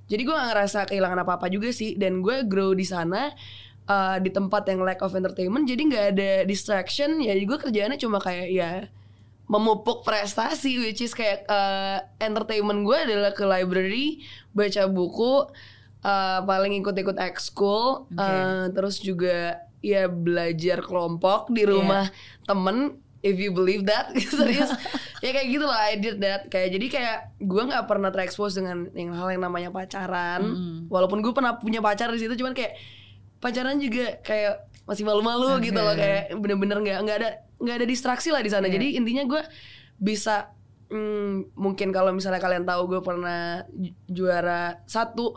Jadi 0.06 0.22
gue 0.22 0.30
gak 0.30 0.48
ngerasa 0.54 0.78
kehilangan 0.86 1.26
apa 1.26 1.34
apa 1.34 1.50
juga 1.50 1.74
sih 1.74 1.98
dan 1.98 2.22
gue 2.22 2.46
grow 2.46 2.70
di 2.70 2.86
sana 2.86 3.34
uh, 3.86 4.16
di 4.20 4.30
tempat 4.30 4.66
yang 4.68 4.82
lack 4.82 5.00
of 5.02 5.14
entertainment 5.14 5.66
jadi 5.66 5.82
nggak 5.82 6.06
ada 6.14 6.30
distraction. 6.46 7.22
Ya 7.22 7.34
gue 7.34 7.58
kerjaannya 7.58 7.98
cuma 7.98 8.18
kayak 8.22 8.48
ya 8.52 8.70
memupuk 9.46 10.02
prestasi 10.02 10.82
which 10.82 10.98
is 10.98 11.14
kayak 11.14 11.46
uh, 11.46 12.02
entertainment 12.18 12.82
gue 12.82 12.98
adalah 12.98 13.30
ke 13.30 13.46
library 13.46 14.26
baca 14.50 14.90
buku 14.90 15.46
uh, 16.02 16.38
paling 16.42 16.82
ikut-ikut 16.82 17.14
ekskul 17.14 18.10
Oke. 18.10 18.18
uh, 18.18 18.66
terus 18.74 18.98
juga 18.98 19.62
ya 19.78 20.10
belajar 20.10 20.82
kelompok 20.82 21.46
di 21.54 21.62
rumah 21.62 22.10
temen 22.42 22.98
if 23.22 23.38
you 23.38 23.54
believe 23.54 23.86
that. 23.86 24.10
Serius. 24.34 24.70
Ya 25.24 25.32
kayak 25.32 25.48
gitu 25.48 25.64
lah 25.64 25.80
I 25.90 25.96
did 25.96 26.20
that. 26.20 26.52
Kayak 26.52 26.76
jadi 26.76 26.86
kayak 26.92 27.18
gue 27.40 27.62
nggak 27.72 27.88
pernah 27.88 28.12
terekspos 28.12 28.52
dengan 28.52 28.92
yang 28.92 29.16
hal 29.16 29.32
yang 29.32 29.42
namanya 29.48 29.72
pacaran. 29.72 30.44
Mm. 30.44 30.78
walaupun 30.92 31.24
gue 31.24 31.32
pernah 31.32 31.56
punya 31.56 31.80
pacar 31.80 32.12
di 32.12 32.20
situ 32.20 32.36
cuman 32.36 32.52
kayak 32.52 32.76
pacaran 33.38 33.76
juga 33.76 34.18
kayak 34.20 34.64
masih 34.84 35.02
malu-malu 35.02 35.58
Oke. 35.58 35.68
gitu 35.68 35.78
loh 35.78 35.92
kayak 35.92 36.34
bener-bener 36.36 36.78
nggak 36.78 36.98
nggak 37.02 37.16
ada 37.18 37.30
nggak 37.56 37.76
ada 37.82 37.86
distraksi 37.86 38.28
lah 38.30 38.40
di 38.40 38.50
sana 38.52 38.66
Iya. 38.66 38.78
jadi 38.78 38.86
intinya 38.96 39.24
gue 39.26 39.42
bisa 39.96 40.52
hmm, 40.88 41.56
mungkin 41.56 41.90
kalau 41.90 42.12
misalnya 42.12 42.38
kalian 42.38 42.62
tahu 42.62 42.82
gue 42.86 43.00
pernah 43.02 43.64
ju- 43.72 43.96
juara 44.06 44.78
satu 44.84 45.36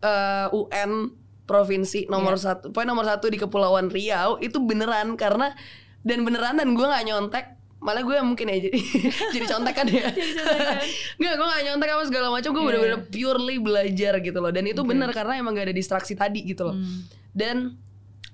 eh, 0.00 0.46
UN 0.48 1.12
provinsi 1.44 2.08
nomor 2.08 2.38
Iya. 2.38 2.42
satu 2.56 2.64
poin 2.70 2.86
nomor 2.86 3.04
satu 3.04 3.28
di 3.28 3.36
Kepulauan 3.36 3.90
Riau 3.90 4.40
itu 4.40 4.58
beneran 4.58 5.14
karena 5.14 5.54
dan 6.02 6.22
beneran 6.22 6.56
dan 6.56 6.72
gue 6.72 6.86
nggak 6.86 7.04
nyontek 7.04 7.46
malah 7.86 8.02
gue 8.02 8.18
mungkin 8.26 8.50
ya 8.50 8.58
jadi 8.66 8.78
jadi 9.38 9.46
contekan 9.46 9.86
ya. 9.86 10.10
Nggak 11.22 11.34
gue 11.38 11.46
nggak 11.46 11.62
nyontek 11.70 11.90
apa 11.94 12.04
segala 12.10 12.26
macam 12.34 12.50
gue 12.50 12.58
Iya, 12.58 12.66
bener-bener 12.66 13.00
purely 13.06 13.56
belajar 13.62 14.12
gitu 14.18 14.38
loh. 14.42 14.50
Dan 14.50 14.66
itu 14.66 14.82
Oke. 14.82 14.90
bener 14.90 15.14
karena 15.14 15.38
emang 15.38 15.54
gak 15.54 15.70
ada 15.70 15.76
distraksi 15.76 16.18
tadi 16.18 16.42
gitu 16.42 16.66
loh. 16.66 16.74
Hmm. 16.74 17.06
dan 17.36 17.78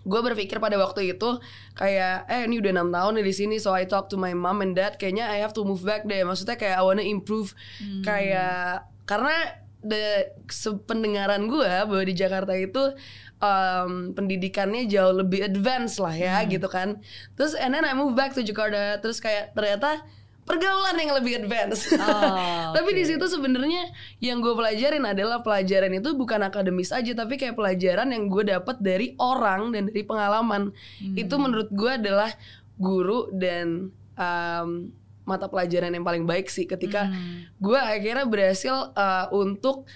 gue 0.02 0.20
berpikir 0.22 0.58
pada 0.58 0.74
waktu 0.82 1.14
itu 1.14 1.38
kayak 1.78 2.26
eh 2.26 2.42
ini 2.50 2.58
udah 2.58 2.70
enam 2.74 2.90
tahun 2.90 3.22
di 3.22 3.34
sini 3.34 3.62
so 3.62 3.70
I 3.70 3.86
talk 3.86 4.10
to 4.10 4.18
my 4.18 4.34
mom 4.34 4.58
and 4.58 4.74
dad 4.74 4.98
kayaknya 4.98 5.30
I 5.30 5.38
have 5.44 5.54
to 5.54 5.62
move 5.62 5.84
back 5.84 6.08
deh. 6.08 6.24
Maksudnya 6.24 6.56
kayak 6.56 6.80
I 6.80 6.82
wanna 6.82 7.04
improve. 7.04 7.52
Hmm. 7.78 8.00
kayak 8.02 8.88
karena 9.04 9.62
the 9.82 10.30
sependengaran 10.46 11.50
gue 11.50 11.66
bahwa 11.66 12.02
di 12.06 12.14
Jakarta 12.14 12.54
itu 12.54 12.94
um, 13.42 13.90
pendidikannya 14.14 14.86
jauh 14.86 15.10
lebih 15.12 15.42
advance 15.42 15.98
lah 15.98 16.14
ya 16.14 16.38
Hmm. 16.38 16.48
gitu 16.48 16.66
kan 16.66 17.02
terus 17.34 17.52
and 17.52 17.74
then 17.74 17.82
I 17.82 17.92
move 17.92 18.14
back 18.14 18.32
to 18.32 18.40
Jakarta 18.40 18.96
terus 18.96 19.18
kayak 19.18 19.50
ternyata 19.52 20.06
pergaulan 20.42 20.94
yang 20.96 21.14
lebih 21.14 21.38
advance 21.38 21.86
Oh, 21.92 22.70
tapi 22.74 22.90
di 22.92 23.04
situ 23.04 23.22
sebenarnya 23.24 23.90
yang 24.18 24.38
gue 24.38 24.50
pelajarin 24.52 25.02
adalah 25.04 25.38
pelajaran 25.38 25.90
itu 25.92 26.14
bukan 26.14 26.42
akademis 26.42 26.90
aja 26.90 27.12
tapi 27.12 27.34
kayak 27.36 27.54
pelajaran 27.54 28.10
yang 28.10 28.26
gue 28.26 28.46
dapat 28.48 28.78
dari 28.78 29.14
orang 29.18 29.70
dan 29.70 29.86
dari 29.86 30.02
pengalaman 30.02 30.70
Hmm. 30.98 31.14
itu 31.14 31.34
menurut 31.36 31.68
gue 31.68 31.92
adalah 31.92 32.30
guru 32.74 33.30
dan 33.30 33.90
um, 34.14 34.90
mata 35.22 35.46
pelajaran 35.46 35.94
yang 35.94 36.02
paling 36.02 36.26
baik 36.26 36.46
sih 36.46 36.64
ketika 36.64 37.06
Hmm. 37.06 37.46
gue 37.56 37.78
akhirnya 37.78 38.26
berhasil 38.26 38.90
uh, 38.92 39.30
untuk 39.30 39.86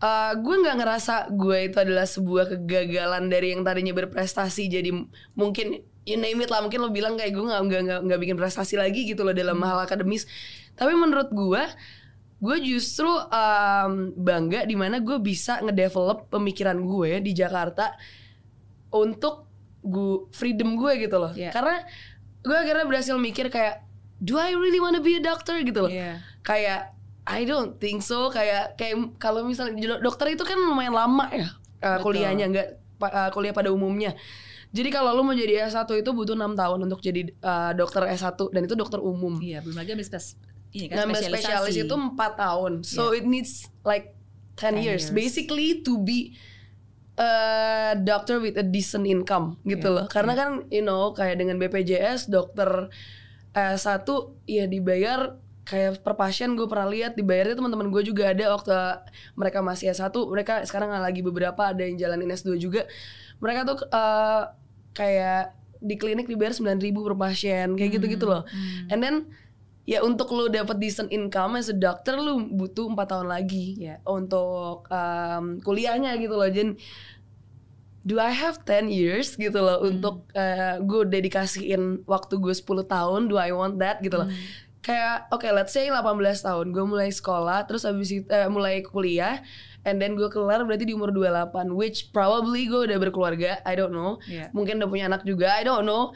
uh, 0.00 0.32
gue 0.36 0.54
nggak 0.64 0.76
ngerasa 0.80 1.14
gue 1.32 1.58
itu 1.70 1.76
adalah 1.78 2.08
sebuah 2.08 2.44
kegagalan 2.56 3.28
dari 3.28 3.52
yang 3.54 3.62
tadinya 3.62 3.92
berprestasi. 3.94 4.66
Jadi 4.66 4.90
mungkin 5.36 5.80
you 6.08 6.16
name 6.16 6.40
it 6.42 6.50
lah 6.50 6.64
mungkin 6.64 6.80
lo 6.80 6.88
bilang 6.90 7.14
kayak 7.20 7.36
gue 7.36 7.44
nggak 7.44 7.60
nggak 7.60 8.00
nggak- 8.08 8.20
bikin 8.20 8.36
prestasi 8.40 8.80
lagi 8.80 9.04
gitu 9.06 9.22
loh 9.22 9.36
dalam 9.36 9.60
hal 9.62 9.84
akademis. 9.84 10.24
Tapi 10.74 10.92
menurut 10.96 11.28
gue 11.30 11.62
gue 12.40 12.56
justru 12.64 13.08
um, 13.08 14.16
bangga 14.16 14.64
di 14.64 14.72
mana 14.72 14.96
gue 15.04 15.20
bisa 15.20 15.60
ngedevelop 15.60 16.32
pemikiran 16.32 16.80
gue 16.80 17.20
di 17.20 17.36
Jakarta 17.36 17.92
untuk 18.90 19.44
gue 19.84 20.24
freedom 20.32 20.76
gue 20.80 21.04
gitu 21.04 21.16
loh. 21.20 21.32
Iya. 21.36 21.52
karena 21.52 21.84
gue 22.40 22.56
akhirnya 22.56 22.88
berhasil 22.88 23.16
mikir 23.20 23.52
kayak 23.52 23.84
do 24.24 24.40
I 24.40 24.56
really 24.56 24.80
wanna 24.80 25.04
be 25.04 25.16
a 25.16 25.22
doctor? 25.22 25.60
gitu 25.60 25.84
loh. 25.84 25.92
Iya. 25.92 26.24
kayak 26.40 26.96
I 27.28 27.44
don't 27.44 27.76
think 27.76 28.00
so. 28.00 28.32
Kayak 28.32 28.78
kayak 28.80 29.16
kalau 29.20 29.44
misalnya 29.44 30.00
dokter 30.00 30.32
itu 30.32 30.44
kan 30.46 30.56
lumayan 30.56 30.96
lama 30.96 31.28
ya 31.32 31.48
uh, 31.84 31.98
kuliahnya 32.00 32.46
nggak 32.48 32.68
uh, 33.02 33.30
kuliah 33.32 33.54
pada 33.56 33.72
umumnya. 33.72 34.16
Jadi 34.70 34.86
kalau 34.94 35.10
lu 35.18 35.26
mau 35.26 35.34
jadi 35.34 35.66
S1 35.66 35.90
itu 35.98 36.10
butuh 36.14 36.38
enam 36.38 36.54
tahun 36.54 36.86
untuk 36.86 37.02
jadi 37.02 37.26
uh, 37.42 37.74
dokter 37.74 38.06
S1 38.06 38.38
dan 38.54 38.62
itu 38.70 38.78
dokter 38.78 39.02
umum. 39.02 39.42
Iya, 39.42 39.66
belum 39.66 39.74
lagi 39.74 39.98
ambil 39.98 40.06
spes 40.06 40.38
ini 40.70 40.86
kan 40.86 41.10
spesialisasi. 41.10 41.26
spesialis 41.26 41.76
itu 41.82 41.94
empat 41.94 42.38
tahun. 42.38 42.86
So 42.86 43.10
it 43.10 43.26
needs 43.26 43.66
like 43.82 44.14
10 44.62 44.78
10 44.78 44.86
years. 44.86 44.86
years. 44.86 45.04
basically 45.10 45.82
to 45.82 45.98
be 45.98 46.38
a 47.18 47.98
doctor 47.98 48.38
with 48.38 48.54
a 48.54 48.62
decent 48.62 49.10
income 49.10 49.58
gitu 49.66 49.90
Yeah, 49.90 49.96
loh. 50.02 50.06
Karena 50.06 50.38
kan 50.38 50.50
you 50.70 50.86
know 50.86 51.10
kayak 51.18 51.42
dengan 51.42 51.58
BPJS 51.58 52.30
dokter 52.30 52.94
S1 53.50 54.06
ya 54.46 54.70
dibayar 54.70 55.34
kayak 55.70 56.02
per 56.02 56.14
pasien 56.14 56.50
gue 56.52 56.66
pernah 56.66 56.84
lihat 56.84 57.14
dibayarnya 57.14 57.54
teman-teman 57.54 57.86
gue 57.88 58.02
juga 58.02 58.26
ada 58.26 58.50
waktu 58.50 58.74
mereka 59.32 59.62
masih 59.62 59.86
S1 59.88 60.10
mereka 60.26 60.66
sekarang 60.66 60.90
lagi 60.90 61.22
beberapa 61.22 61.70
ada 61.70 61.78
yang 61.80 61.94
jalanin 61.94 62.26
S2 62.28 62.58
juga 62.58 62.90
mereka 63.38 63.62
tuh 63.64 63.78
eh, 63.86 64.42
kayak 64.90 65.54
di 65.78 65.94
klinik 65.94 66.26
dibayar 66.26 66.50
9000 66.50 66.74
per 66.92 67.14
pasien 67.16 67.68
kayak 67.72 67.90
gitu-gitu 67.94 68.26
loh 68.26 68.42
Hmm. 68.44 68.90
and 68.90 69.00
then 69.00 69.16
ya 69.86 70.02
untuk 70.02 70.28
lu 70.30 70.46
dapat 70.46 70.76
decent 70.76 71.08
income 71.08 71.54
as 71.54 71.66
a 71.66 71.74
doctor 71.74 72.14
lu 72.14 72.46
butuh 72.48 72.86
empat 72.86 73.06
tahun 73.08 73.26
lagi 73.26 73.78
Iya. 73.80 74.02
untuk 74.04 74.84
um, 74.86 75.44
kuliahnya 75.60 76.18
gitu 76.18 76.34
loh 76.34 76.46
Jen 76.46 76.74
do 78.00 78.16
I 78.16 78.32
have 78.32 78.60
10 78.62 78.88
years 78.88 79.36
gitu 79.36 79.56
loh 79.56 79.82
untuk 79.82 80.24
uh, 80.32 80.76
gue 80.80 81.00
dedikasiin 81.06 82.04
waktu 82.04 82.34
gue 82.36 82.52
10 82.52 82.64
tahun 82.84 83.20
do 83.26 83.36
I 83.36 83.52
want 83.52 83.76
that 83.78 84.00
gitu 84.00 84.18
loh 84.18 84.28
Hmm. 84.28 84.68
Kayak 84.80 85.28
oke 85.28 85.44
let's 85.52 85.76
say 85.76 85.92
18 85.92 86.00
tahun 86.40 86.66
gue 86.72 86.84
mulai 86.88 87.12
sekolah 87.12 87.68
terus 87.68 87.84
abis 87.84 88.24
itu 88.24 88.28
eh, 88.32 88.48
mulai 88.48 88.80
kuliah 88.80 89.44
and 89.84 90.00
then 90.00 90.16
gue 90.16 90.28
kelar 90.32 90.64
berarti 90.64 90.88
di 90.88 90.96
umur 90.96 91.12
28 91.12 91.72
which 91.76 92.08
probably 92.12 92.64
gue 92.64 92.88
udah 92.88 92.98
berkeluarga 93.00 93.60
I 93.64 93.76
don't 93.76 93.92
know. 93.92 94.16
Iya. 94.24 94.48
mungkin 94.56 94.80
udah 94.80 94.88
punya 94.88 95.04
anak 95.08 95.22
juga 95.28 95.52
I 95.52 95.64
don't 95.64 95.84
know. 95.84 96.12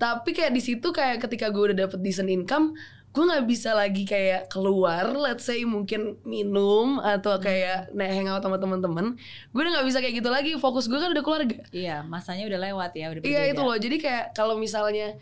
Tapi 0.00 0.32
kayak 0.32 0.56
di 0.56 0.64
situ 0.64 0.96
kayak 0.96 1.20
ketika 1.28 1.52
gue 1.52 1.72
udah 1.72 1.76
dapet 1.88 2.00
decent 2.00 2.32
income 2.32 2.72
gue 3.10 3.26
nggak 3.26 3.42
bisa 3.50 3.74
lagi 3.74 4.06
kayak 4.06 4.46
keluar 4.46 5.10
let's 5.18 5.42
say 5.42 5.66
mungkin 5.66 6.14
minum 6.22 7.02
atau 7.02 7.42
kayak 7.42 7.90
naik 7.90 8.22
hangout 8.22 8.40
sama 8.40 8.56
teman-teman. 8.56 9.18
Gue 9.50 9.60
udah 9.66 9.72
nggak 9.76 9.86
bisa 9.90 9.98
kayak 9.98 10.14
gitu 10.22 10.30
lagi 10.30 10.54
fokus 10.56 10.86
gue 10.86 10.94
kan 10.96 11.10
udah 11.10 11.24
keluarga. 11.26 11.58
Iya, 11.74 12.06
masanya 12.06 12.46
udah 12.46 12.60
lewat 12.70 12.90
ya, 12.94 13.10
udah 13.10 13.20
iya 13.26 13.50
itu 13.50 13.60
loh. 13.60 13.74
Jadi 13.74 13.96
kayak 13.98 14.32
kalau 14.32 14.54
misalnya 14.56 15.18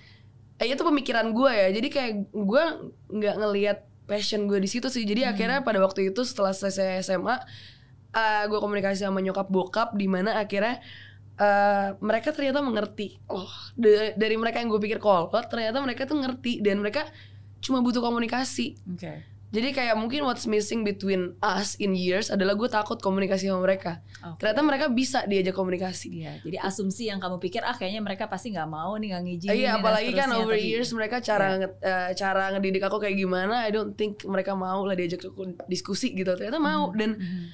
eh, 0.59 0.67
itu 0.69 0.83
pemikiran 0.83 1.31
gue 1.31 1.51
ya. 1.51 1.69
Jadi 1.71 1.89
kayak 1.89 2.13
gue 2.35 2.65
nggak 3.15 3.35
ngelihat 3.39 3.79
passion 4.11 4.51
gue 4.51 4.59
di 4.59 4.69
situ 4.71 4.91
sih. 4.91 5.07
Jadi 5.07 5.23
akhirnya 5.25 5.63
pada 5.63 5.79
waktu 5.79 6.11
itu 6.11 6.23
setelah 6.27 6.51
selesai 6.51 7.07
SMA 7.07 7.37
eh, 8.15 8.45
gue 8.51 8.59
komunikasi 8.59 9.07
sama 9.07 9.23
nyokap 9.23 9.49
bokap 9.49 9.95
di 9.95 10.11
mana 10.11 10.43
akhirnya 10.43 10.83
eh, 11.39 11.89
mereka 12.03 12.35
ternyata 12.35 12.61
mengerti. 12.61 13.17
Oh. 13.31 13.49
Da- 13.79 14.15
dari 14.19 14.35
mereka 14.35 14.59
yang 14.59 14.69
gue 14.69 14.83
pikir 14.83 14.99
kolot 14.99 15.31
ternyata 15.47 15.79
mereka 15.79 16.05
tuh 16.05 16.19
ngerti. 16.19 16.61
Dan 16.61 16.83
mereka 16.83 17.07
cuma 17.63 17.83
butuh 17.83 18.03
komunikasi. 18.03 18.79
Oke. 18.95 19.38
Jadi 19.49 19.73
kayak 19.73 19.97
mungkin 19.97 20.23
what's 20.23 20.45
missing 20.45 20.83
between 20.83 21.33
us 21.41 21.73
in 21.77 21.97
years 21.97 22.29
adalah 22.29 22.53
gue 22.53 22.67
takut 22.67 22.97
komunikasi 22.97 23.49
sama 23.49 23.65
mereka 23.65 24.05
Oke. 24.21 24.45
ternyata 24.45 24.61
mereka 24.61 24.87
bisa 24.89 25.25
diajak 25.25 25.53
komunikasi 25.53 26.21
Iya, 26.21 26.33
jadi 26.43 26.57
asumsi 26.61 27.09
yang 27.09 27.17
kamu 27.17 27.39
pikir 27.39 27.63
ah 27.63 27.73
kayaknya 27.73 28.01
mereka 28.01 28.27
pasti 28.27 28.51
nggak 28.51 28.67
mau 28.67 28.93
nih 28.95 29.09
nggak 29.09 29.23
ngizinin. 29.25 29.57
Iya, 29.57 29.71
apalagi 29.77 30.11
kan 30.13 30.29
over 30.33 30.53
tapi- 30.53 30.69
years 30.69 30.93
mereka 30.93 31.17
cara 31.19 31.57
nge- 31.57 31.81
eh, 31.81 32.11
cara 32.13 32.45
ngedidik 32.53 32.83
aku 32.83 32.99
kayak 32.99 33.17
gimana, 33.17 33.65
I 33.65 33.71
don't 33.71 33.93
think 33.93 34.21
mereka 34.23 34.53
mau 34.53 34.85
lah 34.85 34.93
diajak 34.93 35.25
diskusi 35.65 36.13
gitu. 36.13 36.29
Ternyata 36.29 36.59
mau 36.59 36.93
dan 36.93 37.17
Mhm. 37.17 37.45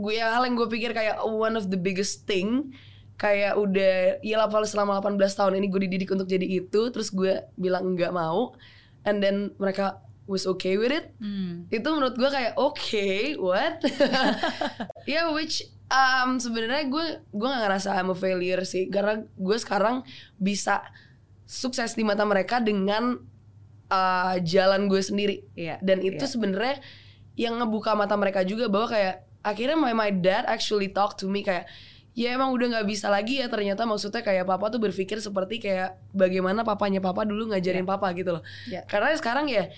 gue 0.00 0.16
hal 0.16 0.44
yang 0.44 0.54
gue 0.54 0.68
pikir 0.68 0.92
kayak 0.92 1.20
one 1.22 1.54
of 1.54 1.68
the 1.68 1.76
biggest 1.76 2.24
thing 2.24 2.72
kayak 3.16 3.52
udah 3.52 4.22
ya 4.22 4.36
lah 4.36 4.46
selama 4.62 4.96
18 4.96 5.18
tahun 5.34 5.56
ini 5.56 5.66
gue 5.66 5.80
dididik 5.84 6.08
untuk 6.08 6.24
jadi 6.24 6.44
itu 6.44 6.80
terus 6.88 7.10
gue 7.10 7.40
bilang 7.54 7.92
nggak 7.92 8.12
mau 8.12 8.54
and 9.02 9.18
then 9.18 9.50
mereka 9.58 9.98
was 10.28 10.44
okay 10.44 10.76
with 10.76 10.92
it 10.92 11.10
Hmm. 11.16 11.64
itu 11.68 11.88
menurut 11.88 12.14
gue 12.14 12.28
kayak 12.28 12.54
oke 12.54 13.08
what 13.40 13.80
ya 15.08 15.32
which 15.32 15.64
Um, 15.88 16.36
sebenarnya 16.36 16.84
gue 16.84 17.06
gue 17.26 17.48
gak 17.48 17.64
ngerasa 17.64 17.96
I'm 17.96 18.12
a 18.12 18.14
failure 18.14 18.60
sih 18.60 18.92
karena 18.92 19.24
gue 19.24 19.56
sekarang 19.56 20.04
bisa 20.36 20.84
sukses 21.42 21.96
di 21.96 22.04
mata 22.04 22.28
mereka 22.28 22.60
dengan 22.60 23.16
uh, 23.88 24.36
jalan 24.44 24.84
gue 24.84 25.00
sendiri 25.00 25.48
Iya, 25.56 25.80
dan 25.80 26.04
itu 26.04 26.20
iya. 26.20 26.28
sebenarnya 26.28 26.76
yang 27.40 27.56
ngebuka 27.56 27.96
mata 27.96 28.12
mereka 28.14 28.44
juga 28.44 28.68
bahwa 28.68 28.92
kayak 28.92 29.16
akhirnya 29.40 29.80
my, 29.80 29.96
my 29.96 30.12
dad 30.12 30.44
actually 30.44 30.92
talk 30.92 31.16
to 31.16 31.24
me 31.24 31.40
kayak 31.40 31.64
ya 32.12 32.34
emang 32.34 32.50
udah 32.50 32.68
nggak 32.68 32.84
bisa 32.84 33.08
lagi 33.08 33.40
ya 33.40 33.48
ternyata 33.48 33.86
maksudnya 33.86 34.20
kayak 34.20 34.44
papa 34.44 34.68
tuh 34.68 34.82
berpikir 34.82 35.22
seperti 35.22 35.56
kayak 35.56 35.96
bagaimana 36.10 36.68
papanya 36.68 36.98
papa 36.98 37.24
dulu 37.24 37.48
ngajarin 37.48 37.86
papa 37.86 38.12
gitu 38.12 38.36
loh 38.36 38.42
Iya. 38.66 38.84
karena 38.84 39.16
sekarang 39.16 39.48
ya 39.48 39.72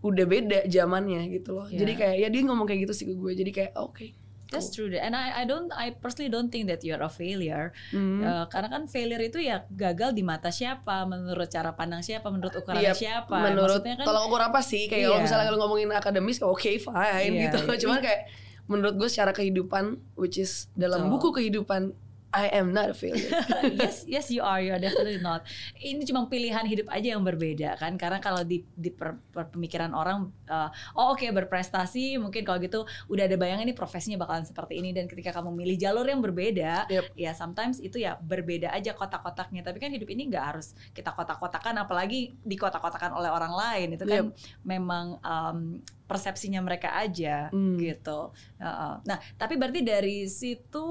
udah 0.00 0.24
beda 0.24 0.58
zamannya 0.66 1.26
gitu 1.28 1.52
loh 1.52 1.66
Iya. 1.66 1.78
jadi 1.80 1.92
kayak 1.94 2.16
ya 2.16 2.28
dia 2.28 2.42
ngomong 2.44 2.64
kayak 2.64 2.80
gitu 2.84 2.94
sih 2.94 3.04
ke 3.04 3.14
gue 3.14 3.32
jadi 3.34 3.50
kayak 3.50 3.72
oke 3.74 4.06
That's 4.48 4.72
true. 4.72 4.88
And 4.88 5.12
I 5.12 5.28
I 5.34 5.44
don't 5.44 5.68
I 5.68 5.92
personally 5.92 6.32
don't 6.32 6.48
think 6.48 6.72
that 6.72 6.80
you're 6.80 6.96
a 6.98 7.12
failure. 7.12 7.76
Hmm. 7.92 8.24
Eh, 8.24 8.44
karena 8.48 8.72
kan 8.72 8.88
failure 8.88 9.20
itu 9.20 9.36
ya 9.36 9.68
gagal 9.68 10.16
di 10.16 10.24
mata 10.24 10.48
siapa, 10.48 11.04
menurut 11.04 11.52
cara 11.52 11.76
pandang 11.76 12.00
siapa, 12.00 12.32
menurut 12.32 12.56
ukuran 12.56 12.80
Iya, 12.80 12.96
siapa. 12.96 13.28
menurut 13.44 13.84
Maksudnya 13.84 14.00
kan 14.00 14.06
tolak 14.08 14.24
ukur 14.24 14.40
apa 14.40 14.64
sih 14.64 14.88
kayak 14.88 15.04
kalau 15.04 15.20
Iya. 15.20 15.24
misalnya 15.28 15.52
lu 15.52 15.60
ngomongin 15.60 15.92
akademis 15.92 16.40
oke 16.40 16.64
fine 16.64 17.28
Iya, 17.28 17.44
gitu 17.44 17.58
iya. 17.60 17.76
cuman 17.84 17.98
kayak 18.00 18.20
menurut 18.64 18.94
gue 18.96 19.08
secara 19.12 19.32
kehidupan 19.32 19.84
which 20.16 20.40
is 20.40 20.72
dalam 20.72 21.04
Betul. 21.04 21.12
buku 21.12 21.28
kehidupan 21.36 21.92
I 22.28 22.52
am 22.60 22.76
not 22.76 22.92
a 22.92 22.96
failure 22.96 23.32
yes, 23.80 24.04
yes 24.04 24.28
you 24.28 24.44
are, 24.44 24.60
you 24.60 24.68
are 24.76 24.82
definitely 24.82 25.16
not. 25.16 25.48
Ini 25.80 26.04
cuma 26.04 26.28
pilihan 26.28 26.60
hidup 26.68 26.92
aja 26.92 27.16
yang 27.16 27.24
berbeda 27.24 27.80
kan, 27.80 27.96
karena 27.96 28.20
kalau 28.20 28.44
di 28.44 28.68
di 28.76 28.92
per- 28.92 29.16
per- 29.32 29.48
pemikiran 29.48 29.96
orang, 29.96 30.28
eh, 30.44 30.68
oh 30.92 31.16
oke 31.16 31.24
berprestasi, 31.24 32.20
mungkin 32.20 32.44
kalau 32.44 32.60
gitu 32.60 32.84
udah 33.08 33.24
ada 33.24 33.36
bayangan 33.40 33.64
nih 33.64 33.72
profesinya 33.72 34.20
bakalan 34.20 34.44
seperti 34.44 34.76
ini 34.76 34.92
dan 34.92 35.08
ketika 35.08 35.40
kamu 35.40 35.56
milih 35.56 35.76
jalur 35.80 36.04
yang 36.04 36.20
berbeda, 36.20 36.84
Yep. 36.92 37.16
ya 37.16 37.32
sometimes 37.32 37.80
itu 37.80 37.96
ya 37.96 38.20
berbeda 38.20 38.76
aja 38.76 38.92
kotak-kotaknya. 38.92 39.64
Tapi 39.64 39.80
kan 39.80 39.88
hidup 39.88 40.08
ini 40.12 40.28
nggak 40.28 40.44
harus 40.44 40.76
kita 40.92 41.16
kotak-kotakan, 41.16 41.80
apalagi 41.80 42.36
dikotak-kotakan 42.44 43.16
oleh 43.16 43.32
orang 43.32 43.56
lain. 43.56 43.88
Itu 43.96 44.04
kan 44.04 44.36
memang 44.68 45.16
em, 45.24 45.80
persepsinya 46.08 46.58
mereka 46.58 46.96
aja 46.96 47.52
Hmm. 47.52 47.76
gitu. 47.76 48.32
Heeh. 48.56 48.92
Nah, 49.04 49.18
tapi 49.36 49.54
berarti 49.54 49.84
dari 49.84 50.24
situ 50.24 50.88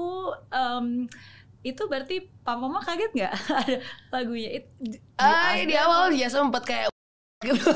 em, 0.48 1.10
itu 1.60 1.82
berarti 1.84 2.22
papa 2.40 2.62
mama 2.62 2.78
kaget 2.78 3.10
nggak 3.12 3.32
ada 3.60 3.76
lagunya 4.08 4.50
itu 4.56 4.70
di, 4.78 4.96
ah 5.18 5.58
di 5.58 5.74
awal 5.74 6.14
ya 6.14 6.30
sempat 6.30 6.62
kayak 6.62 6.86
gitu. 7.46 7.70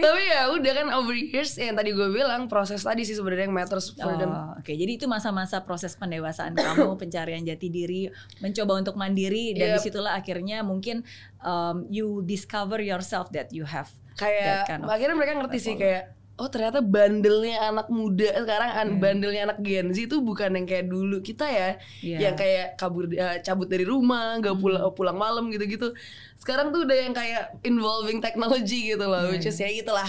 tapi 0.00 0.22
ya 0.26 0.50
udah 0.50 0.72
kan 0.74 0.88
over 0.92 1.14
years 1.14 1.54
yang 1.54 1.74
tadi 1.74 1.90
gue 1.90 2.08
bilang 2.10 2.46
proses 2.46 2.82
tadi 2.82 3.02
sih 3.02 3.14
sebenarnya 3.14 3.46
yang 3.46 3.54
matters 3.54 3.94
for 3.94 4.14
them 4.14 4.30
Oh, 4.30 4.58
Oke, 4.58 4.74
jadi 4.74 4.98
itu 4.98 5.06
masa-masa 5.06 5.62
proses 5.62 5.94
pendewasaan 5.94 6.52
kamu, 6.52 6.94
pencarian 7.00 7.40
jati 7.40 7.68
diri, 7.68 8.10
mencoba 8.38 8.74
untuk 8.76 8.94
mandiri, 8.94 9.54
dan 9.54 9.70
Yep. 9.70 9.76
di 9.76 9.82
situlah 9.82 10.12
akhirnya 10.14 10.60
mungkin 10.60 11.06
um, 11.40 11.86
you 11.86 12.20
discover 12.22 12.78
yourself 12.78 13.30
that 13.30 13.50
you 13.50 13.62
have. 13.62 13.88
Kayak 14.20 14.68
kind 14.68 14.84
of 14.84 14.88
akhirnya 14.88 15.16
mereka 15.16 15.32
ngerti 15.34 15.58
sih 15.58 15.74
kayak 15.74 16.02
oh 16.36 16.48
ternyata 16.48 16.80
bandelnya 16.80 17.56
anak 17.62 17.88
muda 17.88 18.32
sekarang 18.34 18.70
an 18.70 18.86
Hmm. 18.86 18.98
bandelnya 18.98 19.42
anak 19.44 19.58
Gen 19.60 19.92
Z 19.92 20.08
itu 20.08 20.16
bukan 20.20 20.52
yang 20.52 20.64
kayak 20.64 20.86
dulu 20.86 21.20
kita 21.20 21.44
ya 21.44 21.68
Iya. 22.00 22.16
yang 22.18 22.34
kayak 22.34 22.76
kabur 22.76 23.08
eh, 23.08 23.40
cabut 23.40 23.66
dari 23.66 23.84
rumah 23.84 24.36
nggak 24.36 24.52
Hmm. 24.52 24.62
pulang 24.62 24.82
pulang 24.92 25.16
malam 25.16 25.48
gitu-gitu 25.48 25.92
sekarang 26.36 26.72
tuh 26.72 26.84
udah 26.84 26.96
yang 26.98 27.12
kayak 27.12 27.60
involving 27.62 28.20
technology 28.20 28.88
gitu 28.88 29.04
loh 29.04 29.28
Iya, 29.28 29.30
which 29.30 29.44
is 29.44 29.56
ya 29.56 29.68
gitulah 29.68 30.08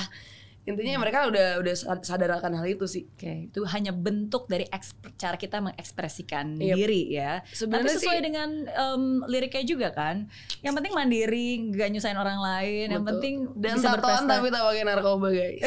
intinya 0.62 1.01
mereka 1.01 1.26
udah 1.26 1.57
udah 1.57 1.74
sad- 1.74 2.05
sadar 2.05 2.38
akan 2.38 2.62
hal 2.62 2.68
itu 2.68 2.86
sih 2.86 3.09
Oke, 3.09 3.49
itu 3.49 3.66
hanya 3.66 3.89
bentuk 3.89 4.45
dari 4.45 4.70
cara 5.16 5.34
kita 5.34 5.57
mengekspresikan 5.57 6.53
Yep. 6.55 6.76
diri 6.78 7.01
ya. 7.12 7.41
Tapi 7.41 7.57
sebenarnya 7.57 7.93
sesuai 7.97 8.18
sih 8.18 8.24
dengan 8.24 8.49
em, 8.64 9.03
liriknya 9.26 9.64
juga 9.64 9.89
kan. 9.89 10.30
Yang 10.62 10.74
penting 10.78 10.93
mandiri, 10.93 11.49
nggak 11.68 11.88
nyusahin 11.91 12.16
orang 12.16 12.38
lain. 12.38 12.88
Yang 12.88 13.01
betul. 13.01 13.09
penting 13.09 13.36
dan 13.57 13.74
bisa 13.76 13.89
tatoan 13.91 14.24
tapi 14.26 14.47
tak 14.47 14.62
pakai 14.62 14.84
narkoba 14.84 15.28
guys 15.30 15.62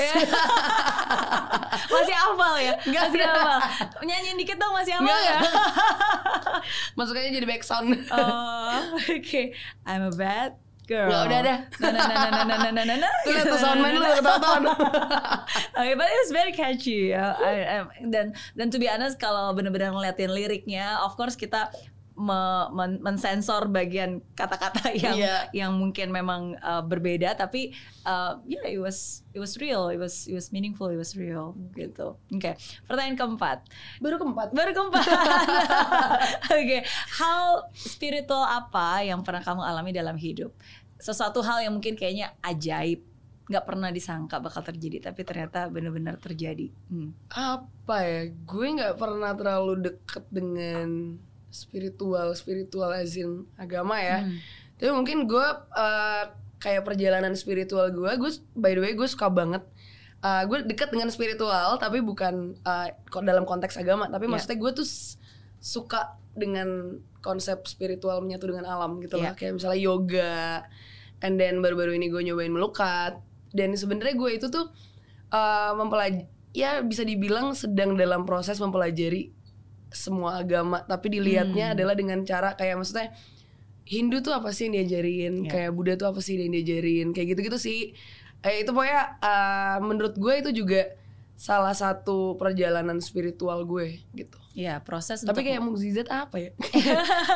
masih 1.90 2.16
hafal 2.16 2.54
ya? 2.56 2.74
Nggak 2.80 3.02
masih 3.04 3.20
hafal. 3.24 3.58
Nyanyiin 4.00 4.36
dikit 4.36 4.56
dong 4.56 4.72
masih 4.72 4.92
hafal 4.94 5.20
ya? 5.20 5.38
masuknya 6.98 7.30
jadi 7.32 7.46
back 7.46 7.62
sound 7.62 7.92
Oh, 8.08 8.78
oke. 9.10 9.42
I'm 9.84 10.06
a 10.06 10.12
bad 10.12 10.54
girl. 10.84 11.08
Nggak, 11.08 11.22
udah, 11.26 11.38
udah. 11.40 11.58
Nah, 11.80 11.90
nah, 11.90 12.02
nah, 12.04 12.16
nah, 12.16 12.30
nah, 12.30 12.44
nah, 12.44 12.70
nah, 12.70 12.84
nah, 12.84 12.96
nah. 13.00 13.12
tuh 13.24 13.42
tuh 13.42 13.58
soundman 13.58 13.92
lu 13.92 14.06
ketawa-tawa 14.06 14.72
Okay, 15.80 15.94
but 15.94 16.06
it 16.06 16.18
was 16.22 16.32
very 16.32 16.52
catchy. 16.52 17.10
ya. 17.10 17.34
I- 17.36 17.66
I- 17.82 18.06
dan 18.06 18.26
dan 18.52 18.66
to 18.68 18.76
be 18.76 18.86
honest 18.86 19.16
kalau 19.16 19.52
benar-benar 19.52 19.90
ngeliatin 19.90 20.30
liriknya, 20.30 21.00
of 21.00 21.16
course 21.16 21.34
kita 21.34 21.72
me- 22.14 22.70
men- 22.70 23.02
mensensor 23.02 23.66
bagian 23.66 24.22
kata-kata 24.32 24.94
yang 25.02 25.18
Iya. 25.18 25.36
yang 25.50 25.74
mungkin 25.74 26.08
memang 26.08 26.54
uh, 26.58 26.78
berbeda, 26.80 27.34
tapi 27.34 27.74
uh, 28.02 28.38
yeah 28.44 28.62
it 28.64 28.78
was 28.78 29.26
it 29.30 29.42
was 29.42 29.58
real, 29.58 29.90
it 29.90 29.98
was 29.98 30.24
it 30.24 30.32
was 30.32 30.48
meaningful, 30.48 30.86
it 30.86 30.96
was 30.96 31.14
real 31.14 31.58
gitu. 31.74 32.14
Oke, 32.30 32.54
pertanyaan 32.86 33.18
keempat. 33.18 33.66
baru 33.98 34.16
keempat 34.16 34.48
Baru 34.50 34.70
keempat. 34.70 35.04
Oke, 36.54 36.78
hal 37.18 37.46
spiritual 37.74 38.42
apa 38.42 39.02
yang 39.02 39.20
pernah 39.20 39.42
kamu 39.42 39.60
alami 39.60 39.90
dalam 39.90 40.14
hidup? 40.14 40.54
Sesuatu 40.96 41.42
hal 41.42 41.66
yang 41.66 41.74
mungkin 41.74 41.98
kayaknya 41.98 42.32
ajaib, 42.40 43.02
nggak 43.44 43.64
pernah 43.66 43.90
disangka 43.90 44.38
bakal 44.38 44.62
terjadi, 44.62 45.10
tapi 45.10 45.20
ternyata 45.20 45.66
benar-benar 45.66 46.16
terjadi. 46.16 46.70
Hmm. 46.88 47.10
apa 47.28 47.96
ya 48.00 48.20
gue 48.30 48.66
nggak 48.72 48.94
pernah 48.96 49.34
terlalu 49.34 49.84
deket 49.84 50.24
dengan 50.30 51.18
spiritual 51.54 52.34
spiritual 52.34 52.90
azin 52.90 53.46
agama 53.54 53.96
ya 53.96 54.18
Hmm. 54.20 54.36
tapi 54.74 54.90
mungkin 54.90 55.24
gue 55.24 55.46
eh, 55.72 56.24
kayak 56.58 56.82
perjalanan 56.82 57.32
spiritual 57.32 57.88
gue 57.88 58.10
gue 58.12 58.30
by 58.52 58.74
the 58.74 58.82
way 58.82 58.92
gue 58.92 59.06
suka 59.06 59.30
banget 59.30 59.62
Eh, 60.18 60.42
gue 60.48 60.64
deket 60.64 60.88
dengan 60.88 61.12
spiritual 61.12 61.76
tapi 61.76 62.00
bukan 62.00 62.56
kok 63.04 63.22
dalam 63.22 63.44
konteks 63.44 63.76
agama 63.76 64.08
tapi 64.08 64.24
Iya. 64.24 64.32
maksudnya 64.32 64.56
gue 64.56 64.72
tuh 64.74 64.88
suka 65.60 66.00
dengan 66.32 66.96
konsep 67.20 67.60
spiritual 67.64 68.18
menyatu 68.18 68.48
dengan 68.48 68.64
alam 68.64 68.98
gitu 68.98 69.16
Iya. 69.16 69.22
lah 69.22 69.32
kayak 69.34 69.60
misalnya 69.60 69.76
yoga 69.78 70.64
and 71.20 71.36
then 71.36 71.60
baru-baru 71.60 71.92
ini 71.94 72.08
gue 72.08 72.24
nyobain 72.24 72.48
melukat 72.48 73.20
dan 73.52 73.76
sebenarnya 73.76 74.16
gue 74.16 74.30
itu 74.34 74.48
tuh 74.48 74.72
eh 75.28 75.72
mempelaj 75.72 76.24
ya 76.52 76.80
bisa 76.80 77.04
dibilang 77.04 77.52
sedang 77.52 77.92
dalam 77.92 78.24
proses 78.24 78.56
mempelajari 78.56 79.28
semua 79.94 80.36
agama 80.36 80.82
tapi 80.82 81.08
dilihatnya 81.10 81.70
Hmm. 81.70 81.74
adalah 81.78 81.94
dengan 81.94 82.20
cara 82.22 82.52
kayak 82.52 82.76
maksudnya 82.76 83.14
Hindu 83.84 84.20
tuh 84.20 84.32
apa 84.32 84.48
sih 84.50 84.66
yang 84.66 84.80
diajarin 84.80 85.44
Iya. 85.44 85.50
kayak 85.50 85.70
Buddha 85.72 85.94
tuh 85.94 86.08
apa 86.08 86.20
sih 86.20 86.36
yang 86.36 86.50
diajarin 86.50 87.12
kayak 87.12 87.26
gitu-gitu 87.32 87.58
sih 87.58 87.80
eh, 88.40 88.56
itu 88.60 88.70
pokoknya 88.70 89.00
eh, 89.20 89.76
menurut 89.80 90.14
gue 90.14 90.34
itu 90.36 90.50
juga 90.52 90.92
salah 91.34 91.72
satu 91.72 92.34
perjalanan 92.34 93.00
spiritual 93.00 93.64
gue 93.64 93.98
gitu 94.12 94.38
Iya, 94.54 94.78
proses 94.80 95.18
tapi 95.20 95.34
untuk 95.34 95.44
kayak 95.44 95.62
mukjizat 95.66 96.08
apa 96.08 96.36
ya 96.38 96.50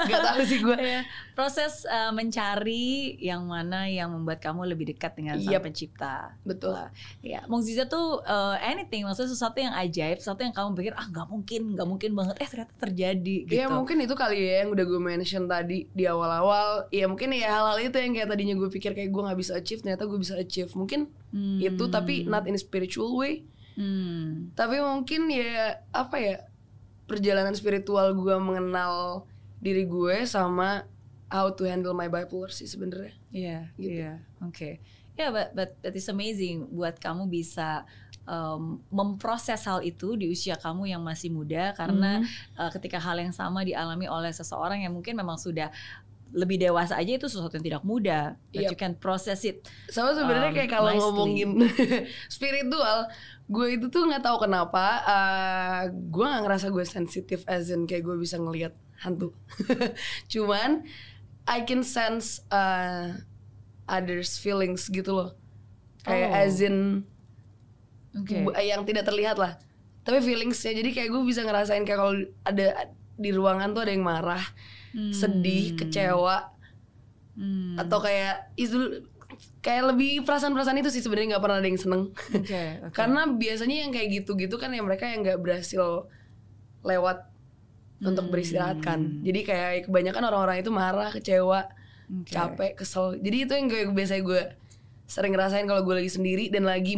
nggak 0.07 0.23
tahu 0.25 0.41
sih 0.45 0.59
gue 0.59 0.77
Iya, 0.79 1.03
proses 1.35 1.83
uh, 1.85 2.11
mencari 2.11 2.87
yang 3.19 3.43
mana 3.43 3.85
yang 3.85 4.09
membuat 4.09 4.39
kamu 4.39 4.63
lebih 4.65 4.87
dekat 4.89 5.15
dengan 5.15 5.35
sang 5.37 5.51
Yep. 5.51 5.63
pencipta. 5.65 6.39
betul 6.43 6.71
Lah, 6.71 6.95
Ya, 7.19 7.43
mukjizat 7.45 7.89
tuh 7.89 8.23
uh, 8.23 8.55
anything, 8.61 9.03
maksudnya 9.03 9.31
sesuatu 9.31 9.59
yang 9.59 9.75
ajaib, 9.75 10.17
sesuatu 10.17 10.41
yang 10.41 10.53
kamu 10.53 10.69
pikir 10.75 10.95
ah 10.95 11.05
nggak 11.05 11.27
mungkin, 11.27 11.75
nggak 11.75 11.89
mungkin 11.89 12.11
banget, 12.15 12.35
eh 12.39 12.47
ternyata 12.47 12.73
terjadi 12.79 13.37
gitu. 13.45 13.53
Ya 13.53 13.67
mungkin 13.67 13.99
itu 13.99 14.15
kali 14.15 14.39
ya 14.39 14.63
yang 14.63 14.71
udah 14.71 14.85
gue 14.85 15.01
mention 15.01 15.45
tadi 15.45 15.91
di 15.91 16.05
awal-awal 16.05 16.87
Ya 16.89 17.05
mungkin 17.05 17.33
ya 17.33 17.51
hal-hal 17.53 17.83
itu 17.83 17.97
yang 17.97 18.15
kayak 18.15 18.29
tadinya 18.29 18.55
gue 18.55 18.69
pikir 18.69 18.95
kayak 18.95 19.11
gue 19.11 19.23
gak 19.25 19.37
bisa 19.37 19.53
achieve 19.53 19.81
Ternyata 19.81 20.05
gue 20.05 20.19
bisa 20.19 20.35
achieve 20.35 20.71
Mungkin 20.73 21.11
Hmm. 21.29 21.61
itu 21.61 21.85
tapi 21.89 22.25
not 22.25 22.47
in 22.47 22.55
a 22.55 22.59
spiritual 22.59 23.13
way 23.13 23.45
Hmm. 23.77 24.49
Tapi 24.55 24.81
mungkin 24.81 25.29
ya 25.29 25.77
apa 25.93 26.17
ya 26.17 26.48
Perjalanan 27.09 27.53
spiritual 27.53 28.13
gue 28.13 28.37
mengenal 28.37 29.25
diri 29.59 29.83
gue 29.83 30.23
sama 30.23 30.85
how 31.27 31.49
to 31.49 31.65
handle 31.65 31.93
my 31.93 32.07
bipolar 32.07 32.49
sih 32.49 32.65
sebenarnya 32.65 33.13
Iya, 33.29 33.59
Gitu. 33.75 33.99
iya, 33.99 34.13
oke. 34.39 34.79
Ya, 35.13 35.29
but, 35.29 35.51
but 35.51 35.75
that 35.83 35.93
is 35.93 36.07
amazing 36.07 36.71
buat 36.71 36.97
kamu 36.97 37.27
bisa 37.27 37.83
um, 38.23 38.79
memproses 38.89 39.59
hal 39.61 39.83
itu 39.83 40.15
di 40.15 40.29
usia 40.29 40.55
kamu 40.55 40.87
yang 40.87 41.03
masih 41.03 41.29
muda 41.29 41.75
karena 41.75 42.23
uh, 42.55 42.71
ketika 42.71 42.97
hal 42.97 43.17
yang 43.17 43.33
sama 43.33 43.61
dialami 43.61 44.07
oleh 44.07 44.31
seseorang 44.31 44.81
yang 44.81 44.95
mungkin 44.95 45.13
memang 45.13 45.35
sudah 45.35 45.75
lebih 46.29 46.61
dewasa 46.61 46.93
aja 46.95 47.17
itu 47.17 47.25
sesuatu 47.25 47.57
yang 47.57 47.67
tidak 47.67 47.83
mudah. 47.83 48.37
That 48.53 48.69
Yep. 48.69 48.71
you 48.71 48.79
can 48.79 48.93
process 48.95 49.43
it. 49.43 49.65
Sama 49.89 50.13
sebenarnya 50.13 50.53
Um, 50.53 50.57
kayak 50.57 50.71
kalau 50.71 50.93
nicely. 50.93 51.03
ngomongin 51.03 51.51
spiritual, 52.29 53.09
gue 53.49 53.67
itu 53.73 53.89
tuh 53.89 54.05
nggak 54.05 54.21
tahu 54.21 54.45
kenapa, 54.45 54.85
eh, 55.03 55.81
gue 55.89 56.21
nggak 56.23 56.43
ngerasa 56.45 56.67
gue 56.69 56.85
sensitif 56.85 57.41
as 57.45 57.69
in 57.69 57.85
kayak 57.85 58.05
gue 58.05 58.17
bisa 58.17 58.37
ngelihat 58.37 58.77
hantu. 59.01 59.33
Cuman 60.29 60.85
I 61.45 61.65
can 61.65 61.81
sense 61.81 62.45
uh, 62.49 63.17
others 63.85 64.37
feelings 64.37 64.87
gitu 64.87 65.11
loh, 65.11 65.31
kayak 66.03 66.29
Oh. 66.29 66.41
as 66.45 66.61
in 66.61 67.09
Oke. 68.13 68.37
bu- 68.43 68.53
yang 68.55 68.85
tidak 68.85 69.05
terlihat 69.05 69.37
lah. 69.37 69.57
tapi 70.01 70.25
feelingsnya 70.25 70.73
jadi 70.73 70.89
kayak 70.91 71.09
gue 71.11 71.21
bisa 71.23 71.45
ngerasain 71.45 71.85
kayak 71.85 72.01
kalau 72.01 72.17
ada 72.43 72.89
di 73.15 73.29
ruangan 73.29 73.77
tuh 73.77 73.85
ada 73.85 73.93
yang 73.93 74.01
marah 74.01 74.41
sedih 75.11 75.77
kecewa 75.77 76.49
Hmm. 77.37 77.77
atau 77.77 78.01
kayak 78.01 78.51
itu 78.57 79.05
kayak 79.59 79.85
lebih 79.89 80.23
perasaan-perasaan 80.23 80.79
itu 80.79 80.89
sih 80.89 81.01
sebenarnya 81.01 81.29
nggak 81.33 81.43
pernah 81.43 81.57
ada 81.57 81.67
yang 81.67 81.77
seneng 81.77 82.03
Oke, 82.11 82.63
oke. 82.85 82.93
karena 82.93 83.21
biasanya 83.29 83.77
yang 83.83 83.91
kayak 83.91 84.09
gitu-gitu 84.17 84.55
kan 84.55 84.71
ya 84.71 84.81
mereka 84.81 85.05
yang 85.05 85.21
nggak 85.21 85.39
berhasil 85.39 86.07
lewat 86.81 87.27
untuk 88.01 88.25
Hmm. 88.25 88.33
beristirahat 88.33 88.79
kan 88.79 89.21
jadi 89.21 89.41
kayak 89.43 89.71
kebanyakan 89.87 90.23
orang-orang 90.25 90.57
itu 90.59 90.71
marah 90.71 91.11
kecewa 91.11 91.67
Oke. 92.09 92.31
capek 92.31 92.73
kesel 92.75 93.17
jadi 93.17 93.37
itu 93.45 93.53
yang 93.53 93.67
gue 93.67 93.81
biasanya 93.89 94.23
gue 94.23 94.43
sering 95.05 95.33
ngerasain 95.33 95.65
kalau 95.65 95.83
gue 95.83 95.97
lagi 95.97 96.09
sendiri 96.09 96.47
dan 96.47 96.63
lagi 96.63 96.95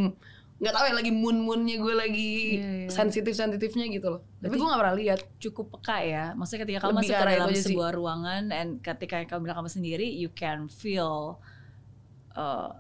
nggak 0.61 0.75
tahu 0.77 0.85
ya 0.85 0.95
lagi 0.95 1.09
moon 1.09 1.41
moonnya 1.41 1.77
gue 1.79 1.95
lagi 1.95 2.33
Iya, 2.55 2.69
iya. 2.85 2.89
sensitif 2.91 3.33
sensitifnya 3.33 3.89
gitu 3.89 4.13
loh 4.13 4.21
tapi 4.39 4.53
Berarti- 4.53 4.59
gue 4.59 4.69
nggak 4.69 4.81
pernah 4.81 4.97
lihat 4.99 5.21
cukup 5.39 5.67
peka 5.73 5.99
ya. 6.01 6.25
Maksudnya 6.33 6.61
ketika 6.63 6.79
kamu 6.81 6.91
Lebih 6.91 7.01
masuk 7.03 7.13
ke 7.15 7.25
dalam 7.27 7.45
aja 7.47 7.55
sih. 7.55 7.65
sebuah 7.67 7.91
ruangan 7.93 8.43
and 8.51 8.71
ketika 8.79 9.17
kamu 9.27 9.41
bilang 9.43 9.57
kamu 9.57 9.71
sendiri, 9.71 10.09
you 10.11 10.29
can 10.31 10.65
feel 10.67 11.41
uh, 12.33 12.75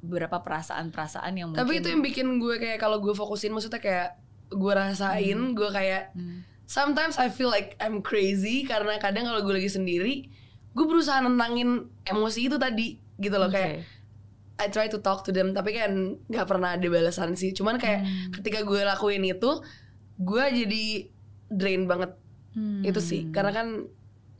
beberapa 0.00 0.36
perasaan-perasaan 0.38 1.32
yang 1.32 1.48
mungkin. 1.50 1.60
tapi 1.60 1.78
itu 1.78 1.88
yang 1.88 2.02
bikin 2.02 2.36
gue 2.36 2.56
kayak 2.56 2.76
kalau 2.76 2.98
gue 2.98 3.12
fokusin 3.12 3.50
maksudnya 3.50 3.78
kayak 3.78 4.08
gue 4.46 4.72
rasain 4.72 5.38
gue 5.50 5.70
kayak 5.70 6.12
Hmm. 6.12 6.44
sometimes 6.64 7.16
I 7.16 7.28
feel 7.28 7.48
like 7.48 7.72
I'm 7.78 8.00
crazy 8.00 8.62
karena 8.62 8.96
kadang 8.98 9.24
kalau 9.24 9.40
gue 9.40 9.54
lagi 9.54 9.68
sendiri 9.68 10.28
gue 10.70 10.84
berusaha 10.84 11.18
nentangin 11.18 11.88
emosi 12.04 12.46
itu 12.46 12.56
tadi 12.56 13.00
gitu 13.16 13.32
loh 13.34 13.48
kayak 13.48 13.80
Oke. 13.80 13.86
I 14.54 14.68
try 14.68 14.86
to 14.86 14.98
talk 14.98 15.24
to 15.24 15.30
them 15.30 15.50
tapi 15.50 15.72
kan 15.72 15.90
nggak 16.22 16.46
pernah 16.46 16.72
ada 16.72 16.86
balasan 16.86 17.32
sih 17.32 17.50
cuman 17.50 17.74
kayak 17.74 18.00
Hmm. 18.00 18.30
ketika 18.34 18.60
gue 18.60 18.80
lakuin 18.80 19.24
itu 19.24 19.50
gue 20.16 20.44
jadi 20.44 20.84
drain 21.48 21.84
banget 21.84 22.12
Hmm. 22.52 22.82
itu 22.82 23.00
sih 23.00 23.26
karena 23.30 23.50
kan 23.50 23.68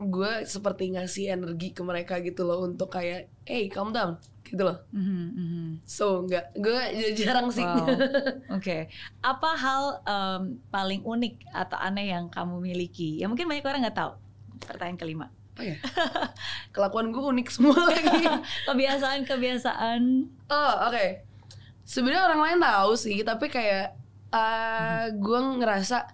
gue 0.07 0.45
seperti 0.45 0.91
ngasih 0.91 1.31
energi 1.31 1.71
ke 1.71 1.81
mereka 1.81 2.19
gitu 2.19 2.43
loh 2.43 2.63
untuk 2.63 2.89
kayak 2.89 3.27
hey 3.43 3.67
calm 3.67 3.91
down 3.91 4.15
gitu 4.43 4.61
loh 4.61 4.77
Mhm, 4.91 5.25
mhm. 5.33 5.65
so 5.83 6.23
nggak 6.23 6.53
gue 6.55 6.79
jarang 7.15 7.49
sih 7.49 7.61
Wow. 7.61 7.89
Oke, 8.57 8.87
apa 9.21 9.51
hal 9.55 9.83
em, 10.03 10.43
paling 10.69 11.01
unik 11.01 11.35
atau 11.51 11.77
aneh 11.77 12.09
yang 12.09 12.29
kamu 12.29 12.59
miliki? 12.59 13.17
Ya 13.17 13.27
mungkin 13.27 13.45
banyak 13.45 13.63
orang 13.63 13.83
nggak 13.83 13.97
tahu. 13.97 14.13
Pertanyaan 14.61 14.97
kelima. 14.97 15.27
apa 15.55 15.63
ya 15.63 15.79
kelakuan 16.71 17.09
gue 17.09 17.23
unik 17.23 17.47
semua 17.47 17.79
lagi 17.87 18.27
Kebiasaan-kebiasaan. 18.67 20.03
oh 20.49 20.75
oke 20.85 21.07
sebenarnya 21.83 22.27
orang 22.27 22.41
lain 22.43 22.59
tahu 22.59 22.91
sih 22.95 23.23
tapi 23.23 23.47
kayak 23.47 23.95
uh, 24.31 25.07
gue 25.11 25.39
ngerasa 25.61 26.11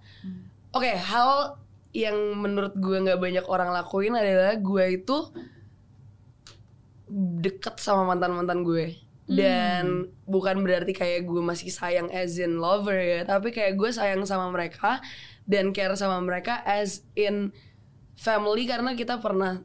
oke 0.70 0.92
hal 0.92 1.56
yang 1.90 2.14
menurut 2.38 2.74
gue 2.78 2.96
nggak 3.02 3.18
banyak 3.18 3.46
orang 3.50 3.74
lakuin 3.74 4.14
adalah 4.14 4.54
gue 4.54 4.84
itu 4.94 5.18
deket 7.42 7.82
sama 7.82 8.06
mantan 8.06 8.38
mantan 8.38 8.62
gue 8.62 8.94
dan 9.30 10.10
bukan 10.26 10.62
berarti 10.66 10.90
kayak 10.90 11.26
gue 11.26 11.42
masih 11.42 11.70
sayang 11.70 12.10
as 12.10 12.34
in 12.38 12.58
lover 12.58 12.98
ya 12.98 13.22
tapi 13.22 13.54
kayak 13.54 13.78
gue 13.78 13.90
sayang 13.90 14.26
sama 14.26 14.50
mereka 14.50 14.98
dan 15.46 15.70
care 15.70 15.94
sama 15.94 16.18
mereka 16.18 16.62
as 16.66 17.06
in 17.14 17.54
family 18.18 18.66
karena 18.66 18.94
kita 18.98 19.22
pernah 19.22 19.62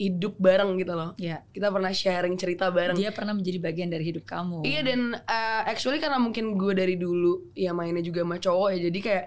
hidup 0.00 0.34
bareng 0.40 0.74
gitu 0.82 0.98
loh. 0.98 1.14
Ya, 1.14 1.46
kita 1.54 1.70
pernah 1.70 1.92
sharing 1.94 2.34
cerita 2.34 2.72
bareng. 2.74 2.98
Dia 2.98 3.14
pernah 3.14 3.38
menjadi 3.38 3.62
bagian 3.62 3.86
dari 3.86 4.10
hidup 4.10 4.26
kamu. 4.26 4.66
Iya 4.66 4.80
dan 4.82 5.14
uh, 5.14 5.62
actually 5.68 6.02
karena 6.02 6.18
mungkin 6.18 6.58
gue 6.58 6.72
dari 6.74 6.98
dulu 6.98 7.54
ya 7.54 7.70
mainnya 7.70 8.02
juga 8.02 8.26
sama 8.26 8.42
cowok 8.42 8.68
ya 8.74 8.78
jadi 8.90 8.98
kayak 8.98 9.24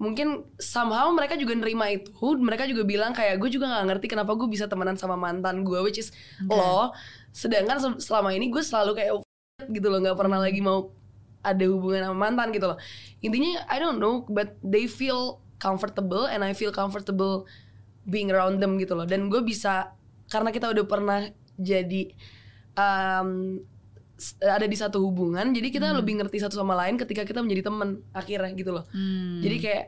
mungkin 0.00 0.48
somehow 0.56 1.12
mereka 1.12 1.36
juga 1.36 1.52
nerima 1.52 1.92
itu 1.92 2.08
mereka 2.40 2.64
juga 2.64 2.88
bilang 2.88 3.12
kayak 3.12 3.36
gue 3.36 3.52
juga 3.52 3.68
nggak 3.68 3.84
ngerti 3.92 4.06
kenapa 4.08 4.32
gue 4.32 4.48
bisa 4.48 4.64
temenan 4.64 4.96
sama 4.96 5.12
mantan 5.20 5.60
gue 5.60 5.76
which 5.84 6.00
is 6.00 6.08
lo 6.48 6.96
sedangkan 7.36 7.76
se- 7.76 8.00
selama 8.08 8.32
ini 8.32 8.48
gue 8.48 8.64
selalu 8.64 8.96
kayak 8.96 9.20
"Oh, 9.20 9.22
gitu 9.68 9.92
loh 9.92 10.00
nggak 10.00 10.16
pernah 10.16 10.40
lagi 10.40 10.64
mau 10.64 10.88
ada 11.40 11.64
hubungan 11.68 12.04
sama 12.04 12.28
mantan 12.28 12.52
gitu 12.52 12.66
loh. 12.68 12.78
Intinya 13.24 13.64
I 13.68 13.80
don't 13.80 13.96
know 13.96 14.28
but 14.28 14.56
they 14.60 14.84
feel 14.84 15.40
comfortable 15.56 16.28
and 16.28 16.44
I 16.44 16.52
feel 16.52 16.72
comfortable 16.72 17.48
being 18.08 18.28
around 18.32 18.60
them 18.60 18.76
gitu 18.76 18.92
loh. 18.96 19.08
Dan 19.08 19.32
gue 19.32 19.40
bisa 19.40 19.92
karena 20.28 20.52
kita 20.52 20.68
udah 20.68 20.84
pernah 20.84 21.20
jadi 21.56 22.12
um, 22.76 23.60
ada 24.38 24.64
di 24.64 24.74
satu 24.74 25.00
hubungan 25.00 25.50
jadi 25.50 25.68
kita 25.68 25.90
lebih 25.92 26.16
ngerti 26.16 26.38
satu 26.38 26.54
sama 26.54 26.76
lain 26.76 26.94
ketika 26.96 27.22
kita 27.22 27.40
menjadi 27.40 27.66
temen 27.66 27.88
akhirnya 28.12 28.52
gitu 28.52 28.70
loh 28.70 28.84
Hmm. 28.90 29.40
jadi 29.40 29.56
kayak 29.58 29.84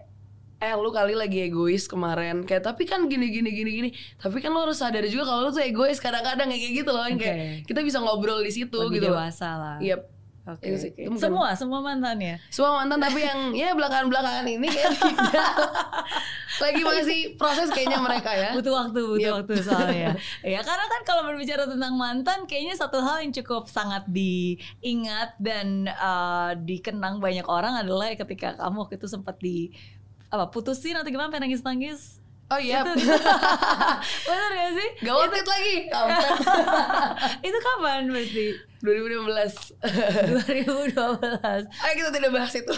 eh 0.63 0.75
lu 0.75 0.89
kali 0.89 1.13
lagi 1.13 1.43
egois 1.43 1.85
kemarin 1.85 2.43
kayak 2.43 2.63
tapi 2.63 2.87
kan 2.87 3.05
gini 3.07 3.29
gini 3.29 3.51
gini 3.51 3.71
gini 3.73 3.89
tapi 4.15 4.39
kan 4.39 4.55
lo 4.55 4.63
harus 4.63 4.79
sadar 4.79 5.03
juga 5.05 5.27
kalau 5.27 5.47
lu 5.47 5.51
tuh 5.51 5.59
egois 5.61 5.99
kadang-kadang 5.99 6.47
kayak 6.47 6.73
gitu 6.73 6.91
loh 6.91 7.03
yang 7.03 7.19
kayak 7.19 7.37
kita 7.67 7.83
bisa 7.83 7.99
ngobrol 7.99 8.39
di 8.39 8.55
situ 8.55 8.79
Lebih 8.79 8.95
gitu 8.97 9.11
loh 9.11 9.19
dewasa 9.19 9.49
lah. 9.59 9.77
Yep. 9.83 10.01
Oke. 10.43 10.75
Itu 10.75 11.07
mungkin- 11.07 11.23
Semua, 11.23 11.55
semua 11.55 11.79
mantannya. 11.81 12.43
semua 12.49 12.75
mantan 12.77 12.99
tapi 12.99 13.23
yang 13.23 13.41
ya 13.53 13.75
belakangan 13.75 14.11
belakangan 14.11 14.43
ini 14.45 14.67
kayak 14.67 14.91
tidak 14.93 15.55
lagi 16.63 16.81
masih 16.81 17.21
proses 17.35 17.69
kayaknya 17.69 17.99
mereka 17.99 18.31
ya 18.31 18.51
butuh 18.53 18.71
waktu 18.73 19.01
butuh 19.01 19.23
Yep. 19.23 19.35
waktu 19.39 19.55
soalnya 19.61 20.11
ya 20.55 20.61
karena 20.61 20.85
kan 20.85 21.03
kalau 21.03 21.23
berbicara 21.25 21.65
tentang 21.65 21.95
mantan 21.95 22.45
kayaknya 22.45 22.75
satu 22.75 22.99
hal 22.99 23.19
yang 23.19 23.31
cukup 23.33 23.67
sangat 23.67 24.03
diingat 24.07 25.35
dan 25.39 25.87
uh, 25.89 26.55
dikenang 26.57 27.19
banyak 27.19 27.45
orang 27.45 27.77
adalah 27.77 28.11
ketika 28.13 28.55
kamu 28.55 28.77
waktu 28.81 28.95
itu 28.97 29.07
sempat 29.07 29.39
di 29.39 29.71
apa 30.27 30.49
putusin 30.49 30.97
atau 30.97 31.07
gimana 31.07 31.29
pengen 31.29 31.51
nangis 31.51 31.63
nangis 31.63 32.01
oh 32.51 32.59
iya. 32.59 32.83
Itu 32.83 32.93
benar 34.27 34.51
gak 34.51 34.71
sih? 34.75 34.89
Gak 35.01 35.15
worth 35.15 35.37
it 35.37 35.47
lagi. 35.47 35.77
Itu 37.47 37.59
kapan 37.61 38.11
berarti? 38.11 38.47
2015 38.83 39.79
2012 39.79 40.99
ayo 41.71 41.93
kita 41.95 42.11
tidak 42.11 42.31
bahas 42.35 42.51
itu. 42.51 42.75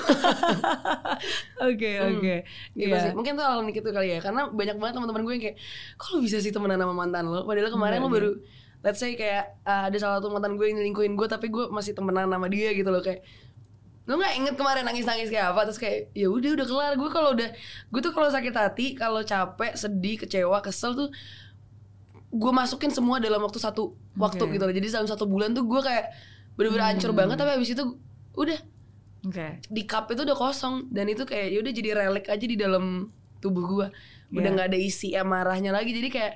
Oke 1.64 1.90
oke. 1.96 2.34
Gitu 2.76 2.92
Iya. 2.92 3.08
sih. 3.08 3.12
Mungkin 3.16 3.32
tuh 3.34 3.44
hal 3.44 3.64
unik 3.64 3.80
itu 3.80 3.88
kali 3.88 4.12
ya. 4.12 4.20
Karena 4.20 4.52
banyak 4.52 4.76
banget 4.76 5.00
teman-teman 5.00 5.24
gue 5.24 5.32
yang 5.32 5.44
kayak 5.48 5.56
kok 5.96 6.12
lu 6.12 6.20
bisa 6.20 6.44
sih 6.44 6.52
temenan 6.52 6.76
sama 6.76 6.92
mantan 6.92 7.24
lo? 7.24 7.48
Padahal 7.48 7.72
kemarin 7.72 8.04
lo 8.04 8.12
baru 8.12 8.30
let's 8.84 9.00
say 9.00 9.16
kayak 9.16 9.56
uh, 9.64 9.88
ada 9.88 9.96
salah 9.96 10.20
satu 10.20 10.28
mantan 10.28 10.60
gue 10.60 10.66
yang 10.68 10.76
nyelingkuhin 10.76 11.16
gue 11.16 11.24
tapi 11.24 11.48
gue 11.48 11.72
masih 11.72 11.96
temenan 11.96 12.28
sama 12.28 12.52
dia 12.52 12.76
gitu 12.76 12.92
loh. 12.92 13.00
Kayak 13.00 13.24
lo 14.04 14.20
nggak 14.20 14.34
inget 14.36 14.54
kemarin 14.54 14.84
nangis 14.84 15.08
nangis 15.08 15.32
kayak 15.32 15.56
apa? 15.56 15.64
Terus 15.64 15.80
kayak 15.80 15.98
ya 16.12 16.28
udah 16.28 16.50
udah 16.60 16.66
kelar. 16.68 16.92
Gue 16.94 17.08
kalau 17.08 17.32
udah 17.32 17.48
gue 17.88 18.00
tuh 18.04 18.12
kalau 18.12 18.28
sakit 18.28 18.52
hati 18.52 18.86
kalau 18.92 19.24
capek 19.24 19.72
sedih 19.74 20.20
kecewa 20.20 20.60
kesel 20.60 20.92
tuh 20.92 21.08
gue 22.34 22.52
masukin 22.52 22.90
semua 22.90 23.22
dalam 23.22 23.38
waktu 23.40 23.62
satu 23.62 23.94
waktu 24.18 24.42
Oke. 24.44 24.52
gitu 24.58 24.64
loh. 24.68 24.74
Jadi 24.74 24.86
dalam 24.92 25.08
satu 25.08 25.24
bulan 25.24 25.54
tuh 25.54 25.64
gue 25.64 25.80
kayak 25.80 26.12
bener-bener 26.54 26.84
hancur 26.86 27.10
banget 27.16 27.36
tapi 27.38 27.50
habis 27.56 27.72
itu 27.72 27.84
udah. 28.36 28.60
Oke. 29.24 29.64
Di 29.72 29.82
cup 29.88 30.12
itu 30.12 30.20
udah 30.20 30.36
kosong 30.36 30.92
dan 30.92 31.08
itu 31.08 31.24
kayak 31.24 31.48
ya 31.48 31.58
udah 31.64 31.72
jadi 31.72 31.90
relik 31.96 32.26
aja 32.28 32.44
di 32.44 32.56
dalam 32.60 33.08
tubuh 33.40 33.64
gua. 33.64 33.86
Udah 34.28 34.42
Iya. 34.44 34.52
nggak 34.52 34.68
ada 34.68 34.78
isi 34.78 35.16
amarahnya 35.16 35.72
lagi. 35.72 35.96
Jadi 35.96 36.08
kayak 36.12 36.34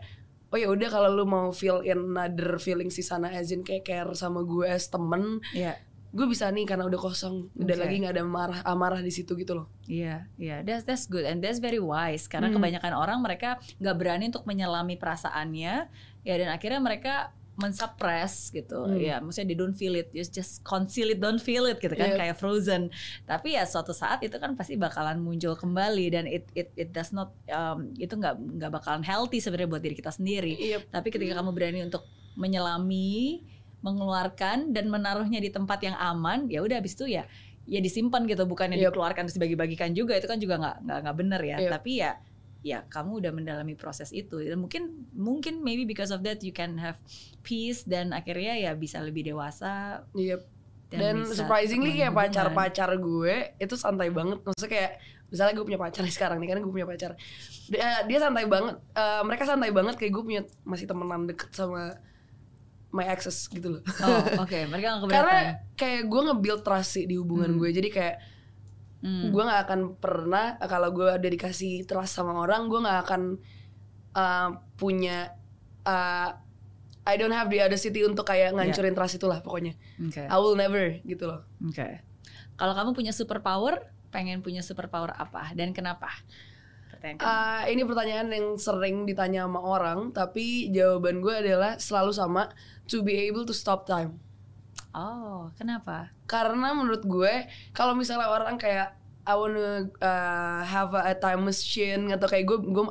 oh 0.48 0.56
ya 0.56 0.72
udah 0.72 0.88
kalau 0.88 1.12
lu 1.12 1.28
mau 1.28 1.52
feel 1.52 1.84
in 1.84 2.16
another 2.16 2.56
feeling 2.56 2.88
si 2.88 3.04
sana 3.04 3.28
as 3.28 3.52
in 3.52 3.60
kayak 3.60 3.84
care 3.84 4.08
sama 4.16 4.40
gue 4.40 4.64
as 4.64 4.88
temen 4.88 5.44
Iya, 5.52 5.76
gue 6.08 6.24
bisa 6.24 6.48
nih 6.48 6.64
karena 6.64 6.88
udah 6.88 6.96
kosong 6.96 7.52
udah 7.52 7.76
lagi 7.76 8.00
nggak 8.00 8.16
ada 8.16 8.24
amarah 8.24 8.60
amarah 8.64 9.00
di 9.00 9.12
situ 9.12 9.36
gitu 9.36 9.52
loh 9.52 9.66
iya, 9.84 10.24
iya. 10.36 10.64
That's 10.64 10.82
that's 10.82 11.04
good 11.04 11.22
and 11.22 11.38
that's 11.38 11.60
very 11.60 11.76
wise 11.78 12.24
karena 12.24 12.48
Hmm. 12.48 12.56
kebanyakan 12.56 12.92
orang 12.92 13.18
mereka 13.20 13.56
nggak 13.76 13.96
berani 13.96 14.24
untuk 14.28 14.44
menyelami 14.44 14.96
perasaannya, 14.96 15.74
ya 16.22 16.34
dan 16.34 16.48
akhirnya 16.48 16.80
mereka 16.80 17.14
mensuppress 17.58 18.54
gitu, 18.54 18.86
Hmm. 18.86 18.96
ya 18.96 19.18
maksudnya 19.18 19.50
they 19.50 19.58
don't 19.58 19.74
feel 19.74 19.92
it, 19.92 20.08
just 20.14 20.30
just 20.30 20.62
conceal 20.62 21.10
it, 21.10 21.18
don't 21.18 21.42
feel 21.42 21.66
it 21.66 21.76
gitu 21.76 21.90
kan, 21.92 22.14
Yep. 22.14 22.16
kayak 22.16 22.36
frozen. 22.36 22.86
Tapi 23.24 23.58
ya 23.58 23.66
suatu 23.66 23.90
saat 23.90 24.22
itu 24.22 24.38
kan 24.38 24.54
pasti 24.54 24.78
bakalan 24.78 25.18
muncul 25.18 25.52
kembali 25.52 26.06
dan 26.08 26.24
it 26.24 26.46
it 26.54 26.70
it 26.72 26.88
does 26.88 27.10
not 27.10 27.34
um, 27.48 27.90
itu 27.96 28.14
nggak 28.14 28.38
nggak 28.56 28.70
bakalan 28.72 29.02
healthy 29.02 29.38
sebenarnya 29.38 29.68
buat 29.68 29.82
diri 29.82 29.92
kita 29.92 30.08
sendiri. 30.08 30.54
iya 30.54 30.78
Tapi 30.80 31.10
ketika 31.10 31.36
kamu 31.36 31.50
berani 31.50 31.82
untuk 31.82 32.06
menyelami, 32.38 33.42
mengeluarkan 33.84 34.74
dan 34.74 34.90
menaruhnya 34.90 35.38
di 35.38 35.50
tempat 35.52 35.78
yang 35.84 35.96
aman, 35.96 36.50
ya 36.50 36.62
udah 36.64 36.82
habis 36.82 36.98
itu 36.98 37.06
ya 37.06 37.24
ya 37.68 37.84
disimpan 37.84 38.24
gitu, 38.24 38.48
bukannya 38.48 38.80
Yep. 38.80 38.96
dikeluarkan 38.96 39.22
terus 39.28 39.36
dibagi-bagikan 39.36 39.92
juga 39.92 40.16
itu 40.16 40.24
kan 40.24 40.40
juga 40.40 40.56
nggak 40.56 40.76
nggak 40.88 40.98
nggak 41.04 41.16
bener 41.20 41.40
ya. 41.44 41.56
Yep. 41.62 41.70
Tapi 41.76 41.92
ya 42.00 42.12
ya 42.66 42.82
kamu 42.90 43.22
udah 43.22 43.32
mendalami 43.32 43.78
proses 43.78 44.10
itu 44.10 44.42
dan 44.42 44.58
mungkin 44.58 45.06
mungkin 45.14 45.62
maybe 45.62 45.86
because 45.86 46.10
of 46.10 46.26
that 46.26 46.42
you 46.42 46.50
can 46.50 46.74
have 46.74 46.98
peace 47.46 47.86
dan 47.86 48.10
akhirnya 48.10 48.58
ya 48.58 48.74
bisa 48.74 48.98
lebih 48.98 49.30
dewasa 49.30 50.02
iya 50.18 50.42
dan, 50.90 51.22
bisa 51.22 51.44
surprisingly 51.44 51.94
kayak 52.02 52.10
pacar-pacar 52.10 52.90
gue 52.98 53.54
itu 53.62 53.74
santai 53.78 54.10
banget 54.10 54.42
maksudnya 54.42 54.70
kayak 54.74 54.92
misalnya 55.30 55.54
gue 55.54 55.66
punya 55.70 55.80
pacar 55.80 56.02
nih 56.02 56.14
sekarang 56.18 56.38
nih 56.42 56.48
kan 56.50 56.58
gue 56.64 56.72
punya 56.72 56.88
pacar 56.88 57.10
dia, 57.70 57.88
dia 58.08 58.18
santai 58.18 58.44
banget 58.50 58.74
Eh, 58.96 59.22
mereka 59.22 59.44
santai 59.46 59.70
banget 59.70 59.94
kayak 59.94 60.12
gue 60.18 60.24
punya 60.24 60.42
masih 60.66 60.86
temenan 60.90 61.30
deket 61.30 61.54
sama 61.54 61.94
my 62.90 63.04
exes 63.04 63.46
gitu 63.46 63.68
loh 63.70 63.82
Oh, 64.00 64.42
oke. 64.42 64.58
Mereka 64.64 64.84
nggak 64.86 65.00
keberatan. 65.02 65.12
karena 65.12 65.38
kayak 65.74 66.02
gue 66.04 66.20
nge-build 66.24 66.62
trust 66.62 66.90
sih 66.92 67.04
di 67.04 67.14
hubungan 67.14 67.50
Hmm. 67.50 67.58
gue 67.58 67.68
jadi 67.70 67.88
kayak 67.88 68.16
Hmm. 68.98 69.30
gue 69.30 69.38
nggak 69.40 69.62
akan 69.62 69.80
pernah 69.94 70.46
kalau 70.60 70.90
gue 70.90 71.06
udah 71.06 71.30
dikasih 71.30 71.84
trust 71.84 72.12
sama 72.12 72.34
orang 72.34 72.66
gue 72.66 72.78
nggak 72.78 72.98
akan 73.00 73.22
uh, 74.12 74.48
punya 74.74 75.30
uh, 75.82 76.34
I 77.04 77.14
don't 77.14 77.30
have 77.30 77.46
the 77.46 77.60
audacity 77.60 78.02
untuk 78.02 78.26
kayak 78.26 78.52
ngancurin 78.52 78.92
trust 78.92 79.16
itulah 79.16 79.38
pokoknya 79.38 79.78
Oke. 79.98 80.20
I 80.20 80.36
will 80.36 80.54
never 80.54 80.98
gitu 81.00 81.24
loh 81.24 81.46
Oke. 81.62 82.02
Kalau 82.54 82.74
kamu 82.74 82.90
punya 82.90 83.12
superpower, 83.12 83.78
pengen 84.08 84.42
punya 84.42 84.60
superpower 84.60 85.12
apa 85.12 85.54
dan 85.54 85.70
kenapa? 85.70 86.10
Pertanyaan. 86.98 87.22
Uh, 87.22 87.62
ini 87.70 87.82
pertanyaan 87.86 88.28
yang 88.34 88.46
sering 88.58 89.06
ditanya 89.06 89.46
sama 89.46 89.62
orang 89.62 90.10
tapi 90.10 90.66
jawaban 90.74 91.22
gue 91.22 91.30
adalah 91.30 91.78
selalu 91.78 92.10
sama 92.10 92.50
to 92.90 93.06
be 93.06 93.14
able 93.30 93.46
to 93.46 93.54
stop 93.54 93.86
time 93.86 94.18
oh, 94.98 95.46
kenapa? 95.54 96.10
karena 96.26 96.74
menurut 96.74 97.06
gue 97.06 97.46
kalau 97.70 97.94
misalnya 97.94 98.26
orang 98.26 98.58
kayak 98.58 98.98
I 99.28 99.36
wanna 99.36 99.92
uh, 100.00 100.60
have 100.64 100.96
a, 100.96 101.12
a 101.12 101.14
time 101.14 101.46
machine 101.46 102.10
atau 102.10 102.26
kayak 102.26 102.48
gue 102.48 102.58
gue 102.64 102.84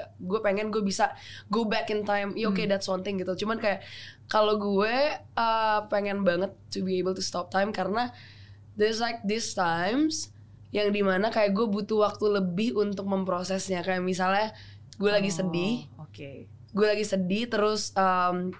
gue 0.00 0.40
pengen 0.40 0.70
gue 0.70 0.80
bisa 0.80 1.10
go 1.52 1.66
back 1.66 1.90
in 1.90 2.06
time 2.06 2.32
ya 2.38 2.48
oke 2.48 2.62
that's 2.70 2.86
one 2.86 3.04
thing 3.04 3.18
gitu 3.18 3.44
cuman 3.44 3.58
kayak 3.58 3.82
kalau 4.32 4.56
gue 4.56 4.94
uh, 5.36 5.78
pengen 5.90 6.22
banget 6.22 6.54
to 6.70 6.86
be 6.86 7.02
able 7.02 7.12
to 7.12 7.20
stop 7.20 7.50
time 7.50 7.74
karena 7.74 8.14
there's 8.78 9.02
like 9.02 9.20
these 9.26 9.52
times 9.58 10.30
yang 10.72 10.88
di 10.88 11.00
mana 11.00 11.28
kayak 11.28 11.52
gue 11.52 11.66
butuh 11.66 12.02
waktu 12.02 12.26
lebih 12.32 12.74
untuk 12.74 13.04
memprosesnya 13.04 13.80
kayak 13.80 14.00
misalnya 14.00 14.56
gue 14.94 15.08
lagi 15.08 15.28
Oh, 15.28 15.36
sedih 15.38 15.74
Oke. 15.98 16.48
gue 16.48 16.86
lagi 16.86 17.04
sedih 17.04 17.44
terus 17.46 17.92
um, 17.94 18.50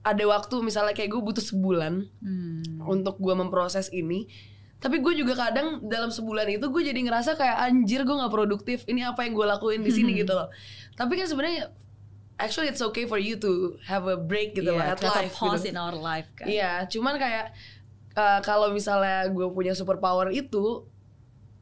ada 0.00 0.24
waktu 0.24 0.54
misalnya 0.60 0.94
kayak 0.94 1.10
gue 1.10 1.20
butuh 1.20 1.42
sebulan 1.42 2.06
Hmm. 2.18 2.80
untuk 2.86 3.18
gue 3.18 3.34
memproses 3.34 3.90
ini 3.90 4.30
tapi 4.78 5.02
gue 5.02 5.10
juga 5.12 5.34
kadang 5.36 5.82
dalam 5.84 6.06
sebulan 6.08 6.46
itu 6.48 6.62
gue 6.64 6.82
jadi 6.84 7.00
ngerasa 7.02 7.34
kayak 7.34 7.56
anjir 7.60 8.06
gue 8.06 8.14
nggak 8.14 8.30
produktif 8.30 8.86
ini 8.86 9.02
apa 9.02 9.26
yang 9.26 9.34
gue 9.34 9.42
lakuin 9.44 9.82
di 9.82 9.90
sini 9.90 10.14
gitu 10.16 10.32
loh 10.32 10.46
tapi 10.94 11.18
kan 11.18 11.26
sebenarnya 11.26 11.74
actually 12.36 12.70
it's 12.70 12.78
okay 12.78 13.02
for 13.02 13.18
you 13.18 13.34
to 13.34 13.50
have 13.82 14.06
a 14.06 14.14
break 14.14 14.54
gitu 14.54 14.70
Iya, 14.70 14.78
loh 14.78 14.86
at 14.86 15.02
life 15.02 15.34
pause 15.34 15.60
gitu. 15.60 15.74
in 15.74 15.76
our 15.76 15.90
life 15.92 16.30
kan. 16.32 16.46
Iya, 16.46 16.86
cuman 16.86 17.18
kayak 17.18 17.50
uh, 18.14 18.38
kalau 18.40 18.70
misalnya 18.70 19.26
gue 19.26 19.46
punya 19.50 19.74
superpower 19.74 20.30
itu, 20.30 20.86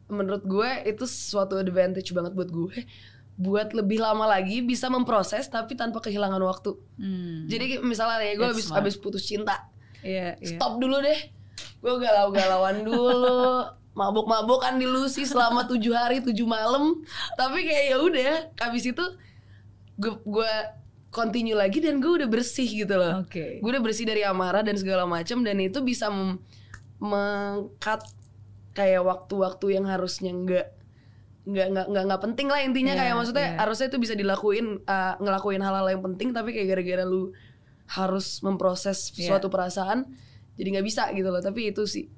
menurut 0.06 0.42
gue 0.46 0.70
itu 0.86 1.04
suatu 1.04 1.58
advantage 1.58 2.14
banget 2.14 2.32
buat 2.32 2.50
gue, 2.50 2.76
buat 3.36 3.74
lebih 3.74 4.00
lama 4.00 4.24
lagi 4.26 4.62
bisa 4.62 4.86
memproses 4.88 5.50
tapi 5.50 5.74
tanpa 5.74 6.00
kehilangan 6.00 6.40
waktu. 6.40 6.78
Hmm. 6.96 7.44
Jadi 7.50 7.82
misalnya 7.82 8.22
nih 8.22 8.38
gue 8.38 8.46
habis 8.46 8.66
habis 8.70 8.94
putus 8.96 9.26
cinta, 9.26 9.66
Iya, 10.00 10.38
iya. 10.38 10.56
stop 10.56 10.78
dulu 10.78 11.02
deh, 11.02 11.20
gue 11.82 11.94
galau-galauan 11.98 12.86
dulu, 12.86 13.66
mabuk-mabukan 13.98 14.78
di 14.78 14.86
Lucy 14.86 15.26
selama 15.26 15.66
tujuh 15.66 15.92
hari 15.92 16.22
tujuh 16.22 16.46
malam, 16.46 17.02
tapi 17.34 17.66
kayak 17.66 17.84
ya 17.90 17.96
udah, 17.98 18.32
habis 18.62 18.86
itu 18.86 19.04
gue 19.96 20.12
gue 20.22 20.52
continue 21.08 21.56
lagi 21.56 21.80
dan 21.80 21.96
gue 22.04 22.12
udah 22.12 22.28
bersih 22.28 22.68
gitu 22.68 22.92
loh 22.92 23.24
Oke. 23.24 23.56
gue 23.64 23.70
udah 23.72 23.80
bersih 23.80 24.04
dari 24.04 24.20
amarah 24.20 24.60
dan 24.60 24.76
segala 24.76 25.08
macam 25.08 25.40
dan 25.40 25.56
itu 25.64 25.80
bisa 25.80 26.12
mengkat 27.00 28.04
kayak 28.76 29.02
waktu-waktu 29.02 29.80
yang 29.80 29.88
harusnya 29.88 30.30
nggak 30.36 30.66
nggak 31.46 31.66
nggak 31.72 31.86
nggak 31.94 32.04
nggak 32.10 32.22
penting 32.26 32.46
lah 32.50 32.60
intinya 32.60 32.94
Iya, 32.98 33.00
kayak 33.06 33.14
maksudnya 33.22 33.46
iya. 33.54 33.58
harusnya 33.62 33.86
itu 33.86 33.98
bisa 34.02 34.14
dilakuin 34.18 34.66
uh, 34.82 35.14
ngelakuin 35.22 35.62
hal-hal 35.62 35.86
yang 35.88 36.02
penting 36.02 36.34
tapi 36.34 36.50
kayak 36.50 36.74
gara-gara 36.74 37.06
lu 37.06 37.30
harus 37.86 38.42
memproses 38.42 39.14
Iya. 39.14 39.30
suatu 39.38 39.46
perasaan 39.46 40.10
jadi 40.58 40.68
nggak 40.78 40.86
bisa 40.86 41.06
gitu 41.14 41.30
loh 41.30 41.38
tapi 41.38 41.70
itu 41.70 41.86
sih 41.86 42.10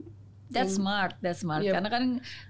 That's 0.49 0.81
smart, 0.81 1.21
that's 1.21 1.45
smart. 1.45 1.61
Yep. 1.61 1.77
Karena 1.77 1.89
kan, 1.93 2.05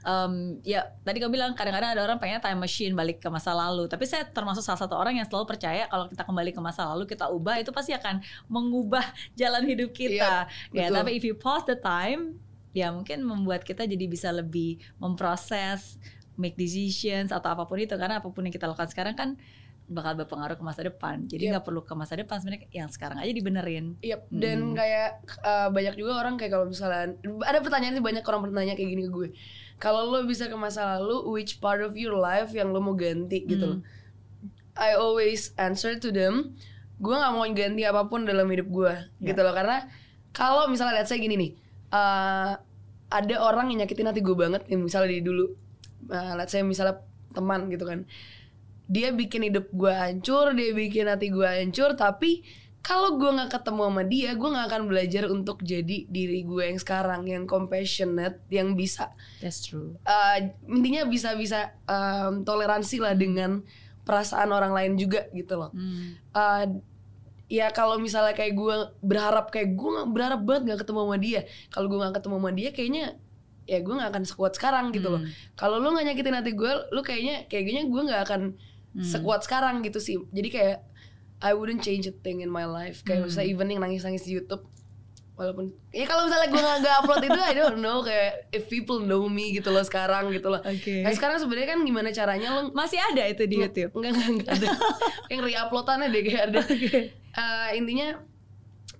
um, 0.06 0.62
ya 0.62 0.86
tadi 1.02 1.18
kamu 1.18 1.34
bilang 1.34 1.50
kadang-kadang 1.58 1.98
ada 1.98 2.02
orang 2.06 2.22
pengen 2.22 2.38
time 2.38 2.62
machine 2.62 2.94
balik 2.94 3.18
ke 3.18 3.26
masa 3.26 3.50
lalu. 3.50 3.90
Tapi 3.90 4.06
saya 4.06 4.22
termasuk 4.22 4.62
salah 4.62 4.78
satu 4.78 4.94
orang 4.94 5.18
yang 5.18 5.26
selalu 5.26 5.50
percaya 5.50 5.90
kalau 5.90 6.06
kita 6.06 6.22
kembali 6.22 6.54
ke 6.54 6.60
masa 6.62 6.86
lalu 6.94 7.10
kita 7.10 7.26
ubah 7.26 7.58
itu 7.58 7.74
pasti 7.74 7.90
akan 7.98 8.22
mengubah 8.46 9.02
jalan 9.40 9.66
hidup 9.66 9.90
kita. 9.90 10.46
Yep, 10.46 10.78
ya, 10.78 10.86
betul. 10.86 10.94
tapi 10.94 11.10
if 11.18 11.26
you 11.26 11.34
pause 11.34 11.66
the 11.66 11.74
time, 11.74 12.38
ya 12.78 12.94
mungkin 12.94 13.26
membuat 13.26 13.66
kita 13.66 13.82
jadi 13.84 14.06
bisa 14.06 14.30
lebih 14.30 14.78
memproses, 15.02 15.98
make 16.38 16.54
decisions 16.54 17.34
atau 17.34 17.50
apa 17.50 17.66
pun 17.66 17.82
itu. 17.82 17.98
Karena 17.98 18.22
apa 18.22 18.30
pun 18.30 18.46
yang 18.46 18.54
kita 18.54 18.70
lakukan 18.70 18.88
sekarang 18.90 19.18
kan 19.18 19.30
bakal 19.88 20.12
berpengaruh 20.20 20.60
ke 20.60 20.64
masa 20.64 20.84
depan. 20.84 21.24
Jadi 21.24 21.48
Yep. 21.48 21.52
nggak 21.56 21.64
perlu 21.64 21.80
ke 21.80 21.94
masa 21.96 22.12
depan 22.20 22.36
sebenarnya 22.38 22.68
yang 22.76 22.92
sekarang 22.92 23.18
aja 23.24 23.32
dibenerin. 23.32 23.96
Yep. 24.04 24.20
dan 24.28 24.58
kayak 24.76 25.10
uh, 25.40 25.68
banyak 25.72 25.96
juga 25.96 26.20
orang 26.20 26.36
kayak 26.36 26.52
kalau 26.52 26.66
misalnya 26.68 27.16
ada 27.48 27.58
pertanyaan 27.64 27.96
sih 27.96 28.04
banyak 28.04 28.20
orang 28.20 28.40
bertanya 28.44 28.76
kayak 28.76 28.90
gini 28.92 29.02
ke 29.08 29.10
gue. 29.10 29.28
Kalau 29.80 30.12
lo 30.12 30.28
bisa 30.28 30.44
ke 30.52 30.56
masa 30.60 31.00
lalu, 31.00 31.40
which 31.40 31.56
part 31.64 31.80
of 31.80 31.96
your 31.96 32.20
life 32.20 32.52
yang 32.52 32.68
lo 32.68 32.84
mau 32.84 32.92
ganti 32.92 33.48
gitu 33.48 33.64
loh. 33.64 33.80
I 34.76 34.94
always 34.94 35.56
answer 35.56 35.96
to 35.96 36.12
them, 36.12 36.54
gue 37.00 37.14
nggak 37.16 37.32
mau 37.32 37.48
ganti 37.50 37.82
apa 37.88 38.06
pun 38.06 38.28
dalam 38.28 38.44
hidup 38.46 38.68
gue 38.68 38.92
gitu 39.24 39.40
loh 39.40 39.56
karena 39.56 39.88
kalau 40.30 40.68
misalnya 40.68 41.00
lihat 41.00 41.08
saya 41.08 41.18
gini 41.18 41.34
nih, 41.34 41.52
uh, 41.90 42.60
ada 43.08 43.36
orang 43.40 43.72
yang 43.72 43.84
nyakitin 43.84 44.08
hati 44.08 44.20
gue 44.20 44.36
banget, 44.36 44.62
yang 44.68 44.84
misalnya 44.84 45.16
di 45.16 45.24
dulu, 45.24 45.52
uh, 46.12 46.32
let's 46.36 46.52
say 46.52 46.60
misalnya 46.60 47.00
teman 47.32 47.68
gitu 47.72 47.88
kan, 47.88 48.04
dia 48.88 49.12
bikin 49.12 49.48
hidup 49.48 49.68
gue 49.72 49.92
hancur, 49.92 50.52
dia 50.56 50.72
bikin 50.72 51.08
hati 51.08 51.28
gue 51.32 51.44
hancur, 51.44 51.96
tapi 51.96 52.44
kalau 52.78 53.20
gue 53.20 53.28
nggak 53.28 53.52
ketemu 53.52 53.82
sama 53.84 54.02
dia, 54.06 54.30
gue 54.32 54.48
nggak 54.48 54.66
akan 54.70 54.82
belajar 54.88 55.24
untuk 55.28 55.60
jadi 55.60 56.08
diri 56.08 56.40
gue 56.46 56.72
yang 56.72 56.80
sekarang, 56.80 57.28
yang 57.28 57.44
compassionate, 57.44 58.40
yang 58.48 58.78
bisa 58.78 59.12
That's 59.44 59.60
true. 59.66 59.98
uh, 60.08 60.38
intinya 60.68 61.04
bisa 61.04 61.36
bisa 61.36 61.76
um, 61.84 62.46
toleransi 62.46 63.02
lah 63.02 63.12
dengan 63.12 63.60
perasaan 64.08 64.48
orang 64.56 64.72
lain 64.72 64.92
juga 64.96 65.28
gitu 65.36 65.60
loh. 65.60 65.68
Hmm. 65.74 66.16
Uh, 66.32 66.64
ya 67.48 67.72
kalau 67.72 67.96
misalnya 67.96 68.36
kayak 68.36 68.52
gue 68.54 68.76
berharap 69.00 69.48
kayak 69.48 69.72
gue 69.72 69.88
nggak 69.90 70.08
berharap 70.12 70.40
banget 70.44 70.62
nggak 70.68 70.80
ketemu 70.84 70.98
sama 71.04 71.16
dia. 71.16 71.40
Kalau 71.68 71.86
gue 71.88 71.98
nggak 71.98 72.14
ketemu 72.20 72.34
sama 72.36 72.50
dia, 72.52 72.70
kayaknya 72.70 73.04
ya 73.64 73.78
gue 73.80 73.94
nggak 73.94 74.10
akan 74.12 74.24
sekuat 74.24 74.52
sekarang 74.54 74.92
gitu 74.92 75.08
loh. 75.08 75.20
Hmm. 75.20 75.32
Kalau 75.52 75.76
lu 75.76 75.92
nggak 75.92 76.06
nyakitin 76.08 76.36
hati 76.36 76.52
gue, 76.52 76.72
lu 76.88 77.00
kayaknya 77.00 77.44
kayaknya 77.48 77.84
gue 77.84 78.02
nggak 78.04 78.22
akan 78.24 78.42
Hmm. 78.88 79.04
sekuat 79.04 79.44
sekarang 79.44 79.84
gitu 79.84 80.00
sih. 80.00 80.16
Jadi 80.28 80.48
kayak 80.48 80.78
I 81.38 81.52
wouldn't 81.52 81.84
change 81.84 82.08
a 82.08 82.14
thing 82.14 82.40
in 82.40 82.48
my 82.48 82.64
life. 82.64 83.04
Kayak 83.04 83.20
Hmm. 83.20 83.26
misalnya 83.28 83.48
even 83.48 83.68
yang 83.68 83.80
nangis-nangis 83.80 84.24
di 84.24 84.32
YouTube. 84.34 84.64
Walaupun 85.38 85.70
ya 85.94 86.02
kalau 86.02 86.26
misalnya 86.26 86.50
gue 86.50 86.58
nggak 86.82 86.94
upload 86.98 87.22
itu 87.22 87.38
I 87.38 87.54
don't 87.54 87.78
know 87.78 88.02
kayak 88.02 88.50
if 88.50 88.66
people 88.66 88.98
know 88.98 89.28
me 89.30 89.54
gitu 89.54 89.70
loh 89.70 89.84
sekarang 89.84 90.34
gitu 90.34 90.50
loh. 90.50 90.58
Oke. 90.58 91.04
Nah, 91.06 91.14
sekarang 91.14 91.38
sebenarnya 91.38 91.78
kan 91.78 91.80
gimana 91.84 92.10
caranya 92.10 92.48
lo 92.58 92.74
Masih 92.74 92.98
ada 92.98 93.22
itu 93.22 93.46
di 93.46 93.62
YouTube. 93.62 93.92
Enggak, 93.94 94.12
enggak, 94.18 94.28
enggak 94.34 94.48
ada. 94.50 94.68
yang 95.30 95.40
re-uploadannya 95.44 96.06
deh 96.10 96.22
kayak 96.26 96.42
ada. 96.50 96.60
Eh, 97.38 97.70
intinya 97.74 98.18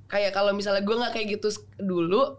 kayak 0.07 0.31
kalau 0.31 0.55
misalnya 0.55 0.81
gue 0.81 0.95
nggak 0.95 1.13
kayak 1.13 1.29
gitu 1.35 1.49
dulu, 1.77 2.39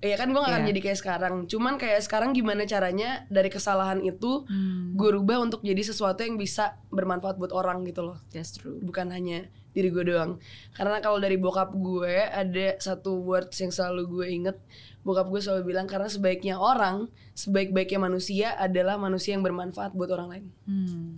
ya 0.00 0.16
kan 0.16 0.28
gue 0.28 0.36
gak 0.36 0.50
akan 0.50 0.62
Iya. 0.64 0.70
jadi 0.72 0.80
kayak 0.82 0.98
sekarang. 0.98 1.34
Cuman 1.46 1.74
kayak 1.76 2.00
sekarang 2.02 2.32
gimana 2.32 2.64
caranya 2.64 3.28
dari 3.28 3.48
kesalahan 3.48 4.00
itu 4.00 4.44
Hmm, 4.44 4.92
gue 4.92 5.10
rubah 5.12 5.38
untuk 5.38 5.60
jadi 5.60 5.80
sesuatu 5.80 6.20
yang 6.20 6.34
bisa 6.34 6.76
bermanfaat 6.88 7.36
buat 7.36 7.52
orang 7.52 7.84
gitu 7.84 8.02
loh. 8.02 8.18
that's 8.30 8.52
true. 8.52 8.80
Bukan 8.80 9.08
hanya 9.08 9.44
diri 9.70 9.90
gue 9.90 10.06
doang. 10.06 10.38
Karena 10.72 10.98
kalau 10.98 11.18
dari 11.18 11.34
bokap 11.34 11.72
gue 11.72 12.14
ada 12.24 12.78
satu 12.78 13.18
words 13.18 13.58
yang 13.58 13.70
selalu 13.70 14.02
gue 14.06 14.26
inget. 14.28 14.56
Bokap 15.02 15.28
gue 15.28 15.38
selalu 15.38 15.68
bilang 15.68 15.84
karena 15.84 16.06
sebaiknya 16.06 16.56
orang, 16.56 17.06
sebaik-baiknya 17.34 18.00
manusia 18.00 18.56
adalah 18.56 18.96
manusia 18.96 19.34
yang 19.34 19.42
bermanfaat 19.42 19.92
buat 19.92 20.08
orang 20.08 20.28
lain. 20.30 20.44
Hmm. 20.64 21.10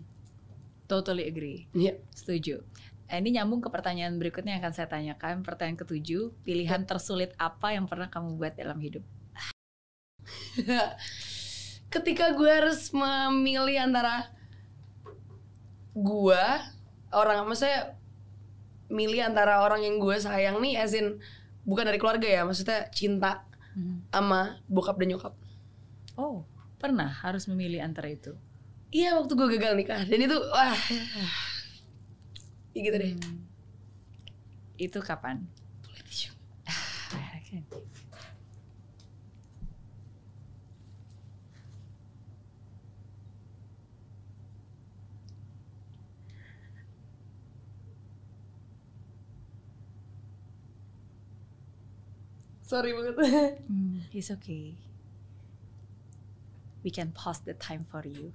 Totally 0.87 1.25
agree. 1.25 1.67
Iya. 1.73 1.99
Setuju. 2.11 2.63
Eh, 3.07 3.23
Ini 3.23 3.39
nyambung 3.39 3.63
ke 3.63 3.71
pertanyaan 3.71 4.19
berikutnya 4.19 4.59
yang 4.59 4.63
akan 4.67 4.75
saya 4.75 4.89
tanyakan. 4.91 5.47
Pertanyaan 5.47 5.79
ketujuh, 5.79 6.35
pilihan 6.43 6.83
tersulit 6.85 7.31
apa 7.39 7.71
yang 7.71 7.87
pernah 7.87 8.11
kamu 8.11 8.35
buat 8.35 8.55
dalam 8.55 8.79
hidup? 8.83 9.05
ketika 11.87 12.35
gue 12.35 12.51
harus 12.51 12.91
memilih 12.91 13.79
antara 13.79 14.27
gue 15.95 16.45
orang 17.15 17.47
maksudnya 17.47 17.95
milih 18.91 19.23
antara 19.23 19.63
orang 19.63 19.87
yang 19.87 19.97
gue 19.97 20.17
sayang 20.19 20.59
nih 20.59 20.83
as 20.83 20.93
in 20.93 21.23
bukan 21.63 21.87
dari 21.87 21.97
keluarga 21.97 22.27
ya 22.27 22.43
maksudnya 22.43 22.91
cinta 22.91 23.47
Hmm. 23.77 24.01
sama 24.09 24.57
bokap 24.73 24.97
dan 24.97 25.13
nyokap 25.13 25.37
Oh, 26.17 26.49
pernah 26.81 27.13
harus 27.13 27.45
memilih 27.45 27.85
antara 27.85 28.09
itu? 28.09 28.33
iya 28.89 29.13
waktu 29.15 29.37
gue 29.37 29.49
gagal 29.53 29.77
nikah 29.77 30.01
dan 30.03 30.17
itu 30.17 30.33
wah 30.33 30.73
ya 32.77 32.81
gitu 32.85 32.97
deh 33.01 33.13
Hmm. 33.17 33.41
Itu 34.77 35.01
kapan? 35.01 35.49
Sorry 52.67 52.91
banget 52.93 53.17
Hmm, 53.71 54.03
it's 54.13 54.29
okay. 54.29 54.75
we 56.87 56.91
can 56.91 57.11
pause 57.11 57.41
the 57.41 57.53
time 57.55 57.85
for 57.91 58.07
you. 58.07 58.31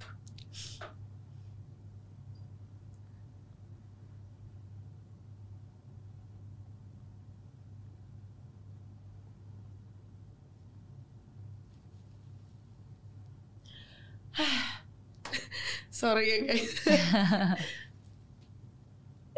Sorry 16.02 16.26
ya 16.26 16.38
guys. 16.50 16.74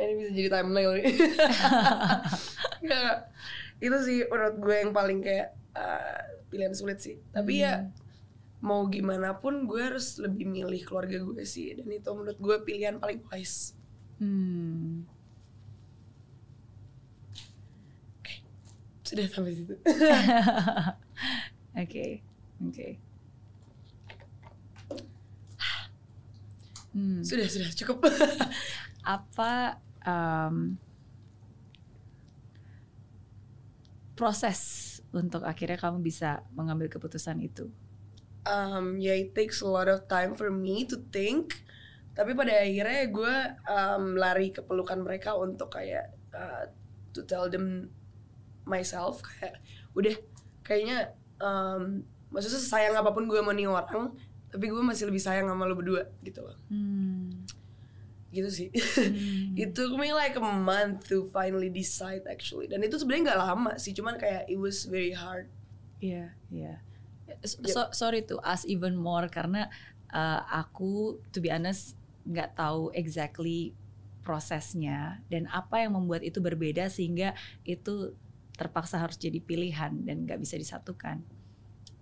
Ini 0.00 0.12
bisa 0.16 0.30
jadi 0.32 0.48
thumbnail 0.48 0.90
nih. 0.96 1.12
Nggak, 2.80 3.14
itu 3.84 3.96
sih 4.08 4.18
menurut 4.32 4.56
gue 4.56 4.76
yang 4.80 4.96
paling 4.96 5.20
kayak 5.20 5.52
uh, 5.76 6.24
pilihan 6.48 6.72
sulit 6.72 7.04
sih. 7.04 7.20
Tapi 7.36 7.60
ya 7.60 7.92
mau 8.64 8.88
gimana 8.88 9.36
pun 9.36 9.68
gue 9.68 9.76
harus 9.76 10.16
lebih 10.16 10.48
milih 10.48 10.88
keluarga 10.88 11.20
gue 11.20 11.44
sih. 11.44 11.76
Dan 11.76 11.92
itu 11.92 12.08
menurut 12.16 12.40
gue 12.40 12.56
pilihan 12.64 12.96
paling 12.96 13.20
wise. 13.28 13.76
Hmm. 14.16 15.04
Sudah 19.04 19.28
sampai 19.28 19.52
situ. 19.52 19.76
Oke, 21.74 22.22
oke. 22.62 22.88
Hmm. 26.94 27.26
sudah 27.26 27.50
sudah 27.50 27.70
cukup. 27.74 28.06
apa 29.02 29.82
um, 30.06 30.78
proses 34.14 34.60
untuk 35.10 35.42
akhirnya 35.42 35.76
kamu 35.76 36.00
bisa 36.00 36.46
mengambil 36.54 36.86
keputusan 36.86 37.42
itu? 37.42 37.66
um, 38.44 39.00
ya 39.00 39.16
it 39.16 39.32
takes 39.32 39.60
a 39.64 39.68
lot 39.68 39.88
of 39.88 40.06
time 40.06 40.36
for 40.36 40.52
me 40.52 40.84
to 40.84 41.00
think 41.10 41.64
tapi 42.14 42.30
pada 42.30 42.62
akhirnya 42.62 43.10
gue 43.10 43.34
um, 43.66 44.14
lari 44.14 44.54
ke 44.54 44.62
pelukan 44.62 45.02
mereka 45.02 45.34
untuk 45.34 45.74
kayak 45.74 46.14
uh, 46.30 46.70
to 47.10 47.26
tell 47.26 47.50
them 47.50 47.90
myself 48.68 49.18
kayak 49.26 49.58
udah 49.98 50.14
kayaknya 50.62 51.10
um, 51.42 52.06
maksudnya 52.30 52.62
sayang 52.62 52.94
apa 52.94 53.10
pun 53.10 53.26
gue 53.26 53.38
sama 53.40 53.52
nih 53.56 53.66
orang 53.66 54.14
tapi 54.54 54.70
gue 54.70 54.78
masih 54.78 55.10
lebih 55.10 55.18
sayang 55.18 55.50
sama 55.50 55.66
lo 55.66 55.74
berdua 55.74 56.06
gitu 56.22 56.46
loh 56.46 56.54
Hmm. 56.70 57.42
gitu 58.30 58.46
sih 58.46 58.68
Hmm. 58.70 59.58
it 59.62 59.74
took 59.74 59.90
me 59.94 60.14
like 60.14 60.38
a 60.38 60.42
month 60.42 61.10
to 61.10 61.26
finally 61.28 61.66
decide 61.66 62.22
actually 62.30 62.70
dan 62.70 62.78
itu 62.80 62.94
sebenarnya 62.94 63.34
nggak 63.34 63.40
lama 63.42 63.72
sih 63.74 63.90
cuman 63.90 64.14
kayak 64.14 64.46
it 64.46 64.56
was 64.56 64.86
very 64.86 65.10
hard 65.10 65.50
Iya, 65.98 66.36
iya. 66.52 66.84
So, 67.64 67.88
sorry 67.90 68.20
to 68.28 68.36
ask 68.44 68.68
even 68.68 68.92
more 68.92 69.24
karena 69.26 69.72
uh, 70.12 70.44
aku 70.44 71.16
to 71.32 71.40
be 71.40 71.48
honest 71.48 71.96
nggak 72.28 72.52
tahu 72.54 72.92
exactly 72.92 73.72
prosesnya 74.20 75.24
dan 75.28 75.48
apa 75.48 75.80
yang 75.80 75.96
membuat 75.96 76.20
itu 76.20 76.44
berbeda 76.44 76.92
sehingga 76.92 77.32
itu 77.64 78.12
terpaksa 78.52 79.00
harus 79.00 79.16
jadi 79.16 79.40
pilihan 79.40 80.04
dan 80.04 80.28
nggak 80.28 80.40
bisa 80.40 80.60
disatukan. 80.60 81.24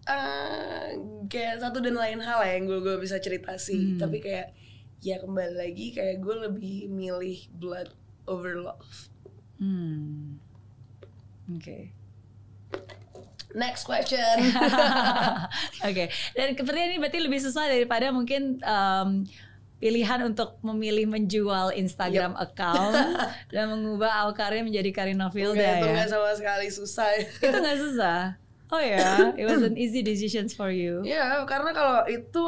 Eh 0.04 0.98
kayak 1.26 1.60
satu 1.60 1.78
dan 1.78 1.94
lain 1.94 2.18
hal 2.18 2.40
ya 2.40 2.56
yang 2.56 2.66
gue 2.66 2.80
gue 2.80 2.96
bisa 2.98 3.16
cerita 3.16 3.54
sih 3.54 3.94
Hmm. 3.94 3.98
tapi 3.98 4.18
kayak 4.18 4.50
ya 4.98 5.16
kembali 5.16 5.54
lagi 5.54 5.90
kayak 5.90 6.18
gue 6.18 6.36
lebih 6.42 6.86
milih 6.88 7.38
blood 7.52 7.90
over 8.24 8.56
love 8.56 9.10
Hmm. 9.56 10.42
Oke. 11.48 11.94
next 13.52 13.84
question 13.84 14.18
Oke. 15.86 16.08
Dan 16.32 16.56
sepertinya 16.56 16.86
ini 16.88 16.98
berarti 16.98 17.20
lebih 17.20 17.38
susah 17.38 17.68
daripada 17.68 18.08
mungkin 18.08 18.58
um, 18.58 19.22
pilihan 19.76 20.24
untuk 20.24 20.56
memilih 20.62 21.06
menjual 21.06 21.70
Instagram 21.72 22.32
account 22.34 22.96
dan 23.54 23.68
mengubah 23.68 24.24
Alkarin 24.24 24.64
menjadi 24.64 24.90
Karina 24.90 25.28
Filda 25.28 25.54
Nggak, 25.54 25.74
itu 25.76 25.86
ya. 25.86 25.92
nggak 25.92 26.08
sama 26.08 26.30
sekali 26.32 26.66
susah 26.66 27.08
Itu 27.18 27.52
nggak 27.52 27.78
susah. 27.78 28.20
Oh 28.72 28.80
ya, 28.80 29.36
it 29.36 29.44
was 29.44 29.60
an 29.60 29.76
easy 29.76 30.00
decision 30.00 30.48
for 30.48 30.72
you. 30.72 31.04
ya 31.06 31.44
karena 31.44 31.70
kalau 31.70 32.08
itu 32.08 32.42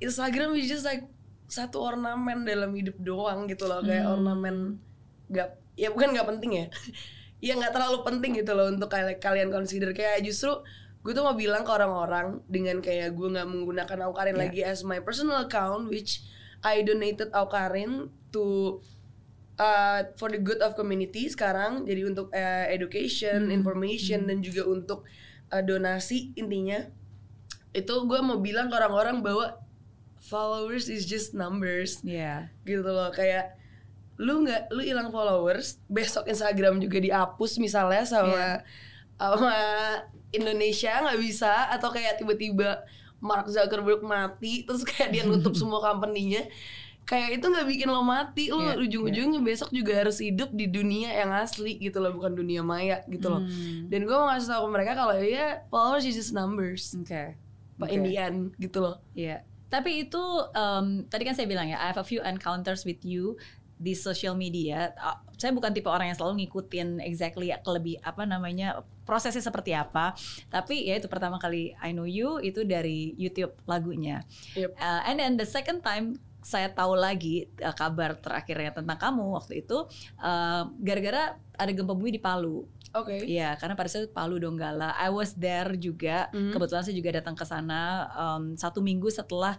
Instagram 0.00 0.56
is 0.56 0.66
just 0.66 0.82
like 0.82 1.04
satu 1.46 1.84
ornamen 1.84 2.42
dalam 2.42 2.72
hidup 2.72 2.96
doang 2.98 3.44
gitu 3.46 3.68
loh 3.68 3.78
kayak 3.78 4.08
Hmm. 4.08 4.14
ornamen 4.16 4.56
nggak 5.28 5.48
ya 5.76 5.92
bukan 5.92 6.16
nggak 6.16 6.28
penting 6.32 6.50
ya 6.56 6.66
ya 7.46 7.52
nggak 7.54 7.72
terlalu 7.72 7.98
penting 8.02 8.32
gitu 8.34 8.56
loh 8.56 8.72
untuk 8.72 8.88
kayak 8.88 9.20
kalian 9.20 9.52
consider 9.52 9.92
kayak 9.92 10.24
justru 10.24 10.64
gue 11.04 11.12
tuh 11.12 11.20
mau 11.20 11.36
bilang 11.36 11.60
ke 11.60 11.70
orang-orang 11.70 12.40
dengan 12.48 12.80
kayak 12.80 13.12
gue 13.12 13.28
nggak 13.28 13.44
menggunakan 13.44 13.98
Aukarin 14.08 14.34
Yeah. 14.34 14.42
lagi 14.48 14.60
as 14.64 14.80
my 14.80 14.98
personal 14.98 15.44
account 15.44 15.92
which 15.92 16.24
I 16.64 16.80
donated 16.80 17.28
Aukarin 17.36 18.08
to 18.32 18.80
uh, 19.60 20.08
for 20.16 20.32
the 20.32 20.40
good 20.40 20.64
of 20.64 20.72
community 20.74 21.28
sekarang 21.28 21.84
jadi 21.84 22.08
untuk 22.08 22.32
uh, 22.32 22.66
education, 22.66 23.52
Hmm. 23.52 23.54
information 23.54 24.24
dan 24.24 24.40
juga 24.40 24.64
untuk 24.64 25.04
uh, 25.52 25.64
donasi 25.64 26.32
intinya 26.38 26.86
itu 27.74 27.94
gue 28.06 28.20
mau 28.22 28.38
bilang 28.38 28.70
ke 28.70 28.74
orang-orang 28.78 29.18
bahwa 29.18 29.58
followers 30.22 30.88
is 30.88 31.04
just 31.04 31.36
numbers. 31.36 32.00
Iya. 32.00 32.48
gitu 32.64 32.86
loh 32.86 33.10
kayak 33.12 33.58
lu 34.14 34.46
nggak 34.46 34.70
lu 34.70 34.86
hilang 34.86 35.10
followers 35.10 35.82
besok 35.90 36.30
Instagram 36.30 36.78
juga 36.78 37.02
dihapus 37.02 37.58
misalnya 37.58 38.06
sama 38.06 38.62
sama 39.18 39.54
Indonesia 40.30 41.02
nggak 41.02 41.18
bisa 41.18 41.70
atau 41.74 41.90
kayak 41.90 42.22
tiba-tiba 42.22 42.86
Mark 43.18 43.50
Zuckerberg 43.50 44.06
mati 44.06 44.62
terus 44.62 44.86
kayak 44.86 45.10
dia 45.10 45.22
nutup 45.26 45.54
semua 45.60 45.82
company-nya 45.82 46.46
kayak 47.04 47.36
itu 47.36 47.44
nggak 47.44 47.68
bikin 47.68 47.88
lo 47.88 48.00
mati 48.00 48.48
lo 48.48 48.64
Iya, 48.64 48.80
ujung-ujungnya 48.80 49.40
besok 49.40 49.68
juga 49.68 49.92
harus 50.00 50.18
hidup 50.18 50.48
di 50.50 50.66
dunia 50.66 51.12
yang 51.12 51.30
asli 51.30 51.76
gitu 51.76 52.00
loh 52.00 52.16
bukan 52.16 52.32
dunia 52.32 52.64
maya 52.64 53.04
gitu 53.06 53.28
loh 53.28 53.44
Hmm. 53.44 53.92
dan 53.92 54.00
gue 54.02 54.16
mau 54.16 54.32
ngasih 54.32 54.48
tau 54.48 54.64
ke 54.64 54.70
mereka 54.72 54.92
kalau 54.96 55.14
ya 55.16 55.62
followers 55.68 56.02
is 56.02 56.16
just 56.16 56.32
numbers 56.32 56.96
Oke. 56.96 57.36
Pak 57.76 57.88
Oke. 57.88 57.92
Indian 57.92 58.48
gitu 58.56 58.80
loh 58.80 59.04
Iya. 59.12 59.44
Tapi 59.68 60.06
itu 60.06 60.22
um, 60.54 61.02
tadi 61.04 61.26
kan 61.26 61.34
saya 61.34 61.44
bilang 61.44 61.66
ya, 61.66 61.74
I 61.76 61.90
have 61.90 61.98
a 61.98 62.06
few 62.06 62.22
encounters 62.22 62.86
with 62.86 63.02
you 63.02 63.34
di 63.74 63.90
social 63.90 64.38
media. 64.38 64.94
Uh, 64.94 65.18
saya 65.34 65.50
bukan 65.50 65.74
tipe 65.74 65.90
orang 65.90 66.06
yang 66.06 66.14
selalu 66.14 66.46
ngikutin 66.46 67.02
exactly 67.02 67.50
kelebih 67.58 67.98
apa 68.00 68.22
namanya 68.22 68.86
prosesnya 69.02 69.42
seperti 69.42 69.74
apa. 69.74 70.14
Tapi 70.46 70.86
ya 70.86 70.94
itu 70.94 71.10
pertama 71.10 71.42
kali 71.42 71.74
I 71.82 71.90
know 71.90 72.06
you 72.06 72.38
itu 72.38 72.62
dari 72.62 73.18
YouTube 73.18 73.50
lagunya. 73.66 74.22
Yep. 74.54 74.78
Uh, 74.78 75.00
and 75.10 75.16
then 75.18 75.32
the 75.34 75.48
second 75.48 75.82
time 75.82 76.22
saya 76.44 76.68
tahu 76.68 76.92
lagi 76.92 77.48
uh, 77.64 77.72
kabar 77.72 78.20
terakhirnya 78.20 78.70
tentang 78.76 79.00
kamu 79.00 79.32
waktu 79.32 79.64
itu 79.64 79.88
uh, 80.20 80.68
gara-gara 80.84 81.40
ada 81.56 81.72
gempa 81.72 81.96
bumi 81.96 82.14
di 82.14 82.20
Palu. 82.20 82.68
oke 82.94 83.24
Iya, 83.24 83.56
karena 83.56 83.74
pada 83.74 83.88
saat 83.88 84.06
itu 84.06 84.12
Palu 84.12 84.36
Donggala, 84.36 84.92
I 85.00 85.08
was 85.08 85.32
there 85.34 85.72
juga. 85.80 86.28
Mhm. 86.30 86.52
Kebetulan 86.52 86.84
saya 86.84 86.94
juga 86.94 87.10
datang 87.16 87.34
ke 87.34 87.42
sana 87.48 88.06
um, 88.12 88.54
satu 88.54 88.84
minggu 88.84 89.08
setelah 89.08 89.56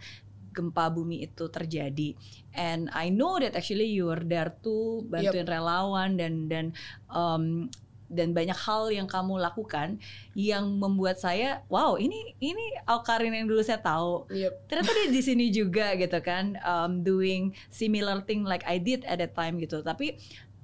gempa 0.56 0.88
bumi 0.88 1.28
itu 1.28 1.52
terjadi. 1.52 2.16
And 2.56 2.88
I 2.96 3.12
know 3.12 3.36
that 3.44 3.60
actually 3.60 3.92
you 3.92 4.08
were 4.08 4.24
there 4.24 4.56
too, 4.64 5.04
bantuin 5.12 5.44
relawan 5.44 6.16
dan 6.16 6.48
dan 6.48 6.66
um, 7.12 7.68
dan 8.10 8.32
banyak 8.32 8.56
hal 8.56 8.90
yang 8.94 9.10
kamu 9.10 9.42
lakukan 9.42 9.98
yang 10.38 10.78
membuat 10.78 11.18
saya, 11.18 11.66
wow 11.72 11.98
ini 11.98 12.36
ini 12.42 12.78
Alkarin 12.86 13.34
yang 13.34 13.50
dulu 13.50 13.62
saya 13.66 13.82
tahu. 13.82 14.30
Yep. 14.30 14.70
Ternyata 14.70 14.92
dia 14.94 15.08
di 15.10 15.22
sini 15.22 15.46
juga 15.50 15.94
gitu 15.98 16.20
kan, 16.22 16.60
um, 16.62 17.02
doing 17.02 17.54
similar 17.74 18.22
thing 18.24 18.46
like 18.46 18.64
I 18.66 18.78
did 18.78 19.04
at 19.10 19.22
that 19.22 19.34
time 19.34 19.58
gitu. 19.58 19.82
Tapi 19.82 20.18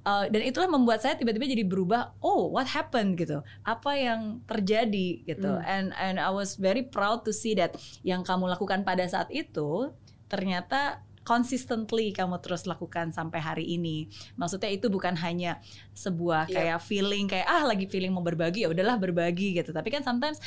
uh, 0.06 0.26
dan 0.30 0.42
itulah 0.42 0.70
membuat 0.70 1.02
saya 1.02 1.18
tiba-tiba 1.18 1.46
jadi 1.46 1.64
berubah. 1.66 2.14
Oh, 2.22 2.50
what 2.50 2.70
happened 2.70 3.18
gitu? 3.18 3.42
Apa 3.66 3.94
yang 3.98 4.42
terjadi 4.46 5.26
gitu? 5.26 5.52
Hmm. 5.58 5.66
And 5.66 5.86
and 5.98 6.16
I 6.18 6.30
was 6.30 6.58
very 6.58 6.86
proud 6.86 7.26
to 7.26 7.32
see 7.34 7.54
that 7.58 7.78
yang 8.06 8.22
kamu 8.26 8.50
lakukan 8.50 8.86
pada 8.86 9.06
saat 9.06 9.30
itu 9.30 9.90
ternyata 10.32 11.04
consistently 11.22 12.10
kamu 12.10 12.38
terus 12.42 12.66
lakukan 12.66 13.10
sampai 13.14 13.38
hari 13.38 13.64
ini. 13.66 14.10
Maksudnya 14.34 14.70
itu 14.70 14.90
bukan 14.90 15.14
hanya 15.18 15.62
sebuah 15.94 16.50
Yep. 16.50 16.54
kayak 16.54 16.80
feeling 16.82 17.24
kayak 17.30 17.46
ah 17.46 17.62
lagi 17.66 17.86
feeling 17.86 18.10
mau 18.10 18.22
berbagi 18.22 18.66
ya 18.66 18.68
udahlah 18.70 18.98
berbagi 18.98 19.54
gitu. 19.58 19.70
Tapi 19.70 19.88
kan 19.90 20.02
sometimes 20.02 20.42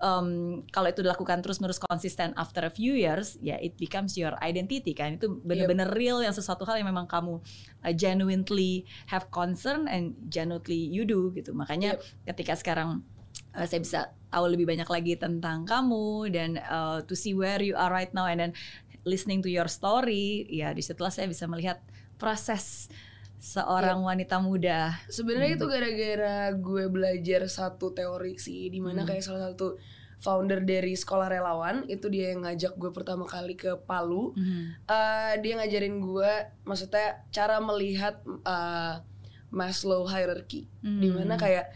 um, 0.00 0.60
kalau 0.72 0.88
itu 0.92 1.00
dilakukan 1.00 1.40
terus-menerus 1.40 1.80
konsisten 1.80 2.32
after 2.36 2.64
a 2.64 2.72
few 2.72 2.96
years, 2.96 3.40
ya 3.40 3.56
it 3.60 3.76
becomes 3.80 4.16
your 4.16 4.36
identity 4.44 4.92
kan. 4.92 5.16
Itu 5.16 5.40
bener-bener 5.44 5.88
real 5.92 6.20
yang 6.20 6.32
sesuatu 6.32 6.64
hal 6.68 6.80
yang 6.80 6.88
memang 6.88 7.08
kamu 7.08 7.40
uh, 7.84 7.94
genuinely 7.96 8.84
have 9.08 9.28
concern 9.32 9.88
and 9.88 10.16
genuinely 10.28 10.78
you 10.78 11.04
do 11.08 11.32
gitu. 11.32 11.52
Makanya 11.56 11.96
ketika 12.28 12.56
sekarang 12.56 13.04
uh, 13.56 13.66
saya 13.66 13.80
bisa 13.80 14.00
tahu 14.26 14.52
lebih 14.52 14.68
banyak 14.68 14.88
lagi 14.90 15.14
tentang 15.16 15.64
kamu 15.64 16.28
dan 16.28 16.60
uh, 16.68 17.00
to 17.08 17.16
see 17.16 17.32
where 17.32 17.62
you 17.62 17.72
are 17.72 17.88
right 17.88 18.12
now 18.12 18.28
and 18.28 18.36
then 18.36 18.52
listening 19.06 19.38
to 19.38 19.48
your 19.48 19.70
story, 19.70 20.44
ya 20.50 20.74
di 20.74 20.82
situlah 20.82 21.08
saya 21.08 21.30
bisa 21.30 21.46
melihat 21.46 21.78
proses 22.18 22.90
seorang 23.38 24.02
wanita 24.02 24.42
muda. 24.42 24.98
Sebenarnya 25.06 25.54
itu 25.54 25.66
gara-gara 25.66 26.50
gue 26.50 26.84
belajar 26.88 27.46
satu 27.46 27.94
teori 27.94 28.34
sih, 28.36 28.66
di 28.66 28.82
mana 28.82 29.06
Hmm. 29.06 29.08
kayak 29.08 29.22
salah 29.22 29.48
satu 29.48 29.78
founder 30.16 30.64
dari 30.64 30.96
sekolah 30.96 31.28
relawan 31.28 31.84
itu 31.86 32.08
dia 32.08 32.32
yang 32.32 32.42
ngajak 32.42 32.72
gue 32.74 32.88
pertama 32.90 33.28
kali 33.28 33.52
ke 33.54 33.76
Palu 33.78 34.32
Hmm. 34.32 34.72
Eh, 34.82 35.32
dia 35.38 35.60
ngajarin 35.60 36.00
gue 36.00 36.32
maksudnya 36.64 37.22
cara 37.30 37.60
melihat 37.60 38.18
eh, 38.42 38.94
Maslow 39.52 40.08
hierarchy 40.08 40.66
Hmm. 40.82 40.98
di 40.98 41.08
mana 41.12 41.36
kayak 41.36 41.70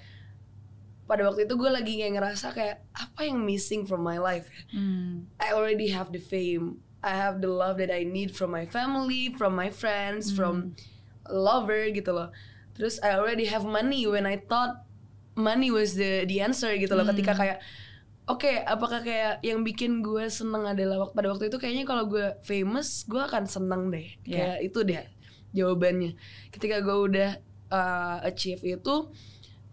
pada 1.04 1.26
waktu 1.26 1.44
itu 1.44 1.54
gue 1.54 1.70
lagi 1.70 2.00
kayak 2.00 2.12
ngerasa 2.16 2.46
kayak 2.50 2.76
apa 2.90 3.20
yang 3.22 3.38
missing 3.38 3.84
from 3.84 4.00
my 4.00 4.16
life 4.16 4.48
ya? 4.48 4.62
Hmm. 4.74 5.28
I 5.36 5.52
already 5.52 5.92
have 5.92 6.08
the 6.08 6.18
fame 6.18 6.80
I 7.00 7.16
have 7.16 7.40
the 7.40 7.48
love 7.48 7.80
that 7.80 7.88
I 7.88 8.04
need 8.04 8.36
from 8.36 8.52
my 8.52 8.68
family 8.68 9.32
from 9.32 9.56
my 9.56 9.72
friends 9.72 10.28
from 10.28 10.76
a 11.24 11.32
lover 11.32 11.88
gitu 11.88 12.12
loh. 12.12 12.28
Terus 12.76 13.00
I 13.00 13.16
already 13.16 13.48
have 13.48 13.64
money. 13.64 14.04
When 14.04 14.24
I 14.24 14.36
thought 14.40 14.84
money 15.32 15.72
was 15.72 15.96
the 15.96 16.28
the 16.28 16.44
answer 16.44 16.68
gitu 16.76 16.92
loh 16.92 17.08
ketika 17.08 17.32
kayak 17.32 17.58
oke 18.28 18.50
apakah 18.66 19.00
kayak 19.00 19.40
yang 19.40 19.64
bikin 19.64 20.04
gue 20.04 20.28
seneng 20.28 20.68
adalah 20.68 21.08
wak- 21.08 21.16
pada 21.16 21.32
waktu 21.32 21.48
itu 21.48 21.56
kayaknya 21.56 21.88
kalau 21.88 22.04
gue 22.04 22.36
famous 22.44 23.08
gue 23.08 23.20
akan 23.20 23.48
seneng 23.48 23.88
deh. 23.88 24.06
Kayak 24.22 24.56
itu 24.60 24.78
deh 24.84 25.00
jawabannya. 25.50 26.12
Ketika 26.52 26.78
gue 26.78 26.96
udah 27.10 27.30
uh, 27.72 28.18
achieve 28.22 28.60
itu 28.62 28.94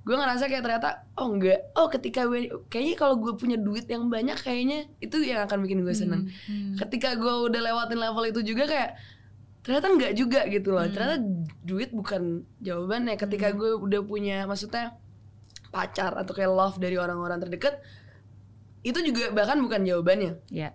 gue 0.07 0.15
ngerasa 0.15 0.47
kayak 0.47 0.63
ternyata 0.63 1.03
oh 1.19 1.27
enggak. 1.35 1.67
Oh 1.75 1.91
ketika 1.91 2.23
gue 2.31 2.47
kayaknya 2.71 2.95
kalau 2.95 3.19
gue 3.19 3.35
punya 3.35 3.59
duit 3.59 3.91
yang 3.91 4.07
banyak 4.07 4.39
kayaknya 4.39 4.87
itu 5.03 5.19
yang 5.19 5.43
akan 5.43 5.67
bikin 5.67 5.83
gue 5.83 5.91
seneng. 5.91 6.31
Hmm. 6.47 6.79
ketika 6.79 7.19
gue 7.19 7.51
udah 7.51 7.59
lewatin 7.59 7.99
level 7.99 8.23
itu 8.23 8.39
juga 8.55 8.71
kayak 8.71 8.95
ternyata 9.67 9.87
enggak 9.91 10.13
juga 10.15 10.47
gitu 10.47 10.71
loh. 10.71 10.87
Ternyata 10.87 11.19
duit 11.67 11.91
bukan 11.91 12.47
jawabannya. 12.63 13.19
Ketika 13.19 13.51
gue 13.51 13.75
udah 13.75 14.01
punya 14.07 14.47
maksudnya 14.47 14.95
pacar 15.75 16.15
atau 16.15 16.31
kayak 16.31 16.55
love 16.55 16.79
dari 16.79 16.95
orang-orang 16.95 17.43
terdekat 17.43 17.83
itu 18.87 19.03
juga 19.03 19.35
bahkan 19.35 19.59
bukan 19.59 19.83
jawabannya. 19.83 20.39
Ya. 20.47 20.71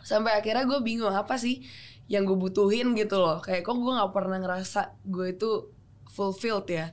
sampai 0.00 0.40
akhirnya 0.40 0.64
gue 0.64 0.80
bingung 0.80 1.12
apa 1.12 1.36
sih 1.36 1.60
yang 2.08 2.24
gue 2.24 2.32
butuhin 2.32 2.96
gitu 2.96 3.20
loh. 3.20 3.44
Kayak 3.44 3.68
kok 3.68 3.76
gue 3.76 3.92
nggak 3.92 4.12
pernah 4.16 4.40
ngerasa 4.40 4.96
gue 5.04 5.36
itu 5.36 5.68
fulfilled 6.08 6.64
ya 6.72 6.88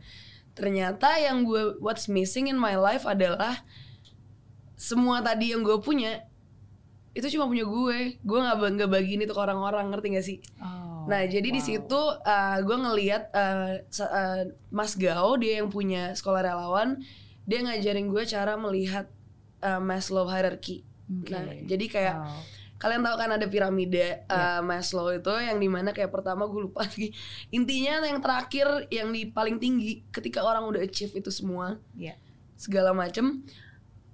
ternyata 0.57 1.21
yang 1.21 1.45
gue 1.45 1.77
what's 1.77 2.09
missing 2.09 2.49
in 2.49 2.57
my 2.57 2.73
life 2.73 3.05
adalah 3.05 3.61
semua 4.73 5.21
tadi 5.21 5.53
yang 5.53 5.61
gue 5.61 5.77
punya 5.77 6.25
itu 7.13 7.33
cuma 7.33 7.49
punya 7.49 7.65
gue 7.65 8.17
gue 8.17 8.39
nggak 8.41 8.57
nggak 8.77 8.89
bagiin 8.89 9.25
itu 9.25 9.33
ke 9.33 9.41
orang-orang 9.41 9.89
ngerti 9.93 10.07
gak 10.13 10.25
sih 10.25 10.37
Oh, 10.61 11.05
nah 11.09 11.21
jadi 11.25 11.49
di 11.49 11.61
wow. 11.61 11.65
situ 11.65 12.01
uh, 12.21 12.57
gue 12.61 12.77
ngelihat 12.77 13.23
uh, 13.33 13.81
uh, 13.81 14.41
Mas 14.69 14.93
Gao 14.93 15.33
dia 15.37 15.61
yang 15.61 15.69
punya 15.73 16.13
sekolah 16.13 16.45
relawan 16.45 17.01
dia 17.47 17.63
ngajarin 17.63 18.09
gue 18.09 18.23
cara 18.27 18.53
melihat 18.59 19.09
uh, 19.61 19.81
Maslow 19.81 20.29
hierarchy 20.29 20.85
Oke. 21.09 21.31
nah 21.33 21.45
jadi 21.65 21.85
kayak 21.89 22.15
Wow. 22.21 22.56
Kalian 22.77 23.01
tahu 23.01 23.15
kan 23.17 23.29
ada 23.31 23.45
piramida 23.45 24.21
Iya. 24.21 24.29
uh, 24.29 24.61
Maslow 24.61 25.09
itu 25.11 25.33
yang 25.33 25.57
di 25.57 25.65
mana 25.65 25.89
kayak 25.89 26.09
pertama 26.09 26.45
gue 26.45 26.61
lupa 26.63 26.81
lagi 26.85 27.09
intinya 27.49 28.01
yang 28.01 28.19
terakhir 28.19 28.67
yang 28.89 29.09
di 29.09 29.25
paling 29.27 29.57
tinggi 29.57 30.05
ketika 30.09 30.41
orang 30.41 30.63
udah 30.63 30.81
achieve 30.81 31.11
itu 31.11 31.29
semua 31.29 31.81
Ya. 31.93 32.13
segala 32.53 32.93
macem 32.93 33.41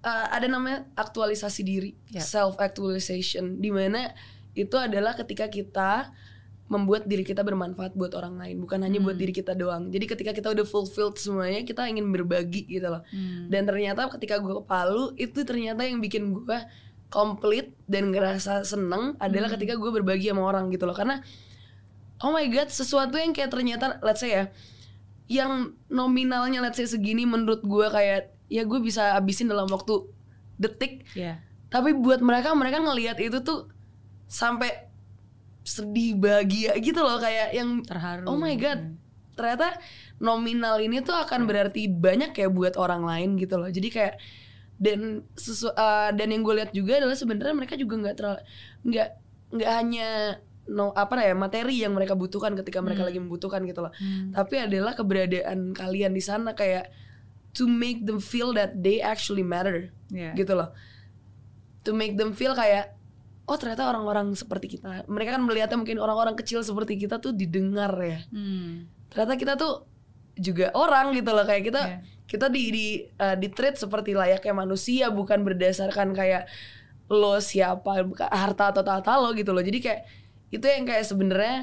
uh, 0.01 0.27
ada 0.29 0.47
namanya 0.47 0.87
aktualisasi 0.93 1.61
diri 1.61 1.91
Ya. 2.07 2.19
self 2.19 2.55
actualization 2.57 3.57
di 3.57 3.67
mana 3.67 4.15
itu 4.53 4.75
adalah 4.75 5.11
ketika 5.13 5.47
kita 5.47 6.13
membuat 6.63 7.05
diri 7.05 7.21
kita 7.21 7.43
bermanfaat 7.43 7.93
buat 7.93 8.15
orang 8.15 8.39
lain 8.39 8.57
bukan 8.57 8.79
hanya 8.81 8.97
buat 8.97 9.13
Hmm. 9.13 9.21
diri 9.21 9.33
kita 9.35 9.53
doang 9.53 9.91
jadi 9.91 10.05
ketika 10.07 10.31
kita 10.31 10.47
udah 10.49 10.63
fulfilled 10.63 11.19
semuanya 11.19 11.61
kita 11.61 11.83
ingin 11.85 12.07
berbagi 12.09 12.63
gitu 12.65 12.87
loh 12.87 13.03
Hmm. 13.11 13.51
dan 13.51 13.67
ternyata 13.67 14.07
ketika 14.09 14.39
gue 14.39 14.53
ke 14.55 14.63
Palu 14.63 15.11
itu 15.15 15.43
ternyata 15.43 15.83
yang 15.83 15.99
bikin 15.99 16.31
gue 16.31 16.59
komplit 17.13 17.77
dan 17.85 18.09
ngerasa 18.09 18.65
seneng 18.65 19.13
adalah 19.21 19.45
Hmm. 19.47 19.55
ketika 19.55 19.77
gue 19.77 19.91
berbagi 19.93 20.33
sama 20.33 20.49
orang 20.49 20.73
gitu 20.73 20.89
loh 20.89 20.97
karena 20.97 21.21
oh 22.19 22.33
my 22.33 22.49
god 22.49 22.73
sesuatu 22.73 23.13
yang 23.15 23.31
kayak 23.31 23.53
ternyata 23.53 24.01
let's 24.01 24.17
say 24.17 24.33
ya 24.33 24.43
yang 25.29 25.51
nominalnya 25.87 26.57
let's 26.59 26.75
say 26.75 26.89
segini 26.89 27.23
menurut 27.23 27.61
gue 27.61 27.87
kayak 27.87 28.33
ya 28.49 28.65
gue 28.65 28.79
bisa 28.79 29.13
habisin 29.13 29.45
dalam 29.45 29.69
waktu 29.69 30.09
detik 30.57 31.05
Ya. 31.13 31.37
tapi 31.69 31.93
buat 31.93 32.17
mereka 32.19 32.51
mereka 32.53 32.81
ngelihat 32.81 33.17
itu 33.17 33.37
tuh 33.39 33.69
sampai 34.25 34.89
sedih 35.63 36.17
bahagia 36.17 36.75
gitu 36.77 36.99
loh 36.99 37.17
kayak 37.17 37.53
yang 37.53 37.85
Terharu. 37.85 38.25
oh 38.25 38.35
my 38.35 38.57
god 38.57 38.81
Hmm. 38.81 38.97
ternyata 39.33 39.77
nominal 40.17 40.77
ini 40.77 40.99
tuh 40.99 41.13
akan 41.15 41.45
berarti 41.45 41.87
banyak 41.87 42.33
ya 42.33 42.47
buat 42.47 42.75
orang 42.75 43.01
lain 43.01 43.29
gitu 43.37 43.57
loh 43.57 43.65
jadi 43.67 43.89
kayak 43.89 44.15
dan 44.83 44.99
sesu 45.33 45.71
uh, 45.71 46.11
dan 46.11 46.27
yang 46.27 46.43
gue 46.43 46.55
lihat 46.55 46.71
juga 46.71 46.99
adalah 46.99 47.15
sebenarnya 47.15 47.55
mereka 47.55 47.75
juga 47.75 47.95
nggak 47.97 48.15
terlalu 48.15 48.39
nggak 48.83 49.09
nggak 49.53 49.71
hanya 49.71 50.07
no 50.65 50.91
apa 50.91 51.19
ya 51.21 51.31
materi 51.33 51.75
yang 51.77 51.91
mereka 51.91 52.13
butuhkan 52.13 52.51
ketika 52.53 52.79
mereka 52.79 53.01
Hmm. 53.01 53.09
lagi 53.09 53.19
membutuhkan 53.19 53.63
gitu 53.63 53.79
loh 53.79 53.93
Hmm. 53.93 54.31
tapi 54.31 54.59
adalah 54.59 54.91
keberadaan 54.91 55.71
kalian 55.71 56.11
di 56.11 56.19
sana 56.19 56.51
kayak 56.51 56.91
to 57.51 57.63
make 57.63 58.01
them 58.01 58.19
feel 58.19 58.51
that 58.51 58.75
they 58.75 58.99
actually 58.99 59.43
matter 59.45 59.87
Ya. 60.09 60.31
gitu 60.33 60.51
loh 60.53 60.71
to 61.81 61.91
make 61.91 62.15
them 62.15 62.31
feel 62.31 62.51
kayak 62.53 62.95
oh 63.43 63.55
ternyata 63.55 63.85
orang-orang 63.85 64.31
seperti 64.33 64.67
kita 64.73 65.03
mereka 65.05 65.35
kan 65.35 65.43
melihatnya 65.43 65.75
mungkin 65.75 65.97
orang-orang 65.97 66.33
kecil 66.33 66.59
seperti 66.61 66.95
kita 66.97 67.19
tuh 67.19 67.31
didengar 67.31 67.91
ya 67.95 68.19
Hmm. 68.29 68.87
ternyata 69.07 69.35
kita 69.35 69.53
tuh 69.55 69.83
juga 70.33 70.73
orang 70.73 71.13
gitu 71.13 71.29
loh 71.29 71.43
kayak 71.43 71.63
kita 71.63 71.81
Iya. 71.83 71.97
Kita 72.25 72.47
di 72.49 72.63
di 72.71 72.87
uh, 73.19 73.35
di 73.37 73.47
treat 73.51 73.75
seperti 73.77 74.15
layaknya 74.15 74.53
manusia 74.55 75.11
bukan 75.13 75.43
berdasarkan 75.43 76.15
kayak 76.15 76.49
lo 77.11 77.37
siapa 77.37 78.01
bukan 78.07 78.27
harta 78.31 78.71
atau 78.73 78.81
tata 78.81 79.19
lo 79.19 79.35
gitu 79.35 79.51
loh 79.51 79.61
jadi 79.61 79.79
kayak 79.79 80.01
itu 80.49 80.65
yang 80.65 80.85
kayak 80.87 81.05
sebenarnya 81.05 81.57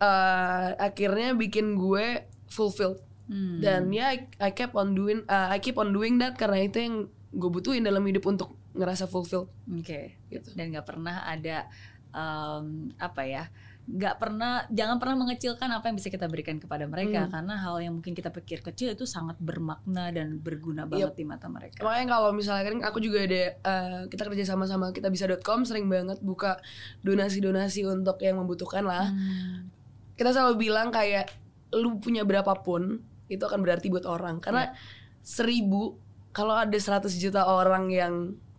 uh, 0.00 0.74
akhirnya 0.78 1.36
bikin 1.36 1.76
gue 1.78 2.24
fulfilled 2.48 3.00
Hmm. 3.24 3.56
dan 3.56 3.88
ya 3.88 4.12
I, 4.12 4.28
I 4.36 4.52
kept 4.52 4.76
on 4.76 4.92
doing 4.92 5.24
uh, 5.32 5.48
I 5.48 5.56
keep 5.56 5.80
on 5.80 5.96
doing 5.96 6.20
that 6.20 6.36
karena 6.36 6.68
itu 6.68 6.76
yang 6.76 6.94
gue 7.32 7.48
butuhin 7.48 7.80
dalam 7.80 8.04
hidup 8.04 8.20
untuk 8.28 8.52
ngerasa 8.76 9.08
fulfilled 9.08 9.48
Oke. 9.64 10.20
gitu 10.28 10.52
Dan 10.52 10.76
nggak 10.76 10.84
pernah 10.84 11.24
ada 11.24 11.64
em, 12.12 12.92
apa 13.00 13.24
ya? 13.24 13.48
Nggak 13.84 14.16
pernah, 14.16 14.64
jangan 14.72 14.96
pernah 14.96 15.16
mengecilkan 15.20 15.68
apa 15.68 15.92
yang 15.92 15.96
bisa 15.96 16.08
kita 16.08 16.24
berikan 16.24 16.56
kepada 16.56 16.88
mereka 16.88 17.24
Hmm. 17.24 17.30
karena 17.30 17.54
hal 17.54 17.76
yang 17.78 17.92
mungkin 17.94 18.12
kita 18.12 18.32
pikir 18.32 18.60
kecil 18.60 18.90
itu 18.90 19.04
sangat 19.04 19.36
bermakna 19.36 20.08
dan 20.08 20.40
berguna 20.40 20.88
banget 20.88 21.12
di 21.12 21.24
mata 21.24 21.46
mereka. 21.46 21.84
Makanya 21.84 22.06
kalau 22.10 22.32
misalnya 22.32 22.64
kan 22.64 22.76
aku 22.80 22.98
juga 22.98 23.20
ada 23.20 23.42
uh, 23.60 24.00
kita 24.08 24.24
kerja 24.24 24.44
sama 24.46 24.64
sama 24.64 24.88
kita 24.88 25.08
bisa.com 25.08 25.62
sering 25.62 25.84
banget 25.86 26.16
buka 26.18 26.56
donasi-donasi 27.00 27.84
untuk 27.84 28.16
yang 28.18 28.40
membutuhkan 28.40 28.82
lah. 28.82 29.12
Hmm. 29.12 29.68
Kita 30.16 30.32
selalu 30.32 30.64
bilang 30.64 30.88
kayak 30.88 31.28
lu 31.76 31.98
punya 31.98 32.24
berapapun 32.24 33.04
itu 33.26 33.40
akan 33.40 33.60
berarti 33.60 33.90
buat 33.90 34.04
orang 34.04 34.38
karena 34.38 34.68
Iya. 34.68 34.76
seribu 35.20 36.00
kalau 36.30 36.54
ada 36.54 36.72
100 36.72 37.14
juta 37.14 37.44
orang 37.44 37.88
yang 37.88 38.14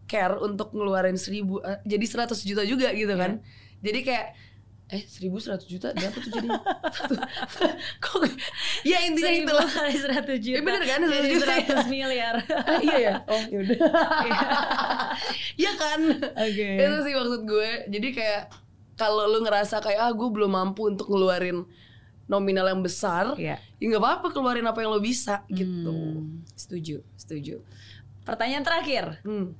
care 0.05 0.37
untuk 0.37 0.69
ngeluarin 0.71 1.15
seribu 1.15 1.59
eh, 1.61 1.81
jadi 1.81 2.05
100 2.05 2.45
juta 2.45 2.61
juga 2.61 2.91
gitu 2.91 3.09
Iya. 3.09 3.19
kan. 3.19 3.31
Jadi 3.81 3.99
kayak 4.01 4.27
eh 4.95 5.03
seribu 5.03 5.35
seratus 5.37 5.67
juta 5.67 5.91
berapa 5.91 6.15
tuh 6.15 6.31
Satu. 6.95 7.15
kok 7.99 8.23
ya 8.81 9.03
intinya 9.03 9.31
itu 9.33 9.51
lah 9.51 9.67
100 9.67 10.39
juta. 10.39 10.55
Eh, 10.55 10.63
bener 10.63 10.83
kan, 10.83 10.99
100 11.01 11.11
Jadi 11.11 11.29
juta. 11.29 11.53
100 11.83 11.91
miliar. 11.91 12.35
Ah, 12.65 12.79
iya 12.79 12.97
ya 12.97 13.13
oh 13.25 13.41
yaudah 13.51 13.77
Iya 15.55 15.71
kan 15.81 15.99
Oke. 16.37 16.67
itu 16.79 16.97
sih 17.03 17.13
maksud 17.13 17.41
gue 17.43 17.69
jadi 17.89 18.07
kayak 18.09 18.41
kalau 18.95 19.27
lu 19.27 19.43
ngerasa 19.43 19.79
kayak 19.79 19.99
ah 19.99 20.11
gue 20.11 20.29
belum 20.29 20.49
mampu 20.49 20.87
untuk 20.87 21.07
ngeluarin 21.07 21.67
nominal 22.25 22.65
yang 22.65 22.79
besar 22.79 23.35
Iya. 23.35 23.59
ya 23.77 23.85
nggak 23.85 24.01
apa-apa 24.01 24.27
keluarin 24.31 24.63
apa 24.63 24.79
yang 24.79 24.89
lo 24.89 24.99
bisa 24.99 25.43
gitu 25.47 25.91
Hmm, 25.91 26.41
setuju, 26.51 27.03
setuju. 27.13 27.61
Pertanyaan 28.23 28.63
terakhir, 28.63 29.21
Hmm. 29.21 29.53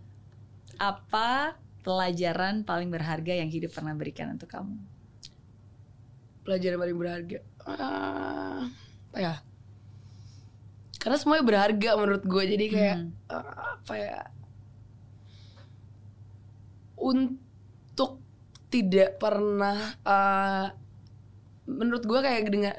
apa 0.76 1.54
pelajaran 1.82 2.64
paling 2.64 2.90
berharga 2.90 3.30
yang 3.32 3.46
hidup 3.46 3.70
pernah 3.70 3.94
berikan 3.94 4.34
untuk 4.34 4.50
kamu? 4.50 4.74
Pelajaran 6.46 6.78
paling 6.78 6.98
berharga? 6.98 7.40
Apa 7.66 9.18
ya. 9.18 9.36
Karena 11.02 11.18
semuanya 11.18 11.46
berharga 11.46 11.90
menurut 11.98 12.24
gue 12.26 12.44
jadi 12.56 12.66
kayak 12.70 12.98
Hmm. 13.02 13.10
ah, 13.34 13.78
apa 13.78 13.94
ya? 13.98 14.20
Untuk 16.96 18.22
tidak 18.70 19.18
pernah 19.18 19.98
ah, 20.06 20.72
menurut 21.66 22.06
gue 22.06 22.20
kayak 22.22 22.42
dengan 22.50 22.74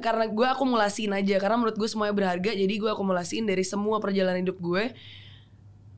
karena 0.00 0.24
gue 0.32 0.46
akumulasiin 0.48 1.12
aja. 1.12 1.36
Karena 1.36 1.60
menurut 1.60 1.76
gue 1.76 1.88
semuanya 1.88 2.16
berharga 2.16 2.50
jadi 2.56 2.74
gue 2.74 2.90
akumulasiin 2.90 3.44
dari 3.44 3.62
semua 3.62 4.00
perjalanan 4.00 4.40
hidup 4.40 4.58
gue 4.58 4.92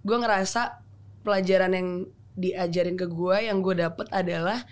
gue 0.05 0.17
ngerasa 0.21 0.85
pelajaran 1.25 1.73
yang 1.73 1.89
diajarin 2.37 2.99
ke 2.99 3.09
gue 3.09 3.37
yang 3.49 3.65
gue 3.65 3.75
dapet 3.81 4.07
adalah 4.13 4.69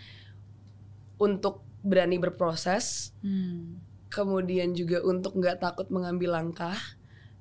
untuk 1.17 1.65
berani 1.83 2.17
berproses 2.17 3.11
Hmm. 3.19 3.83
kemudian 4.07 4.71
juga 4.71 5.03
untuk 5.03 5.35
nggak 5.35 5.59
takut 5.59 5.89
mengambil 5.89 6.35
langkah 6.35 6.79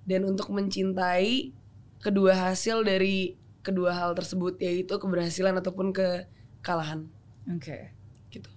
dan 0.04 0.24
untuk 0.24 0.50
mencintai 0.50 1.54
kedua 1.98 2.34
hasil 2.50 2.82
dari 2.82 3.38
kedua 3.62 3.94
hal 3.94 4.12
tersebut 4.12 4.58
yaitu 4.58 4.90
keberhasilan 4.92 5.54
ataupun 5.54 5.92
kekalahan 5.92 7.06
Oke. 7.48 7.94
gitu. 8.30 8.50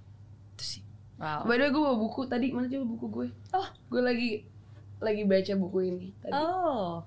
Itu 0.50 0.64
sih. 0.64 0.82
Wow. 1.14 1.44
By 1.44 1.56
the 1.56 1.68
way 1.68 1.70
gue 1.70 1.82
bawa 1.82 1.96
buku 1.98 2.20
tadi 2.24 2.48
mana 2.50 2.64
coba 2.66 2.84
buku 2.88 3.06
gue? 3.10 3.26
Oh. 3.52 3.68
Gue 3.86 4.00
lagi 4.00 4.30
lagi 4.98 5.22
baca 5.22 5.52
buku 5.54 5.78
ini 5.84 6.08
tadi. 6.18 6.32
Oh. 6.32 7.04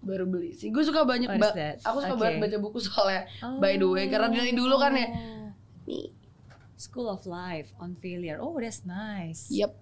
Baru 0.00 0.24
beli 0.26 0.52
sih. 0.52 0.68
Gue 0.68 0.80
suka 0.80 1.04
banyak 1.04 1.28
ba- 1.34 1.52
aku 1.78 1.98
suka 1.98 2.14
Okay. 2.14 2.20
banget 2.20 2.36
baca 2.40 2.56
buku 2.60 2.78
soalnya. 2.78 3.24
By 3.56 3.76
the 3.76 3.84
way, 3.84 4.08
karena 4.08 4.28
dari 4.28 4.52
dulu 4.52 4.76
kan 4.76 4.92
ya. 4.92 5.08
Oh. 5.08 5.48
Nih. 5.84 6.08
School 6.84 7.08
of 7.08 7.24
Life 7.24 7.72
on 7.80 7.96
Failure. 7.98 8.36
Oh, 8.36 8.52
that's 8.60 8.84
nice. 8.84 9.48
Yep. 9.48 9.72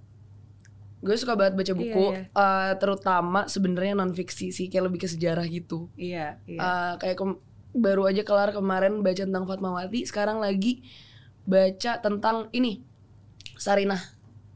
Gue 1.03 1.19
suka 1.19 1.35
banget 1.35 1.59
baca 1.59 1.73
buku, 1.75 2.05
Iya, 2.15 2.31
eh, 2.31 2.73
terutama 2.79 3.51
sebenarnya 3.51 3.99
non 3.99 4.15
fiksi 4.15 4.55
sih, 4.55 4.71
kayak 4.71 4.87
lebih 4.87 5.03
ke 5.03 5.09
sejarah 5.11 5.43
gitu. 5.51 5.91
Iya, 5.99 6.39
iya. 6.47 6.61
Eh, 6.63 6.93
kayak 7.03 7.17
kem- 7.19 7.43
baru 7.75 8.07
aja 8.07 8.23
kelar 8.23 8.55
kemarin 8.55 9.03
baca 9.03 9.19
tentang 9.27 9.49
Fatmawati, 9.49 10.07
sekarang 10.07 10.39
lagi 10.39 10.87
baca 11.43 11.99
tentang 11.99 12.47
ini 12.55 12.87
Sarinah. 13.59 13.99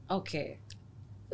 Oke. 0.07 0.63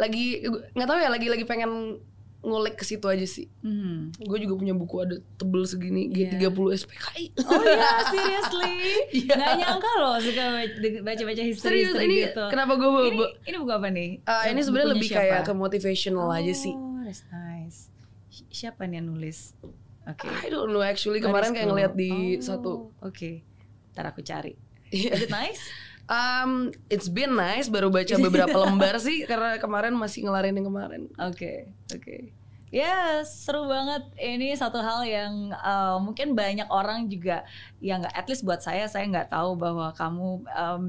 Lagi 0.00 0.40
nggak 0.72 0.88
tahu 0.88 0.98
ya, 1.04 1.12
lagi 1.12 1.28
lagi 1.28 1.44
pengen 1.44 2.00
ngulik 2.42 2.74
ke 2.74 2.82
situ 2.82 3.06
aja 3.06 3.22
sih. 3.22 3.46
Mhm. 3.62 4.18
Gue 4.20 4.38
juga 4.38 4.54
punya 4.56 4.72
buku 4.72 4.96
ada 4.98 5.14
tebel 5.36 5.62
segini, 5.62 6.10
Iya. 6.10 6.34
G30 6.50 6.66
SPKI. 6.76 7.24
Oh 7.40 7.62
ya, 7.62 7.90
seriously? 8.04 8.74
Iya. 9.22 9.32
Nggak 9.32 9.52
nyangka 9.56 9.90
loh 9.96 10.16
suka 10.18 10.44
baca- 10.52 11.02
baca-baca 11.02 11.42
history, 11.42 11.86
Serius 11.86 11.94
ini 11.96 12.16
gitu. 12.26 12.42
kenapa 12.48 12.74
gue 12.74 12.90
ini, 13.06 13.18
ini 13.44 13.56
buku 13.56 13.72
apa 13.72 13.88
nih? 13.88 14.10
Eh, 14.20 14.44
ini 14.50 14.60
sebenarnya 14.60 14.90
lebih 14.90 15.06
siapa? 15.06 15.22
kayak 15.22 15.40
ke 15.44 15.52
motivational 15.54 16.28
aja 16.28 16.50
sih. 16.52 16.74
Oh, 16.74 16.98
that's 17.00 17.22
nice. 17.28 17.86
Si- 18.26 18.48
Siapa 18.50 18.84
nih 18.84 18.98
yang 18.98 19.14
nulis? 19.14 19.54
Oke. 20.02 20.26
I 20.26 20.50
don't 20.50 20.66
know 20.68 20.82
actually 20.82 21.22
kemarin 21.22 21.54
kayak 21.54 21.68
ngeliat 21.68 21.92
di 21.94 22.10
Oh, 22.34 22.42
satu. 22.42 22.72
Oke. 22.98 23.46
Ntar 23.94 24.10
aku 24.10 24.18
cari. 24.20 24.58
Iya. 24.90 25.14
Is 25.14 25.22
it 25.22 25.30
nice? 25.30 25.62
Um, 26.10 26.74
it's 26.90 27.06
been 27.06 27.38
nice 27.38 27.70
baru 27.70 27.88
baca 27.88 28.14
beberapa 28.26 28.56
lembar 28.58 28.98
sih 28.98 29.24
karena 29.24 29.56
kemarin 29.62 29.94
masih 29.94 30.26
ngelarin 30.26 30.58
yang 30.58 30.66
kemarin. 30.68 31.02
Oke, 31.18 31.70
oke. 31.94 32.34
Ya 32.72 33.20
seru 33.28 33.68
banget. 33.68 34.08
Ini 34.16 34.56
satu 34.56 34.80
hal 34.80 35.04
yang 35.04 35.52
uh, 35.52 36.00
mungkin 36.00 36.32
banyak 36.32 36.64
orang 36.72 37.04
juga 37.04 37.44
yang 37.84 38.00
nggak, 38.00 38.16
at 38.16 38.26
least 38.32 38.48
buat 38.48 38.64
saya, 38.64 38.88
saya 38.88 39.04
nggak 39.12 39.28
tahu 39.28 39.60
bahwa 39.60 39.92
kamu 39.92 40.40
um, 40.48 40.84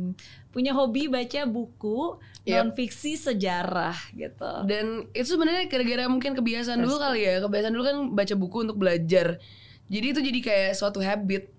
punya 0.55 0.71
hobi 0.71 1.11
baca 1.11 1.43
buku 1.43 2.17
Yep. 2.43 2.59
non 2.59 2.69
fiksi 2.75 3.15
sejarah 3.15 3.95
gitu. 4.19 4.51
Dan 4.67 5.07
itu 5.15 5.31
sebenarnya 5.31 5.63
gara-gara 5.71 6.11
mungkin 6.11 6.35
kebiasaan 6.35 6.75
dulu 6.83 6.99
kali 6.99 7.23
ya. 7.23 7.39
Kebiasaan 7.39 7.71
dulu 7.71 7.83
kan 7.87 7.97
baca 8.11 8.35
buku 8.35 8.57
untuk 8.67 8.75
belajar. 8.83 9.39
Jadi 9.87 10.05
itu 10.11 10.19
jadi 10.19 10.39
kayak 10.43 10.71
suatu 10.75 10.99
habit 10.99 11.52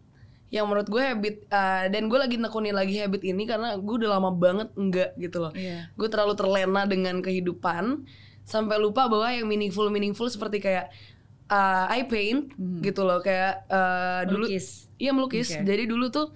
yang 0.55 0.71
menurut 0.71 0.87
gue 0.87 1.03
habit 1.03 1.51
uh, 1.51 1.91
dan 1.91 2.07
gue 2.07 2.15
lagi 2.15 2.39
nekunin 2.39 2.79
lagi 2.79 3.03
habit 3.03 3.27
ini 3.27 3.43
karena 3.43 3.75
gue 3.75 3.95
udah 3.99 4.11
lama 4.15 4.31
banget 4.31 4.71
enggak 4.79 5.11
gitu 5.19 5.43
loh. 5.43 5.51
Iya. 5.51 5.91
Gue 5.99 6.07
terlalu 6.07 6.39
terlena 6.39 6.87
dengan 6.87 7.19
kehidupan 7.19 8.07
sampai 8.47 8.79
lupa 8.79 9.11
bahwa 9.11 9.35
yang 9.35 9.51
meaningful 9.51 9.91
meaningful 9.91 10.31
seperti 10.31 10.63
kayak 10.63 10.95
uh, 11.51 11.91
I 11.91 12.07
paint 12.07 12.55
gitu 12.87 13.03
loh 13.03 13.19
kayak 13.19 13.67
uh, 13.67 14.23
dulu 14.31 14.47
Melukis. 14.47 14.87
Iya 14.95 15.11
melukis. 15.11 15.51
Oke. 15.51 15.67
Jadi 15.67 15.91
dulu 15.91 16.07
tuh 16.15 16.31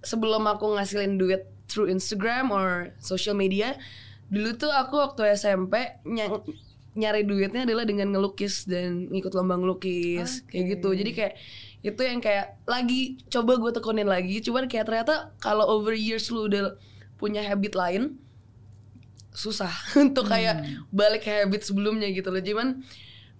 sebelum 0.00 0.48
aku 0.48 0.72
ngasilin 0.80 1.20
duit 1.20 1.44
through 1.68 1.92
Instagram 1.92 2.48
or 2.48 2.96
social 3.04 3.36
media, 3.36 3.76
dulu 4.32 4.56
tuh 4.56 4.72
aku 4.72 4.96
waktu 4.96 5.36
SMP 5.36 6.00
ny- 6.08 6.32
nyari 6.92 7.24
duitnya 7.24 7.64
adalah 7.64 7.88
dengan 7.88 8.12
ngelukis 8.12 8.68
dan 8.68 9.08
ngikut 9.08 9.32
lomba 9.32 9.56
ngelukis 9.56 10.44
kayak 10.44 10.64
Oke. 10.64 10.72
gitu. 10.76 10.88
Jadi 10.92 11.10
kayak 11.16 11.34
itu 11.82 12.00
yang 12.04 12.20
kayak 12.20 12.60
lagi 12.68 13.18
coba 13.32 13.56
gue 13.56 13.70
tekunin 13.72 14.08
lagi. 14.08 14.44
Cuman 14.44 14.68
kayak 14.68 14.86
ternyata 14.88 15.32
kalau 15.40 15.64
over 15.64 15.96
years 15.96 16.28
lu 16.28 16.46
udah 16.46 16.76
punya 17.16 17.40
habit 17.40 17.72
lain 17.72 18.20
susah 19.32 19.72
untuk 20.04 20.28
kayak 20.28 20.68
balik 20.92 21.24
ke 21.24 21.32
habit 21.32 21.64
sebelumnya 21.64 22.12
gitu 22.12 22.28
loh. 22.28 22.44
Cuman 22.44 22.84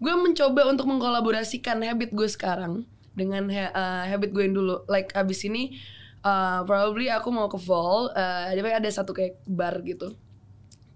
gue 0.02 0.14
mencoba 0.16 0.66
untuk 0.66 0.88
mengkolaborasikan 0.88 1.78
habit 1.84 2.16
gue 2.16 2.28
sekarang 2.28 2.88
dengan 3.12 3.46
ha- 3.52 3.72
uh, 3.76 4.04
habit 4.08 4.32
gue 4.32 4.48
yang 4.48 4.56
dulu. 4.56 4.88
Like 4.88 5.12
abis 5.12 5.44
ini 5.44 5.76
uh, 6.24 6.64
probably 6.64 7.12
aku 7.12 7.28
mau 7.28 7.46
ke 7.52 7.60
Vol, 7.60 8.10
uh, 8.16 8.48
ada 8.48 8.90
satu 8.90 9.12
kayak 9.12 9.44
bar 9.44 9.76
gitu. 9.84 10.16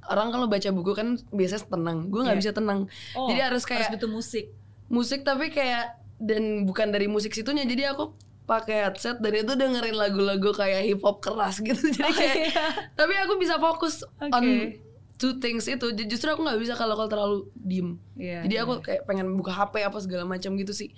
Orang 0.07 0.31
kalau 0.31 0.47
baca 0.47 0.69
buku 0.69 0.93
kan 0.93 1.09
biasanya 1.29 1.67
tenang, 1.67 1.99
gue 2.07 2.21
nggak 2.21 2.37
Iya. 2.37 2.43
bisa 2.43 2.53
tenang. 2.53 2.81
Oh, 3.13 3.27
jadi 3.27 3.41
harus 3.47 3.63
kayak 3.63 3.87
harus 3.87 3.93
butuh 3.95 4.11
musik. 4.11 4.47
musik 4.87 5.21
tapi 5.21 5.51
kayak 5.51 5.99
dan 6.17 6.63
bukan 6.63 6.89
dari 6.89 7.07
musik 7.07 7.31
situnya. 7.31 7.63
Jadi 7.63 7.83
aku 7.85 8.15
pakai 8.45 8.87
headset 8.87 9.19
dan 9.19 9.35
itu 9.35 9.53
dengerin 9.53 9.93
lagu-lagu 9.93 10.55
kayak 10.55 10.87
hip 10.87 11.03
hop 11.03 11.19
keras 11.19 11.59
gitu. 11.59 11.83
Jadi 11.93 12.07
kayak 12.09 12.37
iya. 12.47 12.67
tapi 12.95 13.19
aku 13.19 13.35
bisa 13.37 13.59
fokus 13.59 14.07
on 14.23 14.31
Oke. 14.33 14.79
two 15.17 15.37
things 15.37 15.67
itu. 15.67 15.91
Ju- 15.91 16.07
Justru 16.07 16.31
aku 16.31 16.41
nggak 16.41 16.57
bisa 16.57 16.73
kalau 16.73 16.95
kalau 16.95 17.11
terlalu 17.11 17.39
diem. 17.53 17.99
Iya, 18.15 18.47
Jadi 18.47 18.55
iya. 18.55 18.63
aku 18.63 18.79
kayak 18.79 19.03
pengen 19.03 19.35
buka 19.35 19.51
HP 19.51 19.83
apa 19.83 19.99
segala 19.99 20.23
macam 20.23 20.55
gitu 20.55 20.71
sih. 20.71 20.95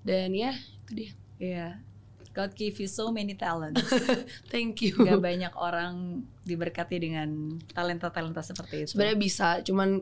Dan 0.00 0.32
ya 0.32 0.52
itu 0.84 0.92
dia. 0.92 1.10
Iya. 1.40 1.66
God 2.30 2.54
give 2.54 2.78
you 2.78 2.86
so 2.86 3.10
many 3.10 3.34
talents. 3.34 3.82
Thank 4.54 4.80
you. 4.80 4.94
Gak 4.96 5.18
banyak 5.18 5.50
orang 5.52 6.22
diberkati 6.42 6.96
dengan 6.96 7.58
talenta-talenta 7.70 8.38
seperti 8.40 8.86
itu. 8.86 8.94
Sebenarnya 8.94 9.18
bisa, 9.18 9.48
cuman 9.62 9.98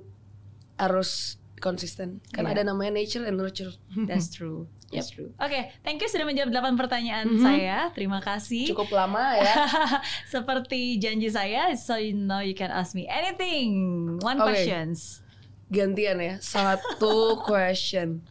harus 0.77 1.37
konsisten. 1.59 2.21
Kan 2.31 2.45
Iya. 2.45 2.61
ada 2.61 2.71
namanya 2.71 2.95
nature 2.95 3.25
and 3.25 3.35
nurture. 3.35 3.73
That's 4.07 4.29
true. 4.37 4.69
That's 4.89 5.11
Yep. 5.11 5.17
true. 5.17 5.31
Oke, 5.37 5.61
thank 5.83 5.99
you 5.99 6.09
sudah 6.09 6.25
menjawab 6.25 6.49
8 6.49 6.77
pertanyaan 6.77 7.29
Mhm. 7.29 7.43
saya. 7.43 7.79
Terima 7.93 8.21
kasih. 8.21 8.73
Cukup 8.73 8.89
lama 8.89 9.37
ya. 9.37 9.69
Seperti 10.33 10.97
janji 10.97 11.29
saya, 11.29 11.73
so 11.75 11.97
you 11.97 12.13
know 12.13 12.41
you 12.41 12.55
can 12.55 12.69
ask 12.69 12.93
me 12.93 13.05
anything. 13.05 13.73
One 14.21 14.39
Oke. 14.39 14.53
questions. 14.53 15.21
Gantian 15.69 16.17
ya. 16.17 16.35
Satu 16.41 17.37
question. 17.43 18.25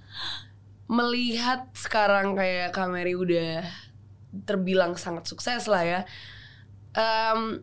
Melihat 0.88 1.68
sekarang 1.76 2.34
kayak 2.34 2.72
Kameri 2.72 3.12
udah 3.12 3.68
terbilang 4.44 4.96
sangat 4.96 5.26
sukses 5.26 5.66
lah 5.66 5.84
ya. 5.84 6.02
Em, 6.94 7.62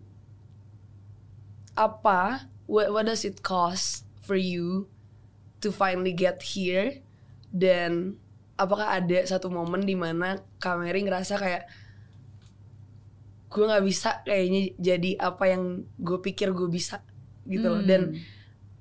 apa 1.75 2.47
what, 2.67 2.91
what 2.91 3.05
does 3.05 3.27
it 3.27 3.43
cost 3.43 4.07
for 4.23 4.39
you 4.39 4.87
to 5.59 5.75
finally 5.75 6.15
get 6.15 6.41
here 6.55 7.03
dan 7.51 8.15
apakah 8.55 8.87
ada 9.03 9.27
satu 9.27 9.51
momen 9.51 9.83
di 9.83 9.99
mana 9.99 10.39
Kameri 10.63 11.03
ngerasa 11.03 11.35
kayak 11.35 11.65
gue 13.51 13.65
nggak 13.65 13.85
bisa 13.87 14.23
kayaknya 14.23 14.63
jadi 14.79 15.11
apa 15.19 15.45
yang 15.47 15.63
gue 15.99 16.19
pikir 16.21 16.51
gue 16.51 16.67
bisa 16.67 17.03
gitu 17.47 17.71
loh 17.71 17.83
Hmm. 17.83 17.91
dan 17.91 18.03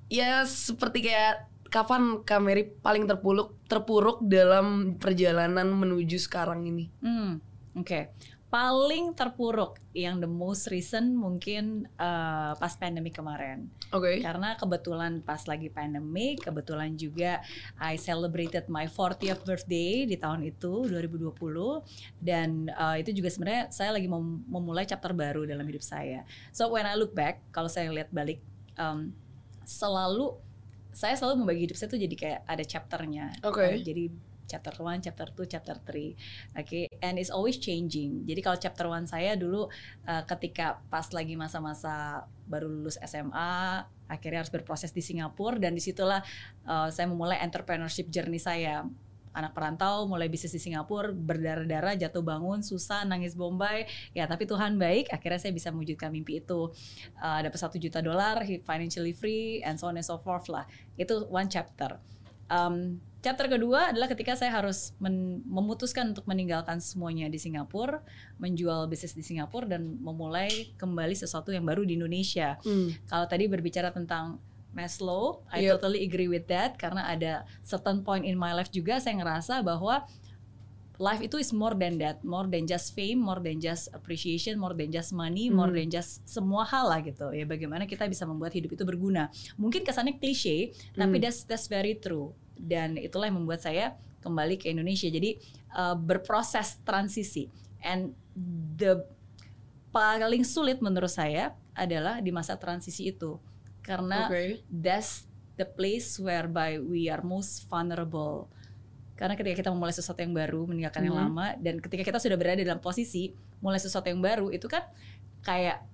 ya 0.10 0.46
seperti 0.46 1.06
kayak 1.06 1.46
kapan 1.70 2.22
Kameri 2.22 2.70
paling 2.82 3.06
terpuruk 3.06 3.58
terpuruk 3.66 4.22
dalam 4.26 4.98
perjalanan 4.98 5.70
menuju 5.70 6.18
sekarang 6.18 6.66
ini 6.66 6.90
Hmm, 7.02 7.42
oke. 7.78 8.14
Paling 8.54 9.18
terpuruk 9.18 9.82
yang 9.98 10.22
the 10.22 10.30
most 10.30 10.70
recent 10.70 11.10
mungkin 11.18 11.90
eh, 11.98 12.54
pas 12.54 12.74
pandemi 12.78 13.10
kemarin. 13.10 13.66
oke 13.90 14.22
Karena 14.22 14.54
kebetulan 14.54 15.26
pas 15.26 15.42
lagi 15.50 15.74
pandemi, 15.74 16.38
kebetulan 16.38 16.94
juga 16.94 17.42
I 17.82 17.98
celebrated 17.98 18.70
my 18.70 18.86
40th 18.86 19.42
birthday 19.42 20.06
di 20.06 20.22
tahun 20.22 20.46
itu 20.46 20.86
2020 20.86 21.34
dan 22.22 22.70
uh, 22.78 22.94
itu 22.94 23.10
juga 23.10 23.34
sebenarnya 23.34 23.74
saya 23.74 23.90
lagi 23.98 24.06
mem- 24.06 24.46
memulai 24.46 24.86
chapter 24.86 25.18
baru 25.18 25.50
dalam 25.50 25.66
hidup 25.66 25.82
saya. 25.82 26.22
So 26.54 26.70
when 26.70 26.86
I 26.86 26.94
look 26.94 27.18
back, 27.18 27.42
kalau 27.50 27.74
saya 27.74 27.90
lihat 27.90 28.14
balik 28.14 28.38
um, 28.78 29.18
selalu 29.66 30.38
saya 30.94 31.18
selalu 31.18 31.42
membagi 31.42 31.62
hidup 31.66 31.78
saya 31.82 31.90
tuh 31.90 31.98
jadi 31.98 32.16
kayak 32.16 32.40
ada 32.46 32.62
chapternya. 32.62 33.34
Oke. 33.42 33.66
Uh, 33.66 33.82
jadi 33.82 34.14
chapter 34.54 34.76
1, 34.78 35.02
chapter 35.10 35.28
2, 35.34 35.50
chapter 35.50 35.76
3. 35.82 36.62
Oke, 36.62 36.86
and 37.02 37.18
it's 37.18 37.34
always 37.34 37.58
changing. 37.58 38.22
Jadi 38.30 38.40
kalau 38.46 38.58
chapter 38.62 38.86
1 38.86 39.10
saya 39.10 39.34
dulu 39.34 39.66
uh, 40.06 40.24
ketika 40.30 40.78
pas 40.94 41.10
lagi 41.10 41.34
masa-masa 41.34 42.30
baru 42.46 42.70
lulus 42.70 43.02
SMA, 43.02 43.82
akhirnya 44.06 44.46
harus 44.46 44.54
berproses 44.54 44.94
di 44.94 45.02
Singapura 45.02 45.58
dan 45.58 45.74
di 45.74 45.82
situlah 45.82 46.22
uh, 46.70 46.94
saya 46.94 47.10
memulai 47.10 47.42
entrepreneurship 47.42 48.14
journey 48.14 48.38
saya. 48.38 48.86
Anak 49.34 49.58
perantau, 49.58 50.06
mulai 50.06 50.30
bisnis 50.30 50.54
di 50.54 50.62
Singapura, 50.62 51.10
berdarah-darah, 51.10 51.98
jatuh 51.98 52.22
bangun, 52.22 52.62
susah, 52.62 53.02
nangis 53.02 53.34
bombay. 53.34 53.90
Ya, 54.14 54.30
tapi 54.30 54.46
Tuhan 54.46 54.78
baik, 54.78 55.10
akhirnya 55.10 55.42
saya 55.42 55.50
bisa 55.50 55.74
mewujudkan 55.74 56.14
mimpi 56.14 56.38
itu. 56.38 56.70
Uh, 57.18 57.42
dapat 57.42 57.58
satu 57.58 57.82
juta 57.82 57.98
dolar, 58.06 58.46
financially 58.46 59.10
free, 59.10 59.58
and 59.66 59.82
so 59.82 59.90
on 59.90 59.98
and 59.98 60.06
so 60.06 60.22
forth 60.22 60.54
lah. 60.54 60.70
Itu 61.02 61.26
one 61.34 61.50
chapter. 61.50 61.98
Um, 62.46 63.02
chapter 63.24 63.48
kedua 63.48 63.96
adalah 63.96 64.12
ketika 64.12 64.36
saya 64.36 64.52
harus 64.52 64.92
memutuskan 65.48 66.12
untuk 66.12 66.28
meninggalkan 66.28 66.84
semuanya 66.84 67.32
di 67.32 67.40
Singapura, 67.40 68.04
menjual 68.36 68.92
bisnis 68.92 69.16
di 69.16 69.24
Singapura 69.24 69.66
dan 69.66 69.96
memulai 69.98 70.76
kembali 70.76 71.16
sesuatu 71.16 71.56
yang 71.56 71.64
baru 71.64 71.88
di 71.88 71.96
Indonesia. 71.96 72.60
Hmm. 72.62 72.92
Kalau 73.08 73.26
tadi 73.26 73.48
berbicara 73.48 73.96
tentang 73.96 74.44
Maslow, 74.74 75.46
I 75.54 75.64
Yep. 75.70 75.80
totally 75.80 76.04
agree 76.04 76.28
with 76.28 76.50
that 76.50 76.76
karena 76.76 77.06
ada 77.08 77.34
certain 77.64 78.04
point 78.04 78.28
in 78.28 78.36
my 78.36 78.52
life 78.52 78.74
juga 78.74 78.98
saya 79.00 79.16
ngerasa 79.22 79.62
bahwa 79.62 80.04
life 80.98 81.22
itu 81.22 81.38
is 81.38 81.54
more 81.54 81.78
than 81.78 82.02
that, 82.02 82.22
more 82.26 82.50
than 82.50 82.66
just 82.66 82.92
fame, 82.92 83.22
more 83.22 83.38
than 83.38 83.62
just 83.62 83.88
appreciation, 83.94 84.58
more 84.58 84.74
than 84.74 84.90
just 84.90 85.14
money, 85.14 85.48
more 85.50 85.70
Hmm. 85.70 85.78
than 85.78 85.88
just 85.90 86.26
semua 86.26 86.66
hal 86.66 86.90
lah 86.90 87.00
gitu. 87.02 87.30
Ya 87.32 87.46
bagaimana 87.46 87.86
kita 87.86 88.10
bisa 88.10 88.26
membuat 88.26 88.52
hidup 88.52 88.74
itu 88.74 88.84
berguna. 88.84 89.30
Mungkin 89.56 89.86
kesannya 89.86 90.18
klise, 90.18 90.74
tapi 90.94 91.18
Hmm. 91.18 91.24
that's 91.24 91.46
that's 91.46 91.70
very 91.70 91.98
true. 91.98 92.34
Dan 92.58 92.96
itulah 93.00 93.28
yang 93.30 93.42
membuat 93.44 93.66
saya 93.66 93.98
kembali 94.24 94.56
ke 94.56 94.72
Indonesia. 94.72 95.10
Jadi 95.12 95.38
uh, 95.76 95.98
berproses 95.98 96.80
transisi. 96.88 97.52
And 97.84 98.16
the 98.80 99.04
paling 99.94 100.42
sulit 100.48 100.82
menurut 100.82 101.12
saya 101.12 101.54
adalah 101.78 102.24
di 102.24 102.34
masa 102.34 102.58
transisi 102.58 103.12
itu. 103.12 103.38
Karena 103.84 104.32
Oke. 104.32 104.64
that's 104.72 105.28
the 105.60 105.68
place 105.68 106.18
whereby 106.18 106.80
we 106.82 107.12
are 107.12 107.22
most 107.22 107.68
vulnerable. 107.70 108.50
Karena 109.14 109.38
ketika 109.38 109.62
kita 109.62 109.70
memulai 109.70 109.94
sesuatu 109.94 110.26
yang 110.26 110.34
baru, 110.34 110.66
meninggalkan 110.66 111.06
yang 111.06 111.14
Mhm. 111.14 111.24
lama, 111.30 111.48
dan 111.62 111.78
ketika 111.78 112.02
kita 112.02 112.18
sudah 112.18 112.38
berada 112.40 112.62
dalam 112.66 112.82
posisi 112.82 113.36
mulai 113.62 113.78
sesuatu 113.78 114.10
yang 114.10 114.24
baru, 114.24 114.50
itu 114.50 114.66
kan 114.66 114.82
kayak 115.46 115.86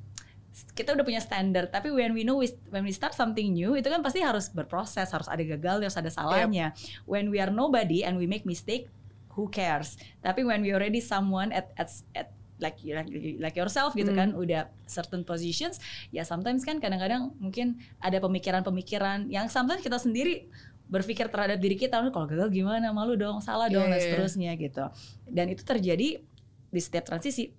kita 0.76 0.98
udah 0.98 1.06
punya 1.06 1.22
standar. 1.22 1.70
Tapi 1.70 1.94
when 1.94 2.12
we 2.12 2.26
know 2.26 2.42
we, 2.42 2.50
when 2.74 2.84
we 2.84 2.92
start 2.92 3.14
something 3.14 3.54
new, 3.54 3.78
itu 3.78 3.88
kan 3.88 4.02
pasti 4.02 4.20
harus 4.20 4.50
berproses, 4.50 5.10
harus 5.10 5.30
ada 5.30 5.44
gagal, 5.46 5.80
harus 5.86 5.98
ada 5.98 6.12
salahnya. 6.12 6.74
When 7.06 7.30
we 7.32 7.38
are 7.40 7.54
nobody 7.54 8.04
and 8.04 8.18
we 8.18 8.26
make 8.26 8.44
mistake, 8.44 8.90
who 9.38 9.48
cares? 9.48 9.96
Tapi 10.20 10.44
when 10.44 10.66
we 10.66 10.74
already 10.76 11.00
someone 11.00 11.54
at 11.54 11.72
at, 11.80 11.90
at 12.18 12.28
like 12.60 12.76
like 12.84 13.08
like 13.40 13.56
yourself 13.56 13.96
gitu 13.96 14.12
Hmm. 14.12 14.20
kan 14.20 14.30
udah 14.36 14.68
certain 14.84 15.24
positions 15.24 15.80
ya 16.12 16.28
sometimes 16.28 16.68
kan 16.68 16.84
kadang-kadang 16.84 17.32
mungkin 17.40 17.80
ada 18.04 18.20
pemikiran-pemikiran 18.20 19.32
yang 19.32 19.48
sometimes 19.48 19.80
kita 19.80 19.96
sendiri 19.96 20.44
berpikir 20.92 21.32
terhadap 21.32 21.56
diri 21.56 21.80
kita 21.80 22.04
"Aduh, 22.04 22.12
kalau 22.12 22.28
gagal 22.28 22.52
gimana 22.52 22.92
malu 22.92 23.16
dong 23.16 23.40
salah 23.40 23.72
dong 23.72 23.88
Iya, 23.88 23.96
dan 23.96 23.96
iya, 23.96 24.04
iya. 24.04 24.12
seterusnya 24.12 24.52
gitu 24.60 24.86
dan 25.32 25.46
itu 25.48 25.64
terjadi 25.64 26.20
di 26.68 26.82
setiap 26.84 27.08
transisi 27.08 27.56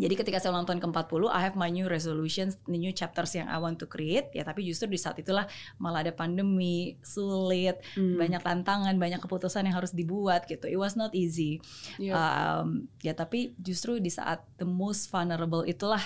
jadi 0.00 0.14
ketika 0.16 0.40
saya 0.40 0.56
ulang 0.56 0.64
tahun 0.64 0.80
ke-40 0.80 1.28
I 1.28 1.40
have 1.44 1.54
my 1.54 1.68
new 1.68 1.84
resolutions 1.84 2.56
the 2.64 2.80
new 2.80 2.90
chapters 2.90 3.36
yang 3.36 3.46
I 3.46 3.60
want 3.60 3.76
to 3.78 3.86
create 3.86 4.32
ya 4.32 4.40
tapi 4.42 4.64
justru 4.64 4.88
di 4.88 4.96
saat 4.96 5.20
itulah 5.20 5.44
malah 5.76 6.00
ada 6.00 6.10
pandemi 6.10 6.96
sulit 7.04 7.76
Hmm. 7.92 8.16
banyak 8.16 8.40
tantangan 8.40 8.96
banyak 8.96 9.20
keputusan 9.20 9.68
yang 9.68 9.76
harus 9.76 9.92
dibuat 9.92 10.48
gitu 10.48 10.64
it 10.64 10.80
was 10.80 10.96
not 10.96 11.12
easy 11.12 11.60
Iya. 12.00 12.16
Um, 12.16 12.88
ya 13.04 13.12
tapi 13.12 13.52
justru 13.60 14.00
di 14.00 14.08
saat 14.08 14.40
the 14.56 14.64
most 14.64 15.12
vulnerable 15.12 15.62
itulah 15.62 16.00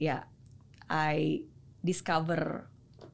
ya 0.00 0.24
I 0.88 1.44
discover 1.82 2.64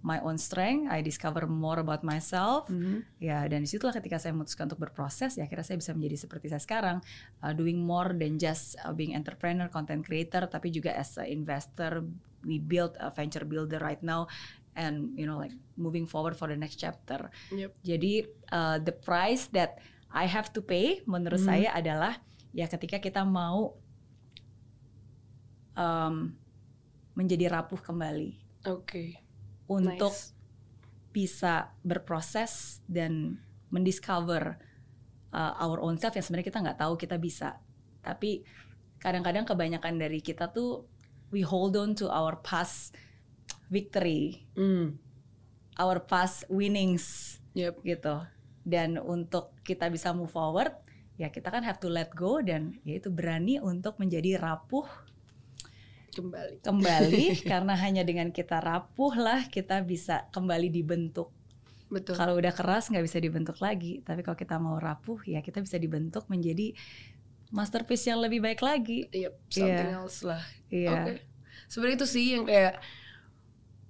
my 0.04 0.20
own 0.20 0.36
strength, 0.36 0.92
I 0.92 1.00
discover 1.00 1.48
more 1.48 1.80
about 1.80 2.04
myself. 2.04 2.68
Mhm. 2.68 3.08
Ya 3.24 3.48
dan 3.48 3.64
di 3.64 3.68
situlah 3.72 3.96
ketika 3.96 4.20
saya 4.20 4.36
memutuskan 4.36 4.68
untuk 4.68 4.84
berproses, 4.84 5.40
ya 5.40 5.48
akhirnya 5.48 5.64
saya 5.64 5.80
bisa 5.80 5.96
menjadi 5.96 6.28
seperti 6.28 6.52
saya 6.52 6.60
sekarang, 6.60 7.00
uh, 7.40 7.56
doing 7.56 7.80
more 7.80 8.12
than 8.12 8.36
just 8.36 8.76
uh, 8.84 8.92
being 8.92 9.16
entrepreneur, 9.16 9.64
content 9.72 10.04
creator, 10.04 10.44
tapi 10.44 10.68
juga 10.68 10.92
as 10.92 11.16
a 11.16 11.24
investor, 11.24 12.04
we 12.44 12.60
build 12.60 12.92
a 13.00 13.08
venture 13.08 13.48
builder 13.48 13.80
right 13.80 14.04
now, 14.04 14.28
and 14.76 15.16
you 15.16 15.24
know 15.24 15.40
like 15.40 15.56
moving 15.80 16.04
forward 16.04 16.36
for 16.36 16.52
the 16.52 16.58
next 16.60 16.76
chapter. 16.76 17.32
Yep. 17.48 17.72
Jadi 17.80 18.28
uh, 18.52 18.76
the 18.84 18.92
price 18.92 19.48
that 19.56 19.80
I 20.12 20.28
have 20.28 20.52
to 20.52 20.60
pay 20.60 21.00
menurut 21.08 21.40
Hmm. 21.40 21.48
saya 21.48 21.72
adalah 21.72 22.20
ya 22.52 22.68
ketika 22.68 23.00
kita 23.00 23.24
mau 23.24 23.80
um, 25.74 26.36
menjadi 27.16 27.50
rapuh 27.50 27.80
kembali 27.80 28.36
Oke. 28.68 29.23
Untuk 29.66 30.12
Nice. 30.12 30.32
bisa 31.14 31.72
berproses 31.80 32.82
dan 32.90 33.38
mendiscover 33.70 34.58
uh, 35.30 35.52
our 35.58 35.78
own 35.82 35.98
self 35.98 36.14
yang 36.14 36.22
sebenarnya 36.22 36.48
kita 36.50 36.60
nggak 36.62 36.80
tahu 36.80 36.94
kita 36.94 37.16
bisa. 37.18 37.58
Tapi 38.02 38.42
kadang-kadang 38.98 39.44
kebanyakan 39.44 39.98
dari 39.98 40.18
kita 40.18 40.50
tuh 40.50 40.86
we 41.30 41.42
hold 41.42 41.74
on 41.74 41.94
to 41.94 42.06
our 42.06 42.38
past 42.40 42.94
victory, 43.68 44.46
Hmm. 44.54 44.98
our 45.76 45.98
past 45.98 46.46
winnings 46.46 47.38
Yep. 47.54 47.82
gitu. 47.82 48.16
Dan 48.64 48.96
untuk 48.96 49.54
kita 49.62 49.90
bisa 49.90 50.14
move 50.14 50.30
forward, 50.30 50.72
ya 51.14 51.30
kita 51.30 51.50
kan 51.50 51.62
have 51.62 51.78
to 51.78 51.86
let 51.90 52.10
go 52.14 52.42
dan 52.42 52.78
yaitu 52.82 53.10
berani 53.10 53.58
untuk 53.62 53.98
menjadi 53.98 54.38
rapuh 54.40 54.86
Kembali. 56.14 56.54
kembali 56.62 57.24
karena 57.50 57.74
hanya 57.74 58.02
dengan 58.02 58.30
kita 58.30 58.62
rapuh 58.62 59.14
lah 59.14 59.46
kita 59.46 59.82
bisa 59.82 60.30
kembali 60.30 60.70
dibentuk. 60.70 61.34
Betul. 61.90 62.16
Kalau 62.16 62.34
udah 62.34 62.50
keras 62.50 62.90
nggak 62.90 63.04
bisa 63.04 63.18
dibentuk 63.18 63.58
lagi, 63.58 64.02
tapi 64.02 64.22
kalau 64.22 64.34
kita 64.34 64.56
mau 64.58 64.78
rapuh 64.78 65.20
ya 65.26 65.42
kita 65.42 65.60
bisa 65.60 65.76
dibentuk 65.76 66.26
menjadi 66.26 66.74
masterpiece 67.54 68.08
yang 68.08 68.18
lebih 68.18 68.42
baik 68.42 68.58
lagi. 68.58 69.06
Yep. 69.14 69.32
Something 69.46 69.90
Iya. 69.90 69.98
else 70.02 70.20
lah. 70.26 70.42
Iya. 70.72 70.90
Oke. 70.90 71.12
Sebenarnya 71.70 71.96
itu 72.02 72.08
sih 72.08 72.26
yang 72.34 72.44
kayak 72.44 72.82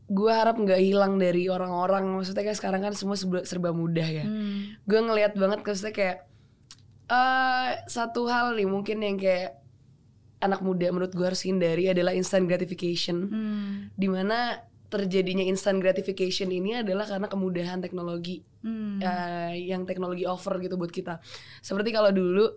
gue 0.05 0.29
harap 0.33 0.61
nggak 0.61 0.81
hilang 0.85 1.17
dari 1.17 1.49
orang-orang. 1.49 2.05
Maksudnya 2.13 2.45
kayak 2.45 2.59
sekarang 2.61 2.85
kan 2.85 2.93
semua 2.93 3.17
serba, 3.17 3.73
mudah 3.73 4.05
ya. 4.05 4.25
Hmm. 4.29 4.77
Gue 4.85 5.01
ngelihat 5.01 5.33
banget 5.33 5.65
maksudnya 5.65 5.95
kayak 5.97 6.19
eh 7.05 7.73
satu 7.89 8.29
hal 8.29 8.57
nih 8.57 8.69
mungkin 8.69 9.01
yang 9.01 9.17
kayak 9.17 9.64
anak 10.45 10.61
muda 10.61 10.93
menurut 10.93 11.11
gue 11.11 11.25
harus 11.25 11.43
hindari 11.43 11.89
adalah 11.89 12.13
instant 12.13 12.45
gratification. 12.45 13.17
Hmm. 13.27 13.73
Di 13.97 14.07
mana 14.07 14.61
terjadinya 14.87 15.43
instant 15.43 15.81
gratification 15.81 16.53
ini 16.53 16.79
adalah 16.79 17.09
karena 17.09 17.27
kemudahan 17.27 17.81
teknologi 17.81 18.45
Hmm. 18.61 18.97
eh, 18.97 19.69
yang 19.69 19.85
teknologi 19.85 20.25
offer 20.25 20.57
gitu 20.59 20.77
buat 20.77 20.89
kita. 20.89 21.21
Seperti 21.61 21.91
kalau 21.91 22.09
dulu, 22.09 22.49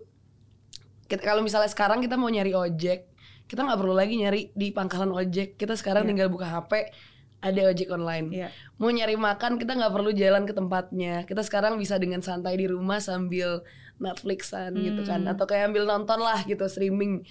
kita, 1.04 1.20
kalau 1.20 1.40
misalnya 1.40 1.68
sekarang 1.68 2.00
kita 2.00 2.16
mau 2.16 2.28
nyari 2.28 2.52
ojek, 2.52 3.08
kita 3.44 3.60
nggak 3.60 3.76
perlu 3.76 3.92
lagi 3.92 4.14
nyari 4.16 4.52
di 4.52 4.72
pangkalan 4.72 5.08
ojek. 5.10 5.56
Kita 5.56 5.72
sekarang 5.72 6.04
Iya. 6.04 6.08
tinggal 6.12 6.28
buka 6.28 6.48
HP, 6.48 6.92
ada 7.38 7.60
ojek 7.68 7.88
online. 7.88 8.26
Iya. 8.30 8.48
Mau 8.76 8.88
nyari 8.88 9.16
makan, 9.16 9.56
kita 9.56 9.72
nggak 9.72 9.92
perlu 9.92 10.10
jalan 10.12 10.42
ke 10.44 10.52
tempatnya. 10.52 11.24
Kita 11.24 11.40
sekarang 11.40 11.76
bisa 11.76 11.96
dengan 11.96 12.20
santai 12.20 12.56
di 12.56 12.66
rumah 12.66 13.00
sambil 13.00 13.64
Netflixan 13.98 14.74
gitu 14.74 15.02
kan, 15.02 15.22
Hmm. 15.22 15.32
atau 15.32 15.44
kayak 15.44 15.68
ambil 15.68 15.84
nonton 15.84 16.18
lah 16.18 16.42
gitu 16.42 16.64
streaming. 16.64 17.22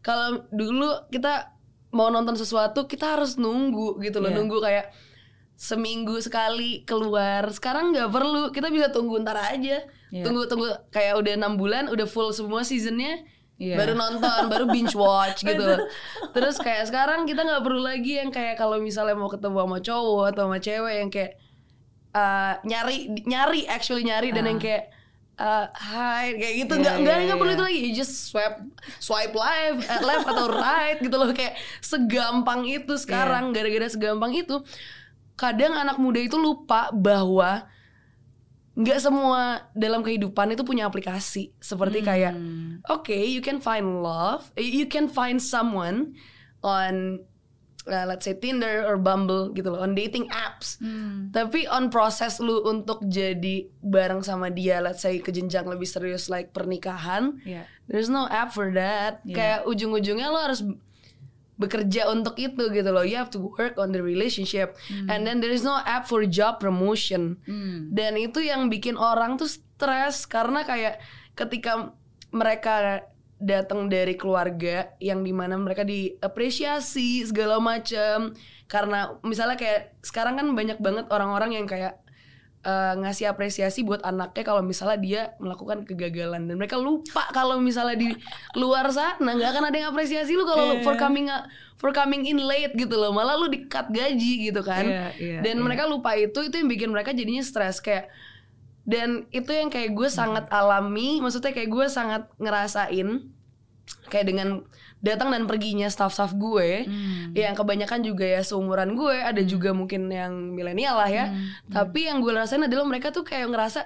Kalau 0.00 0.44
dulu 0.48 0.88
kita 1.08 1.52
mau 1.90 2.08
nonton 2.08 2.34
sesuatu, 2.34 2.84
kita 2.84 3.14
harus 3.14 3.36
nunggu 3.36 4.00
gitu 4.00 4.18
loh, 4.18 4.28
Iya. 4.28 4.36
nunggu 4.36 4.58
kayak 4.58 4.86
seminggu 5.54 6.18
sekali 6.18 6.82
keluar. 6.82 7.46
Sekarang 7.48 7.94
nggak 7.94 8.10
perlu, 8.10 8.50
kita 8.50 8.68
bisa 8.68 8.90
tunggu 8.90 9.20
ntar 9.20 9.38
aja. 9.38 9.86
Iya. 10.10 10.22
Tunggu 10.22 10.46
tunggu 10.46 10.66
kayak 10.90 11.14
udah 11.16 11.32
enam 11.34 11.54
bulan, 11.54 11.86
udah 11.86 12.04
full 12.04 12.30
semua 12.30 12.62
seasonnya, 12.62 13.22
Iya. 13.54 13.78
baru 13.78 13.94
nonton, 13.94 14.50
baru 14.50 14.66
binge 14.66 14.98
watch 14.98 15.44
gitu. 15.46 15.62
loh. 15.62 15.86
Terus 16.32 16.58
kayak 16.58 16.90
sekarang 16.90 17.22
kita 17.22 17.46
nggak 17.46 17.62
perlu 17.62 17.78
lagi 17.80 18.18
yang 18.18 18.28
kayak 18.28 18.56
kalau 18.56 18.82
misalnya 18.82 19.14
mau 19.14 19.30
ketemu 19.30 19.62
sama 19.62 19.78
cowok 19.78 20.24
atau 20.32 20.42
sama 20.44 20.58
cewek 20.58 20.94
yang 20.98 21.10
kayak 21.12 21.32
uh, 22.10 22.58
nyari 22.62 22.96
nyari 23.22 23.60
actually 23.66 24.02
nyari 24.02 24.30
dan 24.30 24.46
Ah. 24.46 24.50
yang 24.50 24.58
kayak 24.58 24.90
uh, 25.36 25.66
hi 25.74 26.34
kayak 26.34 26.54
gitu 26.64 26.72
Iya, 26.74 26.82
nggak 26.82 26.94
nggak 27.02 27.16
iya, 27.16 27.24
nggak 27.26 27.38
perlu 27.38 27.50
iya. 27.50 27.56
itu 27.58 27.64
lagi 27.64 27.78
you 27.80 27.92
just 27.92 28.14
swipe 28.30 28.58
swipe 28.98 29.34
left 29.34 29.82
left 30.02 30.26
atau 30.26 30.46
right 30.50 30.98
gitu 30.98 31.14
loh 31.14 31.30
kayak 31.30 31.54
segampang 31.80 32.64
itu 32.64 32.94
Iya. 32.94 33.02
sekarang 33.02 33.50
gara-gara 33.50 33.86
segampang 33.88 34.32
itu 34.34 34.62
kadang 35.34 35.74
anak 35.74 35.98
muda 35.98 36.22
itu 36.22 36.38
lupa 36.38 36.94
bahwa 36.94 37.66
nggak 38.74 38.98
semua 38.98 39.70
dalam 39.70 40.02
kehidupan 40.02 40.50
itu 40.50 40.66
punya 40.66 40.86
aplikasi 40.86 41.54
seperti 41.62 42.02
kayak 42.02 42.34
Hmm. 42.34 42.82
Oke, 42.90 43.14
you 43.14 43.38
can 43.38 43.62
find 43.62 44.02
love, 44.02 44.50
you 44.58 44.90
can 44.90 45.06
find 45.06 45.38
someone 45.38 46.18
on 46.58 47.22
uh, 47.86 48.04
let's 48.08 48.24
say 48.24 48.34
Tinder 48.36 48.84
or 48.84 48.96
Bumble 48.96 49.52
gitu 49.52 49.72
loh, 49.72 49.80
on 49.84 49.92
dating 49.92 50.28
apps. 50.32 50.80
Hmm. 50.80 51.28
Tapi 51.30 51.68
on 51.68 51.92
proses 51.92 52.40
lu 52.40 52.64
untuk 52.64 53.04
jadi 53.04 53.68
bareng 53.84 54.24
sama 54.24 54.48
dia, 54.48 54.80
let's 54.80 55.04
say 55.04 55.20
ke 55.20 55.30
jenjang 55.30 55.68
lebih 55.68 55.88
serius 55.88 56.32
like 56.32 56.52
pernikahan, 56.56 57.40
Iya. 57.44 57.68
there's 57.88 58.08
no 58.08 58.24
app 58.28 58.52
for 58.56 58.72
that. 58.72 59.20
Yeah. 59.24 59.36
Kayak 59.36 59.60
ujung-ujungnya 59.68 60.28
lo 60.32 60.40
harus 60.40 60.60
bekerja 61.54 62.10
untuk 62.10 62.34
itu 62.42 62.66
gitu 62.66 62.90
loh. 62.90 63.06
You 63.06 63.14
have 63.14 63.30
to 63.30 63.38
work 63.54 63.78
on 63.78 63.94
the 63.94 64.02
relationship. 64.02 64.74
And 64.90 65.22
then 65.22 65.38
there 65.38 65.54
is 65.54 65.62
no 65.62 65.78
app 65.86 66.10
for 66.10 66.26
job 66.26 66.58
promotion. 66.58 67.38
Hmm. 67.46 67.94
Dan 67.94 68.18
itu 68.18 68.42
yang 68.42 68.66
bikin 68.66 68.98
orang 68.98 69.38
tuh 69.38 69.46
stres 69.46 70.26
karena 70.26 70.66
kayak 70.66 70.98
ketika 71.38 71.94
mereka 72.34 73.06
datang 73.44 73.92
dari 73.92 74.16
keluarga 74.16 74.96
yang 74.98 75.20
di 75.20 75.30
mana 75.36 75.60
mereka 75.60 75.84
diapresiasi 75.84 77.28
segala 77.28 77.60
macam 77.60 78.32
karena 78.66 79.20
misalnya 79.20 79.60
kayak 79.60 80.00
sekarang 80.00 80.40
kan 80.40 80.48
banyak 80.56 80.80
banget 80.80 81.06
orang-orang 81.12 81.60
yang 81.60 81.66
kayak 81.68 82.00
eh, 82.64 82.94
ngasih 82.96 83.28
apresiasi 83.28 83.84
buat 83.84 84.00
anaknya 84.00 84.40
kalau 84.40 84.64
misalnya 84.64 84.98
dia 84.98 85.22
melakukan 85.36 85.84
kegagalan. 85.84 86.48
Dan 86.48 86.56
mereka 86.56 86.80
lupa 86.80 87.28
kalau 87.36 87.60
misalnya 87.60 88.00
di 88.00 88.10
luar 88.56 88.88
sana 88.88 89.36
nggak 89.36 89.50
akan 89.52 89.64
ada 89.68 89.76
yang 89.76 89.88
apresiasi 89.92 90.32
lu 90.32 90.48
kalau 90.48 90.80
Iya. 90.80 90.82
for 90.82 90.96
coming 90.96 91.28
for 91.76 91.92
coming 91.92 92.24
in 92.24 92.40
late 92.40 92.72
gitu 92.72 92.96
loh. 92.96 93.12
Malah 93.12 93.36
lu 93.36 93.52
di 93.52 93.68
cut 93.68 93.92
gaji 93.92 94.48
gitu 94.48 94.64
kan. 94.64 94.88
Iya, 94.88 95.06
iya, 95.20 95.38
dan 95.44 95.60
iya. 95.60 95.62
mereka 95.62 95.84
lupa 95.84 96.16
itu 96.16 96.40
itu 96.40 96.56
yang 96.56 96.68
bikin 96.72 96.88
mereka 96.88 97.12
jadinya 97.12 97.44
stres. 97.44 97.84
Kayak 97.84 98.08
dan 98.84 99.08
itu 99.30 99.48
yang 99.48 99.68
kayak 99.68 99.92
gue 99.92 100.08
sangat 100.08 100.44
alami 100.48 101.18
maksudnya 101.18 101.50
kayak 101.50 101.68
gue 101.68 101.86
sangat 101.88 102.28
ngerasain 102.36 103.32
kayak 104.06 104.26
dengan 104.26 104.48
datang 105.00 105.28
dan 105.28 105.44
perginya 105.44 105.84
staff-staff 105.86 106.32
gue 106.34 106.84
Hmm. 106.84 107.32
yang 107.32 107.52
kebanyakan 107.52 108.00
juga 108.00 108.24
ya 108.24 108.40
seumuran 108.40 108.92
gue 108.94 109.12
ada 109.14 109.40
juga 109.42 109.72
mungkin 109.72 110.08
yang 110.08 110.32
milenial 110.50 110.96
lah 110.96 111.08
ya 111.08 111.26
Hmm. 111.28 111.48
tapi 111.68 112.08
yang 112.08 112.20
gue 112.20 112.32
rasain 112.32 112.60
adalah 112.60 112.84
mereka 112.84 113.08
tuh 113.08 113.20
kayak 113.20 113.48
ngerasa 113.48 113.84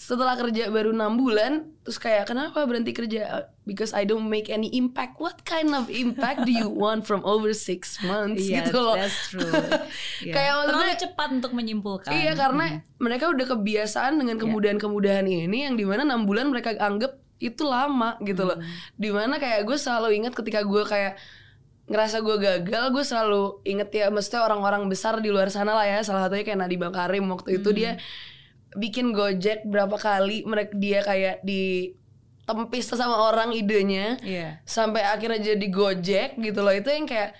setelah 0.00 0.32
kerja 0.32 0.72
baru 0.72 0.96
enam 0.96 1.20
bulan 1.20 1.68
terus 1.84 2.00
kayak 2.00 2.24
kenapa 2.24 2.64
berhenti 2.64 2.96
kerja 2.96 3.44
because 3.62 3.92
I 3.92 4.08
don't 4.08 4.26
make 4.26 4.48
any 4.48 4.72
impact 4.72 5.20
what 5.20 5.44
kind 5.44 5.76
of 5.76 5.92
impact 5.92 6.48
do 6.48 6.52
you 6.52 6.72
want 6.82 7.04
from 7.04 7.20
over 7.20 7.52
six 7.52 8.00
months 8.00 8.48
Yes, 8.48 8.64
gitu 8.64 8.80
loh 8.80 8.96
that's 8.96 9.28
true. 9.28 9.44
Iya. 10.24 10.32
Kayak 10.32 10.52
maksudnya- 10.56 10.68
terlalu 10.72 10.94
cepat 10.96 11.28
untuk 11.36 11.52
menyimpulkan. 11.52 12.10
Iya 12.10 12.32
karena 12.32 12.64
mereka 12.96 13.28
udah 13.28 13.46
kebiasaan 13.46 14.16
dengan 14.16 14.40
Iya. 14.40 14.42
kemudahan-kemudahan 14.42 15.26
ini 15.28 15.68
yang 15.68 15.76
di 15.76 15.84
mana 15.84 16.00
enam 16.02 16.24
bulan 16.24 16.48
mereka 16.48 16.72
anggap 16.80 17.20
itu 17.36 17.60
lama 17.62 18.16
gitu 18.20 18.44
loh. 18.44 18.56
Hmm. 18.56 18.68
Di 18.96 19.08
mana 19.08 19.36
kayak 19.36 19.64
gue 19.64 19.76
selalu 19.76 20.16
ingat 20.16 20.32
ketika 20.32 20.60
gue 20.60 20.80
kayak 20.82 21.20
ngerasa 21.86 22.20
gue 22.20 22.36
gagal, 22.38 22.84
gue 22.88 23.02
selalu 23.02 23.42
inget 23.64 23.90
ya, 23.90 24.06
maksudnya 24.08 24.46
orang-orang 24.46 24.86
besar 24.86 25.18
di 25.18 25.26
luar 25.26 25.50
sana 25.50 25.74
lah 25.74 25.82
ya, 25.82 26.00
salah 26.00 26.24
satunya 26.24 26.46
kayak 26.46 26.60
Nadiem 26.60 26.80
Makarim 26.80 27.26
waktu 27.28 27.48
Hmm. 27.50 27.58
itu 27.60 27.70
dia 27.74 27.90
bikin 28.72 29.10
Gojek 29.10 29.64
berapa 29.64 29.94
kali 29.94 30.42
mereka 30.44 30.72
dia 30.74 31.00
kayak 31.00 31.42
di 31.42 31.94
tempis 32.44 32.86
sama 32.86 33.30
orang 33.30 33.50
idenya 33.50 34.18
Iya. 34.20 34.58
sampai 34.62 35.02
akhirnya 35.02 35.54
jadi 35.54 35.66
Gojek 35.66 36.30
gitu 36.36 36.60
loh 36.60 36.74
itu 36.74 36.86
yang 36.86 37.06
kayak 37.06 37.34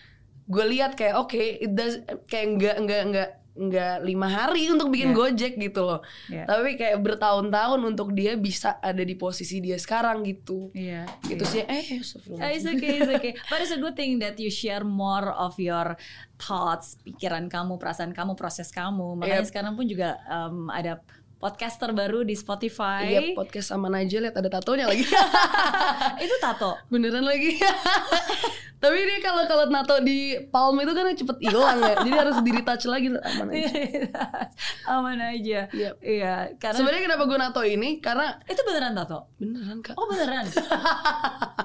gue 0.47 0.65
lihat 0.67 0.95
kayak 0.95 1.15
oke 1.17 1.35
it 1.35 1.71
does 1.71 1.99
kayak 2.27 2.47
nggak 2.55 2.77
nggak 2.81 3.03
nggak 3.07 3.31
nggak 3.51 4.07
lima 4.07 4.25
hari 4.27 4.71
untuk 4.71 4.89
bikin 4.89 5.11
Iya. 5.11 5.19
Gojek 5.19 5.53
gitu 5.59 5.83
loh 5.83 6.01
Iya. 6.27 6.47
tapi 6.47 6.75
kayak 6.75 7.03
bertahun-tahun 7.03 7.81
untuk 7.85 8.15
dia 8.15 8.35
bisa 8.35 8.79
ada 8.79 9.03
di 9.03 9.15
posisi 9.15 9.59
dia 9.59 9.75
sekarang 9.77 10.23
gitu 10.23 10.71
Iya. 10.73 11.11
gitu 11.25 11.43
iya. 11.45 11.51
sih 11.51 11.63
eh 11.67 11.87
astagfirullah. 11.99 12.47
it's 12.49 12.65
okay, 12.65 12.93
it's 12.97 13.11
okay. 13.11 13.33
But 13.47 13.59
it's 13.61 13.71
a 13.71 13.79
good 13.79 13.95
thing 13.95 14.19
that 14.19 14.39
you 14.39 14.49
share 14.49 14.83
more 14.83 15.27
of 15.29 15.59
your 15.59 15.99
thoughts, 16.39 16.97
pikiran 17.03 17.47
kamu, 17.47 17.77
perasaan 17.77 18.11
kamu, 18.11 18.33
proses 18.33 18.71
kamu. 18.71 19.19
Makanya 19.19 19.43
Yep. 19.45 19.51
sekarang 19.51 19.73
pun 19.75 19.85
juga 19.85 20.17
um, 20.25 20.71
ada 20.71 21.03
podcaster 21.41 21.91
baru 21.91 22.21
di 22.21 22.37
Spotify. 22.37 23.09
Iya 23.09 23.21
podcast 23.33 23.73
sama 23.73 23.89
Najwa 23.89 24.21
lihat 24.23 24.37
ada 24.37 24.49
tatonya 24.51 24.85
lagi 24.85 25.09
Itu 26.25 26.37
tato. 26.39 26.77
beneran 26.87 27.25
lagi 27.25 27.57
tapi 28.81 28.97
ini 28.97 29.21
kalau 29.21 29.45
kalau 29.45 29.69
nato 29.69 30.01
di 30.01 30.41
palm 30.49 30.73
itu 30.79 30.89
kan 30.91 31.13
cepet 31.13 31.37
hilang 31.43 31.77
ya 31.79 32.01
jadi 32.01 32.17
harus 32.17 32.37
di 32.41 32.49
retouch 32.51 32.85
lagi 32.87 33.13
aman 33.13 33.49
aja 33.51 33.69
Aman 34.91 35.21
aja. 35.21 35.61
Yep. 35.71 35.95
Iya, 36.01 36.35
karena 36.57 36.77
sebenarnya 36.77 37.03
kenapa 37.05 37.23
gue 37.25 37.39
nato 37.39 37.61
ini 37.63 38.01
karena 38.01 38.41
itu 38.43 38.57
beneran 38.61 38.93
tato. 38.95 39.29
beneran 39.37 39.81
kak 39.81 39.95
Oh 39.95 40.09
beneran. 40.09 40.49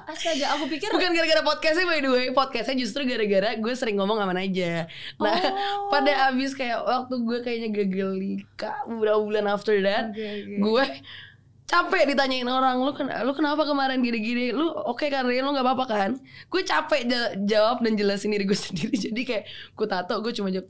Astaga, 0.06 0.46
aku 0.54 0.68
pikir 0.68 0.92
Bukan 0.92 1.12
gara-gara 1.12 1.42
podcastnya 1.42 1.86
by 1.86 1.98
the 1.98 2.10
way 2.10 2.26
Podcastnya 2.30 2.76
justru 2.78 3.04
gara-gara 3.04 3.56
gue 3.56 3.74
sering 3.74 3.96
ngomong 3.96 4.20
aman 4.20 4.38
aja 4.38 4.86
Nah 5.18 5.34
Oh. 5.56 5.88
pada 5.90 6.30
abis 6.30 6.52
kayak 6.52 6.78
waktu 6.80 7.16
gue 7.18 7.38
kayaknya 7.42 7.70
gagal 7.74 8.12
nikah 8.14 8.76
Beberapa 8.86 9.20
bulan 9.20 9.46
after 9.48 9.65
that 9.82 10.14
Oke, 10.14 10.22
oke. 10.22 10.58
Gue 10.62 10.86
capek 11.66 12.06
ditanyain 12.06 12.46
orang 12.46 12.78
lu 12.78 12.94
ken 12.94 13.10
lu 13.26 13.34
kenapa 13.34 13.66
kemarin 13.66 13.98
gini-gini? 14.00 14.54
Lu 14.54 14.70
oke 14.70 15.10
kan 15.10 15.26
Rian 15.26 15.42
lu 15.42 15.52
nggak 15.52 15.66
apa-apa 15.66 15.86
kan? 15.90 16.12
Gue 16.46 16.62
capek 16.62 17.10
ja- 17.10 17.34
jawab 17.36 17.82
dan 17.82 17.98
jelasin 17.98 18.30
diri 18.30 18.46
gue 18.46 18.54
sendiri. 18.70 18.94
Jadi 18.94 19.22
kayak 19.26 19.44
gue 19.74 19.88
tato 19.90 20.22
gue 20.22 20.30
cuma 20.32 20.54
jawab 20.54 20.70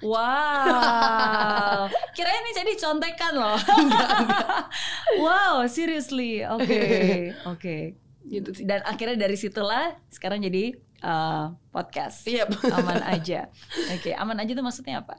Wow, 0.00 1.92
kirain 2.16 2.40
ini 2.40 2.52
jadi 2.56 2.72
contekan 2.80 3.36
loh. 3.36 3.60
wow, 5.24 5.60
seriously, 5.68 6.40
oke, 6.40 6.80
oke. 7.44 7.76
gitu 8.24 8.48
sih. 8.56 8.64
Dan 8.64 8.80
akhirnya 8.88 9.20
dari 9.20 9.36
situlah 9.36 9.92
sekarang 10.08 10.40
jadi 10.40 10.72
uh, 11.00 11.52
podcast. 11.68 12.24
iya 12.24 12.44
Aman 12.70 13.00
aja. 13.14 13.48
Oke, 13.90 14.12
aman 14.12 14.36
aja 14.36 14.52
tuh 14.52 14.62
maksudnya 14.62 15.00
apa? 15.00 15.18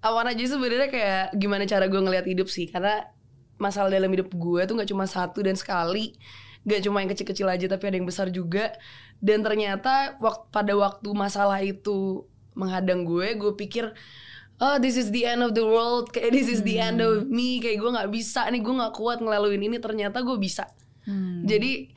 awan 0.00 0.28
aja 0.28 0.44
sebenarnya 0.46 0.88
kayak 0.88 1.24
gimana 1.34 1.64
cara 1.64 1.86
gue 1.86 1.98
ngelihat 1.98 2.24
hidup 2.24 2.46
sih 2.46 2.66
karena 2.66 3.06
masalah 3.56 3.88
dalam 3.88 4.08
hidup 4.08 4.28
gue 4.28 4.60
tuh 4.62 4.74
nggak 4.74 4.90
cuma 4.90 5.04
satu 5.04 5.38
dan 5.40 5.54
sekali 5.54 6.16
nggak 6.62 6.80
cuma 6.80 6.98
yang 6.98 7.10
kecil-kecil 7.10 7.46
aja 7.46 7.66
tapi 7.66 7.84
ada 7.86 7.96
yang 7.96 8.06
besar 8.06 8.26
juga 8.28 8.74
dan 9.18 9.40
ternyata 9.40 10.14
wak- 10.18 10.50
pada 10.50 10.72
waktu 10.72 11.10
masalah 11.10 11.58
itu 11.58 12.22
menghadang 12.54 13.02
gue 13.02 13.34
gue 13.34 13.52
pikir 13.56 13.90
oh 14.58 14.76
this 14.76 14.94
is 14.94 15.10
the 15.10 15.22
end 15.22 15.40
of 15.40 15.52
the 15.52 15.62
world 15.62 16.10
kayak 16.10 16.30
this 16.30 16.46
is 16.46 16.62
the 16.62 16.76
end 16.76 16.98
of 16.98 17.26
me 17.26 17.58
kayak 17.58 17.78
gue 17.78 17.90
nggak 17.90 18.10
bisa 18.10 18.46
nih 18.46 18.58
gue 18.58 18.74
nggak 18.74 18.94
kuat 18.94 19.18
ngelaluin 19.18 19.58
ini 19.60 19.78
ternyata 19.78 20.20
gue 20.20 20.34
bisa 20.36 20.66
Hmm. 21.02 21.42
jadi 21.42 21.90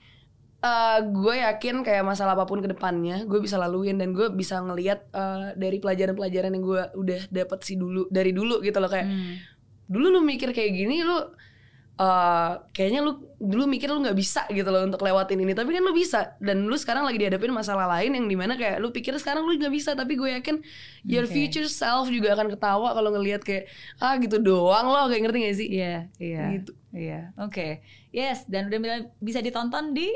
eh, 0.65 0.99
gue 1.05 1.35
yakin 1.37 1.75
kayak 1.81 2.01
masalah 2.03 2.33
apa 2.33 2.43
pun 2.43 2.57
ke 2.57 2.67
depannya 2.67 3.21
gue 3.23 3.37
bisa 3.37 3.55
laluin 3.55 3.95
dan 3.95 4.09
gue 4.11 4.27
bisa 4.31 4.57
ngelihat 4.59 5.05
eh, 5.11 5.53
dari 5.55 5.77
pelajaran-pelajaran 5.77 6.51
yang 6.51 6.63
gue 6.63 6.81
udah 6.95 7.19
dapet 7.29 7.59
sih 7.61 7.75
dulu 7.75 8.09
dari 8.09 8.31
dulu 8.31 8.59
gitu 8.59 8.77
loh 8.77 8.89
kayak 8.89 9.05
Hmm. 9.05 9.37
dulu 9.85 10.09
lu 10.09 10.21
mikir 10.21 10.49
kayak 10.49 10.71
gini 10.73 11.01
lu 11.01 11.17
eh, 11.95 12.51
kayaknya 12.71 12.99
lu 12.99 13.11
dulu 13.39 13.63
mikir 13.65 13.87
lu 13.87 14.01
nggak 14.01 14.17
bisa 14.17 14.43
gitu 14.49 14.67
loh 14.67 14.83
untuk 14.83 14.99
lewatin 14.99 15.39
ini 15.39 15.53
tapi 15.53 15.71
kan 15.71 15.79
lu 15.79 15.93
bisa 15.93 16.35
dan 16.41 16.65
lu 16.65 16.75
sekarang 16.75 17.05
lagi 17.05 17.15
dihadapin 17.15 17.53
masalah 17.53 17.87
lain 17.87 18.11
yang 18.11 18.25
di 18.25 18.35
mana 18.35 18.57
kayak 18.57 18.83
lu 18.83 18.91
pikir 18.91 19.15
sekarang 19.15 19.45
lu 19.45 19.55
nggak 19.55 19.71
bisa 19.71 19.93
tapi 19.93 20.17
gue 20.17 20.27
yakin 20.33 20.59
your 21.05 21.23
future 21.29 21.69
self 21.71 22.09
juga 22.09 22.33
akan 22.33 22.51
ketawa 22.51 22.91
kalau 22.91 23.13
ngelihat 23.13 23.41
kayak 23.41 23.71
ah 23.97 24.17
gitu 24.17 24.41
doang 24.41 24.87
loh 24.87 25.07
kayak 25.07 25.21
ngerti 25.23 25.37
gak 25.39 25.55
sih 25.55 25.69
Iya, 25.71 25.95
iya. 26.17 26.43
Gitu. 26.51 26.71
Iya. 26.91 27.19
Oke. 27.37 27.79
Yes, 28.11 28.43
dan 28.47 28.67
udah 28.67 28.79
bisa 29.19 29.39
ditonton 29.39 29.91
di 29.91 30.07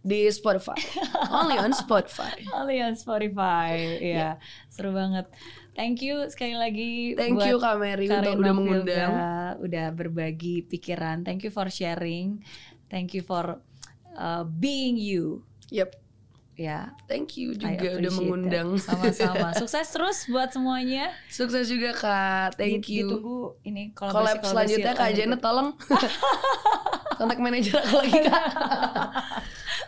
di 0.00 0.32
Spotify 0.32 0.80
only 1.38 1.60
on 1.60 1.76
Spotify 1.76 2.32
Only 2.56 2.80
on 2.80 2.96
Spotify. 2.96 4.00
Iya. 4.00 4.40
Seru 4.72 4.96
banget. 4.96 5.28
Thank 5.76 6.00
you 6.00 6.24
sekali 6.32 6.56
lagi 6.56 7.14
thank 7.14 7.36
buat 7.36 7.46
you 7.46 7.56
Kak 7.60 7.76
Mary 7.76 8.08
untuk 8.08 8.40
udah 8.40 8.54
mengundang 8.56 9.12
udah 9.60 9.86
berbagi 9.92 10.64
pikiran. 10.66 11.22
Thank 11.22 11.44
you 11.44 11.52
for 11.52 11.68
sharing. 11.68 12.40
Thank 12.88 13.12
you 13.12 13.22
for 13.22 13.60
uh, 14.16 14.44
being 14.48 14.96
you. 14.96 15.44
yep 15.70 15.94
ya. 16.60 16.92
Thank 17.08 17.40
you 17.40 17.56
juga 17.56 17.96
udah 17.96 18.12
mengundang. 18.20 18.68
Sama-sama. 18.76 19.52
Sukses 19.60 19.88
terus 19.88 20.28
buat 20.28 20.52
semuanya. 20.52 21.16
Sukses 21.32 21.72
juga 21.72 21.96
kak. 21.96 22.60
Thank 22.60 22.92
you. 22.92 23.08
ditunggu 23.08 23.40
ini 23.64 23.96
kolaborasi 23.96 24.44
selanjutnya 24.44 24.92
kak 24.92 25.10
Jenna 25.16 25.40
tolong. 25.40 25.72
Kontak 27.18 27.40
manajer 27.40 27.80
aku 27.80 28.04
lagi 28.04 28.20
kak. 28.28 28.44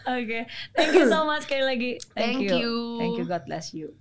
Oke. 0.03 0.25
Okay. 0.25 0.43
thank 0.73 0.97
you 0.97 1.07
so 1.07 1.29
much 1.29 1.45
sekali 1.45 1.65
lagi. 1.69 1.93
Thank, 2.17 2.41
thank 2.41 2.49
you. 2.49 2.57
you. 2.57 2.73
Thank 2.99 3.15
you. 3.21 3.25
God 3.29 3.45
bless 3.45 3.77
you. 3.77 3.93